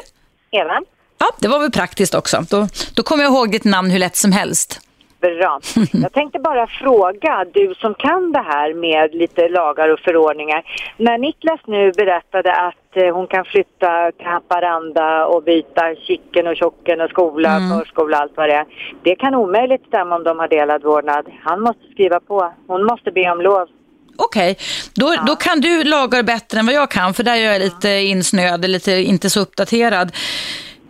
Eva? 0.50 0.80
Ja, 1.18 1.26
det 1.40 1.48
var 1.48 1.58
väl 1.60 1.70
praktiskt 1.70 2.14
också. 2.14 2.36
Då, 2.50 2.66
då 2.96 3.02
kommer 3.02 3.24
jag 3.24 3.32
ihåg 3.32 3.50
ditt 3.50 3.64
namn 3.64 3.90
hur 3.90 3.98
lätt 3.98 4.16
som 4.16 4.32
helst. 4.32 4.80
Bra. 5.20 5.60
Jag 5.92 6.12
tänkte 6.12 6.38
bara 6.38 6.66
fråga, 6.66 7.44
du 7.54 7.74
som 7.74 7.94
kan 7.94 8.32
det 8.32 8.38
här 8.42 8.74
med 8.74 9.14
lite 9.14 9.48
lagar 9.48 9.88
och 9.92 10.00
förordningar. 10.00 10.62
När 10.96 11.18
Niklas 11.18 11.60
nu 11.66 11.92
berättade 11.92 12.54
att 12.54 12.96
eh, 12.96 13.14
hon 13.14 13.26
kan 13.26 13.44
flytta 13.44 14.12
till 14.12 14.26
Haparanda 14.26 15.26
och 15.26 15.42
byta 15.42 15.94
chicken 16.06 16.46
och 16.46 16.56
tjocken 16.56 17.00
och 17.00 17.10
skola, 17.10 17.56
Mm. 17.56 17.78
förskola, 17.78 18.16
allt 18.18 18.32
vad 18.36 18.48
det 18.48 18.54
är. 18.54 18.66
Det 19.02 19.14
kan 19.16 19.34
omöjligt 19.34 19.86
stämma 19.86 20.16
om 20.16 20.24
de 20.24 20.38
har 20.38 20.48
delad 20.48 20.82
vårdnad. 20.82 21.26
Han 21.42 21.60
måste 21.60 21.82
skriva 21.92 22.20
på. 22.20 22.52
Hon 22.66 22.84
måste 22.84 23.10
be 23.10 23.30
om 23.30 23.40
lov. 23.40 23.68
Okej, 24.16 24.56
då, 24.94 25.14
då 25.26 25.36
kan 25.36 25.60
du 25.60 25.84
lagar 25.84 26.22
bättre 26.22 26.58
än 26.58 26.66
vad 26.66 26.74
jag 26.74 26.90
kan, 26.90 27.14
för 27.14 27.22
där 27.22 27.36
är 27.36 27.52
jag 27.52 27.60
lite 27.60 27.88
insnöad, 27.90 28.68
lite 28.70 28.92
inte 28.92 29.30
så 29.30 29.40
uppdaterad. 29.40 30.12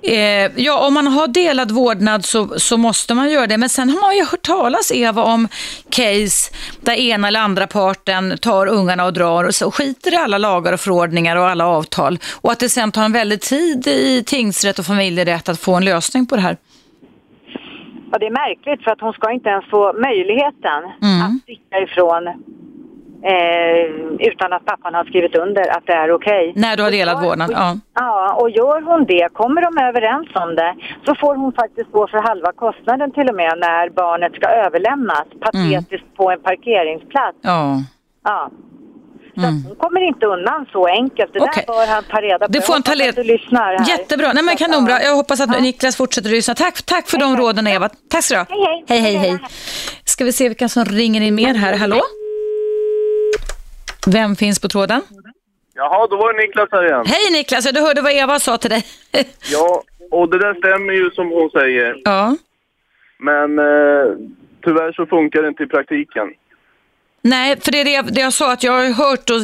Eh, 0.02 0.50
ja, 0.56 0.86
om 0.86 0.94
man 0.94 1.06
har 1.06 1.28
delad 1.28 1.70
vårdnad 1.70 2.24
så, 2.24 2.58
så 2.58 2.76
måste 2.76 3.14
man 3.14 3.30
göra 3.30 3.46
det. 3.46 3.58
Men 3.58 3.68
sen 3.68 3.90
har 3.90 4.00
man 4.00 4.16
ju 4.16 4.24
hört 4.24 4.42
talas, 4.42 4.92
Eva, 4.92 5.22
om 5.22 5.48
case 5.90 6.52
där 6.80 6.94
ena 6.94 7.28
eller 7.28 7.40
andra 7.40 7.66
parten 7.66 8.38
tar 8.38 8.66
ungarna 8.66 9.04
och 9.04 9.12
drar 9.12 9.44
och 9.44 9.54
så 9.54 9.70
skiter 9.70 10.12
i 10.12 10.16
alla 10.16 10.38
lagar 10.38 10.72
och 10.72 10.80
förordningar 10.80 11.36
och 11.36 11.48
alla 11.48 11.66
avtal. 11.66 12.18
Och 12.40 12.52
att 12.52 12.60
det 12.60 12.68
sen 12.68 12.92
tar 12.92 13.04
en 13.04 13.12
väldig 13.12 13.40
tid 13.40 13.86
i 13.86 14.22
tingsrätt 14.26 14.78
och 14.78 14.86
familjerätt 14.86 15.48
att 15.48 15.60
få 15.60 15.74
en 15.74 15.84
lösning 15.84 16.26
på 16.26 16.36
det 16.36 16.42
här. 16.42 16.56
Ja, 18.12 18.18
det 18.18 18.26
är 18.26 18.30
märkligt 18.30 18.84
för 18.84 18.90
att 18.90 19.00
hon 19.00 19.12
ska 19.12 19.32
inte 19.32 19.48
ens 19.48 19.64
få 19.70 19.92
möjligheten 19.92 20.80
Mm. 21.02 21.22
att 21.22 21.42
sticka 21.42 21.78
ifrån 21.78 22.22
eh, 23.32 23.84
utan 24.30 24.52
att 24.52 24.64
pappan 24.64 24.94
har 24.94 25.04
skrivit 25.04 25.36
under 25.36 25.64
att 25.76 25.86
det 25.86 25.92
är 25.92 26.12
okej. 26.12 26.52
När 26.56 26.76
du 26.76 26.82
har 26.82 26.90
delad 26.90 27.22
vårdnad, 27.22 27.50
ja. 27.52 27.76
Ja, 27.94 28.34
och 28.40 28.50
gör 28.50 28.82
hon 28.82 29.04
det, 29.04 29.28
kommer 29.32 29.60
de 29.62 29.78
överens 29.88 30.28
om 30.34 30.54
det, 30.56 30.74
så 31.06 31.14
får 31.20 31.34
hon 31.34 31.52
faktiskt 31.52 31.90
gå 31.92 32.06
för 32.08 32.18
halva 32.28 32.52
kostnaden 32.52 33.12
till 33.12 33.28
och 33.28 33.34
med 33.42 33.52
när 33.58 33.90
barnet 33.90 34.32
ska 34.34 34.46
överlämnas, 34.48 35.26
patetiskt 35.40 36.16
på 36.16 36.30
en 36.30 36.40
parkeringsplats. 36.40 37.38
ja. 37.42 37.82
Ja. 38.24 38.50
Så 39.36 39.40
att 39.40 39.66
hon 39.68 39.76
kommer 39.76 40.00
inte 40.00 40.26
undan 40.26 40.66
så 40.72 40.86
enkelt. 40.86 41.32
Det 41.32 41.38
Mm. 41.38 41.48
Okej. 41.50 41.64
där 41.66 41.74
bör 41.74 41.86
han 41.94 42.04
ta 42.04 42.20
reda 42.20 42.46
på. 42.46 42.52
Det 42.52 42.60
får 42.66 42.72
han 42.72 42.82
Jag 42.86 42.98
ta 42.98 43.08
att 43.08 43.16
du 43.16 43.22
lyssnar 43.24 43.76
här. 43.78 43.88
Jättebra. 43.88 44.32
Nej, 44.32 44.44
men 44.44 44.56
kanonbra. 44.56 45.02
Jag 45.02 45.16
hoppas 45.16 45.40
att 45.40 45.62
Niklas 45.62 45.96
fortsätter 45.96 46.28
att 46.28 46.34
lyssna. 46.34 46.54
Tack, 46.54 46.82
tack 46.82 47.08
för 47.08 47.18
de 47.18 47.36
råden 47.36 47.66
Eva. 47.66 47.88
Tack 48.10 48.24
så 48.24 48.34
du 48.34 48.38
ha. 48.40 48.46
Hej, 48.48 48.84
hej. 48.88 49.00
hej, 49.00 49.14
hej. 49.16 49.38
Ska 50.04 50.24
vi 50.24 50.32
se 50.32 50.48
vilka 50.48 50.68
som 50.68 50.84
ringer 50.84 51.20
in 51.20 51.34
mer 51.34 51.54
här. 51.54 51.76
Hallå? 51.76 52.00
Vem 54.07 54.36
finns 54.36 54.61
på 54.61 54.68
tråden? 54.68 55.00
Jaha, 55.74 56.07
då 56.11 56.16
var 56.16 56.32
det 56.32 56.42
Niklas 56.46 56.68
här 56.72 56.84
igen. 56.86 57.05
Hej 57.07 57.32
Niklas, 57.32 57.72
du 57.72 57.80
hörde 57.80 58.00
vad 58.02 58.12
Eva 58.12 58.38
sa 58.38 58.59
till 58.59 58.70
dig. 58.70 58.84
Ja, 59.52 59.82
och 60.11 60.30
det 60.30 60.38
där 60.38 60.55
stämmer 60.55 60.92
ju 60.92 61.11
som 61.11 61.28
hon 61.30 61.50
säger. 61.50 61.96
ja. 62.05 62.36
Men 63.18 63.59
eh, 63.59 64.05
tyvärr 64.64 64.92
så 64.92 65.07
funkar 65.07 65.42
det 65.42 65.48
inte 65.48 65.62
i 65.62 65.66
praktiken. 65.66 66.28
Nej, 67.22 67.61
för 67.61 67.72
det 67.72 67.80
är 67.80 67.84
det 67.84 67.90
jag, 67.92 68.14
det 68.14 68.20
jag 68.20 68.32
sa 68.32 68.52
att 68.52 68.62
jag 68.62 68.72
har 68.72 68.92
hört 68.92 69.30
och 69.30 69.36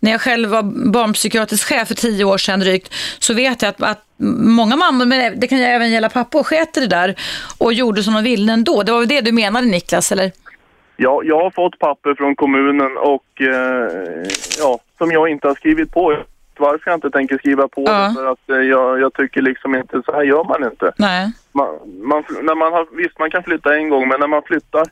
när 0.00 0.10
jag 0.10 0.20
själv 0.20 0.48
var 0.48 0.62
barnpsykiatrisk 0.92 1.68
chef 1.68 1.88
för 1.88 1.94
tio 1.94 2.24
år 2.24 2.38
sedan 2.38 2.60
drygt 2.60 2.94
så 3.18 3.34
vet 3.34 3.62
jag 3.62 3.68
att, 3.68 3.82
att 3.82 4.04
många 4.38 4.76
mammor, 4.76 5.06
men 5.06 5.40
det 5.40 5.46
kan 5.48 5.58
ju 5.58 5.64
även 5.64 5.90
gälla 5.90 6.08
pappor, 6.08 6.42
sket 6.42 6.74
det 6.74 6.86
där 6.86 7.14
och 7.58 7.72
gjorde 7.72 8.02
som 8.02 8.14
de 8.14 8.24
ville 8.24 8.52
ändå. 8.52 8.82
Det 8.82 8.92
var 8.92 8.98
väl 8.98 9.08
det 9.08 9.20
du 9.20 9.32
menade 9.32 9.66
Niklas, 9.66 10.12
eller? 10.12 10.32
Ja, 11.02 11.22
jag 11.24 11.42
har 11.42 11.50
fått 11.50 11.78
papper 11.78 12.14
från 12.14 12.36
kommunen 12.36 12.96
och 12.96 13.40
eh, 13.40 14.26
ja, 14.58 14.78
som 14.98 15.10
jag 15.10 15.28
inte 15.28 15.48
har 15.48 15.54
skrivit 15.54 15.92
på. 15.92 16.16
Varför 16.58 16.90
jag 16.90 16.96
inte 16.96 17.10
tänker 17.10 17.38
skriva 17.38 17.68
på 17.68 17.82
Ja. 17.86 18.08
det 18.08 18.14
för 18.14 18.26
att 18.32 18.50
eh, 18.50 18.56
jag, 18.56 19.00
jag 19.00 19.14
tycker 19.14 19.42
liksom 19.42 19.74
inte, 19.74 20.02
så 20.06 20.12
här 20.12 20.22
gör 20.22 20.44
man 20.44 20.64
inte. 20.64 20.92
Nej. 20.98 21.32
Man, 21.52 21.68
man, 22.02 22.24
när 22.42 22.54
man 22.54 22.72
har, 22.72 22.86
visst, 22.96 23.18
man 23.18 23.30
kan 23.30 23.42
flytta 23.42 23.76
en 23.76 23.88
gång, 23.88 24.08
men 24.08 24.20
när 24.20 24.26
man 24.26 24.42
flyttar 24.42 24.84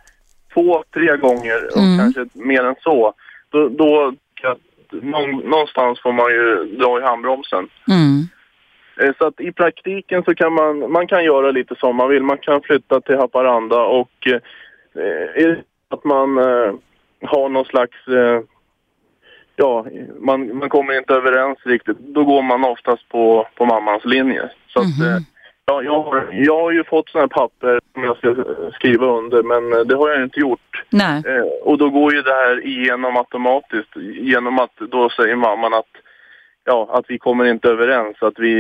två, 0.55 0.85
tre 0.95 1.17
gånger 1.17 1.67
och 1.75 1.79
Mm. 1.83 1.99
kanske 1.99 2.27
mer 2.35 2.65
än 2.65 2.75
så, 2.81 3.13
då, 3.51 3.69
då 3.69 4.13
någonstans 5.43 6.01
får 6.03 6.13
man 6.13 6.31
ju 6.31 6.77
dra 6.79 6.99
i 7.01 7.03
handbromsen. 7.03 7.69
Mm. 7.89 8.23
Eh, 9.01 9.15
Så 9.19 9.27
att 9.27 9.41
i 9.41 9.53
praktiken 9.53 10.23
så 10.25 10.35
kan 10.35 10.53
man, 10.53 10.93
man 10.93 11.07
kan 11.07 11.25
göra 11.25 11.51
lite 11.51 11.75
som 11.75 11.97
man 11.97 12.09
vill. 12.09 12.23
Man 12.23 12.39
kan 12.39 12.61
flytta 12.63 13.01
till 13.01 13.17
Haparanda 13.17 13.81
och 13.83 14.27
eh, 14.27 14.41
det 15.35 15.59
att 15.89 16.05
man 16.05 16.39
eh, 16.39 16.73
har 17.23 17.49
någon 17.49 17.65
slags, 17.65 18.09
eh, 18.09 18.41
ja, 19.57 19.87
man, 20.21 20.59
man 20.59 20.69
kommer 20.69 20.99
inte 20.99 21.15
överens 21.15 21.59
riktigt, 21.65 21.99
då 21.99 22.25
går 22.25 22.43
man 22.43 22.65
oftast 22.65 23.09
på, 23.09 23.49
på 23.55 23.65
mammans 23.65 24.05
linje. 24.05 24.51
Så 24.69 24.81
att, 24.81 25.01
eh, 25.01 25.19
ja, 25.65 25.83
jag, 25.83 26.03
har, 26.03 26.29
jag 26.33 26.61
har 26.63 26.71
ju 26.71 26.85
fått 26.85 27.09
sådana 27.09 27.23
här 27.23 27.41
papper 27.41 27.81
som 27.93 28.05
jag 28.05 28.17
ska 28.17 28.35
skriva 28.73 29.07
under, 29.07 29.43
men 29.43 29.73
eh, 29.73 29.87
det 29.87 29.97
har 29.97 30.09
jag 30.09 30.23
inte 30.23 30.41
gjort. 30.41 30.85
Nej. 30.91 31.23
Eh, 31.27 31.45
och 31.63 31.79
då 31.79 31.91
går 31.91 32.15
ju 32.15 32.23
det 32.23 32.35
här 32.35 32.67
igenom 32.67 33.17
automatiskt 33.17 33.97
genom 34.23 34.59
att 34.59 34.77
då 34.77 35.11
säger 35.11 35.37
mamman 35.37 35.75
att 35.75 35.93
ja, 36.69 36.89
att 36.93 37.05
vi 37.09 37.19
kommer 37.19 37.45
inte 37.45 37.69
överens, 37.69 38.17
att 38.21 38.39
vi, 38.39 38.53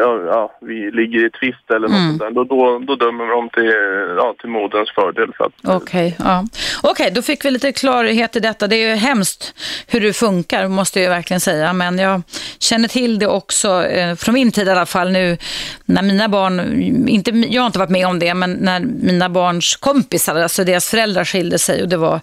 ja, 0.00 0.10
ja, 0.26 0.58
vi 0.60 0.90
ligger 0.90 1.26
i 1.26 1.30
tvist 1.30 1.70
eller 1.74 1.88
något 1.88 1.98
Mm. 1.98 2.08
sånt 2.08 2.20
där. 2.20 2.30
Då, 2.30 2.44
då, 2.44 2.78
då 2.78 2.94
dömer 3.04 3.26
de 3.36 3.48
till, 3.48 3.72
ja, 4.16 4.34
till 4.40 4.48
moderns 4.50 4.90
fördel. 4.94 5.30
För 5.36 5.50
Okej, 5.76 6.16
ja. 6.18 6.44
Okej, 6.82 7.10
då 7.14 7.22
fick 7.22 7.44
vi 7.44 7.50
lite 7.50 7.72
klarhet 7.72 8.36
i 8.36 8.40
detta. 8.40 8.66
Det 8.66 8.76
är 8.76 8.88
ju 8.90 8.94
hemskt 8.94 9.54
hur 9.86 10.00
det 10.00 10.12
funkar, 10.12 10.68
måste 10.68 11.00
jag 11.00 11.10
verkligen 11.10 11.40
säga. 11.40 11.72
Men 11.72 11.98
jag 11.98 12.22
känner 12.58 12.88
till 12.88 13.18
det 13.18 13.26
också, 13.26 13.84
eh, 13.86 14.14
från 14.14 14.34
min 14.34 14.52
tid 14.52 14.68
i 14.68 14.70
alla 14.70 14.86
fall 14.86 15.12
nu, 15.12 15.38
när 15.84 16.02
mina 16.02 16.28
barn, 16.28 16.60
inte, 17.08 17.30
jag 17.30 17.62
har 17.62 17.66
inte 17.66 17.78
varit 17.78 17.90
med 17.90 18.06
om 18.06 18.18
det, 18.18 18.34
men 18.34 18.52
när 18.52 18.80
mina 18.80 19.28
barns 19.28 19.76
kompisar, 19.76 20.36
alltså 20.36 20.64
deras 20.64 20.90
föräldrar 20.90 21.24
skilde 21.24 21.58
sig 21.58 21.82
och 21.82 21.88
det 21.88 21.96
var 21.96 22.20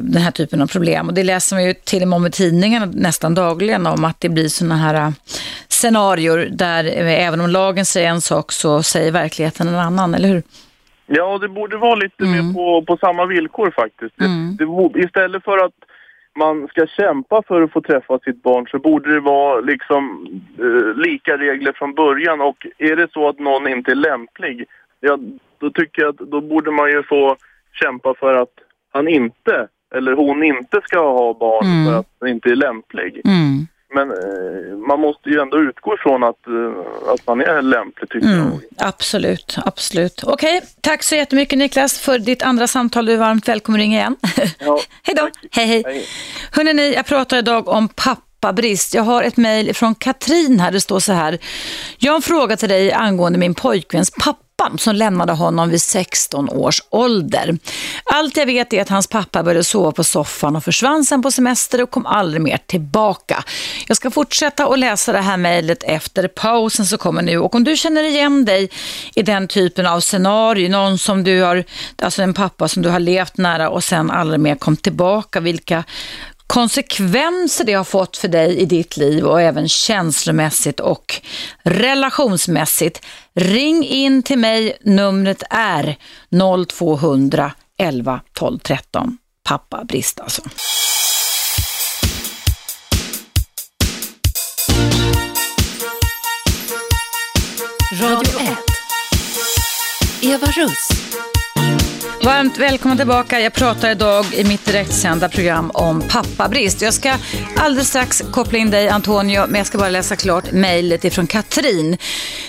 den 0.00 0.16
här 0.22 0.30
typen 0.30 0.62
av 0.62 0.66
problem. 0.66 1.08
Och 1.08 1.14
det 1.14 1.24
läser 1.24 1.56
man 1.56 1.64
ju 1.64 1.74
till 1.74 2.02
och 2.02 2.08
med 2.08 2.16
om 2.16 2.26
i 2.26 2.30
tidningarna 2.30 2.86
nästan 2.94 3.34
dagligen 3.34 3.86
om 3.86 4.04
att 4.04 4.20
det 4.20 4.28
blir 4.28 4.48
sådana 4.48 4.76
här 4.76 4.94
eh, 4.94 5.10
scenarier 5.68 6.48
där 6.52 6.84
eh, 6.84 7.26
även 7.26 7.40
om 7.40 7.50
lagen 7.50 7.84
säger 7.84 8.08
en 8.08 8.20
sak 8.20 8.52
så 8.52 8.82
säger 8.82 9.12
verkligheten 9.12 9.68
en 9.68 9.74
annan, 9.74 10.14
eller 10.14 10.28
hur? 10.28 10.42
Ja, 11.06 11.38
det 11.38 11.48
borde 11.48 11.76
vara 11.76 11.94
lite 11.94 12.24
Mm. 12.24 12.46
mer 12.46 12.54
på, 12.54 12.84
på 12.86 12.96
samma 12.96 13.26
villkor 13.26 13.70
faktiskt. 13.76 14.14
Det, 14.18 14.26
det, 14.58 14.66
bo- 14.66 14.98
istället 14.98 15.44
för 15.44 15.58
att 15.64 15.72
man 16.38 16.68
ska 16.68 16.86
kämpa 16.86 17.42
för 17.48 17.62
att 17.62 17.72
få 17.72 17.80
träffa 17.80 18.18
sitt 18.18 18.42
barn 18.42 18.66
så 18.70 18.78
borde 18.78 19.14
det 19.14 19.20
vara 19.20 19.60
liksom 19.60 20.26
eh, 20.58 20.96
lika 21.06 21.36
regler 21.36 21.72
från 21.72 21.94
början 21.94 22.40
och 22.40 22.66
är 22.78 22.96
det 22.96 23.08
så 23.12 23.28
att 23.28 23.38
någon 23.38 23.68
inte 23.68 23.90
är 23.90 23.94
lämplig, 23.94 24.64
ja, 25.00 25.18
då 25.60 25.70
tycker 25.70 26.02
jag 26.02 26.08
att 26.08 26.30
då 26.30 26.40
borde 26.40 26.70
man 26.70 26.88
ju 26.90 27.02
få 27.02 27.36
kämpa 27.82 28.14
för 28.20 28.34
att 28.34 28.54
han 28.92 29.08
inte, 29.08 29.68
eller 29.94 30.12
hon 30.12 30.42
inte 30.42 30.80
ska 30.84 30.98
ha 30.98 31.34
barn 31.34 31.66
Mm. 31.66 31.86
för 31.86 32.00
att 32.00 32.06
han 32.20 32.28
inte 32.28 32.48
är 32.48 32.56
lämplig. 32.56 33.20
Mm. 33.24 33.66
Men 33.94 34.10
eh, 34.10 34.76
man 34.88 35.00
måste 35.00 35.28
ju 35.30 35.40
ändå 35.40 35.58
utgå 35.58 35.94
ifrån 35.94 36.24
att, 36.24 36.46
eh, 36.46 37.12
att 37.14 37.26
man 37.26 37.40
är 37.40 37.62
lämplig 37.62 38.10
tycker 38.10 38.28
jag. 38.28 38.36
Mm, 38.38 38.58
absolut, 38.78 39.56
absolut. 39.64 40.24
Okej, 40.24 40.60
tack 40.80 41.02
så 41.02 41.14
jättemycket 41.14 41.58
Niklas 41.58 41.98
för 42.00 42.18
ditt 42.18 42.42
andra 42.42 42.66
samtal. 42.66 43.06
Du 43.06 43.12
är 43.12 43.16
varmt 43.16 43.48
välkommen 43.48 43.80
att 43.80 43.82
ringa 43.84 43.98
igen. 43.98 44.16
Ja, 44.58 44.78
hej 45.02 45.14
då. 45.16 45.28
Hej, 45.50 45.66
hej. 45.66 45.82
Hej. 45.86 46.04
Hörrni, 46.52 46.94
jag 46.94 47.06
pratar 47.06 47.38
idag 47.38 47.68
om 47.68 47.88
pappabrist. 47.88 48.94
Jag 48.94 49.02
har 49.02 49.22
ett 49.22 49.36
mejl 49.36 49.74
från 49.74 49.94
Katrin 49.94 50.60
här. 50.60 50.72
Det 50.72 50.80
står 50.80 51.00
så 51.00 51.12
här. 51.12 51.38
Jag 51.98 52.12
har 52.12 52.16
en 52.16 52.22
fråga 52.22 52.56
till 52.56 52.68
dig 52.68 52.92
angående 52.92 53.38
min 53.38 53.54
pojkväns 53.54 54.10
pappa 54.24 54.38
som 54.78 54.94
lämnade 54.94 55.32
honom 55.32 55.68
vid 55.68 55.82
16 55.82 56.48
års 56.48 56.82
ålder. 56.90 57.58
Allt 58.04 58.36
jag 58.36 58.46
vet 58.46 58.72
är 58.72 58.82
att 58.82 58.88
hans 58.88 59.06
pappa 59.06 59.42
började 59.42 59.64
sova 59.64 59.92
på 59.92 60.04
soffan 60.04 60.56
och 60.56 60.64
försvann 60.64 61.04
sen 61.04 61.22
på 61.22 61.30
semester 61.30 61.82
och 61.82 61.90
kom 61.90 62.06
aldrig 62.06 62.42
mer 62.42 62.58
tillbaka. 62.66 63.44
Jag 63.88 63.96
ska 63.96 64.10
fortsätta 64.10 64.66
att 64.66 64.78
läsa 64.78 65.12
det 65.12 65.20
här 65.20 65.36
mejlet 65.36 65.82
efter 65.82 66.28
pausen 66.28 66.86
som 66.86 66.98
kommer 66.98 67.22
nu 67.22 67.38
och 67.38 67.54
om 67.54 67.64
du 67.64 67.76
känner 67.76 68.04
igen 68.04 68.44
dig 68.44 68.70
i 69.14 69.22
den 69.22 69.48
typen 69.48 69.86
av 69.86 70.00
scenario, 70.00 70.68
någon 70.68 70.98
som 70.98 71.24
du 71.24 71.42
har, 71.42 71.64
alltså 72.02 72.22
en 72.22 72.34
pappa 72.34 72.68
som 72.68 72.82
du 72.82 72.88
har 72.88 73.00
levt 73.00 73.36
nära 73.36 73.70
och 73.70 73.84
sen 73.84 74.10
aldrig 74.10 74.40
mer 74.40 74.54
kom 74.54 74.76
tillbaka, 74.76 75.40
vilka 75.40 75.84
konsekvenser 76.52 77.64
det 77.64 77.72
har 77.72 77.84
fått 77.84 78.16
för 78.16 78.28
dig 78.28 78.58
i 78.58 78.64
ditt 78.64 78.96
liv 78.96 79.24
och 79.24 79.40
även 79.40 79.68
känslomässigt 79.68 80.80
och 80.80 81.14
relationsmässigt. 81.62 83.06
Ring 83.34 83.84
in 83.84 84.22
till 84.22 84.38
mig, 84.38 84.76
numret 84.80 85.42
är 85.50 85.96
0200 86.68 87.52
11 87.78 88.20
12 88.32 88.58
13. 88.58 89.18
Pappa 89.44 89.84
brist 89.84 90.20
alltså. 90.20 90.42
Radio 98.00 98.40
1. 98.40 98.58
Eva 100.22 100.46
Russ. 100.46 100.88
Varmt 102.24 102.58
välkomna 102.58 102.96
tillbaka. 102.96 103.40
Jag 103.40 103.52
pratar 103.52 103.90
idag 103.90 104.26
i 104.34 104.44
mitt 104.44 104.64
direktsända 104.64 105.28
program 105.28 105.70
om 105.74 106.02
pappabrist. 106.08 106.82
Jag 106.82 106.94
ska 106.94 107.14
alldeles 107.56 107.88
strax 107.88 108.22
koppla 108.32 108.58
in 108.58 108.70
dig 108.70 108.88
Antonio, 108.88 109.46
men 109.46 109.54
jag 109.58 109.66
ska 109.66 109.78
bara 109.78 109.88
läsa 109.88 110.16
klart 110.16 110.52
mejlet 110.52 111.04
ifrån 111.04 111.26
Katrin. 111.26 111.96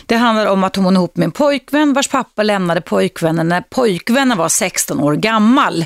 Det 0.05 0.15
handlar 0.15 0.45
om 0.45 0.63
att 0.63 0.75
hon 0.75 0.95
är 0.95 0.99
ihop 0.99 1.17
med 1.17 1.25
en 1.25 1.31
pojkvän 1.31 1.93
vars 1.93 2.07
pappa 2.07 2.43
lämnade 2.43 2.81
pojkvännen 2.81 3.49
när 3.49 3.61
pojkvännen 3.61 4.37
var 4.37 4.49
16 4.49 4.99
år 4.99 5.13
gammal. 5.13 5.85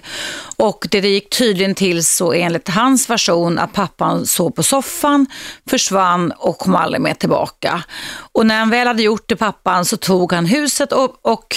Och 0.58 0.88
det, 0.92 1.02
det 1.02 1.10
gick 1.10 1.38
tydligen 1.38 1.76
till 1.76 2.06
så 2.06 2.34
enligt 2.34 2.70
hans 2.70 3.10
version 3.10 3.60
att 3.60 3.74
pappan 3.74 4.26
sov 4.26 4.50
på 4.50 4.64
soffan, 4.64 5.28
försvann 5.70 6.32
och 6.38 6.58
kom 6.58 6.76
aldrig 6.76 7.02
mer 7.02 7.14
tillbaka. 7.14 7.84
Och 8.32 8.46
när 8.46 8.60
han 8.60 8.70
väl 8.70 8.88
hade 8.88 9.04
gjort 9.04 9.30
det 9.30 9.36
pappan 9.36 9.86
så 9.86 9.98
tog 9.98 10.34
han 10.34 10.46
huset 10.46 10.92
och, 10.92 11.16
och 11.22 11.56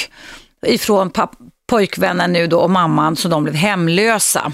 ifrån 0.66 1.11
pappa 1.11 1.36
pojkvännen 1.70 2.32
nu 2.32 2.47
då 2.47 2.60
och 2.60 2.70
mamman 2.70 3.16
så 3.16 3.28
de 3.28 3.42
blev 3.44 3.55
hemlösa. 3.55 4.52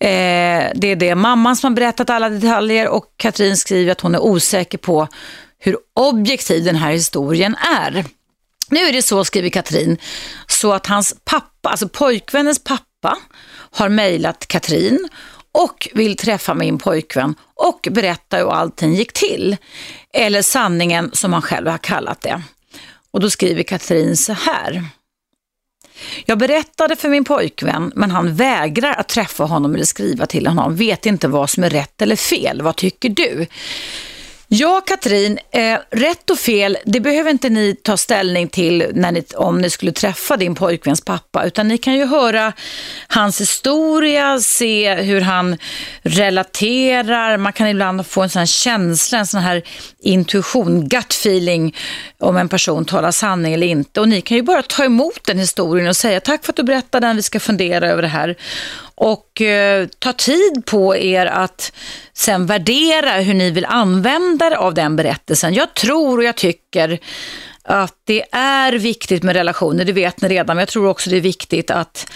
Eh, 0.00 0.70
det 0.74 0.84
är 0.84 0.96
det 0.96 1.14
mamman 1.14 1.56
som 1.56 1.72
har 1.72 1.76
berättat 1.76 2.10
alla 2.10 2.28
detaljer 2.28 2.88
och 2.88 3.04
Katrin 3.16 3.56
skriver 3.56 3.92
att 3.92 4.00
hon 4.00 4.14
är 4.14 4.20
osäker 4.20 4.78
på 4.78 5.08
hur 5.58 5.76
objektiv 5.94 6.64
den 6.64 6.76
här 6.76 6.92
historien 6.92 7.56
är. 7.76 8.04
Nu 8.70 8.80
är 8.80 8.92
det 8.92 9.02
så, 9.02 9.24
skriver 9.24 9.48
Katrin, 9.48 9.98
så 10.46 10.72
att 10.72 10.86
hans 10.86 11.16
pappa, 11.24 11.68
alltså 11.68 11.88
pojkvännens 11.88 12.64
pappa, 12.64 13.18
har 13.70 13.88
mejlat 13.88 14.48
Katrin 14.48 15.08
och 15.52 15.88
vill 15.94 16.16
träffa 16.16 16.54
min 16.54 16.78
pojkvän 16.78 17.34
och 17.54 17.88
berätta 17.90 18.36
hur 18.36 18.52
allting 18.52 18.94
gick 18.94 19.12
till. 19.12 19.56
Eller 20.14 20.42
sanningen 20.42 21.10
som 21.12 21.32
han 21.32 21.42
själv 21.42 21.68
har 21.68 21.78
kallat 21.78 22.20
det. 22.20 22.42
Och 23.10 23.20
då 23.20 23.30
skriver 23.30 23.62
Katrin 23.62 24.16
så 24.16 24.32
här. 24.32 24.84
Jag 26.26 26.38
berättade 26.38 26.96
för 26.96 27.08
min 27.08 27.24
pojkvän, 27.24 27.92
men 27.94 28.10
han 28.10 28.34
vägrar 28.34 28.92
att 28.92 29.08
träffa 29.08 29.44
honom 29.44 29.74
eller 29.74 29.84
skriva 29.84 30.26
till 30.26 30.46
honom. 30.46 30.76
Vet 30.76 31.06
inte 31.06 31.28
vad 31.28 31.50
som 31.50 31.64
är 31.64 31.70
rätt 31.70 32.02
eller 32.02 32.16
fel. 32.16 32.62
Vad 32.62 32.76
tycker 32.76 33.08
du? 33.08 33.46
Ja, 34.50 34.80
Katrin, 34.86 35.38
eh, 35.50 35.78
rätt 35.90 36.30
och 36.30 36.38
fel, 36.38 36.78
det 36.84 37.00
behöver 37.00 37.30
inte 37.30 37.48
ni 37.48 37.76
ta 37.82 37.96
ställning 37.96 38.48
till 38.48 38.90
när 38.94 39.12
ni, 39.12 39.24
om 39.36 39.60
ni 39.60 39.70
skulle 39.70 39.92
träffa 39.92 40.36
din 40.36 40.54
pojkväns 40.54 41.00
pappa, 41.00 41.44
utan 41.44 41.68
ni 41.68 41.78
kan 41.78 41.94
ju 41.94 42.06
höra 42.06 42.52
hans 43.08 43.40
historia, 43.40 44.40
se 44.40 44.94
hur 44.94 45.20
han 45.20 45.56
relaterar, 46.02 47.36
man 47.36 47.52
kan 47.52 47.68
ibland 47.68 48.06
få 48.06 48.22
en 48.22 48.28
sån 48.28 48.38
här 48.40 48.46
känsla, 48.46 49.18
en 49.18 49.26
sån 49.26 49.40
här 49.40 49.62
intuition, 50.00 50.88
gut 50.88 51.12
feeling, 51.12 51.76
om 52.18 52.36
en 52.36 52.48
person 52.48 52.84
talar 52.84 53.10
sanning 53.10 53.54
eller 53.54 53.66
inte. 53.66 54.00
Och 54.00 54.08
ni 54.08 54.20
kan 54.20 54.36
ju 54.36 54.42
bara 54.42 54.62
ta 54.62 54.84
emot 54.84 55.20
den 55.24 55.38
historien 55.38 55.88
och 55.88 55.96
säga 55.96 56.20
tack 56.20 56.44
för 56.44 56.52
att 56.52 56.56
du 56.56 56.62
berättade 56.62 57.06
den, 57.06 57.16
vi 57.16 57.22
ska 57.22 57.40
fundera 57.40 57.88
över 57.88 58.02
det 58.02 58.08
här 58.08 58.36
och 59.00 59.40
eh, 59.40 59.86
ta 59.98 60.12
tid 60.12 60.62
på 60.66 60.96
er 60.96 61.26
att 61.26 61.72
sen 62.12 62.46
värdera 62.46 63.10
hur 63.10 63.34
ni 63.34 63.50
vill 63.50 63.64
använda 63.64 64.46
er 64.46 64.50
av 64.50 64.74
den 64.74 64.96
berättelsen. 64.96 65.54
Jag 65.54 65.74
tror 65.74 66.18
och 66.18 66.24
jag 66.24 66.36
tycker 66.36 66.98
att 67.62 67.94
det 68.04 68.24
är 68.32 68.72
viktigt 68.72 69.22
med 69.22 69.36
relationer, 69.36 69.84
det 69.84 69.92
vet 69.92 70.20
ni 70.20 70.28
redan, 70.28 70.56
men 70.56 70.62
jag 70.62 70.68
tror 70.68 70.88
också 70.88 71.10
det 71.10 71.16
är 71.16 71.20
viktigt 71.20 71.70
att 71.70 72.12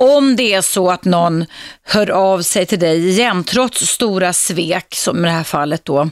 om 0.00 0.36
det 0.36 0.54
är 0.54 0.62
så 0.62 0.90
att 0.90 1.04
någon 1.04 1.46
hör 1.84 2.10
av 2.10 2.42
sig 2.42 2.66
till 2.66 2.78
dig 2.78 3.08
igen, 3.08 3.44
trots 3.44 3.86
stora 3.86 4.32
svek, 4.32 4.94
som 4.94 5.18
i 5.18 5.22
det 5.22 5.30
här 5.34 5.44
fallet 5.44 5.84
då, 5.84 6.10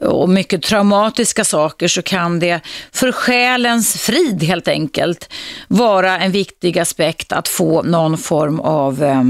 och 0.00 0.28
mycket 0.28 0.62
traumatiska 0.62 1.44
saker, 1.44 1.88
så 1.88 2.02
kan 2.02 2.38
det 2.38 2.60
för 2.92 3.12
själens 3.12 3.96
frid 4.02 4.42
helt 4.42 4.68
enkelt 4.68 5.32
vara 5.68 6.18
en 6.18 6.32
viktig 6.32 6.78
aspekt 6.78 7.32
att 7.32 7.48
få 7.48 7.82
någon 7.82 8.18
form 8.18 8.60
av 8.60 9.02
eh, 9.02 9.22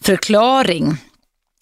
förklaring. 0.00 0.96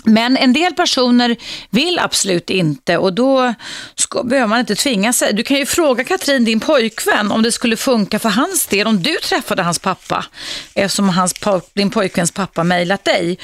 Men 0.05 0.37
en 0.37 0.53
del 0.53 0.75
personer 0.75 1.37
vill 1.71 1.99
absolut 1.99 2.51
inte 2.51 2.97
och 2.97 3.13
då 3.13 3.55
ska, 3.95 4.23
behöver 4.23 4.49
man 4.49 4.61
inte 4.61 4.75
tvinga 4.75 5.13
sig. 5.13 5.33
Du 5.33 5.43
kan 5.43 5.57
ju 5.57 5.67
fråga 5.67 6.05
Katrin, 6.05 6.45
din 6.45 6.61
pojkvän, 6.61 7.33
om 7.33 7.43
det 7.43 7.53
skulle 7.53 7.77
funka 7.77 8.19
för 8.19 8.29
hans 8.29 8.67
del, 8.67 8.87
om 8.87 9.03
du 9.03 9.17
träffade 9.17 9.63
hans 9.63 9.79
pappa, 9.79 10.25
eftersom 10.75 11.09
hans, 11.09 11.35
din 11.75 11.91
pojkväns 11.91 12.31
pappa 12.31 12.65
mejlat 12.65 13.05
dig 13.05 13.39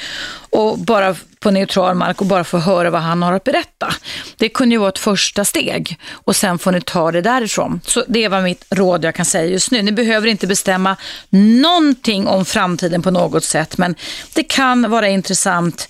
och 0.49 0.79
bara 0.79 1.15
på 1.39 1.51
neutral 1.51 1.95
mark 1.95 2.21
och 2.21 2.27
bara 2.27 2.43
få 2.43 2.57
höra 2.57 2.89
vad 2.89 3.01
han 3.01 3.23
har 3.23 3.33
att 3.33 3.43
berätta. 3.43 3.93
Det 4.37 4.49
kunde 4.49 4.75
ju 4.75 4.79
vara 4.79 4.89
ett 4.89 4.99
första 4.99 5.45
steg 5.45 5.99
och 6.11 6.35
sen 6.35 6.59
får 6.59 6.71
ni 6.71 6.81
ta 6.81 7.11
det 7.11 7.21
därifrån. 7.21 7.81
Så 7.85 8.03
det 8.07 8.27
var 8.27 8.41
mitt 8.41 8.65
råd 8.69 9.03
jag 9.03 9.15
kan 9.15 9.25
säga 9.25 9.45
just 9.45 9.71
nu. 9.71 9.81
Ni 9.81 9.91
behöver 9.91 10.27
inte 10.27 10.47
bestämma 10.47 10.95
någonting 11.29 12.27
om 12.27 12.45
framtiden 12.45 13.01
på 13.01 13.11
något 13.11 13.43
sätt, 13.43 13.77
men 13.77 13.95
det 14.33 14.43
kan 14.43 14.91
vara 14.91 15.07
intressant 15.07 15.89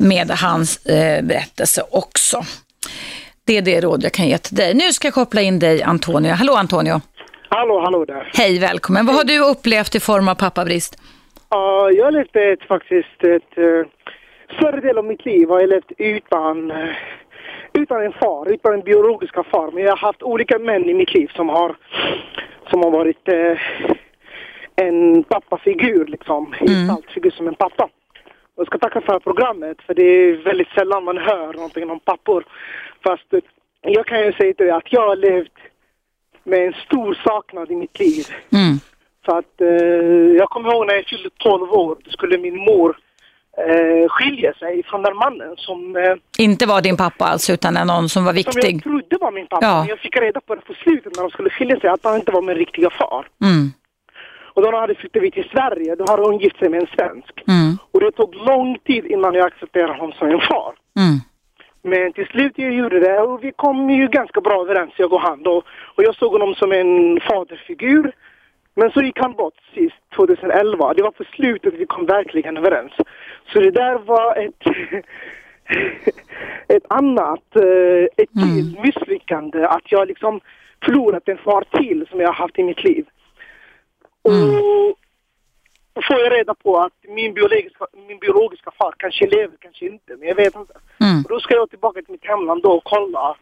med 0.00 0.30
hans 0.30 0.86
eh, 0.86 1.24
berättelse 1.24 1.82
också. 1.90 2.40
Det 3.46 3.58
är 3.58 3.62
det 3.62 3.80
råd 3.80 4.04
jag 4.04 4.12
kan 4.12 4.28
ge 4.28 4.38
till 4.38 4.56
dig. 4.56 4.74
Nu 4.74 4.92
ska 4.92 5.06
jag 5.06 5.14
koppla 5.14 5.40
in 5.40 5.58
dig 5.58 5.82
Antonio. 5.82 6.32
Hallå 6.32 6.54
Antonio. 6.54 7.00
Hallå, 7.48 7.80
hallå 7.80 8.04
där. 8.04 8.30
Hej, 8.34 8.58
välkommen. 8.58 9.06
Vad 9.06 9.16
har 9.16 9.24
du 9.24 9.38
upplevt 9.38 9.94
i 9.94 10.00
form 10.00 10.28
av 10.28 10.34
pappabrist? 10.34 10.96
Ja, 11.48 11.90
jag 11.90 12.12
levt 12.12 12.36
ett, 12.36 12.62
faktiskt 12.68 13.24
ett 13.24 13.58
uh, 13.58 13.86
större 14.56 14.80
del 14.80 14.98
av 14.98 15.04
mitt 15.04 15.24
liv 15.24 15.48
har 15.48 15.60
jag 15.60 15.68
levt 15.68 15.92
utan, 15.98 16.70
uh, 16.70 16.88
utan 17.72 18.04
en 18.04 18.12
far, 18.12 18.52
utan 18.52 18.74
en 18.74 18.80
biologiska 18.80 19.42
far. 19.42 19.70
Men 19.70 19.82
jag 19.82 19.90
har 19.90 19.96
haft 19.96 20.22
olika 20.22 20.58
män 20.58 20.88
i 20.88 20.94
mitt 20.94 21.14
liv 21.14 21.30
som 21.36 21.48
har, 21.48 21.76
som 22.70 22.82
har 22.82 22.90
varit 22.90 23.28
uh, 23.28 23.58
en 24.76 25.24
pappafigur 25.24 26.06
liksom. 26.06 26.54
Mm. 26.60 26.66
Gestaltfigur 26.66 27.30
som 27.30 27.48
en 27.48 27.54
pappa. 27.54 27.88
Jag 28.60 28.66
ska 28.66 28.78
tacka 28.78 29.00
för 29.00 29.18
programmet 29.18 29.76
för 29.86 29.94
det 29.94 30.02
är 30.02 30.44
väldigt 30.44 30.68
sällan 30.68 31.04
man 31.04 31.18
hör 31.18 31.52
någonting 31.52 31.90
om 31.90 32.00
pappor. 32.00 32.44
Fast 33.04 33.32
eh, 33.32 33.40
jag 33.80 34.06
kan 34.06 34.20
ju 34.20 34.32
säga 34.32 34.54
till 34.54 34.66
dig 34.66 34.70
att 34.70 34.92
jag 34.92 35.08
har 35.08 35.16
levt 35.16 35.58
med 36.44 36.66
en 36.66 36.72
stor 36.86 37.18
saknad 37.24 37.70
i 37.70 37.76
mitt 37.76 37.98
liv. 37.98 38.24
Mm. 38.52 38.76
Så 39.24 39.36
att 39.38 39.60
eh, 39.60 39.68
jag 40.40 40.48
kommer 40.50 40.72
ihåg 40.72 40.86
när 40.86 40.94
jag 40.94 41.06
fyllde 41.06 41.30
12 41.30 41.72
år, 41.72 41.96
då 42.04 42.10
skulle 42.10 42.38
min 42.38 42.56
mor 42.56 42.98
eh, 43.58 44.08
skilja 44.08 44.54
sig 44.54 44.82
från 44.82 45.02
den 45.02 45.16
mannen 45.16 45.54
som... 45.56 45.96
Eh, 45.96 46.44
Inte 46.44 46.66
var 46.66 46.80
din 46.82 46.96
pappa 46.96 47.24
alltså, 47.24 47.52
utan 47.52 47.74
någon 47.86 48.08
som 48.08 48.24
var 48.24 48.32
viktig? 48.32 48.62
Som 48.62 48.70
jag 48.72 48.82
trodde 48.82 49.16
var 49.20 49.32
min 49.32 49.46
pappa, 49.46 49.66
ja. 49.66 49.78
men 49.78 49.88
jag 49.88 49.98
fick 49.98 50.16
reda 50.16 50.40
på 50.40 50.54
det 50.54 50.60
på 50.60 50.74
slutet 50.74 51.16
när 51.16 51.22
de 51.22 51.30
skulle 51.30 51.50
skilja 51.50 51.80
sig, 51.80 51.90
att 51.90 52.04
han 52.04 52.16
inte 52.16 52.32
var 52.32 52.42
min 52.42 52.56
riktiga 52.56 52.90
far. 52.90 53.28
Mm. 53.42 53.72
Och 54.54 54.62
då 54.62 54.76
hade 54.76 54.94
flyttat 54.94 55.22
vi 55.22 55.30
till 55.30 55.48
Sverige, 55.52 55.94
då 55.94 56.04
hade 56.08 56.22
hon 56.22 56.38
gift 56.38 56.58
sig 56.58 56.68
med 56.68 56.80
en 56.80 56.86
svensk. 56.96 57.42
Mm. 57.48 57.78
Och 58.00 58.06
det 58.06 58.16
tog 58.16 58.34
lång 58.34 58.78
tid 58.78 59.06
innan 59.06 59.34
jag 59.34 59.46
accepterade 59.46 59.92
honom 59.92 60.12
som 60.12 60.28
en 60.28 60.40
far. 60.40 60.74
Mm. 60.96 61.18
Men 61.82 62.12
till 62.12 62.26
slut 62.26 62.52
jag 62.56 62.72
gjorde 62.72 63.00
det 63.00 63.18
och 63.20 63.44
vi 63.44 63.52
kom 63.52 63.90
ju 63.90 64.08
ganska 64.08 64.40
bra 64.40 64.62
överens, 64.62 64.92
jag 64.96 65.12
och 65.12 65.20
han. 65.20 65.42
Då. 65.42 65.62
Och 65.94 66.02
jag 66.04 66.14
såg 66.14 66.32
honom 66.32 66.54
som 66.54 66.72
en 66.72 67.20
faderfigur. 67.20 68.12
Men 68.74 68.90
så 68.90 69.02
gick 69.02 69.18
han 69.18 69.32
bort 69.32 69.54
sist, 69.74 69.96
2011. 70.16 70.94
Det 70.94 71.02
var 71.02 71.10
på 71.10 71.24
slutet 71.24 71.74
vi 71.74 71.86
kom 71.86 72.06
verkligen 72.06 72.56
överens. 72.56 72.92
Så 73.52 73.60
det 73.60 73.70
där 73.70 73.98
var 73.98 74.36
ett, 74.36 74.62
ett 76.76 76.84
annat, 76.88 77.56
eh, 77.56 78.04
ett 78.16 78.32
till 78.32 78.68
mm. 78.70 78.82
misslyckande. 78.82 79.66
Att 79.66 79.92
jag 79.92 80.08
liksom 80.08 80.40
förlorat 80.84 81.28
en 81.28 81.38
far 81.38 81.64
till 81.78 82.06
som 82.10 82.20
jag 82.20 82.28
har 82.28 82.34
haft 82.34 82.58
i 82.58 82.62
mitt 82.62 82.84
liv. 82.84 83.04
Mm. 84.28 84.42
Och 84.42 84.96
får 86.06 86.18
jag 86.18 86.32
reda 86.32 86.54
på 86.54 86.78
att 86.78 86.92
min 87.08 87.34
biologiska, 87.34 87.86
min 88.08 88.18
biologiska 88.18 88.70
far 88.78 88.94
kanske 88.96 89.26
lever, 89.26 89.56
kanske 89.60 89.86
inte, 89.86 90.16
men 90.18 90.28
jag 90.28 90.34
vet 90.34 90.54
inte. 90.56 90.74
Mm. 91.00 91.22
Och 91.24 91.30
då 91.30 91.40
ska 91.40 91.54
jag 91.54 91.70
tillbaka 91.70 92.02
till 92.02 92.12
mitt 92.12 92.26
hemland 92.32 92.62
då 92.62 92.72
och 92.72 92.84
kolla. 92.84 93.36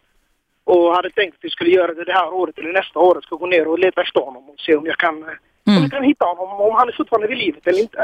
Och 0.63 0.95
hade 0.95 1.09
tänkt 1.09 1.33
att 1.37 1.43
vi 1.43 1.49
skulle 1.49 1.69
göra 1.69 1.93
det 1.93 2.03
det 2.03 2.13
här 2.13 2.33
året 2.33 2.57
eller 2.57 2.73
nästa 2.73 2.99
år. 2.99 3.21
Ska 3.21 3.35
gå 3.35 3.45
ner 3.45 3.67
och 3.67 3.79
leta 3.79 4.01
efter 4.01 4.19
honom 4.19 4.49
och 4.49 4.59
se 4.59 4.75
om 4.75 4.85
jag 4.85 4.97
kan 4.97 5.25
Mm. 5.67 5.77
Om 5.77 5.83
jag 5.83 5.91
kan 5.91 6.03
hitta 6.03 6.25
honom, 6.25 6.61
om 6.61 6.75
han 6.75 6.87
är 6.89 6.93
fortfarande 6.97 7.27
vid 7.27 7.37
livet 7.37 7.67
eller 7.67 7.79
inte. 7.79 7.97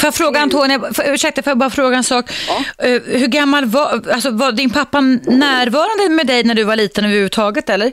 Får 0.00 0.06
jag 0.06 0.14
fråga 0.14 0.40
Antonija, 0.40 0.80
ursäkta 1.06 1.42
får 1.42 1.50
jag 1.50 1.58
bara 1.58 1.70
fråga 1.70 1.96
en 1.96 2.04
sak. 2.04 2.24
Ja. 2.48 2.88
Uh, 2.88 3.02
hur 3.20 3.26
gammal 3.26 3.64
var, 3.64 3.86
alltså 4.12 4.30
var 4.30 4.52
din 4.52 4.70
pappa 4.70 5.00
närvarande 5.00 6.14
med 6.14 6.26
dig 6.26 6.44
när 6.44 6.54
du 6.54 6.64
var 6.64 6.76
liten 6.76 7.04
överhuvudtaget 7.04 7.70
eller? 7.70 7.92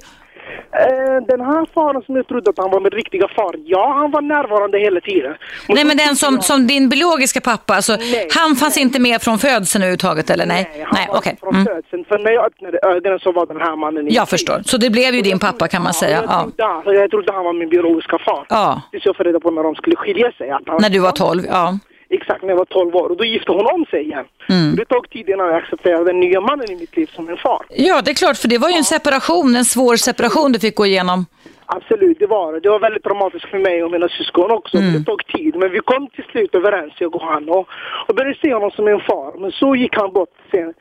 Eh, 0.82 1.18
den 1.28 1.42
här 1.42 1.68
faren 1.74 2.02
som 2.02 2.16
jag 2.16 2.28
trodde 2.28 2.50
att 2.50 2.58
han 2.58 2.72
var 2.72 2.80
min 2.80 2.92
riktiga 2.92 3.28
far, 3.28 3.56
ja 3.66 3.94
han 4.00 4.12
var 4.12 4.22
närvarande 4.22 4.80
hela 4.80 5.02
tiden. 5.02 5.36
Men 5.68 5.76
nej 5.76 5.86
men 5.86 5.98
den 5.98 6.16
som, 6.16 6.42
som 6.42 6.68
din 6.68 6.90
biologiska 6.90 7.42
pappa, 7.42 7.74
alltså, 7.76 7.96
nej, 7.96 8.28
han 8.36 8.56
fanns 8.56 8.76
nej. 8.76 8.84
inte 8.86 9.00
med 9.00 9.22
från 9.22 9.38
födseln 9.40 9.82
överhuvudtaget 9.84 10.30
eller 10.30 10.46
nej? 10.46 10.70
Nej, 10.74 10.84
han 10.86 10.96
nej, 11.00 11.08
var 11.10 11.18
okay. 11.18 11.36
från 11.40 11.56
mm. 11.56 11.66
födseln. 11.66 12.06
För 12.06 12.18
när 12.20 12.32
jag 12.32 12.46
öppnade 12.46 12.80
ögonen 12.84 13.20
så 13.20 13.32
var 13.32 13.46
den 13.46 13.62
här 13.62 13.76
mannen 13.76 14.08
Jag 14.10 14.30
förstår, 14.30 14.62
så 14.66 14.78
det 14.78 14.90
blev 14.90 15.16
ju 15.16 15.22
din 15.22 15.40
pappa 15.40 15.68
kan 15.68 15.82
man 15.82 15.94
ja, 15.96 16.00
säga. 16.00 16.22
Jag, 16.30 16.52
ja. 16.58 16.82
trodde, 16.84 17.00
jag 17.00 17.12
trodde 17.12 17.34
han 17.34 17.46
var 17.46 17.54
min 17.54 17.70
biologiska 17.70 18.18
far. 18.18 18.46
Ja. 18.50 18.82
Tills 18.92 19.06
jag 19.06 19.16
fick 19.16 19.26
reda 19.26 19.40
på 19.40 19.52
när 19.52 19.64
de 19.64 19.76
skulle 19.76 19.96
skilja 19.96 20.32
sig. 20.32 20.48
När 20.80 20.90
du 20.90 21.00
var 21.00 21.12
12, 21.12 21.44
ja. 21.48 21.78
Exakt, 22.18 22.42
när 22.42 22.50
jag 22.50 22.58
var 22.58 22.66
12 22.66 22.96
år. 22.96 23.10
Och 23.10 23.18
då 23.18 23.26
gifte 23.26 23.52
hon 23.52 23.66
om 23.76 23.86
sig 23.86 24.02
igen. 24.04 24.26
Mm. 24.50 24.76
Det 24.76 24.86
tog 24.86 25.10
tid 25.10 25.30
innan 25.30 25.48
jag 25.48 25.56
accepterade 25.56 26.06
den 26.06 26.20
nya 26.20 26.42
mannen 26.42 26.72
i 26.72 26.76
mitt 26.76 26.98
liv 26.98 27.10
som 27.16 27.30
en 27.30 27.38
far. 27.38 27.66
Ja, 27.70 28.02
det 28.02 28.12
är 28.12 28.16
klart, 28.16 28.38
för 28.38 28.48
det 28.48 28.58
var 28.58 28.70
ju 28.70 28.76
en 28.76 28.84
separation, 28.84 29.56
en 29.56 29.66
svår 29.66 29.96
separation 29.96 30.52
du 30.52 30.60
fick 30.60 30.76
gå 30.76 30.86
igenom. 30.86 31.26
Absolut, 31.66 32.20
det 32.20 32.28
var 32.28 32.54
det. 32.54 32.60
Det 32.60 32.70
var 32.70 32.80
väldigt 32.80 33.04
traumatiskt 33.04 33.50
för 33.50 33.60
mig 33.60 33.84
och 33.84 33.92
mina 33.92 34.10
syskon 34.10 34.52
också. 34.52 34.78
Mm. 34.78 34.94
Det 34.94 35.04
tog 35.04 35.28
tid, 35.28 35.56
men 35.56 35.72
vi 35.72 35.80
kom 35.80 36.08
till 36.08 36.24
slut 36.32 36.56
överens, 36.56 36.94
jag 37.00 37.16
och 37.16 37.22
han. 37.22 37.50
Och, 37.50 37.68
och 38.08 38.16
började 38.16 38.40
se 38.42 38.54
honom 38.54 38.72
som 38.72 38.88
en 38.88 39.00
far. 39.00 39.40
Men 39.40 39.52
så 39.52 39.76
gick 39.76 39.96
han 39.96 40.14
bort 40.14 40.36
sen, 40.52 40.74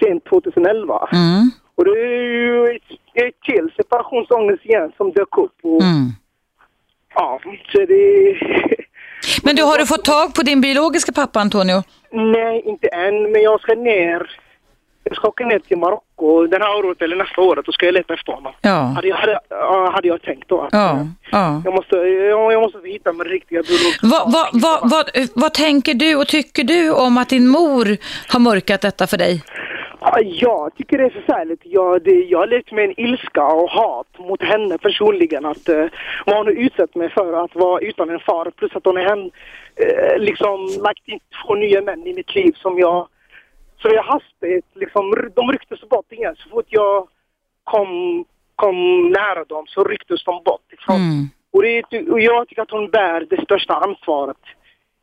sent 0.00 0.24
2011. 0.24 1.08
Mm. 1.12 1.50
Och 1.76 1.84
det 1.84 1.90
är 1.90 2.22
ju 2.22 2.64
ett, 2.76 2.88
ett 3.14 3.40
till 3.42 3.70
separationsångest 3.76 4.64
igen 4.64 4.92
som 4.96 5.12
dök 5.12 5.38
upp. 5.38 5.56
Och, 5.62 5.82
Mm. 5.82 6.06
Ja, 7.14 7.40
så 7.72 7.78
det... 7.78 8.34
Men 9.42 9.56
du, 9.56 9.62
har 9.62 9.78
du 9.78 9.86
fått 9.86 10.04
tag 10.04 10.34
på 10.34 10.42
din 10.42 10.60
biologiska 10.60 11.12
pappa 11.12 11.40
Antonio? 11.40 11.82
Nej, 12.12 12.62
inte 12.66 12.88
än, 12.88 13.32
men 13.32 13.42
jag 13.42 13.60
ska 13.60 13.74
ner. 13.74 14.30
Jag 15.04 15.16
ska 15.16 15.28
åka 15.28 15.46
ner 15.46 15.58
till 15.58 15.78
Marocko 15.78 16.46
det 16.46 16.58
här 16.58 16.84
året 16.84 17.02
eller 17.02 17.16
nästa 17.16 17.40
året 17.40 17.68
och 17.68 17.74
ska 17.74 17.86
jag 17.86 17.94
leta 17.94 18.14
efter 18.14 18.32
honom. 18.32 18.52
Ja. 18.60 18.70
Hade, 18.70 19.08
jag, 19.08 19.16
hade, 19.16 19.40
hade 19.90 20.08
jag 20.08 20.22
tänkt 20.22 20.48
då. 20.48 20.60
Att, 20.60 20.68
Ja, 20.72 21.06
ja. 21.30 21.62
Jag 21.64 21.74
måste, 21.74 21.96
jag, 21.96 22.52
jag 22.52 22.62
måste 22.62 22.78
hitta 22.88 23.12
min 23.12 23.24
riktiga 23.24 23.62
biologiska 23.62 24.06
Vad, 24.06 24.32
vad, 24.32 24.48
vad, 24.52 24.90
vad, 24.90 25.10
vad 25.34 25.54
tänker 25.54 25.94
du 25.94 26.16
och 26.16 26.26
tycker 26.28 26.64
du 26.64 26.92
om 26.92 27.18
att 27.18 27.28
din 27.28 27.48
mor 27.48 27.96
har 28.28 28.40
mörkat 28.40 28.80
detta 28.80 29.06
för 29.06 29.16
dig? 29.16 29.42
Ja, 30.00 30.20
Jag 30.20 30.74
tycker 30.74 30.98
det 30.98 31.04
är 31.04 31.10
förfärligt. 31.10 31.60
Jag, 31.64 32.02
det, 32.02 32.24
jag 32.24 32.38
har 32.38 32.46
levt 32.46 32.72
med 32.72 32.84
en 32.84 33.00
ilska 33.00 33.46
och 33.46 33.70
hat 33.70 34.18
mot 34.18 34.42
henne 34.42 34.78
personligen. 34.78 35.46
Att, 35.46 35.68
uh, 35.68 35.86
vad 36.26 36.36
hon 36.36 36.46
har 36.46 36.52
utsatt 36.52 36.94
mig 36.94 37.10
för 37.10 37.44
att 37.44 37.54
vara 37.54 37.80
utan 37.80 38.10
en 38.10 38.20
far. 38.20 38.50
Plus 38.50 38.76
att 38.76 38.84
hon 38.84 38.96
har 38.96 39.30
eh, 39.76 40.18
liksom 40.18 40.68
lagt 40.82 41.08
in 41.08 41.20
två 41.46 41.54
nya 41.54 41.82
män 41.82 42.06
i 42.06 42.14
mitt 42.14 42.34
liv 42.34 42.52
som 42.56 42.78
jag, 42.78 43.08
som 43.82 43.90
jag 43.90 44.02
hastigt, 44.02 44.66
liksom, 44.74 45.30
de 45.34 45.52
rycktes 45.52 45.80
bort 45.88 46.12
igen. 46.12 46.36
Så 46.36 46.48
fort 46.48 46.66
jag 46.68 47.08
kom, 47.64 48.24
kom 48.54 49.08
nära 49.10 49.44
dem 49.44 49.64
så 49.66 49.84
rycktes 49.84 50.24
de 50.24 50.42
bort 50.44 50.72
ifrån. 50.72 50.96
Mm. 50.96 51.28
Och, 51.52 51.62
det, 51.62 52.10
och 52.10 52.20
jag 52.20 52.48
tycker 52.48 52.62
att 52.62 52.70
hon 52.70 52.90
bär 52.90 53.26
det 53.30 53.42
största 53.44 53.74
ansvaret 53.74 54.36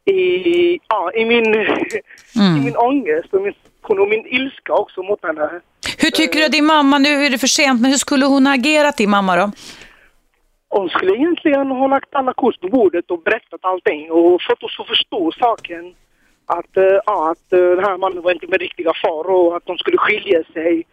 i, 0.05 0.79
ja, 0.87 1.11
i, 1.13 1.25
min, 1.25 1.55
i 2.35 2.63
min 2.63 2.75
ångest 2.75 3.33
och 3.33 3.41
min, 3.41 3.53
och 3.89 4.09
min 4.09 4.25
ilska 4.25 4.73
också 4.73 5.03
mot 5.03 5.23
henne. 5.23 5.49
Hur 5.97 6.11
tycker 6.11 6.39
du 6.39 6.45
att 6.45 6.51
din 6.51 6.65
mamma, 6.65 6.97
nu 6.97 7.09
är 7.25 7.29
det 7.29 7.37
för 7.37 7.47
sent, 7.47 7.81
men 7.81 7.91
hur 7.91 7.97
skulle 7.97 8.25
hon 8.25 8.45
ha 8.45 8.53
agerat 8.53 8.97
din 8.97 9.09
mamma 9.09 9.35
då? 9.35 9.51
Hon 10.69 10.89
skulle 10.89 11.15
egentligen 11.15 11.67
ha 11.67 11.87
lagt 11.87 12.15
alla 12.15 12.33
kort 12.33 12.61
på 12.61 12.67
bordet 12.67 13.11
och 13.11 13.23
berättat 13.23 13.59
allting 13.61 14.11
och 14.11 14.41
fått 14.41 14.63
oss 14.63 14.79
att 14.79 14.87
förstå 14.87 15.31
saken. 15.31 15.93
Att, 16.45 16.73
ja, 17.05 17.31
att 17.31 17.53
eh, 17.53 17.59
den 17.59 17.85
här 17.85 17.97
mannen 17.97 18.23
var 18.23 18.31
inte 18.31 18.47
min 18.47 18.59
riktiga 18.59 18.91
far 19.03 19.29
och 19.29 19.57
att 19.57 19.65
de 19.65 19.77
skulle 19.77 19.97
skilja 19.97 20.43
sig. 20.53 20.83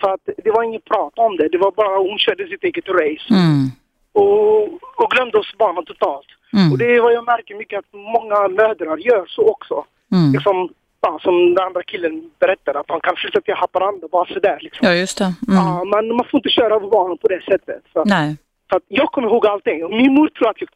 För 0.00 0.10
att 0.14 0.28
det 0.44 0.50
var 0.50 0.62
inget 0.62 0.84
prat 0.84 1.12
om 1.16 1.36
det. 1.36 1.48
Det 1.48 1.58
var 1.58 1.70
bara 1.70 1.98
hon 1.98 2.18
körde 2.18 2.48
sitt 2.48 2.64
eget 2.64 2.88
race. 2.88 3.28
Mm. 3.30 3.70
och, 4.12 4.62
och 5.00 5.10
glömde 5.10 5.38
oss 5.38 5.54
barnen 5.58 5.84
totalt. 5.84 6.26
Mm. 6.52 6.72
Och 6.72 6.78
det 6.78 6.94
är 6.96 7.00
vad 7.00 7.12
jag 7.12 7.24
märker 7.24 7.54
mycket 7.54 7.78
att 7.78 7.92
många 7.92 8.48
mödrar 8.48 8.96
gör 8.96 9.26
så 9.28 9.42
också. 9.48 9.84
Mm. 10.12 10.32
Liksom, 10.32 10.68
ja, 11.02 11.18
som 11.22 11.54
den 11.54 11.64
andra 11.64 11.82
killen 11.82 12.30
berättade, 12.40 12.78
att 12.80 12.88
man 12.88 13.00
kan 13.00 13.16
flytta 13.16 13.40
till 13.40 13.54
Haparanda 13.54 14.08
bara 14.12 14.26
sådär. 14.34 14.58
Liksom. 14.60 14.86
Ja, 14.88 14.94
just 14.94 15.18
det. 15.18 15.24
Mm. 15.24 15.34
Ja, 15.56 15.84
men 15.84 16.16
man 16.16 16.26
får 16.30 16.38
inte 16.38 16.48
köra 16.48 16.74
över 16.74 16.88
barnen 16.88 17.18
på 17.18 17.28
det 17.28 17.42
sättet. 17.44 17.82
Att- 17.94 18.06
Nej. 18.06 18.36
så 18.70 18.76
att 18.76 18.82
jag 18.88 19.08
kommer 19.12 19.28
ihåg 19.28 19.46
allting. 19.46 19.96
Min 19.96 20.14
mor 20.14 20.28
tror 20.28 20.48
att 20.50 20.60
jag, 20.60 20.68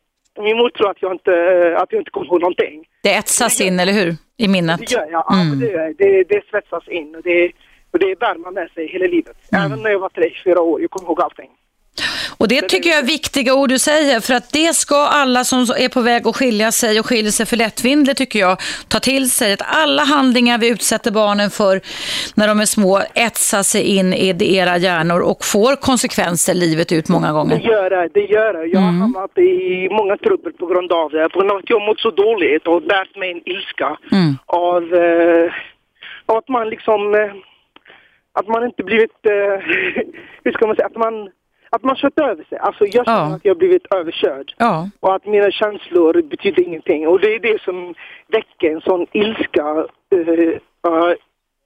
min 0.45 0.57
mor 0.57 0.69
tror 0.71 0.91
att 0.91 1.03
jag, 1.03 1.13
inte, 1.13 1.33
att 1.81 1.93
jag 1.93 2.01
inte 2.01 2.11
kommer 2.11 2.27
ihåg 2.27 2.41
någonting. 2.41 2.85
Det 3.03 3.15
etsas 3.15 3.61
in, 3.61 3.81
eller 3.81 3.93
hur? 3.93 4.15
I 4.37 4.49
minnet. 4.49 4.81
Det 4.81 4.91
gör 4.93 5.01
jag. 5.11 5.25
Ja, 5.29 5.35
Mm. 5.35 5.49
men 5.49 5.59
det, 5.61 5.67
gör 5.67 5.81
jag. 5.87 5.97
det, 5.99 6.25
det 6.29 6.45
svetsas 6.51 6.89
in 6.89 7.15
och 7.17 7.23
det, 7.23 7.53
och 7.91 7.99
det 7.99 8.19
bär 8.19 8.35
man 8.35 8.55
med 8.55 8.71
sig 8.71 8.87
hela 8.89 9.07
livet. 9.07 9.37
Mm. 9.53 9.65
Även 9.67 9.83
när 9.83 9.91
jag 9.91 9.99
var 9.99 10.09
tre, 10.09 10.31
fyra 10.45 10.61
år. 10.61 10.81
Jag 10.81 10.91
kommer 10.91 11.09
ihåg 11.09 11.21
allting. 11.21 11.51
Och 12.39 12.49
det 12.49 12.63
tycker 12.63 12.91
jag 12.91 12.99
är 12.99 13.03
viktiga 13.07 13.55
ord 13.55 13.69
du 13.69 13.79
säger, 13.79 14.21
för 14.21 14.35
att 14.35 14.53
det 14.53 14.77
ska 14.77 14.97
alla 14.97 15.45
som 15.45 15.61
är 15.61 15.89
på 15.89 16.01
väg 16.01 16.27
att 16.27 16.37
skilja 16.37 16.73
sig 16.73 17.01
och 17.01 17.07
skiljer 17.07 17.33
sig 17.33 17.47
för 17.47 17.57
lättvindigt 17.57 18.19
tycker 18.19 18.39
jag, 18.39 18.59
ta 18.89 18.99
till 19.01 19.31
sig. 19.31 19.53
Att 19.53 19.63
alla 19.67 20.03
handlingar 20.05 20.59
vi 20.59 20.69
utsätter 20.69 21.11
barnen 21.11 21.51
för 21.51 21.81
när 22.35 22.49
de 22.49 22.61
är 22.61 22.65
små 22.65 23.03
etsar 23.15 23.63
sig 23.63 23.83
in 23.83 24.13
i 24.15 24.57
era 24.57 24.77
hjärnor 24.77 25.21
och 25.21 25.45
får 25.45 25.77
konsekvenser 25.77 26.55
livet 26.55 26.93
ut 26.93 27.09
många 27.09 27.27
Det 27.27 27.33
gånger. 27.33 27.61
gör 27.61 27.91
det, 27.91 28.09
det 28.15 28.21
gör 28.27 28.53
det. 28.53 28.65
Jag 28.67 28.81
har 28.81 28.93
hamnat 28.93 29.39
i 29.39 29.89
många 29.91 30.17
trubbel 30.17 30.53
på 30.53 30.67
grund 30.67 30.93
av 30.93 31.11
det. 31.11 31.29
På 31.29 31.39
grund 31.39 31.51
av 31.51 31.57
att 31.57 31.71
jag 31.71 31.83
mått 31.83 32.01
så 32.01 32.11
dåligt 32.11 32.67
och 32.67 32.83
lärt 32.83 33.17
mig 33.17 33.31
en 33.31 33.41
ilska 33.49 33.97
Mm. 34.13 34.39
av, 34.47 34.83
eh, 34.95 35.53
av 36.27 36.37
att 36.37 36.49
man 36.49 36.69
liksom, 36.71 37.15
eh, 37.15 37.33
att 38.39 38.49
man 38.49 38.65
inte 38.65 38.83
blivit, 38.83 39.17
eh, 39.27 39.57
hur 40.45 40.53
ska 40.53 40.67
man 40.67 40.77
säga, 40.77 40.87
att 40.87 40.97
man, 40.97 41.15
att 41.77 41.83
man 41.85 41.97
kört 41.97 42.19
över 42.19 42.45
sig. 42.45 42.59
Alltså 42.59 42.85
jag 42.85 43.05
känner 43.07 43.19
Ja. 43.31 43.37
att 43.37 43.45
jag 43.45 43.55
har 43.55 43.59
blivit 43.59 43.87
överkörd. 43.95 44.55
Ja. 44.57 44.91
Och 45.01 45.15
att 45.15 45.27
mina 45.27 45.51
känslor 45.51 46.23
betyder 46.23 46.63
ingenting. 46.63 47.09
Och 47.09 47.21
det 47.21 47.35
är 47.35 47.41
det 47.41 47.63
som 47.63 47.95
väcker 48.29 48.71
en 48.75 48.81
sån 48.81 49.07
ilska. 49.13 49.67
eh, 50.15 50.29
eh, 50.29 51.15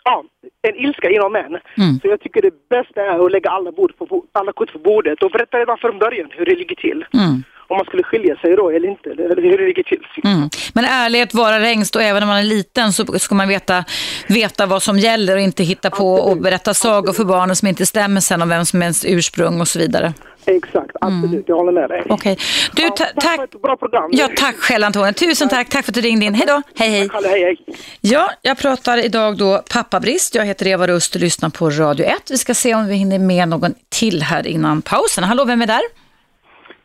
ja, 0.05 0.25
en 0.69 0.77
ilska 0.77 1.11
inom 1.11 1.37
en. 1.37 1.47
Mm. 1.47 1.95
Så 2.03 2.09
jag 2.09 2.21
tycker 2.21 2.43
det 2.43 2.69
bästa 2.69 3.03
är 3.03 3.25
att 3.27 3.33
lägga 3.33 3.51
alla, 3.51 3.73
bord 3.73 3.93
på, 3.99 4.25
alla 4.33 4.53
kort 4.53 4.73
på 4.73 4.79
bordet 4.79 5.23
och 5.23 5.31
berätta 5.31 5.59
redan 5.59 5.79
från 5.79 5.99
början 5.99 6.29
hur 6.31 6.45
det 6.45 6.55
ligger 6.55 6.77
till. 6.77 7.05
Mm. 7.15 7.43
Om 7.71 7.77
man 7.77 7.87
skulle 7.87 8.03
skilja 8.03 8.37
sig 8.37 8.57
då 8.57 8.71
eller 8.71 8.89
inte, 8.89 9.11
eller 9.11 9.43
hur 9.43 9.59
det 9.59 9.67
ligger 9.67 9.83
till. 9.83 10.07
Mm. 10.25 10.49
Men 10.73 10.85
ärlighet 10.85 11.35
vara 11.35 11.59
längst 11.59 11.97
och 11.97 12.03
även 12.03 12.21
när 12.21 12.27
man 12.27 12.39
är 12.39 12.43
liten 12.43 12.93
så 12.93 13.19
ska 13.19 13.35
man 13.35 13.49
veta, 13.49 13.85
veta 14.29 14.67
vad 14.67 14.83
som 14.83 14.99
gäller 14.99 15.37
och 15.37 15.43
inte 15.43 15.63
hitta 15.63 15.91
på 15.91 16.15
och 16.15 16.37
berätta 16.37 16.75
sagor 16.75 17.13
för 17.13 17.25
barnen 17.25 17.57
som 17.57 17.69
inte 17.69 17.87
stämmer 17.87 18.21
sen 18.21 18.43
om 18.43 18.49
vem 18.49 18.65
som 18.65 18.83
är 18.83 18.87
ens 18.87 19.05
ursprung 19.05 19.61
och 19.61 19.69
så 19.69 19.79
vidare. 19.79 20.13
Exakt, 20.47 20.91
absolut. 21.01 21.45
Jag 21.49 21.57
håller 21.57 21.73
med 21.73 21.89
dig. 21.89 22.03
Okej. 22.09 22.39
Du, 22.77 22.89
ta, 22.89 23.05
tack. 23.21 23.37
för 23.37 23.45
ett 23.45 23.63
bra 23.63 23.77
program. 23.77 24.11
Ja, 24.13 24.29
tack 24.37 24.57
själv 24.57 24.85
Antonija. 24.85 25.13
Tusen 25.13 25.49
tack. 25.49 25.69
Tack 25.69 25.85
för 25.85 25.91
att 25.91 25.95
du 25.95 26.01
ringde 26.01 26.27
in. 26.27 26.35
Hej 26.35 26.47
då. 26.47 26.63
Hej, 26.77 26.91
hej. 26.91 27.09
Kalle, 27.09 27.29
hej, 27.29 27.43
hej. 27.43 27.57
Ja, 28.01 28.31
jag 28.43 28.59
pratar 28.59 29.05
idag 29.05 29.37
då 29.37 29.63
pappabrist. 29.73 30.35
Jag 30.35 30.45
heter 30.45 30.67
Eva 30.67 30.87
Rust 30.87 31.15
och 31.15 31.21
lyssnar 31.21 31.51
på 31.51 31.71
Radio 31.71 32.07
1. 32.07 32.31
Vi 32.31 32.39
ska 32.39 32.55
se 32.55 32.75
om 32.75 32.87
vi 32.87 32.95
hinner 32.95 33.19
med 33.19 33.49
någon 33.49 33.75
till 33.89 34.23
här 34.23 34.47
innan 34.47 34.83
pausen. 34.83 35.25
Hallå, 35.25 35.45
vem 35.45 35.63
är 35.63 35.67
där? 35.67 35.83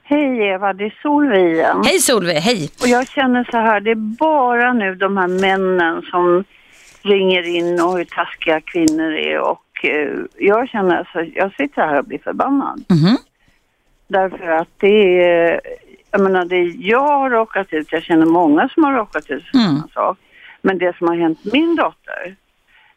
Hej 0.07 0.41
Eva, 0.41 0.73
det 0.73 0.86
är 0.86 0.99
Solveig 1.02 1.53
igen. 1.53 1.82
Hej 1.86 1.99
Solveig, 1.99 2.38
hej. 2.38 2.69
Och 2.82 2.88
jag 2.88 3.07
känner 3.07 3.48
så 3.52 3.57
här, 3.57 3.80
det 3.80 3.91
är 3.91 4.18
bara 4.18 4.73
nu 4.73 4.95
de 4.95 5.18
här 5.18 5.27
männen 5.27 6.02
som 6.02 6.44
ringer 7.02 7.44
in 7.44 7.82
och 7.82 7.98
hur 7.98 8.06
taskiga 8.06 8.61
kvinnor 8.61 9.14
är 9.14 9.40
och 9.40 9.86
eh, 9.86 10.19
jag 10.38 10.69
känner 10.69 10.95
alltså, 10.95 11.22
jag 11.22 11.56
sitter 11.56 11.82
här 11.82 11.99
och 11.99 12.06
blir 12.06 12.19
förbannad. 12.19 12.84
Mhm. 12.90 13.18
Därför 14.07 14.48
att 14.48 14.69
det 14.77 15.23
är, 15.23 15.61
jag 16.11 16.22
menar 16.22 16.45
det 16.45 16.64
jag 16.64 17.07
har 17.07 17.30
råkat 17.30 17.73
ut, 17.73 17.91
jag 17.91 18.03
känner 18.03 18.26
många 18.26 18.69
som 18.69 18.84
har 18.84 18.94
råkat 18.94 19.30
ut 19.30 19.45
för 19.45 19.57
samma 19.57 19.88
sak. 19.94 20.18
Men 20.61 20.77
det 20.77 20.98
som 20.98 21.07
har 21.07 21.15
hänt 21.15 21.40
min 21.53 21.76
dotter, 21.76 22.36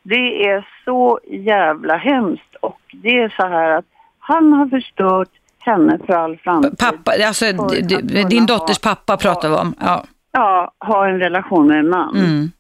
det 0.03 0.47
är 0.49 0.69
så 0.85 1.21
jävla 1.31 1.97
hemskt 1.97 2.55
och 2.61 2.81
det 2.93 3.19
är 3.19 3.35
så 3.37 3.47
här 3.47 3.71
att 3.71 3.85
han 4.19 4.53
har 4.53 4.67
förstört 4.67 5.29
henne 5.71 5.99
för 6.07 6.13
all 6.13 6.37
framtid. 6.37 6.79
Pappa, 6.79 7.13
alltså 7.27 7.45
din 8.29 8.41
ha- 8.41 8.47
dotters 8.47 8.79
pappa 8.79 9.17
pratar 9.17 9.49
vi 9.49 9.55
om. 9.55 9.75
Ja. 9.81 10.05
Ja, 10.33 10.73
ha 10.87 11.09
en 11.09 11.19
relation 11.19 11.67
med 11.67 11.79
en 11.79 11.89
man. 11.89 12.17
Mm. 12.17 12.51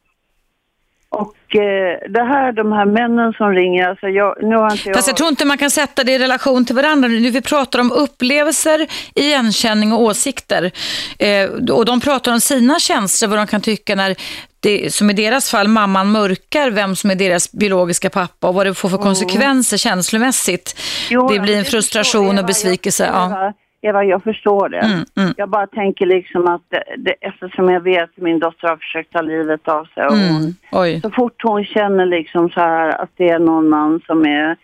Och 1.10 1.56
eh, 1.56 1.98
det 2.10 2.24
här, 2.24 2.52
de 2.52 2.72
här 2.72 2.86
männen 2.86 3.32
som 3.32 3.52
ringer, 3.52 3.88
alltså 3.88 4.06
jag, 4.06 4.34
nu 4.42 4.56
har 4.56 4.72
inte 4.72 4.88
jag... 4.88 4.96
Fast 4.96 5.08
jag 5.08 5.16
tror 5.16 5.28
inte 5.28 5.44
man 5.44 5.58
kan 5.58 5.70
sätta 5.70 6.04
det 6.04 6.12
i 6.12 6.18
relation 6.18 6.64
till 6.64 6.74
varandra. 6.74 7.08
Nu 7.08 7.30
vi 7.30 7.40
pratar 7.40 7.78
om 7.78 7.92
upplevelser, 7.92 8.86
igenkänning 9.14 9.92
och 9.92 10.02
åsikter. 10.02 10.70
Eh, 11.18 11.50
och 11.72 11.84
de 11.84 12.00
pratar 12.00 12.32
om 12.32 12.40
sina 12.40 12.78
känslor, 12.78 13.28
vad 13.28 13.38
de 13.38 13.46
kan 13.46 13.60
tycka 13.60 13.94
när, 13.94 14.16
det, 14.60 14.94
som 14.94 15.10
i 15.10 15.12
deras 15.12 15.50
fall, 15.50 15.68
mamman 15.68 16.12
mörkar 16.12 16.70
vem 16.70 16.96
som 16.96 17.10
är 17.10 17.14
deras 17.14 17.52
biologiska 17.52 18.10
pappa 18.10 18.48
och 18.48 18.54
vad 18.54 18.66
det 18.66 18.74
får 18.74 18.88
för 18.88 18.98
konsekvenser 18.98 19.76
känslomässigt. 19.76 20.76
Mm. 21.10 21.22
Jo, 21.22 21.28
det 21.28 21.40
blir 21.40 21.58
en 21.58 21.64
frustration 21.64 22.38
och 22.38 22.44
besvikelse. 22.44 23.10
Ja. 23.12 23.52
Eva, 23.80 24.04
jag 24.04 24.22
förstår 24.22 24.68
det. 24.68 24.78
Mm, 24.78 25.04
mm. 25.16 25.34
Jag 25.36 25.48
bara 25.48 25.66
tänker 25.66 26.06
liksom 26.06 26.46
att 26.46 26.62
det, 26.68 26.82
det, 26.98 27.10
eftersom 27.20 27.68
jag 27.68 27.80
vet 27.80 28.02
att 28.02 28.16
min 28.16 28.38
dotter 28.38 28.68
har 28.68 28.76
försökt 28.76 29.12
ta 29.12 29.20
livet 29.22 29.68
av 29.68 29.84
sig 29.84 30.06
och 30.06 30.12
Mm. 30.12 30.34
hon, 30.70 31.00
så 31.00 31.10
fort 31.10 31.42
hon 31.42 31.64
känner 31.64 32.06
liksom 32.06 32.50
så 32.50 32.60
här 32.60 33.02
att 33.02 33.10
det 33.16 33.28
är 33.28 33.38
någon 33.38 33.68
man 33.68 34.00
som 34.06 34.22
är 34.26 34.56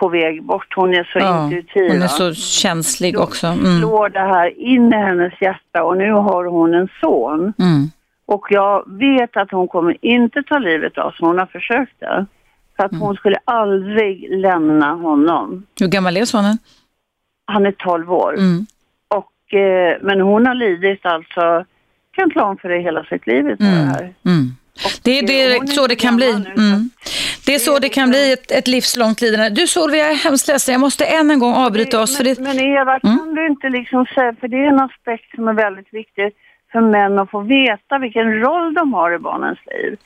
på 0.00 0.08
väg 0.08 0.42
bort, 0.42 0.72
hon 0.76 0.94
är 0.94 1.04
så 1.12 1.18
Ja, 1.18 1.44
intuitiv. 1.44 1.90
hon 1.92 2.02
är 2.02 2.06
så 2.08 2.34
känslig 2.34 3.18
också. 3.20 3.46
Mm. 3.46 3.78
slår 3.78 4.08
det 4.08 4.18
här 4.20 4.60
in 4.60 4.92
i 4.92 4.96
hennes 4.96 5.32
hjärta 5.42 5.84
och 5.84 5.96
nu 5.96 6.12
har 6.12 6.44
hon 6.44 6.74
en 6.74 6.88
son. 7.00 7.40
Mm. 7.58 7.90
Och 8.26 8.46
jag 8.50 8.98
vet 8.98 9.36
att 9.36 9.50
hon 9.50 9.68
kommer 9.68 9.96
inte 10.04 10.42
ta 10.42 10.58
livet 10.58 10.98
av 10.98 11.10
sig, 11.10 11.26
hon 11.26 11.38
har 11.38 11.46
försökt 11.46 12.00
det. 12.00 12.26
För 12.76 12.84
att 12.84 13.00
hon 13.00 13.14
skulle 13.16 13.36
aldrig 13.44 14.28
lämna 14.40 14.94
honom. 14.94 15.66
Hur 15.80 15.88
gammal 15.88 16.16
är 16.16 16.24
sonen? 16.24 16.58
Han 17.48 17.66
är 17.66 17.72
12 17.72 18.12
år. 18.12 18.34
Mm. 18.38 18.66
Och, 19.08 19.54
eh, 19.54 19.96
men 20.02 20.20
hon 20.20 20.46
har 20.46 20.54
lidit 20.54 21.06
alltså, 21.06 21.64
kan 22.12 22.42
om 22.42 22.56
för 22.56 22.68
det 22.68 22.78
hela 22.78 23.04
sitt 23.04 23.26
liv 23.26 23.46
utav 23.46 23.66
det 23.66 23.92
här. 23.96 24.14
Mm. 24.24 24.44
Det 25.02 25.18
är, 25.18 25.26
det 25.26 25.42
är 25.42 25.66
så 25.66 25.86
det 25.86 25.96
kan 25.96 26.16
bli. 26.16 26.30
Mm. 26.30 26.90
Det 27.46 27.54
är 27.54 27.58
så 27.58 27.78
det 27.78 27.88
kan 27.88 28.08
bli 28.10 28.32
ett, 28.32 28.50
ett 28.50 28.68
livslångt 28.68 29.20
lidande. 29.20 29.48
Du 29.60 29.66
Solveig, 29.66 30.00
jag 30.00 30.10
är 30.10 30.14
hemskt 30.14 30.48
ledsen. 30.48 30.72
Jag 30.72 30.80
måste 30.80 31.04
än 31.04 31.30
en 31.30 31.38
gång 31.38 31.54
avbryta 31.54 32.02
oss. 32.02 32.16
För 32.16 32.24
det... 32.24 32.38
Men 32.40 32.58
Eva, 32.60 33.00
kan 33.00 33.10
Mm. 33.10 33.34
du 33.34 33.46
inte 33.46 33.68
liksom 33.68 34.06
säga, 34.14 34.34
för 34.40 34.48
det 34.48 34.56
är 34.56 34.68
en 34.68 34.80
aspekt 34.80 35.34
som 35.34 35.48
är 35.48 35.52
väldigt 35.52 35.94
viktig 35.94 36.30
för 36.72 36.80
män 36.80 37.18
att 37.18 37.30
få 37.30 37.40
veta 37.40 37.98
vilken 37.98 38.40
roll 38.40 38.74
de 38.74 38.92
har 38.94 39.14
i 39.14 39.18
barnens 39.18 39.58
liv. 39.66 39.96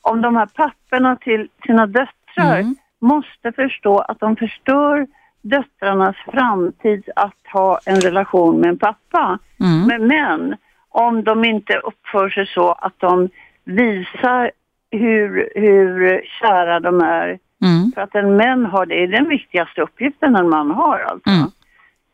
Om 0.00 0.22
de 0.22 0.36
här 0.36 0.46
papporna 0.46 1.16
till 1.16 1.48
sina 1.66 1.86
döttrar 1.86 2.58
Mm. 2.60 2.76
måste 3.00 3.52
förstå 3.52 3.98
att 3.98 4.20
de 4.20 4.36
förstör 4.36 5.06
döttrarnas 5.48 6.16
framtid 6.32 7.08
att 7.16 7.52
ha 7.52 7.80
en 7.84 8.00
relation 8.00 8.60
med 8.60 8.68
en 8.68 8.78
pappa. 8.78 9.38
Mm. 9.60 9.86
Men 9.86 10.06
män, 10.06 10.56
om 10.88 11.24
de 11.24 11.44
inte 11.44 11.76
uppför 11.76 12.28
sig 12.28 12.46
så 12.46 12.72
att 12.72 12.94
de 12.98 13.28
visar 13.64 14.50
hur, 14.90 15.52
hur 15.54 16.22
kära 16.40 16.80
de 16.80 17.00
är. 17.00 17.38
Mm. 17.62 17.92
För 17.94 18.00
att 18.00 18.14
en 18.14 18.36
män 18.36 18.66
har 18.66 18.86
det, 18.86 19.02
är 19.02 19.08
den 19.08 19.28
viktigaste 19.28 19.82
uppgiften 19.82 20.36
en 20.36 20.48
man 20.48 20.70
har 20.70 20.98
alltså. 20.98 21.30
Mm. 21.30 21.50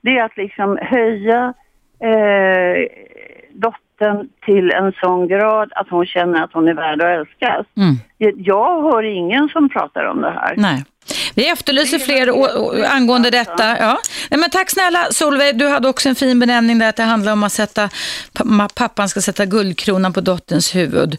Det 0.01 0.19
är 0.19 0.25
att 0.25 0.37
liksom 0.37 0.79
höja 0.83 1.55
eh, 2.01 2.89
dottern 3.53 4.29
till 4.45 4.71
en 4.71 4.93
sån 4.93 5.29
grad 5.29 5.73
att 5.75 5.89
hon 5.89 6.07
känner 6.07 6.45
att 6.45 6.53
hon 6.53 6.69
är 6.69 6.75
värd 6.75 7.03
att 7.03 7.19
älskas. 7.19 7.67
Mm. 7.77 7.97
Jag 8.37 8.83
hör 8.83 9.03
ingen 9.03 9.49
som 9.49 9.69
pratar 9.69 10.05
om 10.05 10.21
det 10.21 10.31
här. 10.31 10.55
Nej. 10.57 10.85
Vi 11.35 11.49
efterlyser 11.49 11.99
fler 11.99 12.29
angående 12.95 13.31
detta. 13.31 13.79
Ja. 13.79 13.99
Nej, 14.31 14.41
men 14.41 14.51
tack 14.51 14.71
snälla 14.71 15.07
Solveig, 15.11 15.59
du 15.59 15.69
hade 15.69 15.89
också 15.89 16.09
en 16.09 16.15
fin 16.15 16.41
benämning 16.41 16.79
där 16.79 16.89
att 16.89 16.97
det 16.97 17.03
handlar 17.03 17.33
om 17.33 17.43
att 17.43 17.53
sätta, 17.53 17.89
pappan 18.75 19.09
ska 19.09 19.21
sätta 19.21 19.47
guldkronan 19.47 20.13
på 20.13 20.21
dotterns 20.21 20.75
huvud 20.75 21.17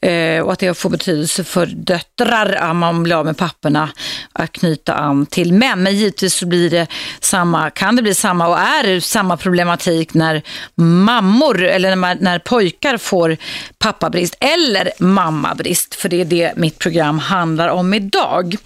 eh, 0.00 0.40
och 0.40 0.52
att 0.52 0.58
det 0.58 0.78
får 0.78 0.90
betydelse 0.90 1.44
för 1.44 1.66
döttrar 1.66 2.70
om 2.70 2.78
man 2.78 3.02
blir 3.02 3.16
av 3.16 3.24
med 3.24 3.36
papporna 3.36 3.88
att 4.32 4.52
knyta 4.52 4.94
an 4.94 5.26
till 5.26 5.52
män. 5.52 5.82
Men 5.82 5.96
givetvis 5.96 6.34
så 6.34 6.46
blir 6.46 6.70
det 6.70 6.86
samma, 7.20 7.70
kan 7.70 7.96
det 7.96 8.02
bli 8.02 8.14
samma 8.14 8.48
och 8.48 8.58
är 8.58 9.00
samma 9.00 9.36
problematik 9.36 10.14
när 10.14 10.42
mammor 10.74 11.62
eller 11.62 11.96
när, 11.96 12.16
när 12.20 12.38
pojkar 12.58 12.96
får 12.96 13.36
pappabrist 13.78 14.34
eller 14.40 14.90
mammabrist, 14.98 15.94
för 15.94 16.08
det 16.08 16.20
är 16.20 16.24
det 16.24 16.52
mitt 16.56 16.78
program 16.78 17.18
handlar 17.18 17.68
om 17.68 17.94
idag. 17.94 18.56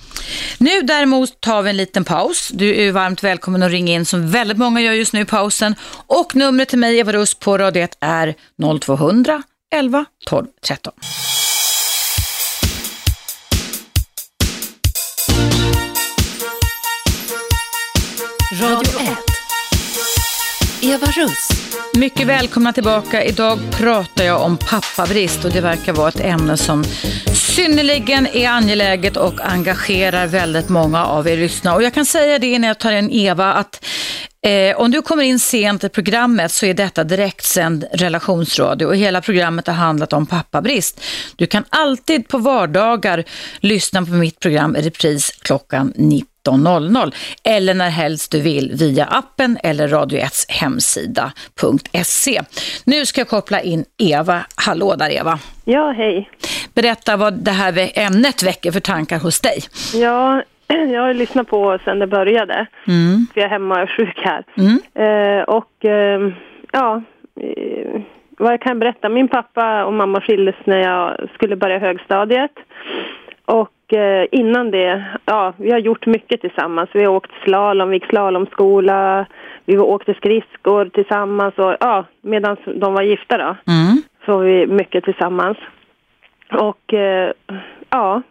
Nu 0.59 0.83
däremot 0.83 1.41
tar 1.41 1.63
vi 1.63 1.71
en 1.71 1.77
liten 1.77 2.05
paus. 2.05 2.51
Du 2.55 2.81
är 2.81 2.93
varmt 2.93 3.25
välkommen 3.25 3.63
att 3.63 3.71
ringa 3.71 3.93
in 3.93 4.07
som 4.07 4.31
väldigt 4.31 4.59
många 4.59 4.81
gör 4.81 4.93
just 4.93 5.13
nu 5.13 5.21
i 5.21 5.25
pausen. 5.25 5.75
Och 6.07 6.37
numret 6.37 6.69
till 6.69 6.79
mig, 6.79 6.99
Eva 6.99 7.13
Russ, 7.13 7.35
på 7.35 7.59
Radio 7.59 7.83
1 7.83 7.97
är 8.01 8.35
0200 8.81 9.43
11 9.75 10.05
12 10.27 10.47
13. 10.67 10.93
Radio 18.61 19.01
1. 19.01 19.32
Eva 20.85 21.07
Russ. 21.07 21.49
Mycket 21.95 22.27
välkomna 22.27 22.73
tillbaka. 22.73 23.25
Idag 23.25 23.59
pratar 23.71 24.25
jag 24.25 24.43
om 24.43 24.57
pappabrist 24.57 25.45
och 25.45 25.51
det 25.51 25.61
verkar 25.61 25.93
vara 25.93 26.09
ett 26.09 26.21
ämne 26.21 26.57
som 26.57 26.85
synnerligen 27.35 28.27
är 28.27 28.49
angeläget 28.49 29.17
och 29.17 29.41
engagerar 29.41 30.27
väldigt 30.27 30.69
många 30.69 31.05
av 31.05 31.29
er 31.29 31.37
lyssnare. 31.37 31.77
Och 31.77 31.83
jag 31.83 31.95
kan 31.95 32.07
säga 32.07 32.39
det 32.39 32.59
när 32.59 32.69
jag 32.69 32.79
tar 32.79 32.93
in 32.93 33.11
Eva 33.11 33.53
att 33.53 33.85
Eh, 34.47 34.77
om 34.77 34.91
du 34.91 35.03
kommer 35.03 35.23
in 35.23 35.39
sent 35.39 35.85
i 35.85 35.89
programmet 35.89 36.53
så 36.53 36.67
är 36.67 36.75
detta 36.75 37.05
direktsänd 37.05 37.85
relationsradio 37.93 38.87
och 38.87 38.97
hela 38.97 39.21
programmet 39.21 39.67
har 39.67 39.75
handlat 39.75 40.13
om 40.13 40.27
pappabrist. 40.27 41.01
Du 41.37 41.47
kan 41.47 41.65
alltid 41.69 42.29
på 42.29 42.39
vardagar 42.39 43.25
lyssna 43.61 44.05
på 44.05 44.13
mitt 44.13 44.41
program 44.41 44.77
i 44.77 44.83
repris 44.83 45.31
klockan 45.43 45.93
19.00 46.47 47.15
eller 47.45 47.75
när 47.75 47.91
helst 47.91 48.33
du 48.33 48.41
vill 48.41 48.73
via 48.79 49.05
appen 49.05 49.59
eller 49.63 49.89
Radio 49.89 50.19
1s 50.19 50.47
hemsida.se. 50.49 52.41
Nu 52.85 53.07
ska 53.07 53.21
jag 53.21 53.29
koppla 53.29 53.61
in 53.61 53.85
Eva. 53.99 54.41
Hallå 54.67 54.95
där 54.99 55.11
Eva. 55.11 55.39
Ja, 55.65 55.91
hej. 55.91 56.31
Berätta 56.75 57.17
vad 57.17 57.35
det 57.35 57.51
här 57.51 57.99
ämnet 57.99 58.43
väcker 58.43 58.73
för 58.73 58.81
tankar 58.81 59.19
hos 59.19 59.41
dig. 59.41 59.59
Ja, 59.95 60.43
jag 60.93 61.03
har 61.03 61.15
lyssnat 61.15 61.49
på 61.49 61.79
sedan 61.85 61.99
det 61.99 62.07
började. 62.07 62.67
Mm. 62.87 63.27
För 63.35 63.41
jag 63.41 63.47
är 63.47 63.51
hemma 63.51 63.75
och 63.75 63.81
är 63.81 63.87
sjuk 63.87 64.21
här. 64.25 64.45
Mm. 64.57 64.79
Eh, 64.95 65.43
och 65.43 65.85
eh, 65.85 66.33
ja, 66.73 67.03
vad 68.39 68.53
jag 68.53 68.61
kan 68.61 68.79
berätta. 68.79 69.09
Min 69.09 69.29
pappa 69.29 69.85
och 69.85 69.93
mamma 69.93 70.21
skildes 70.21 70.55
när 70.65 70.79
jag 70.79 71.29
skulle 71.35 71.57
börja 71.57 71.79
högstadiet. 71.79 72.53
Och 73.45 73.95
eh, 73.95 74.27
innan 74.33 74.71
det, 74.71 75.05
ja, 75.25 75.53
vi 75.57 75.71
har 75.71 75.79
gjort 75.79 76.07
mycket 76.07 76.41
tillsammans. 76.41 76.91
Vi 76.93 77.05
har 77.05 77.13
åkt 77.13 77.31
slalom, 77.45 77.89
vi 77.89 77.97
gick 77.97 78.07
slalomskola, 78.07 79.27
vi 79.65 79.79
åkte 79.79 80.15
skridskor 80.15 80.85
tillsammans 80.95 81.55
och 81.59 81.77
ja, 81.81 82.05
medan 82.21 82.57
de 82.77 82.95
var 82.95 83.03
gifta 83.03 83.39
då. 83.39 83.57
Mm. 83.73 84.03
så 84.27 84.33
var 84.37 84.45
vi 84.45 84.67
mycket 84.67 85.05
tillsammans. 85.05 85.59
Och 86.53 86.95
eh, 86.95 87.33
ja, 87.91 88.23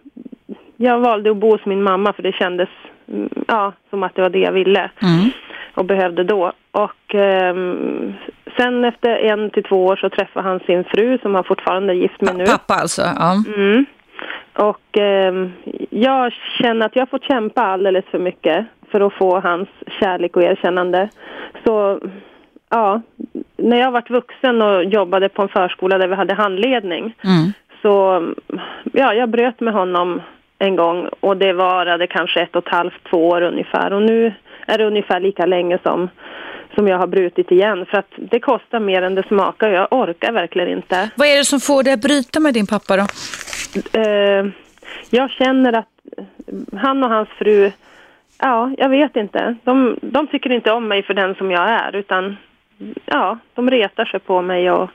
jag 0.78 1.00
valde 1.00 1.32
att 1.32 1.38
bo 1.38 1.52
hos 1.52 1.66
min 1.66 1.84
mamma 1.84 2.14
för 2.14 2.24
det 2.24 2.32
kändes 2.32 2.70
mm, 3.08 3.30
ja, 3.48 3.74
som 3.90 4.04
att 4.04 4.16
det 4.16 4.22
var 4.22 4.30
det 4.30 4.40
jag 4.40 4.52
ville 4.52 4.92
Mm. 5.02 5.30
och 5.76 5.86
behövde 5.86 6.24
då. 6.24 6.52
Och 6.72 7.16
ehm, 7.16 8.14
sen 8.58 8.86
efter 8.86 9.10
en 9.10 9.50
till 9.50 9.64
två 9.64 9.86
år 9.86 9.96
så 9.96 10.10
träffade 10.10 10.48
han 10.48 10.60
sin 10.60 10.84
fru 10.84 11.18
som 11.22 11.36
han 11.36 11.44
fortfarande 11.44 11.94
är 11.94 11.96
gift 11.96 12.22
med 12.22 12.36
nu. 12.36 12.46
Pappa 12.46 12.74
alltså? 12.74 13.02
Ja. 13.02 13.44
Mm. 13.56 13.86
Och 14.54 14.98
ehm, 14.98 15.52
jag 15.90 16.34
känner 16.62 16.86
att 16.86 16.96
jag 16.96 17.10
fått 17.10 17.24
kämpa 17.24 17.62
alldeles 17.62 18.06
för 18.06 18.20
mycket 18.20 18.66
för 18.92 19.02
att 19.02 19.14
få 19.14 19.40
hans 19.40 19.70
kärlek 20.00 20.36
och 20.36 20.44
erkännande. 20.44 21.10
Så 21.66 22.00
ja, 22.70 23.02
när 23.58 23.78
jag 23.78 23.92
varit 23.92 24.10
vuxen 24.10 24.62
och 24.62 24.84
jobbade 24.84 25.30
på 25.30 25.42
en 25.42 25.48
förskola 25.50 25.98
där 25.98 26.08
vi 26.08 26.16
hade 26.16 26.34
handledning 26.34 27.16
Mm. 27.24 27.54
så 27.82 28.24
ja, 28.94 29.14
jag 29.14 29.30
bröt 29.30 29.60
med 29.60 29.74
honom 29.74 30.22
en 30.60 30.76
gång 30.76 31.08
och 31.20 31.38
det 31.38 31.54
varade 31.54 32.08
kanske 32.08 32.42
ett 32.42 32.56
och 32.56 32.68
ett 32.68 32.74
halvt, 32.74 33.04
två 33.10 33.28
år 33.30 33.42
ungefär. 33.42 33.94
Och 33.94 34.02
nu 34.02 34.34
är 34.68 34.78
det 34.78 34.86
ungefär 34.86 35.20
lika 35.20 35.46
länge 35.46 35.80
som, 35.84 36.10
som 36.76 36.88
jag 36.88 36.98
har 36.98 37.08
brutit 37.08 37.52
igen 37.52 37.86
för 37.86 37.98
att 37.98 38.10
det 38.18 38.40
kostar 38.40 38.80
mer 38.80 39.02
än 39.02 39.16
det 39.16 39.28
smakar 39.28 39.70
och 39.70 39.76
jag 39.76 39.88
orkar 39.92 40.32
verkligen 40.32 40.70
inte. 40.70 41.10
Vad 41.16 41.28
är 41.28 41.38
det 41.38 41.46
som 41.46 41.60
får 41.60 41.84
dig 41.84 41.94
att 41.94 42.02
bryta 42.02 42.40
med 42.40 42.54
din 42.54 42.68
pappa 42.68 42.98
då? 42.98 43.06
Eh, 43.94 44.46
jag 45.10 45.30
känner 45.32 45.74
att 45.74 45.88
han 46.82 47.04
och 47.04 47.10
hans 47.10 47.30
fru, 47.30 47.72
ja, 48.38 48.72
jag 48.78 48.90
vet 48.90 49.16
inte. 49.16 49.56
De, 49.64 49.98
de 50.02 50.28
tycker 50.28 50.52
inte 50.52 50.72
om 50.72 50.88
mig 50.88 51.04
för 51.04 51.14
den 51.14 51.36
som 51.36 51.52
jag 51.52 51.70
är 51.70 51.96
utan 51.96 52.38
ja, 53.06 53.38
de 53.54 53.70
retar 53.70 54.06
sig 54.06 54.20
på 54.20 54.42
mig 54.42 54.72
och 54.72 54.90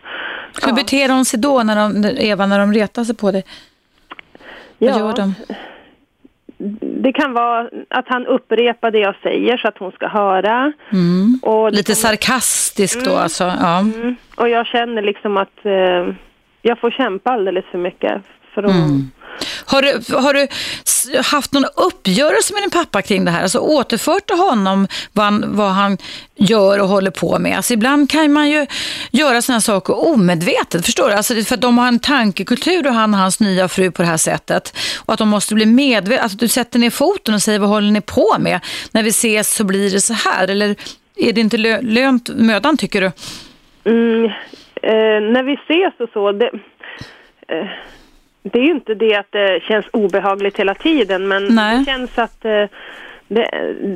Hur 0.66 0.72
beter 0.72 1.08
de 1.08 1.24
sig 1.24 1.40
då, 1.40 1.62
när 1.62 1.76
de, 1.76 2.04
Eva, 2.18 2.46
när 2.46 2.58
de 2.58 2.72
retar 2.72 3.04
sig 3.04 3.16
på 3.16 3.30
dig? 3.32 3.44
Vad 4.78 4.90
Ja. 4.90 4.98
gör 4.98 5.12
de? 5.16 5.34
det 6.80 7.12
kan 7.12 7.32
vara 7.32 7.68
att 7.90 8.08
han 8.08 8.26
upprepar 8.26 8.90
det 8.90 8.98
jag 8.98 9.14
säger 9.22 9.56
så 9.56 9.68
att 9.68 9.78
hon 9.78 9.92
ska 9.92 10.08
höra. 10.08 10.72
Mm. 10.92 11.38
Och 11.42 11.70
Lite 11.72 11.84
kan- 11.86 11.96
sarkastisk 11.96 13.04
då 13.04 13.10
Mm. 13.10 13.22
alltså? 13.22 13.44
Ja. 13.44 13.78
Mm. 13.78 14.16
Och 14.36 14.48
jag 14.48 14.66
känner 14.66 15.02
liksom 15.02 15.36
att 15.36 15.66
eh, 15.66 16.06
jag 16.62 16.78
får 16.78 16.90
kämpa 16.90 17.30
alldeles 17.30 17.64
för 17.70 17.78
mycket 17.78 18.22
för 18.56 18.62
att 18.62 18.70
Mm. 18.70 19.10
Har 19.66 19.82
du, 19.82 20.16
har 20.16 20.34
du 20.34 20.48
haft 21.22 21.52
någon 21.52 21.64
uppgörelse 21.76 22.54
med 22.54 22.62
din 22.62 22.70
pappa 22.70 23.02
kring 23.02 23.24
det 23.24 23.30
här? 23.30 23.42
Alltså 23.42 23.58
återfört 23.58 24.26
till 24.26 24.36
honom 24.36 24.88
vad 25.12 25.24
han, 25.24 25.44
vad 25.56 25.70
han 25.70 25.98
gör 26.36 26.80
och 26.80 26.88
håller 26.88 27.10
på 27.10 27.38
med? 27.38 27.56
Alltså 27.56 27.74
ibland 27.74 28.10
kan 28.10 28.32
man 28.32 28.50
ju 28.50 28.66
göra 29.10 29.42
sådana 29.42 29.60
saker 29.60 30.06
omedvetet, 30.06 30.84
förstår 30.84 31.08
du? 31.08 31.14
Alltså 31.14 31.34
för 31.34 31.54
att 31.54 31.60
de 31.60 31.78
har 31.78 31.88
en 31.88 31.98
tankekultur 31.98 32.86
och 32.86 32.94
han 32.94 33.14
och 33.14 33.20
hans 33.20 33.40
nya 33.40 33.68
fru 33.68 33.90
på 33.90 34.02
det 34.02 34.08
här 34.08 34.16
sättet. 34.16 34.76
Och 35.06 35.12
att 35.12 35.18
de 35.18 35.28
måste 35.28 35.54
bli 35.54 35.66
medvetna, 35.66 36.22
alltså 36.22 36.38
du 36.38 36.48
sätter 36.48 36.78
ner 36.78 36.90
foten 36.90 37.34
och 37.34 37.42
säger 37.42 37.58
vad 37.58 37.68
håller 37.68 37.90
ni 37.90 38.00
på 38.00 38.36
med? 38.38 38.60
När 38.92 39.02
vi 39.02 39.08
ses 39.10 39.54
så 39.54 39.64
blir 39.64 39.90
det 39.90 40.00
så 40.00 40.14
här. 40.14 40.48
Eller 40.48 40.76
är 41.16 41.32
det 41.32 41.40
inte 41.40 41.56
lö- 41.56 41.82
lönt 41.82 42.28
mödan 42.28 42.76
tycker 42.76 43.00
du? 43.00 43.12
Mm, 43.90 44.24
eh, 44.82 45.32
när 45.32 45.42
vi 45.42 45.52
ses 45.54 46.00
och 46.00 46.08
så, 46.12 46.32
det, 46.32 46.50
eh, 47.48 47.66
det 48.52 48.58
är 48.58 48.62
ju 48.64 48.70
inte 48.70 48.94
det 48.94 49.16
att 49.16 49.32
det 49.32 49.62
känns 49.62 49.86
obehagligt 49.92 50.58
hela 50.60 50.74
tiden, 50.74 51.28
men 51.28 51.44
Nej. 51.54 51.78
det 51.78 51.84
känns 51.84 52.18
att 52.18 52.44
eh, 52.44 52.64
det, 53.28 53.48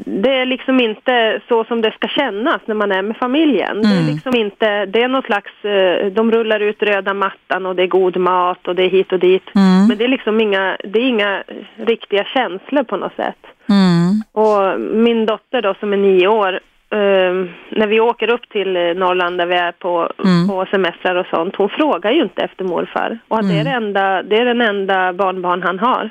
det 0.04 0.30
är 0.34 0.46
liksom 0.46 0.80
inte 0.80 1.40
så 1.48 1.64
som 1.64 1.82
det 1.82 1.92
ska 1.92 2.08
kännas 2.08 2.60
när 2.66 2.74
man 2.74 2.92
är 2.92 3.02
med 3.02 3.16
familjen. 3.16 3.82
Det 3.82 3.88
är 3.88 4.00
Mm. 4.00 4.14
liksom 4.14 4.34
inte, 4.34 4.86
det 4.86 5.02
är 5.02 5.08
någon 5.08 5.22
slags, 5.22 5.64
eh, 5.64 6.06
de 6.06 6.32
rullar 6.32 6.60
ut 6.60 6.82
röda 6.82 7.14
mattan 7.14 7.66
och 7.66 7.76
det 7.76 7.82
är 7.82 7.86
god 7.86 8.16
mat 8.16 8.68
och 8.68 8.74
det 8.74 8.82
är 8.82 8.90
hit 8.90 9.12
och 9.12 9.18
dit. 9.18 9.42
Mm. 9.54 9.86
Men 9.88 9.98
det 9.98 10.04
är 10.04 10.08
liksom 10.08 10.40
inga, 10.40 10.76
det 10.84 10.98
är 10.98 11.08
inga 11.08 11.42
riktiga 11.76 12.24
känslor 12.24 12.82
på 12.82 12.96
något 12.96 13.16
sätt. 13.16 13.38
Mm. 13.68 14.22
Och 14.32 14.80
min 14.80 15.26
dotter 15.26 15.62
då 15.62 15.74
som 15.80 15.92
är 15.92 15.96
nio 15.96 16.28
år, 16.28 16.60
eh, 16.92 17.34
när 17.70 17.86
vi 17.86 18.00
åker 18.00 18.30
upp 18.30 18.48
till 18.48 18.76
eh, 18.76 18.82
Norrland 18.82 19.38
där 19.38 19.46
vi 19.46 19.54
är 19.54 19.72
på, 19.72 20.10
Mm. 20.24 20.48
på 20.48 20.66
semestrar 20.70 21.14
och 21.14 21.26
sånt, 21.26 21.56
hon 21.56 21.68
frågar 21.68 22.10
ju 22.10 22.22
inte 22.22 22.42
efter 22.42 22.64
morfar. 22.64 23.18
Och 23.28 23.38
att 23.38 23.48
det, 23.48 23.58
är 23.58 23.64
det, 23.64 23.70
enda, 23.70 24.22
det 24.22 24.36
är 24.36 24.44
den 24.44 24.60
enda 24.60 25.12
barnbarn 25.12 25.62
han 25.62 25.78
har. 25.78 26.10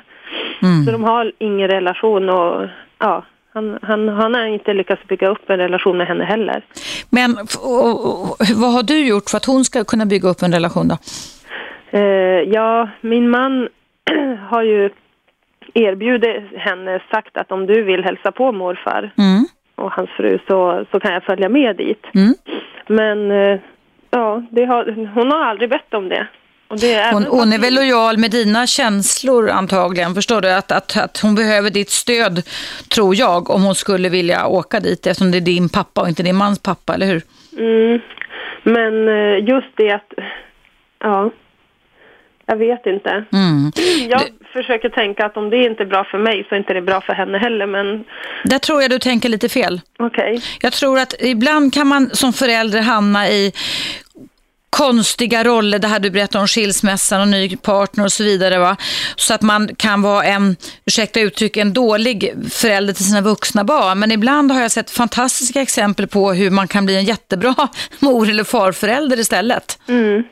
Mm. 0.62 0.84
Så 0.84 0.92
de 0.92 1.04
har 1.04 1.32
ingen 1.38 1.68
relation 1.68 2.28
och 2.28 2.68
ja, 2.98 3.24
han, 3.54 3.78
han, 3.82 4.08
han 4.08 4.34
har 4.34 4.46
inte 4.46 4.74
lyckats 4.74 5.06
bygga 5.08 5.28
upp 5.28 5.50
en 5.50 5.58
relation 5.58 5.96
med 5.96 6.06
henne 6.06 6.24
heller. 6.24 6.64
Men 7.10 7.36
och, 7.62 8.06
och, 8.06 8.36
vad 8.56 8.72
har 8.72 8.82
du 8.82 9.06
gjort 9.06 9.30
för 9.30 9.36
att 9.36 9.44
hon 9.44 9.64
ska 9.64 9.84
kunna 9.84 10.06
bygga 10.06 10.28
upp 10.28 10.42
en 10.42 10.52
relation 10.52 10.88
då? 10.88 10.96
Eh, 11.98 12.42
ja, 12.54 12.88
min 13.00 13.30
man 13.30 13.68
har 14.50 14.62
ju 14.62 14.90
erbjudit 15.74 16.42
henne 16.56 17.00
sagt 17.10 17.36
att 17.36 17.52
om 17.52 17.66
du 17.66 17.82
vill 17.82 18.04
hälsa 18.04 18.32
på 18.32 18.52
morfar 18.52 19.10
mm. 19.18 19.44
Och 19.80 19.92
hans 19.92 20.10
fru 20.10 20.38
så, 20.48 20.84
så 20.90 21.00
kan 21.00 21.12
jag 21.12 21.22
följa 21.22 21.48
med 21.48 21.76
dit. 21.76 22.06
Mm. 22.14 22.34
Men 22.86 23.30
eh, 23.30 23.60
ja, 24.10 24.42
har, 24.66 25.12
hon 25.14 25.30
har 25.30 25.44
aldrig 25.44 25.70
bett 25.70 25.94
om 25.94 26.08
det. 26.08 26.26
det 26.80 26.94
är 26.94 27.12
hon, 27.12 27.24
hon 27.24 27.52
är 27.52 27.58
väl 27.58 27.74
lojal 27.74 28.18
med 28.18 28.30
dina 28.30 28.66
känslor 28.66 29.50
antagligen, 29.50 30.14
förstår 30.14 30.40
du? 30.40 30.52
Att, 30.52 30.72
att, 30.72 30.96
att 30.96 31.18
hon 31.18 31.34
behöver 31.34 31.70
ditt 31.70 31.90
stöd, 31.90 32.42
tror 32.94 33.14
jag, 33.14 33.50
om 33.50 33.62
hon 33.62 33.74
skulle 33.74 34.08
vilja 34.08 34.46
åka 34.46 34.80
dit 34.80 35.06
eftersom 35.06 35.30
det 35.30 35.38
är 35.38 35.40
din 35.40 35.68
pappa 35.68 36.00
och 36.00 36.08
inte 36.08 36.22
din 36.22 36.36
mans 36.36 36.62
pappa, 36.62 36.94
eller 36.94 37.06
hur? 37.06 37.22
Mm. 37.58 38.00
Men 38.62 39.08
eh, 39.08 39.48
just 39.48 39.76
det 39.76 39.92
att, 39.92 40.12
ja, 40.98 41.30
jag 42.50 42.56
vet 42.56 42.86
inte. 42.86 43.10
Mm. 43.32 43.72
Jag 44.10 44.20
du... 44.20 44.46
försöker 44.52 44.88
tänka 44.88 45.26
att 45.26 45.36
om 45.36 45.50
det 45.50 45.56
inte 45.56 45.82
är 45.82 45.86
bra 45.86 46.04
för 46.04 46.18
mig 46.18 46.46
så 46.48 46.54
är 46.54 46.58
inte 46.58 46.74
det 46.74 46.82
bra 46.82 47.00
för 47.00 47.12
henne 47.12 47.38
heller. 47.38 47.66
Men... 47.66 48.04
Där 48.44 48.58
tror 48.58 48.82
jag 48.82 48.90
du 48.90 48.98
tänker 48.98 49.28
lite 49.28 49.48
fel. 49.48 49.80
Okej. 49.98 50.34
Okay. 50.34 50.40
Jag 50.60 50.72
tror 50.72 50.98
att 50.98 51.14
ibland 51.20 51.74
kan 51.74 51.86
man 51.86 52.10
som 52.12 52.32
förälder 52.32 52.80
hamna 52.80 53.28
i 53.28 53.52
konstiga 54.70 55.44
roller, 55.44 55.78
det 55.78 55.88
här 55.88 56.00
du 56.00 56.10
berättade 56.10 56.40
om 56.40 56.46
skilsmässan 56.46 57.20
och 57.20 57.28
ny 57.28 57.56
partner 57.56 58.04
och 58.04 58.12
så 58.12 58.24
vidare. 58.24 58.58
Va? 58.58 58.76
Så 59.16 59.34
att 59.34 59.42
man 59.42 59.68
kan 59.76 60.02
vara 60.02 60.24
en, 60.24 60.56
ursäkta 60.86 61.20
uttryck, 61.20 61.56
en 61.56 61.72
dålig 61.72 62.32
förälder 62.50 62.94
till 62.94 63.04
sina 63.04 63.20
vuxna 63.20 63.64
barn. 63.64 63.98
Men 63.98 64.12
ibland 64.12 64.52
har 64.52 64.60
jag 64.60 64.70
sett 64.70 64.90
fantastiska 64.90 65.62
exempel 65.62 66.06
på 66.06 66.32
hur 66.32 66.50
man 66.50 66.68
kan 66.68 66.86
bli 66.86 66.96
en 66.96 67.04
jättebra 67.04 67.54
mor 67.98 68.28
eller 68.28 68.44
farförälder 68.44 69.20
istället. 69.20 69.78
Mm. 69.88 70.22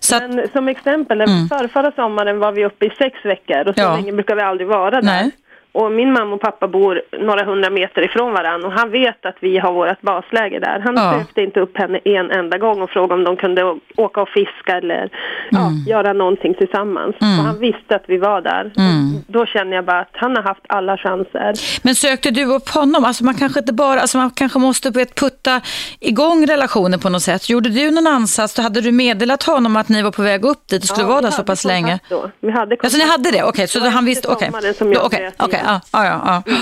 Så 0.00 0.16
att, 0.16 0.22
Men 0.22 0.48
som 0.52 0.68
exempel, 0.68 1.20
mm. 1.20 1.48
för, 1.48 1.68
förra 1.68 1.92
sommaren 1.92 2.38
var 2.38 2.52
vi 2.52 2.66
uppe 2.66 2.86
i 2.86 2.90
sex 2.90 3.24
veckor 3.24 3.68
och 3.68 3.74
så 3.74 3.80
ja. 3.80 3.96
länge 3.96 4.12
brukar 4.12 4.36
vi 4.36 4.42
aldrig 4.42 4.68
vara 4.68 4.90
där. 4.90 5.02
Nej. 5.02 5.30
Och 5.74 5.92
min 5.92 6.12
mamma 6.12 6.34
och 6.34 6.40
pappa 6.40 6.68
bor 6.68 7.02
några 7.20 7.44
hundra 7.44 7.70
meter 7.70 8.02
ifrån 8.02 8.32
varandra 8.32 8.68
och 8.68 8.74
han 8.74 8.90
vet 8.90 9.26
att 9.26 9.36
vi 9.40 9.58
har 9.58 9.72
vårt 9.72 10.00
basläge 10.00 10.58
där. 10.58 10.80
Han 10.84 10.94
ja. 10.96 11.14
sökte 11.18 11.40
inte 11.42 11.60
upp 11.60 11.78
henne 11.78 11.98
en 12.04 12.30
enda 12.30 12.58
gång 12.58 12.82
och 12.82 12.90
frågade 12.90 13.14
om 13.14 13.24
de 13.24 13.36
kunde 13.36 13.78
åka 13.96 14.20
och 14.20 14.28
fiska 14.28 14.76
eller 14.76 14.98
mm. 14.98 15.10
ja, 15.50 15.70
göra 15.86 16.12
någonting 16.12 16.54
tillsammans. 16.54 17.16
Mm. 17.20 17.38
Och 17.38 17.44
han 17.44 17.58
visste 17.58 17.96
att 17.96 18.04
vi 18.06 18.18
var 18.18 18.40
där. 18.40 18.72
Mm. 18.76 19.22
Då 19.26 19.46
känner 19.46 19.76
jag 19.76 19.84
bara 19.84 20.00
att 20.00 20.12
han 20.12 20.36
har 20.36 20.42
haft 20.42 20.60
alla 20.66 20.96
chanser. 20.96 21.54
Men 21.82 21.94
sökte 21.94 22.30
du 22.30 22.44
upp 22.44 22.68
honom? 22.68 23.04
Alltså 23.04 23.24
man 23.24 23.34
kanske 23.34 23.60
inte 23.60 23.72
bara, 23.72 24.00
alltså 24.00 24.18
man 24.18 24.30
kanske 24.30 24.58
måste 24.58 24.92
putta 24.92 25.60
igång 26.00 26.46
relationen 26.46 27.00
på 27.00 27.08
något 27.08 27.22
sätt. 27.22 27.50
Gjorde 27.50 27.68
du 27.68 27.90
någon 27.90 28.06
ansats? 28.06 28.54
Då 28.54 28.62
hade 28.62 28.80
du 28.80 28.92
meddelat 28.92 29.42
honom 29.42 29.76
att 29.76 29.88
ni 29.88 30.02
var 30.02 30.10
på 30.10 30.22
väg 30.22 30.44
upp 30.44 30.68
dit 30.68 30.82
och 30.82 30.88
skulle 30.88 31.06
ja, 31.06 31.10
vara 31.10 31.20
där 31.20 31.30
så 31.30 31.44
pass 31.44 31.64
länge? 31.64 31.98
Då. 32.08 32.30
Vi 32.40 32.50
hade 32.50 32.76
kontakt. 32.76 32.84
Alltså 32.84 32.98
ni 32.98 33.10
hade 33.10 33.30
det? 33.30 33.42
Okej, 33.42 33.48
okay, 33.48 33.66
så 33.66 33.88
han 33.88 34.04
visste, 34.04 34.28
okej. 34.28 34.48
Okay. 34.48 34.98
Okej, 34.98 35.32
okay 35.38 35.63
ja, 35.64 35.80
ja, 35.92 36.42
ja. 36.46 36.54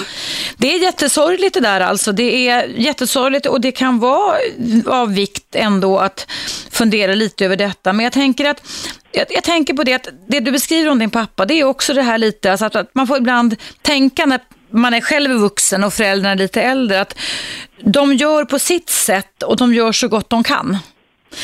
Det 0.57 0.75
är 0.75 0.79
jättesorgligt 0.79 1.55
det 1.55 1.61
där 1.61 1.81
alltså. 1.81 2.13
Det 2.13 2.49
är 2.49 2.67
jättesorgligt 2.67 3.47
och 3.47 3.61
det 3.61 3.73
kan 3.73 3.99
vara 3.99 4.37
av 4.87 5.15
vikt 5.15 5.55
ändå 5.55 5.99
att 5.99 6.27
fundera 6.71 7.15
lite 7.15 7.45
över 7.45 7.57
detta. 7.57 7.93
Men 7.93 8.05
jag 8.05 8.13
tänker 8.13 8.45
att 8.45 8.63
jag, 9.13 9.27
jag, 9.31 9.45
tänker 9.45 9.75
på 9.75 9.85
det 9.85 9.95
att 9.95 10.09
det 10.29 10.41
du 10.41 10.53
beskriver 10.53 10.91
om 10.91 10.99
din 10.99 11.11
pappa, 11.11 11.45
det 11.45 11.55
är 11.55 11.65
också 11.65 11.95
det 11.95 12.03
här 12.03 12.19
lite, 12.19 12.51
alltså 12.51 12.67
att, 12.67 12.77
att 12.77 12.95
man 12.95 13.07
får 13.07 13.17
ibland 13.17 13.57
tänka 13.83 14.27
när 14.27 14.41
man 14.71 14.95
är 14.95 15.01
själv 15.01 15.31
vuxen 15.31 15.85
och 15.85 15.95
föräldrarna 15.95 16.31
är 16.31 16.37
lite 16.37 16.63
äldre, 16.63 17.01
att 17.01 17.19
de 17.85 18.15
gör 18.15 18.45
på 18.45 18.59
sitt 18.59 18.91
sätt 18.91 19.43
och 19.43 19.57
de 19.57 19.75
gör 19.75 19.93
så 19.93 20.09
gott 20.09 20.31
de 20.31 20.45
kan. 20.45 20.79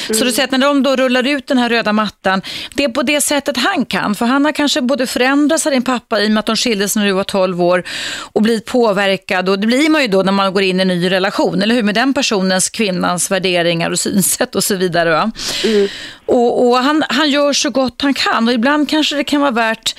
Mm. 0.06 0.18
Så 0.18 0.24
du 0.24 0.32
säger 0.32 0.44
att 0.44 0.50
när 0.50 0.58
de 0.58 0.82
då 0.82 0.96
rullar 0.96 1.26
ut 1.26 1.46
den 1.46 1.58
här 1.58 1.68
röda 1.68 1.92
mattan, 1.92 2.42
det 2.74 2.84
är 2.84 2.88
på 2.88 3.02
det 3.02 3.20
sättet 3.20 3.56
han 3.56 3.84
kan. 3.84 4.14
För 4.14 4.26
han 4.26 4.44
har 4.44 4.52
kanske 4.52 4.80
både 4.80 5.06
förändrats 5.06 5.66
av 5.66 5.72
din 5.72 5.82
pappa 5.82 6.20
i 6.20 6.26
och 6.26 6.30
med 6.30 6.38
att 6.38 6.46
de 6.46 6.56
skildes 6.56 6.96
när 6.96 7.06
du 7.06 7.12
var 7.12 7.24
12 7.24 7.62
år 7.62 7.84
och 8.20 8.42
blivit 8.42 8.64
påverkad. 8.64 9.48
Och 9.48 9.58
det 9.58 9.66
blir 9.66 9.88
man 9.88 10.02
ju 10.02 10.08
då 10.08 10.22
när 10.22 10.32
man 10.32 10.52
går 10.52 10.62
in 10.62 10.80
i 10.80 10.82
en 10.82 10.88
ny 10.88 11.10
relation, 11.10 11.62
eller 11.62 11.74
hur? 11.74 11.82
Med 11.82 11.94
den 11.94 12.14
personens, 12.14 12.68
kvinnans 12.68 13.30
värderingar 13.30 13.90
och 13.90 13.98
synsätt 13.98 14.54
och 14.54 14.64
så 14.64 14.74
vidare. 14.74 15.30
Mm. 15.64 15.88
Och, 16.26 16.68
och 16.68 16.76
han, 16.76 17.04
han 17.08 17.30
gör 17.30 17.52
så 17.52 17.70
gott 17.70 18.02
han 18.02 18.14
kan 18.14 18.48
och 18.48 18.54
ibland 18.54 18.88
kanske 18.88 19.16
det 19.16 19.24
kan 19.24 19.40
vara 19.40 19.50
värt 19.50 19.94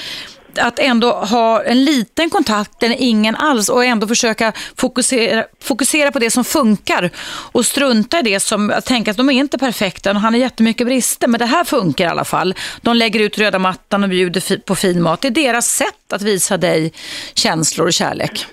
att 0.57 0.79
ändå 0.79 1.11
ha 1.11 1.63
en 1.63 1.83
liten 1.83 2.29
kontakt 2.29 2.83
eller 2.83 2.95
ingen 2.99 3.35
alls 3.35 3.69
och 3.69 3.85
ändå 3.85 4.07
försöka 4.07 4.53
fokusera, 4.77 5.45
fokusera 5.61 6.11
på 6.11 6.19
det 6.19 6.31
som 6.31 6.43
funkar 6.43 7.11
och 7.51 7.65
strunta 7.65 8.19
i 8.19 8.21
det 8.21 8.39
som, 8.39 8.69
att 8.69 8.85
tänka 8.85 9.11
att 9.11 9.17
de 9.17 9.29
är 9.29 9.33
inte 9.33 9.57
perfekta 9.57 10.11
och 10.11 10.15
han 10.15 10.33
har 10.33 10.39
jättemycket 10.41 10.87
brister 10.87 11.27
men 11.27 11.39
det 11.39 11.45
här 11.45 11.63
funkar 11.63 12.05
i 12.05 12.07
alla 12.07 12.25
fall. 12.25 12.55
De 12.81 12.95
lägger 12.95 13.19
ut 13.19 13.37
röda 13.37 13.59
mattan 13.59 14.03
och 14.03 14.09
bjuder 14.09 14.57
på 14.57 14.75
fin 14.75 15.01
mat. 15.01 15.21
Det 15.21 15.27
är 15.27 15.31
deras 15.31 15.67
sätt 15.67 16.13
att 16.13 16.21
visa 16.21 16.57
dig 16.57 16.93
känslor 17.33 17.87
och 17.87 17.93
kärlek. 17.93 18.45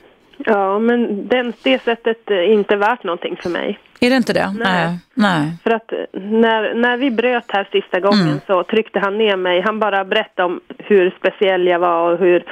Ja, 0.47 0.79
men 0.79 1.29
den, 1.29 1.53
det 1.63 1.83
sättet 1.83 2.31
är 2.31 2.43
inte 2.43 2.77
värt 2.77 3.05
någonting 3.05 3.37
för 3.43 3.51
mig. 3.51 3.79
Är 4.01 4.11
det 4.11 4.17
inte 4.17 4.33
det? 4.33 4.55
Nej. 4.59 4.99
Nej. 5.15 5.57
För 5.63 5.71
att 5.71 5.93
när, 6.13 6.75
när 6.75 6.97
vi 6.97 7.11
bröt 7.11 7.45
här 7.49 7.69
sista 7.73 8.01
gången 8.01 8.27
mm. 8.27 8.41
så 8.47 8.63
tryckte 8.63 8.99
han 8.99 9.19
ner 9.19 9.37
mig. 9.37 9.61
Han 9.61 9.79
bara 9.79 10.05
berättade 10.05 10.47
om 10.47 10.61
hur 10.79 11.15
speciell 11.19 11.67
jag 11.67 11.79
var 11.79 12.13
och 12.13 12.19
hur... 12.19 12.45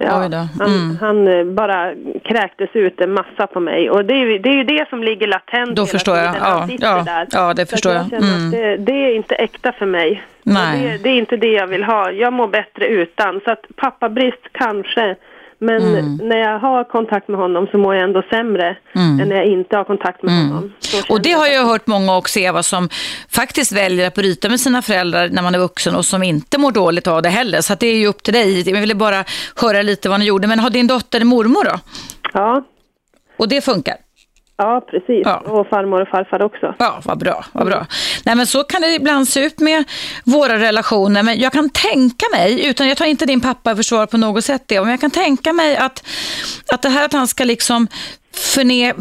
Ja, 0.00 0.24
mm. 0.24 0.48
han, 0.58 0.98
han, 1.00 1.28
eh, 1.28 1.44
bara 1.44 1.94
kräktes 2.24 2.70
ut 2.72 3.00
en 3.00 3.12
massa 3.12 3.46
på 3.46 3.60
mig. 3.60 3.90
Och 3.90 4.04
det 4.04 4.14
är, 4.14 4.38
det 4.38 4.48
är 4.48 4.54
ju 4.54 4.64
det 4.64 4.88
som 4.88 5.02
ligger 5.02 5.26
latent 5.26 5.76
Då 5.76 5.86
förstår 5.86 6.16
jag. 6.16 6.34
Ja, 6.40 6.68
ja, 6.78 7.02
där. 7.06 7.26
ja, 7.30 7.54
det 7.54 7.70
förstår 7.70 7.92
jag. 7.92 8.06
jag. 8.10 8.22
Mm. 8.22 8.50
det, 8.50 8.76
det, 8.76 8.92
är 8.92 9.14
inte 9.14 9.34
äkta 9.34 9.72
för 9.72 9.86
mig. 9.86 10.22
Nej. 10.42 10.82
Det, 10.82 11.02
det, 11.02 11.08
är 11.08 11.18
inte 11.18 11.36
det 11.36 11.52
jag 11.52 11.66
vill 11.66 11.84
ha. 11.84 12.10
Jag 12.10 12.32
mår 12.32 12.48
bättre 12.48 12.86
utan. 12.86 13.40
Så 13.44 13.50
att 13.50 13.64
pappabrist 13.76 14.48
kanske 14.52 15.16
men 15.58 15.82
mm. 15.82 16.16
när 16.16 16.38
jag 16.38 16.58
har 16.58 16.84
kontakt 16.84 17.28
med 17.28 17.40
honom 17.40 17.66
så 17.66 17.78
mår 17.78 17.94
jag 17.94 18.04
ändå 18.04 18.22
sämre 18.30 18.76
mm. 18.94 19.20
än 19.20 19.28
när 19.28 19.36
jag 19.36 19.46
inte 19.46 19.76
har 19.76 19.84
kontakt 19.84 20.22
med 20.22 20.32
mm. 20.34 20.48
honom. 20.48 20.72
Och 21.08 21.22
det 21.22 21.32
har 21.32 21.46
jag 21.46 21.64
hört 21.64 21.86
många 21.86 22.16
också, 22.16 22.38
Eva, 22.38 22.62
som 22.62 22.88
faktiskt 23.30 23.72
väljer 23.72 24.06
att 24.06 24.14
bryta 24.14 24.48
med 24.48 24.60
sina 24.60 24.82
föräldrar 24.82 25.28
när 25.28 25.42
man 25.42 25.54
är 25.54 25.58
vuxen 25.58 25.94
och 25.96 26.04
som 26.04 26.22
inte 26.22 26.58
mår 26.58 26.72
dåligt 26.72 27.06
av 27.06 27.22
det 27.22 27.28
heller. 27.28 27.60
Så 27.60 27.74
det 27.74 27.86
är 27.86 27.96
ju 27.96 28.06
upp 28.06 28.22
till 28.22 28.34
dig. 28.34 28.70
Jag 28.70 28.80
ville 28.80 28.94
bara 28.94 29.24
höra 29.56 29.82
lite 29.82 30.08
vad 30.08 30.20
ni 30.20 30.26
gjorde. 30.26 30.48
Men 30.48 30.58
har 30.58 30.70
din 30.70 30.86
dotter 30.86 31.24
mormor 31.24 31.64
då? 31.64 31.78
Ja. 32.32 32.64
Och 33.38 33.48
det 33.48 33.60
funkar? 33.60 33.96
Ja, 34.60 34.82
precis. 34.90 35.22
Ja. 35.24 35.36
Och 35.36 35.68
farmor 35.68 36.02
och 36.02 36.08
farfar 36.08 36.42
också. 36.42 36.74
Ja, 36.78 37.00
vad 37.04 37.18
bra. 37.18 37.44
Vad 37.52 37.66
bra. 37.66 37.86
Nej, 38.24 38.36
men 38.36 38.46
så 38.46 38.64
kan 38.64 38.80
det 38.80 38.94
ibland 38.94 39.28
se 39.28 39.40
ut 39.44 39.60
med 39.60 39.84
våra 40.24 40.58
relationer. 40.58 41.22
Men 41.22 41.40
jag 41.40 41.52
kan 41.52 41.70
tänka 41.70 42.26
mig, 42.32 42.66
utan 42.68 42.88
jag 42.88 42.96
tar 42.96 43.06
inte 43.06 43.26
din 43.26 43.40
pappa 43.40 43.72
i 43.72 43.76
försvar 43.76 44.06
på 44.06 44.16
något 44.16 44.44
sätt, 44.44 44.62
det, 44.66 44.80
men 44.80 44.90
jag 44.90 45.00
kan 45.00 45.10
tänka 45.10 45.52
mig 45.52 45.76
att, 45.76 46.04
att 46.72 46.82
det 46.82 46.88
här 46.88 47.04
att 47.04 47.12
han 47.12 47.28
ska 47.28 47.44
liksom 47.44 47.88
förne, 48.38 48.94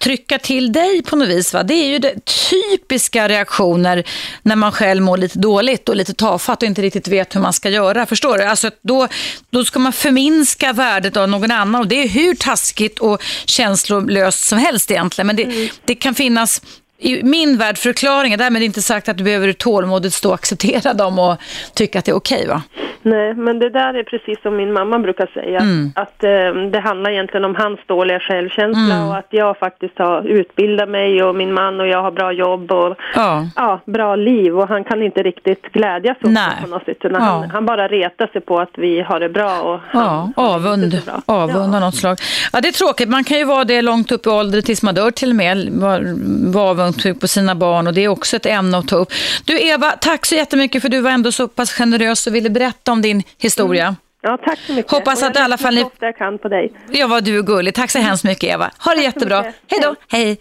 trycka 0.00 0.38
till 0.38 0.72
dig 0.72 1.02
på 1.02 1.16
något 1.16 1.28
vis. 1.28 1.52
Va? 1.52 1.62
Det 1.62 1.74
är 1.74 1.86
ju 1.86 1.98
det, 1.98 2.14
typiska 2.24 3.28
reaktioner 3.28 4.04
när 4.42 4.56
man 4.56 4.72
själv 4.72 5.02
mår 5.02 5.16
lite 5.16 5.38
dåligt 5.38 5.88
och 5.88 5.96
lite 5.96 6.14
tafatt 6.14 6.62
och 6.62 6.66
inte 6.66 6.82
riktigt 6.82 7.08
vet 7.08 7.36
hur 7.36 7.40
man 7.40 7.52
ska 7.52 7.68
göra. 7.68 8.06
Förstår 8.06 8.38
du? 8.38 8.44
Alltså, 8.44 8.70
då, 8.82 9.08
då 9.50 9.64
ska 9.64 9.78
man 9.78 9.92
förminska 9.92 10.72
värdet 10.72 11.16
av 11.16 11.28
någon 11.28 11.50
annan 11.50 11.80
och 11.80 11.88
det 11.88 12.02
är 12.02 12.08
hur 12.08 12.34
taskigt 12.34 12.98
och 12.98 13.22
känslolöst 13.46 14.44
som 14.44 14.58
helst 14.58 14.90
egentligen. 14.90 15.26
Men 15.26 15.36
det, 15.36 15.44
mm. 15.44 15.68
det 15.84 15.94
kan 15.94 16.14
finnas 16.14 16.62
i 16.98 17.22
min 17.22 17.58
värld 17.58 17.78
förklaringar, 17.78 18.36
därmed 18.36 18.62
inte 18.62 18.82
sagt 18.82 19.08
att 19.08 19.18
du 19.18 19.24
behöver 19.24 19.52
tålmodigt 19.52 20.14
stå 20.14 20.28
och 20.28 20.34
acceptera 20.34 20.94
dem 20.94 21.18
och 21.18 21.36
tycka 21.74 21.98
att 21.98 22.04
det 22.04 22.10
är 22.10 22.16
okej 22.16 22.36
okay, 22.36 22.48
va? 22.48 22.62
Nej, 23.02 23.34
men 23.34 23.58
det 23.58 23.70
där 23.70 23.94
är 23.94 24.02
precis 24.02 24.42
som 24.42 24.56
min 24.56 24.72
mamma 24.72 24.98
brukar 24.98 25.26
säga. 25.34 25.60
Mm. 25.60 25.92
Att 25.94 26.24
eh, 26.24 26.70
det 26.72 26.80
handlar 26.80 27.10
egentligen 27.10 27.44
om 27.44 27.54
hans 27.54 27.80
dåliga 27.86 28.20
självkänsla 28.20 28.94
mm. 28.94 29.08
och 29.08 29.16
att 29.16 29.26
jag 29.30 29.58
faktiskt 29.58 29.98
har 29.98 30.22
utbildat 30.22 30.88
mig 30.88 31.22
och 31.22 31.34
min 31.34 31.54
man 31.54 31.80
och 31.80 31.88
jag 31.88 32.02
har 32.02 32.10
bra 32.10 32.32
jobb 32.32 32.72
och 32.72 32.96
ja. 33.14 33.48
ja 33.56 33.80
bra 33.84 34.16
liv 34.16 34.58
och 34.58 34.68
han 34.68 34.84
kan 34.84 35.02
inte 35.02 35.22
riktigt 35.22 35.62
glädjas 35.62 36.16
åt 36.16 36.34
det 36.34 36.52
på 36.62 36.68
något 36.68 36.84
sätt. 36.84 36.96
Ja. 37.00 37.18
Han, 37.18 37.50
han, 37.50 37.66
bara 37.66 37.88
retar 37.88 38.26
sig 38.26 38.40
på 38.40 38.58
att 38.58 38.72
vi 38.76 39.00
har 39.00 39.20
det 39.20 39.28
bra. 39.28 39.60
Och 39.60 39.80
ja, 39.92 40.32
avund, 40.36 41.02
avund 41.26 41.74
av 41.74 41.80
något 41.80 41.94
slag. 41.94 42.18
Ja, 42.52 42.60
det 42.60 42.68
är 42.68 42.72
tråkigt. 42.72 43.08
Man 43.08 43.24
kan 43.24 43.38
ju 43.38 43.44
vara 43.44 43.64
det 43.64 43.82
långt 43.82 44.12
upp 44.12 44.26
i 44.26 44.28
ålder 44.28 44.60
tills 44.60 44.82
man 44.82 44.94
dör 44.94 45.10
till 45.10 45.30
och 45.30 45.36
med. 45.36 45.68
Vara 45.70 46.76
var 46.85 46.85
avundsjuk 46.86 47.20
på 47.20 47.28
sina 47.28 47.54
barn 47.54 47.86
och 47.86 47.94
det 47.94 48.04
är 48.04 48.08
också 48.08 48.36
ett 48.36 48.46
ämne 48.46 48.78
att 48.78 48.88
ta 48.88 48.96
upp. 48.96 49.12
Du 49.44 49.60
Eva, 49.60 49.90
tack 49.90 50.26
så 50.26 50.34
jättemycket 50.34 50.82
för 50.82 50.88
du 50.88 51.00
var 51.00 51.10
ändå 51.10 51.32
så 51.32 51.48
pass 51.48 51.72
generös 51.72 52.26
och 52.26 52.34
ville 52.34 52.50
berätta 52.50 52.92
om 52.92 53.02
din 53.02 53.22
historia. 53.38 53.82
Mm. 53.86 53.96
Ja, 54.22 54.38
tack 54.44 54.58
så 54.66 54.72
mycket. 54.72 54.92
Hoppas 54.92 55.22
att 55.22 55.36
i 55.36 55.38
alla 55.38 55.58
fall 55.58 55.74
ni... 55.74 55.84
jag 56.00 56.16
kan 56.16 56.38
på 56.38 56.48
dig. 56.48 56.72
Ja, 56.90 57.06
vad 57.06 57.24
du 57.24 57.38
är 57.38 57.42
gullig. 57.42 57.74
Tack 57.74 57.90
så 57.90 57.98
hemskt 57.98 58.24
mycket 58.24 58.50
Eva. 58.50 58.70
Ha 58.78 58.94
det 58.94 59.02
jättebra. 59.02 59.42
Hej 59.42 59.80
då. 59.82 59.94
Hej. 60.08 60.38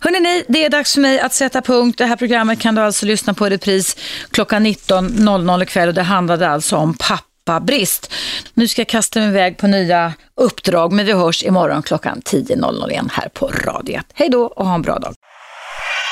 Hörrni, 0.00 0.20
ni, 0.20 0.44
det 0.48 0.64
är 0.64 0.70
dags 0.70 0.94
för 0.94 1.00
mig 1.00 1.20
att 1.20 1.32
sätta 1.32 1.62
punkt. 1.62 1.98
Det 1.98 2.04
här 2.04 2.16
programmet 2.16 2.60
kan 2.60 2.74
du 2.74 2.80
alltså 2.80 3.06
lyssna 3.06 3.34
på 3.34 3.48
repris 3.48 3.96
klockan 4.30 4.66
19.00 4.66 5.62
ikväll 5.62 5.88
och 5.88 5.94
det 5.94 6.02
handlade 6.02 6.48
alltså 6.48 6.76
om 6.76 6.94
pappabrist. 6.98 8.12
Nu 8.54 8.68
ska 8.68 8.80
jag 8.80 8.88
kasta 8.88 9.20
mig 9.20 9.28
iväg 9.28 9.58
på 9.58 9.66
nya 9.66 10.12
uppdrag, 10.40 10.92
men 10.92 11.06
vi 11.06 11.12
hörs 11.12 11.44
imorgon 11.44 11.82
klockan 11.82 12.20
10.00 12.20 12.90
igen 12.90 13.10
här 13.12 13.28
på 13.28 13.46
Radio 13.46 13.96
1. 13.96 14.06
Hej 14.14 14.28
då 14.28 14.44
och 14.44 14.66
ha 14.66 14.74
en 14.74 14.82
bra 14.82 14.98
dag. 14.98 15.14